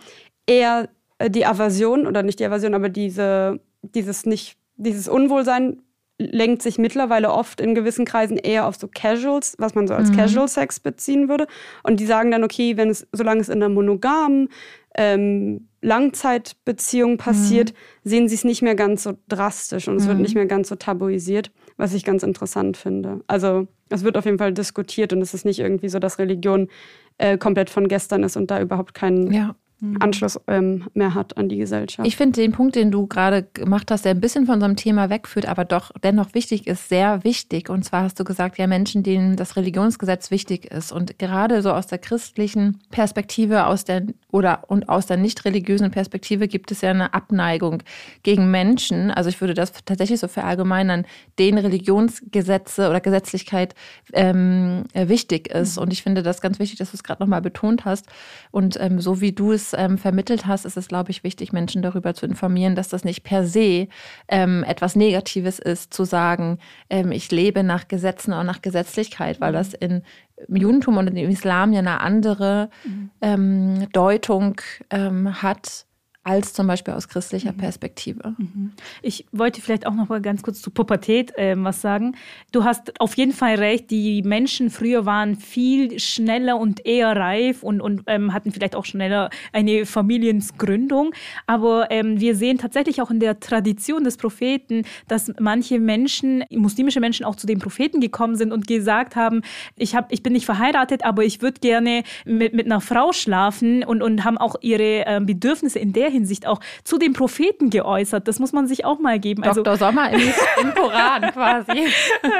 eher 0.47 0.89
äh, 1.17 1.29
die 1.29 1.45
Aversion 1.45 2.07
oder 2.07 2.23
nicht 2.23 2.39
die 2.39 2.45
Aversion, 2.45 2.73
aber 2.73 2.89
diese, 2.89 3.59
dieses 3.81 4.25
nicht, 4.25 4.57
dieses 4.75 5.07
Unwohlsein 5.07 5.81
lenkt 6.17 6.61
sich 6.61 6.77
mittlerweile 6.77 7.31
oft 7.31 7.59
in 7.59 7.75
gewissen 7.75 8.05
Kreisen 8.05 8.37
eher 8.37 8.67
auf 8.67 8.75
so 8.75 8.87
Casuals, 8.87 9.55
was 9.57 9.75
man 9.75 9.87
so 9.87 9.93
als 9.93 10.11
mhm. 10.11 10.17
Casual 10.17 10.47
Sex 10.47 10.79
beziehen 10.79 11.27
würde. 11.27 11.47
Und 11.83 11.99
die 11.99 12.05
sagen 12.05 12.31
dann, 12.31 12.43
okay, 12.43 12.77
wenn 12.77 12.89
es, 12.89 13.07
solange 13.11 13.41
es 13.41 13.49
in 13.49 13.63
einer 13.63 13.73
monogamen 13.73 14.49
ähm, 14.95 15.67
Langzeitbeziehung 15.81 17.17
passiert, 17.17 17.73
mhm. 17.73 18.09
sehen 18.09 18.27
sie 18.27 18.35
es 18.35 18.43
nicht 18.43 18.61
mehr 18.61 18.75
ganz 18.75 19.03
so 19.03 19.17
drastisch 19.27 19.87
und 19.87 19.97
es 19.97 20.03
mhm. 20.03 20.09
wird 20.09 20.19
nicht 20.19 20.35
mehr 20.35 20.45
ganz 20.45 20.69
so 20.69 20.75
tabuisiert, 20.75 21.51
was 21.77 21.93
ich 21.93 22.05
ganz 22.05 22.23
interessant 22.23 22.77
finde. 22.77 23.21
Also 23.27 23.67
es 23.89 24.03
wird 24.03 24.17
auf 24.17 24.25
jeden 24.25 24.37
Fall 24.37 24.53
diskutiert 24.53 25.13
und 25.13 25.21
es 25.21 25.33
ist 25.33 25.45
nicht 25.45 25.59
irgendwie 25.59 25.89
so, 25.89 25.99
dass 25.99 26.19
Religion 26.19 26.69
äh, 27.17 27.37
komplett 27.37 27.69
von 27.69 27.87
gestern 27.87 28.23
ist 28.23 28.37
und 28.37 28.51
da 28.51 28.61
überhaupt 28.61 28.93
keinen 28.93 29.31
ja. 29.31 29.55
Mhm. 29.83 29.97
Anschluss 29.99 30.39
ähm, 30.47 30.87
mehr 30.93 31.13
hat 31.13 31.35
an 31.35 31.49
die 31.49 31.57
Gesellschaft. 31.57 32.07
Ich 32.07 32.15
finde 32.15 32.39
den 32.39 32.53
Punkt, 32.53 32.75
den 32.75 32.89
du 32.89 33.05
gerade 33.05 33.43
gemacht 33.53 33.91
hast, 33.91 34.05
der 34.05 34.11
ein 34.11 34.21
bisschen 34.21 34.45
von 34.45 34.55
unserem 34.55 34.77
Thema 34.77 35.09
wegführt, 35.09 35.45
aber 35.45 35.65
doch 35.65 35.91
dennoch 36.01 36.33
wichtig 36.33 36.67
ist, 36.67 36.87
sehr 36.87 37.25
wichtig. 37.25 37.69
Und 37.69 37.83
zwar 37.83 38.03
hast 38.03 38.17
du 38.17 38.23
gesagt, 38.23 38.57
ja, 38.57 38.65
Menschen, 38.65 39.03
denen 39.03 39.35
das 39.35 39.57
Religionsgesetz 39.57 40.31
wichtig 40.31 40.71
ist. 40.71 40.93
Und 40.93 41.19
gerade 41.19 41.61
so 41.61 41.73
aus 41.73 41.87
der 41.87 41.97
christlichen 41.97 42.79
Perspektive, 42.91 43.65
aus 43.65 43.83
der 43.83 44.03
oder 44.31 44.63
und 44.67 44.87
aus 44.87 45.05
der 45.05 45.17
nicht 45.17 45.43
religiösen 45.43 45.91
Perspektive 45.91 46.47
gibt 46.47 46.71
es 46.71 46.79
ja 46.79 46.91
eine 46.91 47.13
Abneigung 47.13 47.83
gegen 48.23 48.49
Menschen. 48.51 49.11
Also 49.11 49.29
ich 49.29 49.41
würde 49.41 49.53
das 49.53 49.73
tatsächlich 49.83 50.21
so 50.21 50.29
verallgemeinern, 50.29 51.05
denen 51.37 51.57
Religionsgesetze 51.57 52.89
oder 52.89 53.01
Gesetzlichkeit 53.01 53.75
ähm, 54.13 54.85
wichtig 54.93 55.49
ist. 55.49 55.75
Mhm. 55.75 55.83
Und 55.83 55.91
ich 55.91 56.03
finde 56.03 56.23
das 56.23 56.39
ganz 56.39 56.57
wichtig, 56.59 56.79
dass 56.79 56.91
du 56.91 56.95
es 56.95 57.03
gerade 57.03 57.21
nochmal 57.21 57.41
betont 57.41 57.83
hast. 57.83 58.05
Und 58.51 58.79
ähm, 58.79 59.01
so 59.01 59.19
wie 59.19 59.33
du 59.33 59.51
es 59.51 59.72
ähm, 59.77 59.97
vermittelt 59.97 60.45
hast, 60.45 60.65
ist 60.65 60.77
es, 60.77 60.87
glaube 60.87 61.11
ich, 61.11 61.23
wichtig, 61.23 61.53
Menschen 61.53 61.81
darüber 61.81 62.13
zu 62.13 62.25
informieren, 62.25 62.75
dass 62.75 62.89
das 62.89 63.03
nicht 63.03 63.23
per 63.23 63.45
se 63.45 63.87
ähm, 64.27 64.63
etwas 64.63 64.95
Negatives 64.95 65.59
ist, 65.59 65.93
zu 65.93 66.03
sagen, 66.03 66.59
ähm, 66.89 67.11
ich 67.11 67.31
lebe 67.31 67.63
nach 67.63 67.87
Gesetzen 67.87 68.33
oder 68.33 68.43
nach 68.43 68.61
Gesetzlichkeit, 68.61 69.41
weil 69.41 69.53
das 69.53 69.73
in, 69.73 70.03
im 70.47 70.55
Judentum 70.55 70.97
und 70.97 71.07
im 71.07 71.29
Islam 71.29 71.73
ja 71.73 71.79
eine 71.79 72.01
andere 72.01 72.69
mhm. 72.83 73.09
ähm, 73.21 73.87
Deutung 73.91 74.61
ähm, 74.89 75.41
hat 75.41 75.85
als 76.23 76.53
zum 76.53 76.67
Beispiel 76.67 76.93
aus 76.93 77.09
christlicher 77.09 77.51
mhm. 77.51 77.57
Perspektive. 77.57 78.35
Mhm. 78.37 78.71
Ich 79.01 79.25
wollte 79.31 79.61
vielleicht 79.61 79.85
auch 79.85 79.93
noch 79.93 80.07
mal 80.07 80.21
ganz 80.21 80.41
kurz 80.41 80.61
zu 80.61 80.71
Pubertät 80.71 81.37
äh, 81.37 81.55
was 81.57 81.81
sagen. 81.81 82.15
Du 82.51 82.63
hast 82.63 82.99
auf 83.01 83.15
jeden 83.17 83.33
Fall 83.33 83.55
recht, 83.55 83.91
die 83.91 84.21
Menschen 84.23 84.69
früher 84.69 85.05
waren 85.05 85.35
viel 85.35 85.99
schneller 85.99 86.57
und 86.57 86.85
eher 86.85 87.15
reif 87.15 87.61
und, 87.61 87.81
und 87.81 88.03
ähm, 88.07 88.33
hatten 88.33 88.51
vielleicht 88.51 88.75
auch 88.75 88.85
schneller 88.85 89.29
eine 89.51 89.85
Familiengründung. 89.85 91.13
Aber 91.45 91.91
ähm, 91.91 92.21
wir 92.21 92.35
sehen 92.35 92.57
tatsächlich 92.57 93.01
auch 93.01 93.11
in 93.11 93.19
der 93.19 93.41
Tradition 93.41 94.05
des 94.05 94.15
Propheten, 94.15 94.83
dass 95.09 95.31
manche 95.39 95.79
Menschen, 95.79 96.45
muslimische 96.51 97.01
Menschen 97.01 97.25
auch 97.25 97.35
zu 97.35 97.47
den 97.47 97.59
Propheten 97.59 97.99
gekommen 97.99 98.37
sind 98.37 98.53
und 98.53 98.65
gesagt 98.65 99.17
haben, 99.17 99.41
ich, 99.75 99.93
hab, 99.93 100.11
ich 100.11 100.23
bin 100.23 100.31
nicht 100.31 100.45
verheiratet, 100.45 101.03
aber 101.03 101.25
ich 101.25 101.41
würde 101.41 101.59
gerne 101.59 102.03
mit, 102.23 102.53
mit 102.53 102.65
einer 102.65 102.79
Frau 102.79 103.11
schlafen 103.11 103.83
und, 103.83 104.01
und 104.01 104.23
haben 104.23 104.37
auch 104.37 104.55
ihre 104.61 105.05
äh, 105.05 105.19
Bedürfnisse 105.21 105.79
in 105.79 105.91
der 105.91 106.12
Hinsicht 106.13 106.47
auch 106.47 106.59
zu 106.83 106.97
den 106.97 107.13
Propheten 107.13 107.69
geäußert. 107.69 108.27
Das 108.27 108.39
muss 108.39 108.53
man 108.53 108.67
sich 108.67 108.85
auch 108.85 108.99
mal 108.99 109.19
geben. 109.19 109.43
Also, 109.43 109.63
Dr. 109.63 109.77
Sommer 109.77 110.09
im, 110.11 110.21
im 110.61 110.73
Koran 110.73 111.21
quasi. 111.33 111.71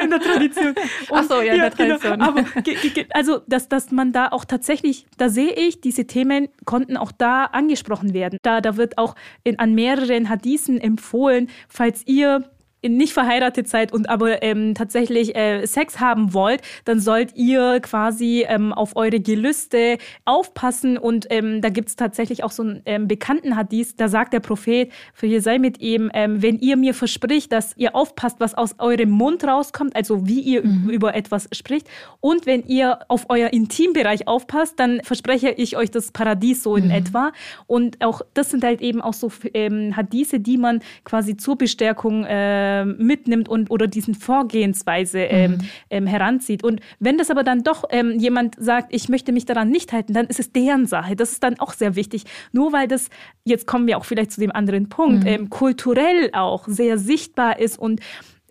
in 0.04 0.10
der 0.10 0.20
Tradition. 0.20 0.76
Ach 1.12 1.24
so, 1.24 1.42
ja, 1.42 1.54
in 1.54 1.60
der 1.60 1.70
genau. 1.72 1.98
Tradition. 1.98 2.20
Genau. 2.20 2.30
Aber, 2.30 2.44
also, 3.14 3.42
dass, 3.48 3.68
dass 3.68 3.92
man 3.92 4.14
da 4.14 4.30
auch 4.30 4.46
tatsächlich, 4.46 5.06
da 5.18 5.30
sehe 5.30 5.52
ich, 5.54 5.82
diese 5.82 6.06
Themen 6.06 6.48
konnten 6.66 6.96
auch 6.96 7.12
da 7.12 7.46
angesprochen 7.46 8.14
werden. 8.14 8.40
Da, 8.44 8.62
da 8.62 8.78
wird 8.78 8.98
auch 8.98 9.16
in, 9.44 9.60
an 9.60 9.74
mehreren 9.74 10.30
Hadithen 10.30 10.80
empfohlen, 10.80 11.50
falls 11.68 12.04
ihr 12.06 12.50
nicht 12.88 13.14
verheiratet 13.14 13.68
seid 13.68 13.94
und 13.94 14.10
aber 14.10 14.44
ähm, 14.44 14.76
tatsächlich 14.76 15.36
äh, 15.36 15.66
Sex 15.66 16.00
haben 16.00 16.34
wollt, 16.34 16.62
dann 16.86 17.00
sollt 17.00 17.36
ihr 17.36 17.80
quasi 17.82 18.46
ähm, 18.48 18.74
auf 18.74 18.96
eure 18.96 19.20
Gelüste 19.20 19.98
aufpassen. 20.26 20.98
Und 20.98 21.28
ähm, 21.30 21.62
da 21.62 21.70
gibt 21.70 21.90
es 21.90 21.96
tatsächlich 21.96 22.44
auch 22.44 22.52
so 22.52 22.64
einen 22.64 22.82
ähm, 22.86 23.08
bekannten 23.08 23.56
Hadith, 23.56 23.96
da 23.96 24.08
sagt 24.08 24.34
der 24.34 24.40
Prophet, 24.40 24.92
für 25.14 25.28
ihr 25.28 25.42
sei 25.42 25.60
mit 25.60 25.82
ihm, 25.82 26.12
ähm, 26.14 26.42
wenn 26.42 26.60
ihr 26.60 26.78
mir 26.78 26.94
verspricht, 26.94 27.52
dass 27.52 27.76
ihr 27.78 27.96
aufpasst, 27.96 28.40
was 28.40 28.54
aus 28.56 28.76
eurem 28.80 29.10
Mund 29.10 29.44
rauskommt, 29.44 29.96
also 29.96 30.28
wie 30.28 30.42
ihr 30.42 30.66
mhm. 30.66 30.90
über 30.90 31.16
etwas 31.16 31.48
spricht, 31.52 31.88
und 32.20 32.46
wenn 32.46 32.64
ihr 32.66 33.00
auf 33.08 33.26
euer 33.30 33.52
Intimbereich 33.54 34.28
aufpasst, 34.28 34.80
dann 34.80 35.02
verspreche 35.04 35.50
ich 35.50 35.78
euch 35.78 35.92
das 35.92 36.12
Paradies 36.12 36.64
so 36.64 36.76
in 36.76 36.86
mhm. 36.86 36.92
etwa. 36.92 37.32
Und 37.68 38.04
auch 38.04 38.22
das 38.34 38.50
sind 38.50 38.64
halt 38.64 38.82
eben 38.82 39.02
auch 39.02 39.14
so 39.14 39.32
ähm, 39.54 39.96
Hadithe, 39.96 40.40
die 40.40 40.58
man 40.58 40.82
quasi 41.04 41.38
zur 41.38 41.58
Bestärkung 41.58 42.26
äh, 42.26 42.73
ähm, 42.82 42.96
mitnimmt 42.98 43.50
und 43.50 43.70
oder 43.72 43.88
diesen 43.88 44.16
Vorgehensweise 44.16 45.20
ähm, 45.20 45.52
mhm. 45.52 45.58
ähm, 45.90 46.08
heranzieht. 46.08 46.64
Und 46.64 46.82
wenn 47.00 47.18
das 47.18 47.30
aber 47.30 47.44
dann 47.44 47.64
doch 47.64 47.86
ähm, 47.90 48.20
jemand 48.20 48.56
sagt, 48.60 48.94
ich 48.94 49.10
möchte 49.10 49.32
mich 49.32 49.46
daran 49.46 49.70
nicht 49.70 49.94
halten, 49.94 50.14
dann 50.14 50.28
ist 50.28 50.40
es 50.40 50.52
deren 50.52 50.86
Sache. 50.86 51.16
Das 51.16 51.32
ist 51.32 51.44
dann 51.44 51.60
auch 51.60 51.74
sehr 51.74 51.96
wichtig. 51.96 52.24
Nur 52.52 52.74
weil 52.74 52.88
das, 52.88 53.10
jetzt 53.44 53.68
kommen 53.68 53.88
wir 53.88 53.98
auch 53.98 54.06
vielleicht 54.06 54.32
zu 54.32 54.42
dem 54.42 54.52
anderen 54.52 54.90
Punkt, 54.90 55.24
mhm. 55.24 55.30
Ähm, 55.34 55.50
kulturell 55.50 56.30
auch 56.34 56.68
sehr 56.68 56.98
sichtbar 56.98 57.60
ist 57.60 57.78
und 57.78 58.02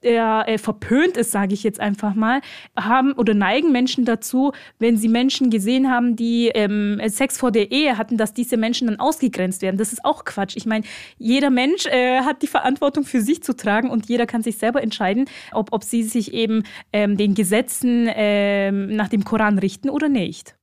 der 0.03 0.45
äh, 0.47 0.59
verpönt 0.59 1.17
ist, 1.17 1.31
sage 1.31 1.55
ich 1.55 1.63
jetzt 1.63 1.81
einfach 1.81 2.15
mal, 2.15 2.41
haben 2.79 3.13
oder 3.13 3.35
neigen 3.35 3.73
Menschen 3.73 4.05
dazu, 4.05 4.53
wenn 4.79 4.97
sie 4.97 5.09
Menschen 5.09 5.51
gesehen 5.51 5.91
haben, 5.91 6.17
die 6.17 6.49
ähm, 6.49 7.01
Sex 7.07 7.39
vor 7.39 7.53
der 7.53 7.71
Ehe 7.71 7.99
hatten, 7.99 8.17
dass 8.17 8.35
diese 8.35 8.57
Menschen 8.57 8.89
dann 8.89 9.01
ausgegrenzt 9.01 9.63
werden. 9.63 9.77
Das 9.77 9.93
ist 9.93 10.05
auch 10.05 10.25
Quatsch. 10.25 10.57
Ich 10.57 10.67
meine, 10.67 10.85
jeder 11.19 11.51
Mensch 11.51 11.87
äh, 11.87 12.21
hat 12.21 12.43
die 12.43 12.47
Verantwortung 12.47 13.05
für 13.05 13.21
sich 13.21 13.43
zu 13.43 13.55
tragen 13.55 13.91
und 13.91 14.09
jeder 14.09 14.27
kann 14.27 14.43
sich 14.43 14.59
selber 14.59 14.83
entscheiden, 14.83 15.27
ob, 15.53 15.73
ob 15.73 15.85
sie 15.85 16.03
sich 16.03 16.33
eben 16.33 16.65
ähm, 16.93 17.17
den 17.17 17.35
Gesetzen 17.35 18.09
ähm, 18.15 18.95
nach 18.95 19.09
dem 19.09 19.25
Koran 19.25 19.59
richten 19.59 19.91
oder 19.91 20.09
nicht. 20.09 20.57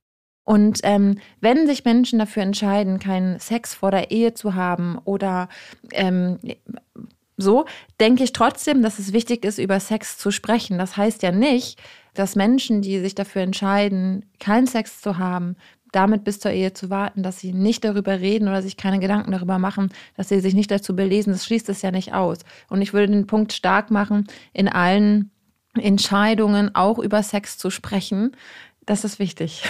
Und 0.44 0.80
ähm, 0.82 1.18
wenn 1.40 1.66
sich 1.66 1.84
Menschen 1.84 2.18
dafür 2.18 2.42
entscheiden, 2.42 2.98
keinen 2.98 3.38
Sex 3.38 3.74
vor 3.74 3.90
der 3.92 4.10
Ehe 4.10 4.34
zu 4.34 4.54
haben 4.54 4.98
oder 5.04 5.48
ähm, 5.92 6.38
so 7.40 7.66
denke 7.98 8.24
ich 8.24 8.32
trotzdem, 8.32 8.82
dass 8.82 8.98
es 8.98 9.12
wichtig 9.12 9.44
ist, 9.44 9.58
über 9.58 9.80
Sex 9.80 10.18
zu 10.18 10.30
sprechen. 10.30 10.78
Das 10.78 10.96
heißt 10.96 11.22
ja 11.22 11.32
nicht, 11.32 11.80
dass 12.14 12.36
Menschen, 12.36 12.82
die 12.82 12.98
sich 13.00 13.14
dafür 13.14 13.42
entscheiden, 13.42 14.26
keinen 14.38 14.66
Sex 14.66 15.00
zu 15.00 15.18
haben, 15.18 15.56
damit 15.92 16.24
bis 16.24 16.38
zur 16.40 16.52
Ehe 16.52 16.72
zu 16.72 16.90
warten, 16.90 17.22
dass 17.22 17.40
sie 17.40 17.52
nicht 17.52 17.84
darüber 17.84 18.20
reden 18.20 18.48
oder 18.48 18.62
sich 18.62 18.76
keine 18.76 19.00
Gedanken 19.00 19.32
darüber 19.32 19.58
machen, 19.58 19.90
dass 20.16 20.28
sie 20.28 20.40
sich 20.40 20.54
nicht 20.54 20.70
dazu 20.70 20.94
belesen, 20.94 21.32
das 21.32 21.44
schließt 21.44 21.68
es 21.68 21.82
ja 21.82 21.90
nicht 21.90 22.14
aus. 22.14 22.38
Und 22.68 22.82
ich 22.82 22.92
würde 22.92 23.12
den 23.12 23.26
Punkt 23.26 23.52
stark 23.52 23.90
machen, 23.90 24.26
in 24.52 24.68
allen 24.68 25.30
Entscheidungen 25.74 26.74
auch 26.74 26.98
über 26.98 27.22
Sex 27.22 27.58
zu 27.58 27.70
sprechen, 27.70 28.36
das 28.90 29.04
ist 29.04 29.20
wichtig. 29.20 29.62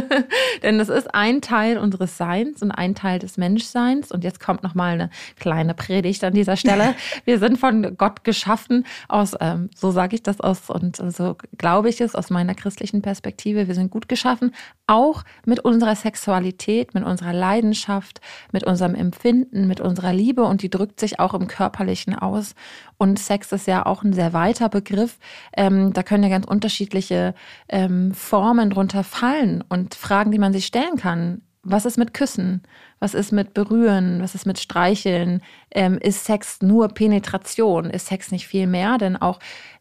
Denn 0.62 0.78
das 0.78 0.88
ist 0.88 1.14
ein 1.14 1.42
Teil 1.42 1.76
unseres 1.76 2.16
Seins 2.16 2.62
und 2.62 2.70
ein 2.70 2.94
Teil 2.94 3.18
des 3.18 3.36
Menschseins. 3.36 4.10
Und 4.10 4.24
jetzt 4.24 4.40
kommt 4.40 4.62
noch 4.62 4.74
mal 4.74 4.94
eine 4.94 5.10
kleine 5.38 5.74
Predigt 5.74 6.24
an 6.24 6.32
dieser 6.32 6.56
Stelle. 6.56 6.94
Wir 7.26 7.38
sind 7.38 7.58
von 7.58 7.94
Gott 7.98 8.24
geschaffen 8.24 8.86
aus, 9.06 9.34
ähm, 9.38 9.68
so 9.76 9.90
sage 9.90 10.14
ich 10.14 10.22
das 10.22 10.40
aus 10.40 10.70
und 10.70 10.96
so 10.96 11.36
glaube 11.58 11.90
ich 11.90 12.00
es 12.00 12.14
aus 12.14 12.30
meiner 12.30 12.54
christlichen 12.54 13.02
Perspektive. 13.02 13.68
Wir 13.68 13.74
sind 13.74 13.90
gut 13.90 14.08
geschaffen, 14.08 14.54
auch 14.86 15.24
mit 15.44 15.60
unserer 15.60 15.94
Sexualität, 15.94 16.94
mit 16.94 17.04
unserer 17.04 17.34
Leidenschaft, 17.34 18.22
mit 18.50 18.64
unserem 18.64 18.94
Empfinden, 18.94 19.66
mit 19.66 19.82
unserer 19.82 20.14
Liebe. 20.14 20.44
Und 20.44 20.62
die 20.62 20.70
drückt 20.70 21.00
sich 21.00 21.20
auch 21.20 21.34
im 21.34 21.48
Körperlichen 21.48 22.14
aus. 22.14 22.54
Und 22.98 23.18
Sex 23.18 23.52
ist 23.52 23.66
ja 23.66 23.86
auch 23.86 24.02
ein 24.02 24.12
sehr 24.12 24.32
weiter 24.32 24.68
Begriff. 24.68 25.18
Ähm, 25.56 25.92
da 25.92 26.02
können 26.02 26.22
ja 26.22 26.28
ganz 26.28 26.46
unterschiedliche 26.46 27.34
ähm, 27.68 28.12
Formen 28.14 28.70
drunter 28.70 29.04
fallen 29.04 29.62
und 29.68 29.94
Fragen, 29.94 30.30
die 30.30 30.38
man 30.38 30.52
sich 30.52 30.66
stellen 30.66 30.96
kann. 30.96 31.42
Was 31.62 31.86
ist 31.86 31.96
mit 31.96 32.14
Küssen? 32.14 32.62
Was 33.04 33.12
ist 33.12 33.32
mit 33.32 33.52
Berühren? 33.52 34.22
Was 34.22 34.34
ist 34.34 34.46
mit 34.46 34.58
Streicheln? 34.58 35.42
Ähm, 35.70 35.98
ist 35.98 36.24
Sex 36.24 36.62
nur 36.62 36.88
Penetration? 36.88 37.90
Ist 37.90 38.06
Sex 38.06 38.32
nicht 38.32 38.46
viel 38.46 38.66
mehr? 38.66 38.96
Denn 38.96 39.16
auch 39.16 39.40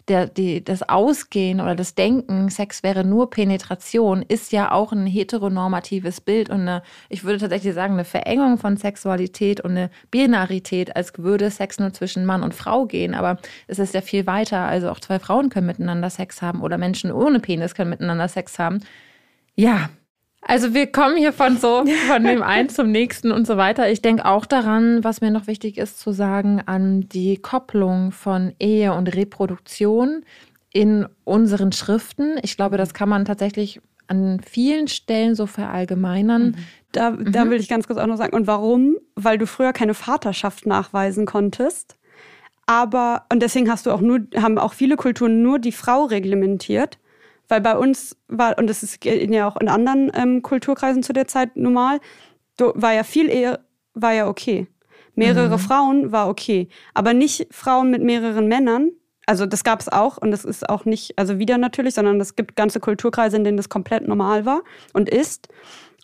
der, 0.10 0.28
die, 0.28 0.62
das 0.62 0.90
Ausgehen 0.90 1.62
oder 1.62 1.74
das 1.74 1.96
Denken, 1.96 2.50
Sex 2.50 2.84
wäre 2.84 3.06
nur 3.06 3.30
Penetration, 3.30 4.24
ist 4.28 4.52
ja 4.52 4.74
auch 4.74 4.92
ein 4.92 5.08
heteronormatives 5.08 6.20
Bild 6.20 6.50
und 6.50 6.64
eine, 6.64 6.84
ich 7.08 7.24
würde 7.24 7.40
tatsächlich 7.40 7.74
sagen, 7.74 7.94
eine 7.94 8.04
Verengung 8.04 8.58
von 8.58 8.76
Sexualität 8.76 9.62
und 9.62 9.72
eine 9.72 9.90
Binarität, 10.12 10.94
als 10.98 11.18
würde 11.18 11.50
Sex 11.50 11.80
nur 11.80 11.94
zwischen 11.94 12.26
Mann 12.26 12.44
und 12.44 12.54
Frau 12.54 12.88
gehen. 12.88 13.14
Aber 13.14 13.38
es 13.68 13.80
ist 13.80 13.94
ja 13.94 14.02
viel 14.02 14.28
weiter. 14.28 14.64
Also 14.66 14.90
auch 14.90 15.00
zwei 15.00 15.20
Frauen 15.20 15.48
können 15.48 15.68
miteinander 15.68 16.10
Sex 16.10 16.42
haben 16.42 16.62
oder 16.62 16.78
Menschen 16.78 17.10
ohne 17.10 17.40
Penis 17.40 17.74
können 17.74 17.92
miteinander 17.92 18.28
Sex 18.28 18.60
haben. 18.60 18.82
Ja, 19.56 19.92
Also 20.46 20.74
wir 20.74 20.88
kommen 20.88 21.18
hier 21.18 21.34
von 21.34 21.58
so 21.58 21.86
von 22.08 22.24
dem 22.24 22.42
einen 22.44 22.70
zum 22.70 22.92
nächsten 22.92 23.32
und 23.32 23.48
so 23.48 23.58
weiter. 23.58 23.90
Ich 23.90 24.02
denke 24.02 24.26
auch 24.26 24.46
daran, 24.46 25.04
was 25.04 25.22
mir 25.22 25.32
noch 25.32 25.48
wichtig 25.48 25.78
ist 25.78 26.00
zu 26.00 26.12
sagen, 26.12 26.62
an 26.66 27.08
die 27.10 27.38
Kopplung 27.38 28.12
von 28.12 28.54
Ehe 28.60 28.94
und 28.94 29.16
Reproduktion 29.16 30.24
in 30.72 31.08
unseren 31.24 31.72
Schriften. 31.72 32.38
Ich 32.42 32.58
glaube, 32.58 32.78
das 32.78 32.94
kann 32.94 33.08
man 33.08 33.26
tatsächlich 33.26 33.80
an 34.08 34.42
vielen 34.42 34.88
Stellen 34.88 35.36
so 35.36 35.46
verallgemeinern. 35.46 36.48
Mhm. 36.48 36.56
Da, 36.92 37.12
da 37.12 37.46
mhm. 37.46 37.52
will 37.52 37.60
ich 37.60 37.70
ganz 37.70 37.88
kurz 37.88 38.00
auch 38.00 38.08
noch 38.08 38.18
sagen. 38.18 38.36
Und 38.36 38.48
warum? 38.48 38.98
Weil 39.16 39.38
du 39.38 39.48
früher 39.48 39.72
keine 39.74 39.94
Vaterschaft 39.94 40.66
nachweisen 40.66 41.26
konntest. 41.26 41.96
Aber, 42.66 43.26
und 43.32 43.42
deswegen 43.42 43.70
hast 43.70 43.86
du 43.86 43.92
auch 43.92 44.02
nur, 44.02 44.22
haben 44.36 44.58
auch 44.58 44.74
viele 44.74 44.96
Kulturen 44.96 45.42
nur 45.42 45.60
die 45.60 45.72
Frau 45.72 46.06
reglementiert. 46.06 46.98
Weil 47.54 47.62
bei 47.62 47.78
uns 47.78 48.18
war, 48.28 48.58
und 48.58 48.66
das 48.66 48.82
ist 48.82 49.06
ja 49.06 49.48
auch 49.48 49.58
in 49.58 49.70
anderen 49.70 50.12
ähm, 50.16 50.42
Kulturkreisen 50.42 51.04
zu 51.04 51.14
der 51.14 51.28
Zeit 51.28 51.56
normal, 51.56 52.00
war 52.58 52.94
ja 52.94 53.04
viel 53.04 53.30
Ehe, 53.30 53.60
war 53.94 54.12
ja 54.12 54.28
okay. 54.28 54.66
Mehrere 55.14 55.58
mhm. 55.58 55.60
Frauen 55.60 56.12
war 56.12 56.30
okay. 56.30 56.68
Aber 56.96 57.14
nicht 57.14 57.46
Frauen 57.52 57.92
mit 57.92 58.02
mehreren 58.02 58.48
Männern. 58.48 58.90
Also 59.28 59.46
das 59.46 59.64
gab 59.64 59.82
es 59.82 59.88
auch 59.88 60.18
und 60.18 60.32
das 60.32 60.46
ist 60.46 60.68
auch 60.68 60.86
nicht, 60.86 61.20
also 61.20 61.38
wieder 61.38 61.60
natürlich, 61.60 61.94
sondern 61.94 62.20
es 62.20 62.36
gibt 62.36 62.56
ganze 62.56 62.80
Kulturkreise, 62.80 63.38
in 63.38 63.44
denen 63.44 63.58
das 63.58 63.70
komplett 63.70 64.08
normal 64.08 64.48
war 64.48 64.64
und 64.94 65.08
ist. 65.08 65.48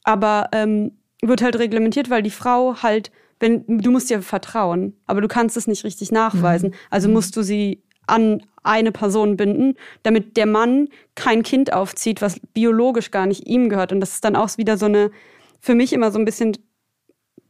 Aber 0.03 0.49
ähm, 0.51 0.99
wird 1.23 1.41
halt 1.41 1.57
reglementiert, 1.57 2.11
weil 2.11 2.21
die 2.21 2.29
Frau 2.29 2.83
halt, 2.83 3.09
wenn 3.39 3.65
du 3.65 3.89
musst 3.89 4.11
ihr 4.11 4.21
vertrauen, 4.21 4.95
aber 5.07 5.21
du 5.21 5.27
kannst 5.27 5.57
es 5.57 5.65
nicht 5.65 5.83
richtig 5.83 6.11
nachweisen. 6.11 6.69
Mhm. 6.69 6.75
Also 6.91 7.09
musst 7.09 7.35
du 7.35 7.41
sie 7.41 7.81
an 8.09 8.43
eine 8.63 8.91
Person 8.91 9.37
binden, 9.37 9.75
damit 10.03 10.37
der 10.37 10.45
Mann 10.45 10.89
kein 11.15 11.43
Kind 11.43 11.73
aufzieht, 11.73 12.21
was 12.21 12.39
biologisch 12.53 13.11
gar 13.11 13.25
nicht 13.25 13.47
ihm 13.47 13.69
gehört. 13.69 13.91
Und 13.91 14.01
das 14.01 14.13
ist 14.13 14.25
dann 14.25 14.35
auch 14.35 14.57
wieder 14.57 14.77
so 14.77 14.85
eine, 14.85 15.11
für 15.59 15.75
mich 15.75 15.93
immer 15.93 16.11
so 16.11 16.19
ein 16.19 16.25
bisschen 16.25 16.57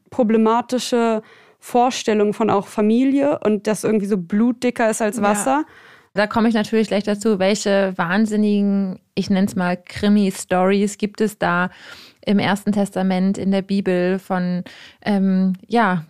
problematische 0.10 1.22
Vorstellung 1.60 2.34
von 2.34 2.50
auch 2.50 2.68
Familie 2.68 3.40
und 3.40 3.68
das 3.68 3.84
irgendwie 3.84 4.06
so 4.06 4.18
blutdicker 4.18 4.90
ist 4.90 5.02
als 5.02 5.22
Wasser. 5.22 5.66
Ja. 5.66 5.74
Da 6.14 6.28
komme 6.28 6.50
ich 6.50 6.56
natürlich 6.56 6.88
gleich 6.88 7.04
dazu, 7.04 7.38
welche 7.38 7.94
wahnsinnigen, 7.96 9.00
ich 9.14 9.30
nenne 9.30 9.48
es 9.48 9.56
mal 9.56 9.78
Krimi-Stories 9.78 10.98
gibt 10.98 11.22
es 11.22 11.38
da 11.38 11.70
im 12.26 12.40
Ersten 12.40 12.72
Testament 12.72 13.38
in 13.38 13.52
der 13.52 13.62
Bibel 13.62 14.20
von, 14.20 14.64
ähm, 15.02 15.54
ja, 15.68 16.06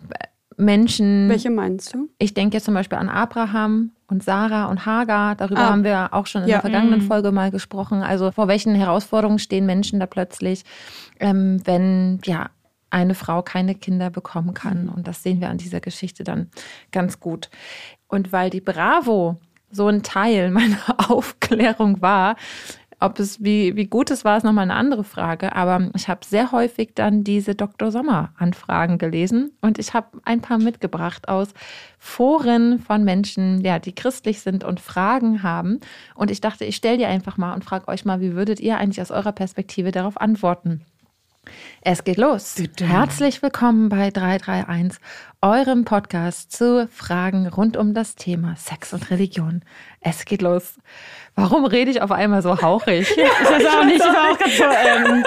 Menschen. 0.56 1.28
Welche 1.28 1.50
meinst 1.50 1.94
du? 1.94 2.08
Ich 2.18 2.34
denke 2.34 2.56
jetzt 2.56 2.64
zum 2.64 2.74
Beispiel 2.74 2.98
an 2.98 3.08
Abraham 3.08 3.92
und 4.10 4.22
Sarah 4.22 4.66
und 4.66 4.86
Hagar. 4.86 5.34
Darüber 5.36 5.60
ah. 5.60 5.70
haben 5.70 5.84
wir 5.84 6.12
auch 6.12 6.26
schon 6.26 6.42
in 6.42 6.48
ja. 6.48 6.56
der 6.56 6.62
vergangenen 6.62 7.00
mhm. 7.00 7.06
Folge 7.06 7.32
mal 7.32 7.50
gesprochen. 7.50 8.02
Also 8.02 8.30
vor 8.30 8.48
welchen 8.48 8.74
Herausforderungen 8.74 9.38
stehen 9.38 9.66
Menschen 9.66 10.00
da 10.00 10.06
plötzlich, 10.06 10.64
ähm, 11.18 11.60
wenn 11.64 12.20
ja 12.24 12.50
eine 12.90 13.14
Frau 13.14 13.42
keine 13.42 13.74
Kinder 13.74 14.10
bekommen 14.10 14.54
kann. 14.54 14.84
Mhm. 14.84 14.88
Und 14.90 15.06
das 15.06 15.22
sehen 15.22 15.40
wir 15.40 15.48
an 15.48 15.58
dieser 15.58 15.80
Geschichte 15.80 16.24
dann 16.24 16.50
ganz 16.92 17.20
gut. 17.20 17.50
Und 18.08 18.32
weil 18.32 18.50
die 18.50 18.60
Bravo 18.60 19.38
so 19.70 19.86
ein 19.88 20.02
Teil 20.02 20.50
meiner 20.50 21.10
Aufklärung 21.10 22.02
war, 22.02 22.36
ob 23.00 23.18
es, 23.18 23.42
wie, 23.42 23.76
wie 23.76 23.86
gut 23.86 24.10
es 24.10 24.24
war, 24.24 24.36
ist 24.36 24.44
nochmal 24.44 24.64
eine 24.64 24.74
andere 24.74 25.04
Frage. 25.04 25.56
Aber 25.56 25.90
ich 25.96 26.08
habe 26.08 26.24
sehr 26.24 26.52
häufig 26.52 26.90
dann 26.94 27.24
diese 27.24 27.54
Dr. 27.54 27.90
Sommer-Anfragen 27.90 28.98
gelesen 28.98 29.52
und 29.62 29.78
ich 29.78 29.94
habe 29.94 30.20
ein 30.24 30.42
paar 30.42 30.58
mitgebracht 30.58 31.28
aus 31.28 31.48
Foren 31.98 32.78
von 32.78 33.02
Menschen, 33.04 33.62
ja, 33.62 33.78
die 33.78 33.94
christlich 33.94 34.40
sind 34.40 34.64
und 34.64 34.80
Fragen 34.80 35.42
haben. 35.42 35.80
Und 36.14 36.30
ich 36.30 36.40
dachte, 36.40 36.64
ich 36.64 36.76
stelle 36.76 36.98
die 36.98 37.06
einfach 37.06 37.38
mal 37.38 37.54
und 37.54 37.64
frage 37.64 37.88
euch 37.88 38.04
mal, 38.04 38.20
wie 38.20 38.34
würdet 38.34 38.60
ihr 38.60 38.76
eigentlich 38.76 39.00
aus 39.00 39.10
eurer 39.10 39.32
Perspektive 39.32 39.92
darauf 39.92 40.20
antworten? 40.20 40.84
Es 41.82 42.04
geht 42.04 42.18
los. 42.18 42.56
Herzlich 42.78 43.42
willkommen 43.42 43.88
bei 43.88 44.10
331, 44.10 45.00
eurem 45.40 45.84
Podcast 45.84 46.52
zu 46.52 46.88
Fragen 46.88 47.46
rund 47.46 47.76
um 47.78 47.94
das 47.94 48.14
Thema 48.14 48.54
Sex 48.56 48.92
und 48.92 49.10
Religion. 49.10 49.62
Es 50.00 50.26
geht 50.26 50.42
los. 50.42 50.74
Warum 51.34 51.64
rede 51.64 51.90
ich 51.90 52.02
auf 52.02 52.12
einmal 52.12 52.42
so 52.42 52.60
hauchig? 52.60 53.10
ich 53.16 53.16
weiß 53.16 53.66
auch 53.66 53.84
nicht, 53.84 53.96
ich 53.96 54.02
war 54.02 54.32
auch 54.32 54.38
gerade 54.38 54.52
so, 54.52 54.64
ähm, 54.64 55.24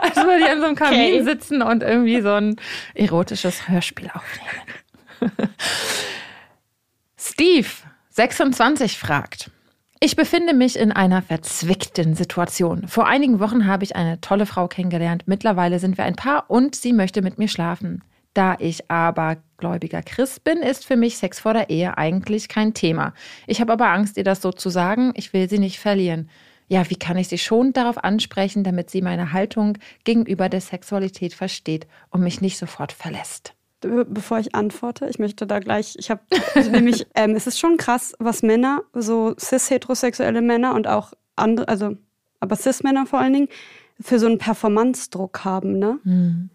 als 0.00 0.16
würde 0.16 0.38
ich 0.38 0.50
an 0.50 0.60
so 0.60 0.66
einem 0.66 0.76
Kamin 0.76 1.14
okay. 1.14 1.22
sitzen 1.24 1.60
und 1.60 1.82
irgendwie 1.82 2.22
so 2.22 2.32
ein 2.32 2.56
erotisches 2.94 3.68
Hörspiel 3.68 4.10
aufnehmen. 4.14 5.48
Steve, 7.18 7.68
26, 8.08 8.96
fragt. 8.98 9.50
Ich 10.02 10.16
befinde 10.16 10.54
mich 10.54 10.78
in 10.78 10.92
einer 10.92 11.20
verzwickten 11.20 12.14
Situation. 12.14 12.88
Vor 12.88 13.06
einigen 13.06 13.38
Wochen 13.38 13.66
habe 13.66 13.84
ich 13.84 13.96
eine 13.96 14.18
tolle 14.22 14.46
Frau 14.46 14.66
kennengelernt. 14.66 15.24
Mittlerweile 15.26 15.78
sind 15.78 15.98
wir 15.98 16.06
ein 16.06 16.16
Paar 16.16 16.48
und 16.48 16.74
sie 16.74 16.94
möchte 16.94 17.20
mit 17.20 17.36
mir 17.36 17.48
schlafen. 17.48 18.02
Da 18.32 18.56
ich 18.58 18.90
aber 18.90 19.36
gläubiger 19.58 20.00
Christ 20.02 20.42
bin, 20.42 20.60
ist 20.60 20.86
für 20.86 20.96
mich 20.96 21.18
Sex 21.18 21.40
vor 21.40 21.52
der 21.52 21.68
Ehe 21.68 21.98
eigentlich 21.98 22.48
kein 22.48 22.72
Thema. 22.72 23.12
Ich 23.46 23.60
habe 23.60 23.74
aber 23.74 23.88
Angst, 23.88 24.16
ihr 24.16 24.24
das 24.24 24.40
so 24.40 24.52
zu 24.52 24.70
sagen. 24.70 25.12
Ich 25.16 25.34
will 25.34 25.50
sie 25.50 25.58
nicht 25.58 25.78
verlieren. 25.78 26.30
Ja, 26.66 26.88
wie 26.88 26.96
kann 26.96 27.18
ich 27.18 27.28
sie 27.28 27.36
schon 27.36 27.74
darauf 27.74 28.02
ansprechen, 28.02 28.64
damit 28.64 28.88
sie 28.88 29.02
meine 29.02 29.34
Haltung 29.34 29.76
gegenüber 30.04 30.48
der 30.48 30.62
Sexualität 30.62 31.34
versteht 31.34 31.86
und 32.08 32.22
mich 32.22 32.40
nicht 32.40 32.56
sofort 32.56 32.92
verlässt? 32.92 33.52
Bevor 33.80 34.38
ich 34.38 34.54
antworte, 34.54 35.06
ich 35.08 35.18
möchte 35.18 35.46
da 35.46 35.58
gleich, 35.58 35.94
ich 35.98 36.10
habe 36.10 36.20
also 36.54 36.70
nämlich, 36.70 37.06
ähm, 37.14 37.34
es 37.34 37.46
ist 37.46 37.58
schon 37.58 37.76
krass, 37.76 38.14
was 38.18 38.42
Männer, 38.42 38.82
so 38.92 39.34
cis-heterosexuelle 39.38 40.42
Männer 40.42 40.74
und 40.74 40.86
auch 40.86 41.12
andere, 41.36 41.68
also 41.68 41.96
aber 42.40 42.56
cis-Männer 42.56 43.06
vor 43.06 43.18
allen 43.18 43.32
Dingen, 43.32 43.48
für 44.00 44.18
so 44.18 44.26
einen 44.26 44.38
Performance-Druck 44.38 45.44
haben, 45.44 45.78
ne? 45.78 45.98
Mhm. 46.04 46.50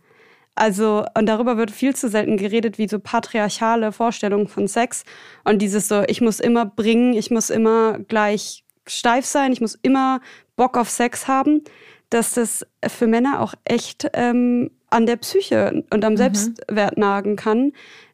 Also, 0.55 1.05
und 1.17 1.25
darüber 1.25 1.57
wird 1.57 1.69
viel 1.69 1.95
zu 1.95 2.07
selten 2.07 2.37
geredet, 2.37 2.77
wie 2.77 2.87
so 2.87 2.97
patriarchale 2.97 3.91
Vorstellungen 3.91 4.47
von 4.47 4.69
Sex. 4.69 5.03
Und 5.43 5.61
dieses 5.61 5.89
so, 5.89 6.03
ich 6.07 6.21
muss 6.21 6.39
immer 6.39 6.65
bringen, 6.65 7.13
ich 7.13 7.29
muss 7.29 7.49
immer 7.49 7.99
gleich 7.99 8.63
steif 8.87 9.25
sein, 9.25 9.51
ich 9.51 9.59
muss 9.59 9.77
immer 9.81 10.21
Bock 10.55 10.77
auf 10.77 10.89
Sex 10.89 11.27
haben, 11.27 11.63
dass 12.09 12.35
das 12.35 12.65
für 12.87 13.07
Männer 13.07 13.41
auch 13.41 13.53
echt 13.65 14.09
ähm, 14.13 14.71
an 14.95 15.05
der 15.05 15.17
Psyche 15.17 15.83
und 15.89 16.05
am 16.05 16.13
mhm. 16.13 16.17
Selbstwert 16.17 16.97
nagen 16.97 17.35
kann. 17.35 17.73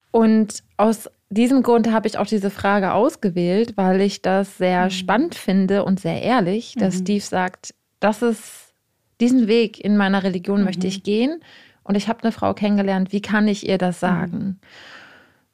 Und 0.09 0.63
aus 0.77 1.09
diesem 1.29 1.63
Grund 1.63 1.91
habe 1.91 2.07
ich 2.07 2.17
auch 2.17 2.25
diese 2.25 2.49
Frage 2.49 2.93
ausgewählt, 2.93 3.77
weil 3.77 4.01
ich 4.01 4.21
das 4.21 4.57
sehr 4.57 4.85
mhm. 4.85 4.89
spannend 4.89 5.35
finde 5.35 5.85
und 5.85 5.99
sehr 5.99 6.21
ehrlich, 6.21 6.75
dass 6.77 6.95
mhm. 6.95 7.01
Steve 7.01 7.23
sagt, 7.23 7.73
das 7.99 8.21
ist 8.21 8.73
diesen 9.21 9.47
Weg 9.47 9.79
in 9.79 9.95
meiner 9.95 10.23
Religion 10.23 10.59
mhm. 10.59 10.65
möchte 10.65 10.87
ich 10.87 11.03
gehen 11.03 11.41
und 11.83 11.95
ich 11.95 12.07
habe 12.07 12.23
eine 12.23 12.31
Frau 12.31 12.53
kennengelernt, 12.53 13.13
wie 13.13 13.21
kann 13.21 13.47
ich 13.47 13.69
ihr 13.69 13.77
das 13.77 13.97
mhm. 13.97 14.07
sagen? 14.07 14.59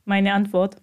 Meine 0.05 0.33
Antwort. 0.33 0.77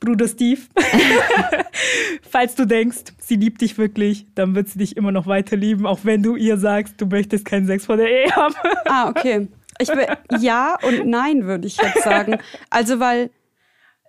Bruder 0.00 0.28
Steve, 0.28 0.62
falls 2.22 2.54
du 2.54 2.66
denkst, 2.66 3.12
sie 3.18 3.36
liebt 3.36 3.60
dich 3.60 3.76
wirklich, 3.76 4.26
dann 4.34 4.54
wird 4.54 4.68
sie 4.68 4.78
dich 4.78 4.96
immer 4.96 5.12
noch 5.12 5.26
weiter 5.26 5.56
lieben, 5.56 5.86
auch 5.86 6.00
wenn 6.04 6.22
du 6.22 6.36
ihr 6.36 6.56
sagst, 6.56 6.98
du 7.00 7.06
möchtest 7.06 7.44
keinen 7.44 7.66
Sex 7.66 7.84
vor 7.84 7.98
der 7.98 8.10
Ehe 8.10 8.34
haben. 8.34 8.54
ah, 8.86 9.10
okay. 9.10 9.48
Ich 9.80 9.90
ja 10.40 10.76
und 10.82 11.06
nein, 11.06 11.46
würde 11.46 11.66
ich 11.66 11.76
jetzt 11.76 12.02
sagen. 12.02 12.38
Also, 12.70 13.00
weil 13.00 13.30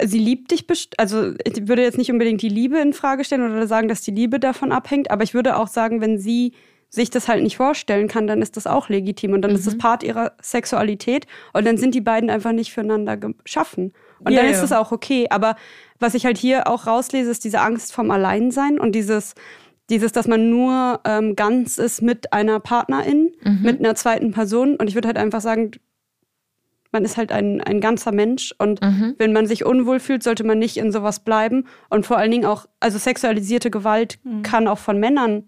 sie 0.04 0.20
liebt 0.20 0.52
dich, 0.52 0.66
also 0.98 1.34
ich 1.44 1.68
würde 1.68 1.84
jetzt 1.84 1.98
nicht 1.98 2.12
unbedingt 2.12 2.42
die 2.42 2.50
Liebe 2.50 2.80
in 2.80 2.94
Frage 2.94 3.24
stellen 3.24 3.52
oder 3.52 3.68
sagen, 3.68 3.88
dass 3.88 4.02
die 4.02 4.12
Liebe 4.12 4.40
davon 4.40 4.72
abhängt, 4.72 5.12
aber 5.12 5.24
ich 5.24 5.34
würde 5.34 5.58
auch 5.58 5.68
sagen, 5.68 6.02
wenn 6.02 6.18
sie 6.18 6.54
sich 6.90 7.10
das 7.10 7.30
halt 7.30 7.42
nicht 7.42 7.56
vorstellen 7.56 8.10
kann, 8.10 8.28
dann 8.28 8.42
ist 8.42 8.58
das 8.58 8.68
auch 8.68 8.90
legitim 8.90 9.32
und 9.32 9.42
dann 9.42 9.52
mhm. 9.52 9.58
ist 9.58 9.66
das 9.66 9.76
mhm. 9.76 9.80
Part 9.80 10.04
ihrer 10.04 10.34
Sexualität 10.42 11.26
und 11.54 11.66
dann 11.66 11.78
sind 11.78 11.96
die 11.96 12.02
beiden 12.02 12.30
einfach 12.30 12.52
nicht 12.52 12.74
füreinander 12.74 13.16
geschaffen. 13.16 13.94
Und 14.20 14.34
ja, 14.34 14.42
dann 14.42 14.52
ist 14.52 14.62
das 14.62 14.74
auch 14.74 14.92
okay. 14.92 15.28
Aber 15.30 15.56
was 16.00 16.16
ich 16.16 16.26
halt 16.26 16.38
hier 16.38 16.68
auch 16.68 16.88
rauslese, 16.88 17.32
ist 17.32 17.46
diese 17.46 17.62
Angst 17.62 17.94
vom 17.94 18.12
Alleinsein 18.12 18.78
und 18.78 18.94
dieses, 18.94 19.36
dieses, 19.92 20.12
dass 20.12 20.28
man 20.28 20.50
nur 20.50 21.02
ähm, 21.06 21.36
ganz 21.36 21.78
ist 21.78 22.02
mit 22.02 22.34
einer 22.34 22.60
Partnerin, 22.60 23.32
mhm. 23.44 23.60
mit 23.62 23.80
einer 23.80 23.94
zweiten 23.94 24.32
Person. 24.32 24.78
Und 24.78 24.88
ich 24.88 24.96
würde 24.96 25.08
halt 25.08 25.18
einfach 25.18 25.42
sagen, 25.42 25.72
man 26.92 27.06
ist 27.06 27.18
halt 27.18 27.32
ein, 27.32 27.62
ein 27.62 27.80
ganzer 27.80 28.12
Mensch 28.12 28.54
und 28.58 28.82
mhm. 28.82 29.16
wenn 29.18 29.32
man 29.32 29.48
sich 29.48 29.66
unwohl 29.66 30.00
fühlt, 30.00 30.24
sollte 30.24 30.44
man 30.44 30.60
nicht 30.60 30.78
in 30.78 30.92
sowas 30.92 31.20
bleiben. 31.20 31.68
Und 31.90 32.06
vor 32.06 32.18
allen 32.18 32.32
Dingen 32.32 32.46
auch, 32.46 32.66
also 32.80 32.98
sexualisierte 32.98 33.72
Gewalt 33.72 34.20
mhm. 34.24 34.42
kann 34.42 34.68
auch 34.68 34.80
von 34.80 35.00
Männern 35.00 35.44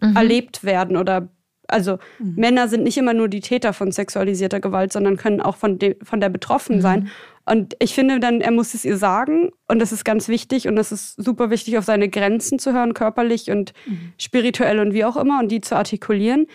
mhm. 0.00 0.16
erlebt 0.16 0.64
werden 0.64 0.96
oder 0.96 1.28
also 1.68 1.98
mhm. 2.18 2.34
Männer 2.36 2.68
sind 2.68 2.82
nicht 2.82 2.96
immer 2.96 3.12
nur 3.12 3.28
die 3.28 3.40
Täter 3.40 3.72
von 3.74 3.92
sexualisierter 3.92 4.58
Gewalt, 4.58 4.92
sondern 4.92 5.16
können 5.16 5.42
auch 5.42 5.56
von, 5.56 5.78
de, 5.78 5.96
von 6.02 6.20
der 6.20 6.30
betroffen 6.30 6.76
mhm. 6.76 6.80
sein. 6.80 7.08
Und 7.48 7.76
ich 7.78 7.94
finde 7.94 8.20
dann, 8.20 8.40
er 8.40 8.50
muss 8.50 8.74
es 8.74 8.84
ihr 8.84 8.96
sagen 8.96 9.50
und 9.68 9.78
das 9.78 9.92
ist 9.92 10.04
ganz 10.04 10.28
wichtig 10.28 10.68
und 10.68 10.76
das 10.76 10.92
ist 10.92 11.22
super 11.22 11.50
wichtig, 11.50 11.78
auf 11.78 11.84
seine 11.84 12.08
Grenzen 12.08 12.58
zu 12.58 12.72
hören, 12.72 12.94
körperlich 12.94 13.50
und 13.50 13.72
mhm. 13.86 14.12
spirituell 14.18 14.80
und 14.80 14.92
wie 14.92 15.04
auch 15.04 15.16
immer 15.16 15.38
und 15.40 15.48
die 15.48 15.60
zu 15.60 15.74
artikulieren. 15.74 16.46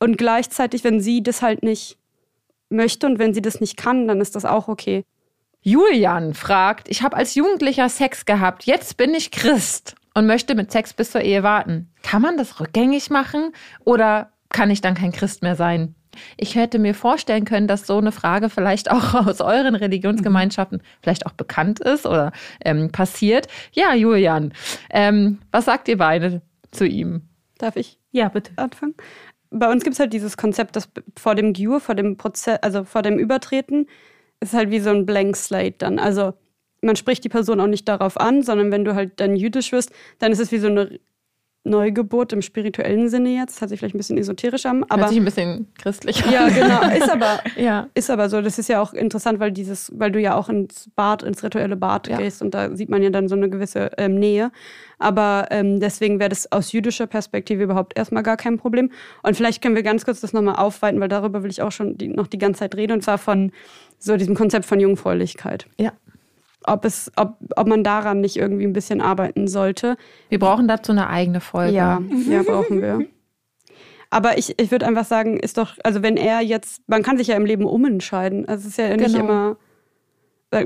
Und 0.00 0.18
gleichzeitig, 0.18 0.82
wenn 0.82 1.00
sie 1.00 1.22
das 1.22 1.42
halt 1.42 1.62
nicht 1.62 1.98
möchte 2.68 3.06
und 3.06 3.18
wenn 3.18 3.34
sie 3.34 3.42
das 3.42 3.60
nicht 3.60 3.76
kann, 3.76 4.08
dann 4.08 4.20
ist 4.20 4.34
das 4.34 4.44
auch 4.44 4.68
okay. 4.68 5.04
Julian 5.62 6.34
fragt, 6.34 6.88
ich 6.88 7.02
habe 7.02 7.16
als 7.16 7.34
Jugendlicher 7.34 7.88
Sex 7.88 8.24
gehabt, 8.24 8.64
jetzt 8.64 8.96
bin 8.96 9.14
ich 9.14 9.30
Christ 9.30 9.94
und 10.14 10.26
möchte 10.26 10.54
mit 10.54 10.72
Sex 10.72 10.94
bis 10.94 11.10
zur 11.10 11.20
Ehe 11.20 11.42
warten. 11.42 11.92
Kann 12.02 12.22
man 12.22 12.38
das 12.38 12.60
rückgängig 12.60 13.10
machen 13.10 13.52
oder 13.84 14.32
kann 14.48 14.70
ich 14.70 14.80
dann 14.80 14.94
kein 14.94 15.12
Christ 15.12 15.42
mehr 15.42 15.56
sein? 15.56 15.94
Ich 16.36 16.54
hätte 16.54 16.78
mir 16.78 16.94
vorstellen 16.94 17.44
können, 17.44 17.66
dass 17.66 17.86
so 17.86 17.98
eine 17.98 18.12
Frage 18.12 18.48
vielleicht 18.48 18.90
auch 18.90 19.14
aus 19.26 19.40
euren 19.40 19.74
Religionsgemeinschaften 19.74 20.82
vielleicht 21.02 21.26
auch 21.26 21.32
bekannt 21.32 21.80
ist 21.80 22.06
oder 22.06 22.32
ähm, 22.64 22.90
passiert. 22.90 23.48
Ja, 23.72 23.94
Julian, 23.94 24.52
ähm, 24.90 25.38
was 25.50 25.64
sagt 25.64 25.88
ihr 25.88 25.98
beide 25.98 26.42
zu 26.70 26.86
ihm? 26.86 27.22
Darf 27.58 27.76
ich? 27.76 27.98
Ja, 28.12 28.28
bitte. 28.28 28.52
Anfangen? 28.56 28.94
Bei 29.50 29.70
uns 29.70 29.82
gibt 29.82 29.94
es 29.94 30.00
halt 30.00 30.12
dieses 30.12 30.36
Konzept, 30.36 30.76
dass 30.76 30.88
vor 31.18 31.34
dem 31.34 31.52
Giur, 31.52 31.80
vor 31.80 31.94
dem 31.94 32.16
Prozess, 32.16 32.58
also 32.62 32.84
vor 32.84 33.02
dem 33.02 33.18
Übertreten, 33.18 33.86
ist 34.40 34.54
halt 34.54 34.70
wie 34.70 34.80
so 34.80 34.90
ein 34.90 35.06
Blank 35.06 35.36
Slate 35.36 35.76
dann. 35.78 35.98
Also 35.98 36.34
man 36.82 36.96
spricht 36.96 37.24
die 37.24 37.28
Person 37.28 37.60
auch 37.60 37.66
nicht 37.66 37.88
darauf 37.88 38.18
an, 38.18 38.42
sondern 38.42 38.70
wenn 38.70 38.84
du 38.84 38.94
halt 38.94 39.20
dann 39.20 39.36
jüdisch 39.36 39.72
wirst, 39.72 39.92
dann 40.18 40.32
ist 40.32 40.40
es 40.40 40.52
wie 40.52 40.58
so 40.58 40.68
eine 40.68 40.98
Neugeburt 41.62 42.32
im 42.32 42.40
spirituellen 42.40 43.10
Sinne 43.10 43.30
jetzt. 43.30 43.56
Das 43.56 43.60
hört 43.60 43.68
sich 43.70 43.78
vielleicht 43.80 43.94
ein 43.94 43.98
bisschen 43.98 44.16
esoterisch 44.16 44.64
an. 44.64 44.84
Aber 44.88 45.02
hört 45.02 45.10
sich 45.10 45.18
ein 45.18 45.24
bisschen 45.26 45.66
christlich 45.76 46.24
an. 46.24 46.32
Ja, 46.32 46.48
genau. 46.48 46.80
Ist 46.96 47.10
aber, 47.10 47.40
ja. 47.56 47.88
ist 47.92 48.10
aber 48.10 48.30
so. 48.30 48.40
Das 48.40 48.58
ist 48.58 48.68
ja 48.68 48.80
auch 48.80 48.94
interessant, 48.94 49.40
weil 49.40 49.52
dieses, 49.52 49.92
weil 49.94 50.10
du 50.10 50.18
ja 50.20 50.36
auch 50.36 50.48
ins 50.48 50.88
Bad, 50.96 51.22
ins 51.22 51.42
rituelle 51.44 51.76
Bad 51.76 52.08
ja. 52.08 52.16
gehst 52.16 52.40
und 52.40 52.54
da 52.54 52.74
sieht 52.74 52.88
man 52.88 53.02
ja 53.02 53.10
dann 53.10 53.28
so 53.28 53.34
eine 53.34 53.50
gewisse 53.50 53.90
ähm, 53.98 54.14
Nähe. 54.14 54.52
Aber 54.98 55.48
ähm, 55.50 55.80
deswegen 55.80 56.18
wäre 56.18 56.30
das 56.30 56.50
aus 56.50 56.72
jüdischer 56.72 57.06
Perspektive 57.06 57.62
überhaupt 57.62 57.96
erstmal 57.96 58.22
gar 58.22 58.38
kein 58.38 58.56
Problem. 58.56 58.90
Und 59.22 59.36
vielleicht 59.36 59.62
können 59.62 59.76
wir 59.76 59.82
ganz 59.82 60.06
kurz 60.06 60.20
das 60.20 60.32
nochmal 60.32 60.56
aufweiten, 60.56 60.98
weil 60.98 61.08
darüber 61.08 61.42
will 61.42 61.50
ich 61.50 61.60
auch 61.60 61.72
schon 61.72 61.98
die, 61.98 62.08
noch 62.08 62.26
die 62.26 62.38
ganze 62.38 62.60
Zeit 62.60 62.74
reden. 62.74 62.92
Und 62.92 63.02
zwar 63.02 63.18
von 63.18 63.52
so 63.98 64.16
diesem 64.16 64.34
Konzept 64.34 64.64
von 64.64 64.80
Jungfräulichkeit. 64.80 65.66
Ja 65.78 65.92
ob, 66.64 66.84
es, 66.84 67.10
ob, 67.16 67.36
ob 67.56 67.66
man 67.66 67.84
daran 67.84 68.20
nicht 68.20 68.36
irgendwie 68.36 68.64
ein 68.64 68.72
bisschen 68.72 69.00
arbeiten 69.00 69.48
sollte. 69.48 69.96
Wir 70.28 70.38
brauchen 70.38 70.68
dazu 70.68 70.92
eine 70.92 71.08
eigene 71.08 71.40
Folge. 71.40 71.74
Ja, 71.74 72.00
ja 72.28 72.42
brauchen 72.42 72.82
wir. 72.82 73.06
Aber 74.10 74.38
ich, 74.38 74.58
ich 74.58 74.70
würde 74.70 74.86
einfach 74.86 75.04
sagen, 75.04 75.38
ist 75.38 75.56
doch, 75.56 75.76
also 75.84 76.02
wenn 76.02 76.16
er 76.16 76.40
jetzt, 76.40 76.82
man 76.88 77.02
kann 77.02 77.16
sich 77.16 77.28
ja 77.28 77.36
im 77.36 77.46
Leben 77.46 77.64
umentscheiden. 77.64 78.46
Also 78.48 78.62
es 78.62 78.72
ist 78.72 78.78
ja 78.78 78.96
nicht 78.96 79.14
genau. 79.14 79.24
immer, 79.24 79.56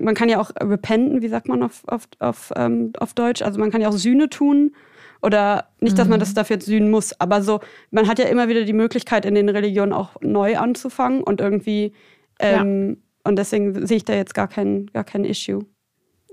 man 0.00 0.14
kann 0.14 0.30
ja 0.30 0.40
auch 0.40 0.50
repenten, 0.58 1.20
wie 1.20 1.28
sagt 1.28 1.46
man 1.46 1.62
auf, 1.62 1.82
auf, 1.86 2.08
auf, 2.18 2.52
ähm, 2.56 2.92
auf 2.98 3.12
Deutsch? 3.12 3.42
Also 3.42 3.60
man 3.60 3.70
kann 3.70 3.82
ja 3.82 3.88
auch 3.88 3.92
Sühne 3.92 4.30
tun. 4.30 4.72
Oder 5.24 5.68
nicht, 5.80 5.98
dass 5.98 6.06
man 6.06 6.20
das 6.20 6.30
mhm. 6.30 6.34
dafür 6.34 6.56
jetzt 6.56 6.66
sühnen 6.66 6.90
muss, 6.90 7.18
aber 7.18 7.40
so, 7.40 7.60
man 7.90 8.08
hat 8.08 8.18
ja 8.18 8.26
immer 8.26 8.48
wieder 8.48 8.64
die 8.64 8.74
Möglichkeit, 8.74 9.24
in 9.24 9.34
den 9.34 9.48
Religionen 9.48 9.94
auch 9.94 10.20
neu 10.20 10.58
anzufangen 10.58 11.22
und 11.22 11.40
irgendwie, 11.40 11.94
ähm, 12.38 12.88
ja. 12.90 13.30
und 13.30 13.36
deswegen 13.36 13.86
sehe 13.86 13.96
ich 13.96 14.04
da 14.04 14.12
jetzt 14.12 14.34
gar 14.34 14.48
kein, 14.48 14.88
gar 14.88 15.04
kein 15.04 15.24
Issue. 15.24 15.64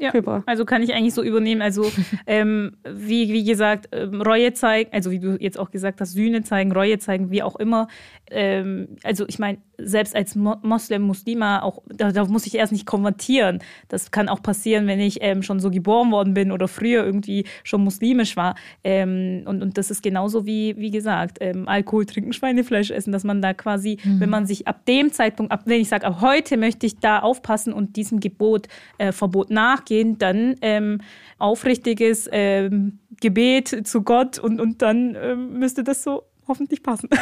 Ja, 0.01 0.11
Februar. 0.11 0.43
also 0.47 0.65
kann 0.65 0.81
ich 0.81 0.93
eigentlich 0.93 1.13
so 1.13 1.21
übernehmen. 1.21 1.61
Also 1.61 1.91
ähm, 2.27 2.73
wie, 2.83 3.31
wie 3.31 3.43
gesagt, 3.43 3.89
ähm, 3.91 4.21
Reue 4.21 4.53
zeigen, 4.53 4.89
also 4.91 5.11
wie 5.11 5.19
du 5.19 5.37
jetzt 5.39 5.59
auch 5.59 5.69
gesagt 5.69 6.01
hast, 6.01 6.13
Sühne 6.13 6.41
zeigen, 6.41 6.71
Reue 6.71 6.97
zeigen, 6.97 7.29
wie 7.29 7.43
auch 7.43 7.55
immer. 7.55 7.87
Ähm, 8.31 8.87
also 9.03 9.25
ich 9.27 9.37
meine, 9.37 9.59
selbst 9.77 10.15
als 10.15 10.35
Mo 10.35 10.55
Moslem, 10.63 11.03
Muslima, 11.03 11.61
auch 11.61 11.81
da, 11.87 12.11
da, 12.11 12.25
muss 12.25 12.47
ich 12.47 12.55
erst 12.55 12.71
nicht 12.71 12.85
konvertieren. 12.85 13.59
Das 13.89 14.11
kann 14.11 14.29
auch 14.29 14.41
passieren, 14.41 14.87
wenn 14.87 14.99
ich 14.99 15.19
ähm, 15.21 15.43
schon 15.43 15.59
so 15.59 15.69
geboren 15.69 16.11
worden 16.11 16.33
bin 16.33 16.51
oder 16.51 16.67
früher 16.67 17.03
irgendwie 17.03 17.45
schon 17.63 17.83
muslimisch 17.83 18.35
war. 18.37 18.55
Ähm, 18.83 19.43
und, 19.45 19.61
und 19.61 19.77
das 19.77 19.91
ist 19.91 20.01
genauso 20.01 20.45
wie, 20.45 20.75
wie 20.77 20.91
gesagt, 20.91 21.39
Alkohol 21.41 22.05
trinken, 22.05 22.33
Schweinefleisch 22.33 22.91
essen, 22.91 23.11
dass 23.11 23.23
man 23.23 23.41
da 23.41 23.53
quasi, 23.53 23.97
mhm. 24.03 24.19
wenn 24.19 24.29
man 24.29 24.45
sich 24.45 24.67
ab 24.67 24.85
dem 24.85 25.11
Zeitpunkt, 25.11 25.51
ab 25.51 25.61
wenn 25.65 25.81
ich 25.81 25.89
sage, 25.89 26.05
ab 26.05 26.21
heute 26.21 26.57
möchte 26.57 26.85
ich 26.85 26.99
da 26.99 27.19
aufpassen 27.19 27.73
und 27.73 27.95
diesem 27.95 28.19
Gebot, 28.19 28.67
äh, 28.97 29.11
Verbot 29.11 29.49
nachgehen, 29.91 30.17
dann 30.17 30.55
ähm, 30.61 31.01
aufrichtiges 31.37 32.29
ähm, 32.31 32.99
Gebet 33.19 33.87
zu 33.87 34.03
Gott 34.03 34.39
und, 34.39 34.59
und 34.59 34.81
dann 34.81 35.17
ähm, 35.21 35.59
müsste 35.59 35.83
das 35.83 36.03
so 36.03 36.23
hoffentlich 36.47 36.83
passen. 36.83 37.09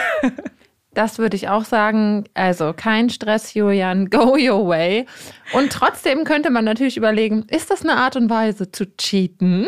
Das 0.96 1.20
würde 1.20 1.36
ich 1.36 1.48
auch 1.48 1.66
sagen. 1.66 2.24
Also 2.34 2.74
kein 2.76 3.12
Stress, 3.12 3.54
Julian, 3.54 4.10
go 4.10 4.36
your 4.36 4.68
way. 4.68 5.06
Und 5.54 5.72
trotzdem 5.72 6.24
könnte 6.24 6.50
man 6.50 6.66
natürlich 6.66 6.98
überlegen, 6.98 7.46
ist 7.48 7.70
das 7.70 7.84
eine 7.84 7.96
Art 7.96 8.16
und 8.16 8.28
Weise 8.32 8.72
zu 8.72 8.88
cheaten? 8.98 9.68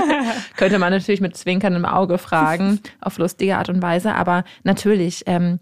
könnte 0.56 0.78
man 0.78 0.90
natürlich 0.90 1.20
mit 1.20 1.36
zwinkerndem 1.36 1.84
Auge 1.84 2.16
fragen, 2.16 2.80
auf 3.02 3.18
lustige 3.18 3.58
Art 3.58 3.68
und 3.68 3.82
Weise. 3.82 4.14
Aber 4.14 4.42
natürlich, 4.62 5.24
ähm, 5.26 5.60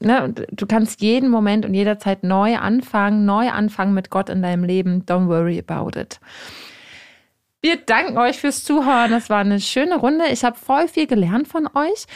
ne, 0.00 0.34
du 0.50 0.66
kannst 0.66 1.00
jeden 1.00 1.28
Moment 1.28 1.64
und 1.64 1.74
jederzeit 1.74 2.22
neu 2.24 2.56
anfangen, 2.56 3.24
neu 3.24 3.50
anfangen 3.50 3.94
mit 3.94 4.10
Gott 4.10 4.28
in 4.28 4.42
deinem 4.42 4.64
Leben. 4.64 5.04
Don't 5.04 5.28
worry 5.28 5.62
about 5.66 5.98
it. 5.98 6.20
Wir 7.60 7.76
danken 7.76 8.16
euch 8.18 8.38
fürs 8.38 8.62
Zuhören. 8.62 9.10
Das 9.10 9.30
war 9.30 9.40
eine 9.40 9.60
schöne 9.60 9.96
Runde. 9.96 10.26
Ich 10.30 10.44
habe 10.44 10.56
voll 10.56 10.86
viel 10.86 11.06
gelernt 11.06 11.48
von 11.48 11.66
euch. 11.74 12.06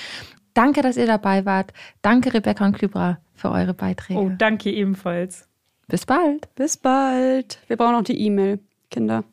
Danke, 0.54 0.82
dass 0.82 0.96
ihr 0.96 1.06
dabei 1.06 1.44
wart. 1.44 1.72
Danke, 2.02 2.32
Rebecca 2.32 2.64
und 2.64 2.76
Klübra, 2.76 3.18
für 3.34 3.50
eure 3.50 3.74
Beiträge. 3.74 4.20
Oh, 4.20 4.30
danke 4.36 4.70
ebenfalls. 4.70 5.48
Bis 5.88 6.06
bald. 6.06 6.54
Bis 6.54 6.76
bald. 6.76 7.58
Wir 7.66 7.76
brauchen 7.76 7.92
noch 7.92 8.04
die 8.04 8.18
E-Mail, 8.18 8.60
Kinder. 8.90 9.24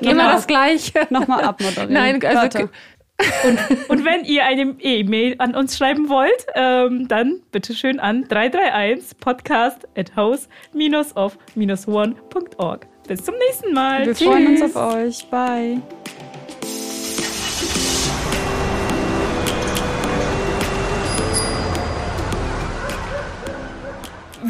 Immer 0.00 0.32
das 0.32 0.46
Gleiche. 0.46 1.06
Nochmal 1.10 1.42
abmoderieren. 1.44 1.92
Nein, 1.92 2.24
also. 2.24 2.68
Und, 3.44 3.58
und, 3.90 4.04
wenn 4.04 4.24
ihr 4.24 4.44
eine 4.44 4.74
E-Mail 4.80 5.36
an 5.38 5.54
uns 5.54 5.78
schreiben 5.78 6.08
wollt, 6.08 6.46
ähm, 6.54 7.06
dann 7.06 7.42
bitte 7.52 7.72
schön 7.74 8.00
an 8.00 8.24
331 8.24 9.18
podcast 9.18 9.86
at 9.96 10.16
house-of-one.org. 10.16 12.86
Bis 13.06 13.22
zum 13.22 13.34
nächsten 13.46 13.72
Mal. 13.72 14.04
Wir 14.06 14.14
Tschüss. 14.14 14.26
freuen 14.26 14.48
uns 14.48 14.62
auf 14.62 14.74
euch. 14.76 15.24
Bye. 15.30 15.80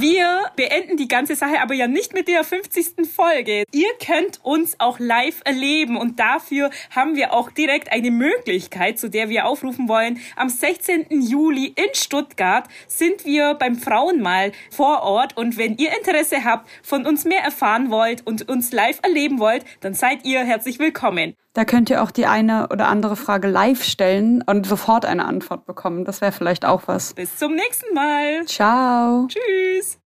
Wir 0.07 0.51
beenden 0.57 0.99
die 0.99 1.09
ganze 1.09 1.35
Sache 1.35 1.63
aber 1.63 1.73
ja 1.73 1.89
nicht 1.89 2.13
mit 2.13 2.29
der 2.29 2.45
50. 2.45 3.11
Folge. 3.11 3.65
Ihr 3.73 3.89
könnt 4.05 4.39
uns 4.45 4.79
auch 4.79 4.99
live 4.99 5.41
erleben 5.47 5.97
und 5.97 6.21
dafür 6.21 6.69
haben 6.91 7.17
wir 7.17 7.33
auch 7.33 7.51
direkt 7.51 7.91
eine 7.91 8.11
Möglichkeit, 8.11 8.99
zu 8.99 9.09
der 9.09 9.31
wir 9.31 9.47
aufrufen 9.47 9.89
wollen. 9.89 10.21
Am 10.37 10.51
16. 10.51 11.07
Juli 11.23 11.69
in 11.69 11.95
Stuttgart 11.95 12.69
sind 12.87 13.25
wir 13.25 13.55
beim 13.55 13.77
Frauenmal 13.77 14.53
vor 14.71 15.05
Ort 15.05 15.39
und 15.39 15.57
wenn 15.57 15.79
ihr 15.79 15.97
Interesse 15.97 16.45
habt, 16.45 16.69
von 16.83 17.07
uns 17.07 17.25
mehr 17.25 17.41
erfahren 17.41 17.91
wollt 17.91 18.27
und 18.27 18.47
uns 18.47 18.73
live 18.73 18.99
erleben 19.03 19.39
wollt, 19.39 19.65
dann 19.81 19.95
seid 19.95 20.27
ihr 20.27 20.45
herzlich 20.45 20.79
willkommen. 20.79 21.35
Da 21.55 21.65
könnt 21.65 21.89
ihr 21.89 22.03
auch 22.03 22.11
die 22.11 22.27
eine 22.27 22.69
oder 22.69 22.89
andere 22.89 23.15
Frage 23.15 23.49
live 23.49 23.85
stellen 23.85 24.43
und 24.43 24.67
sofort 24.67 25.07
eine 25.07 25.25
Antwort 25.25 25.67
bekommen. 25.67 26.05
Das 26.05 26.21
wäre 26.21 26.33
vielleicht 26.33 26.65
auch 26.65 26.83
was. 26.87 27.15
Bis 27.15 27.39
zum 27.39 27.55
nächsten 27.55 27.95
Mal. 27.95 28.45
Ciao. 28.45 29.29
Tschüss. 29.29 30.04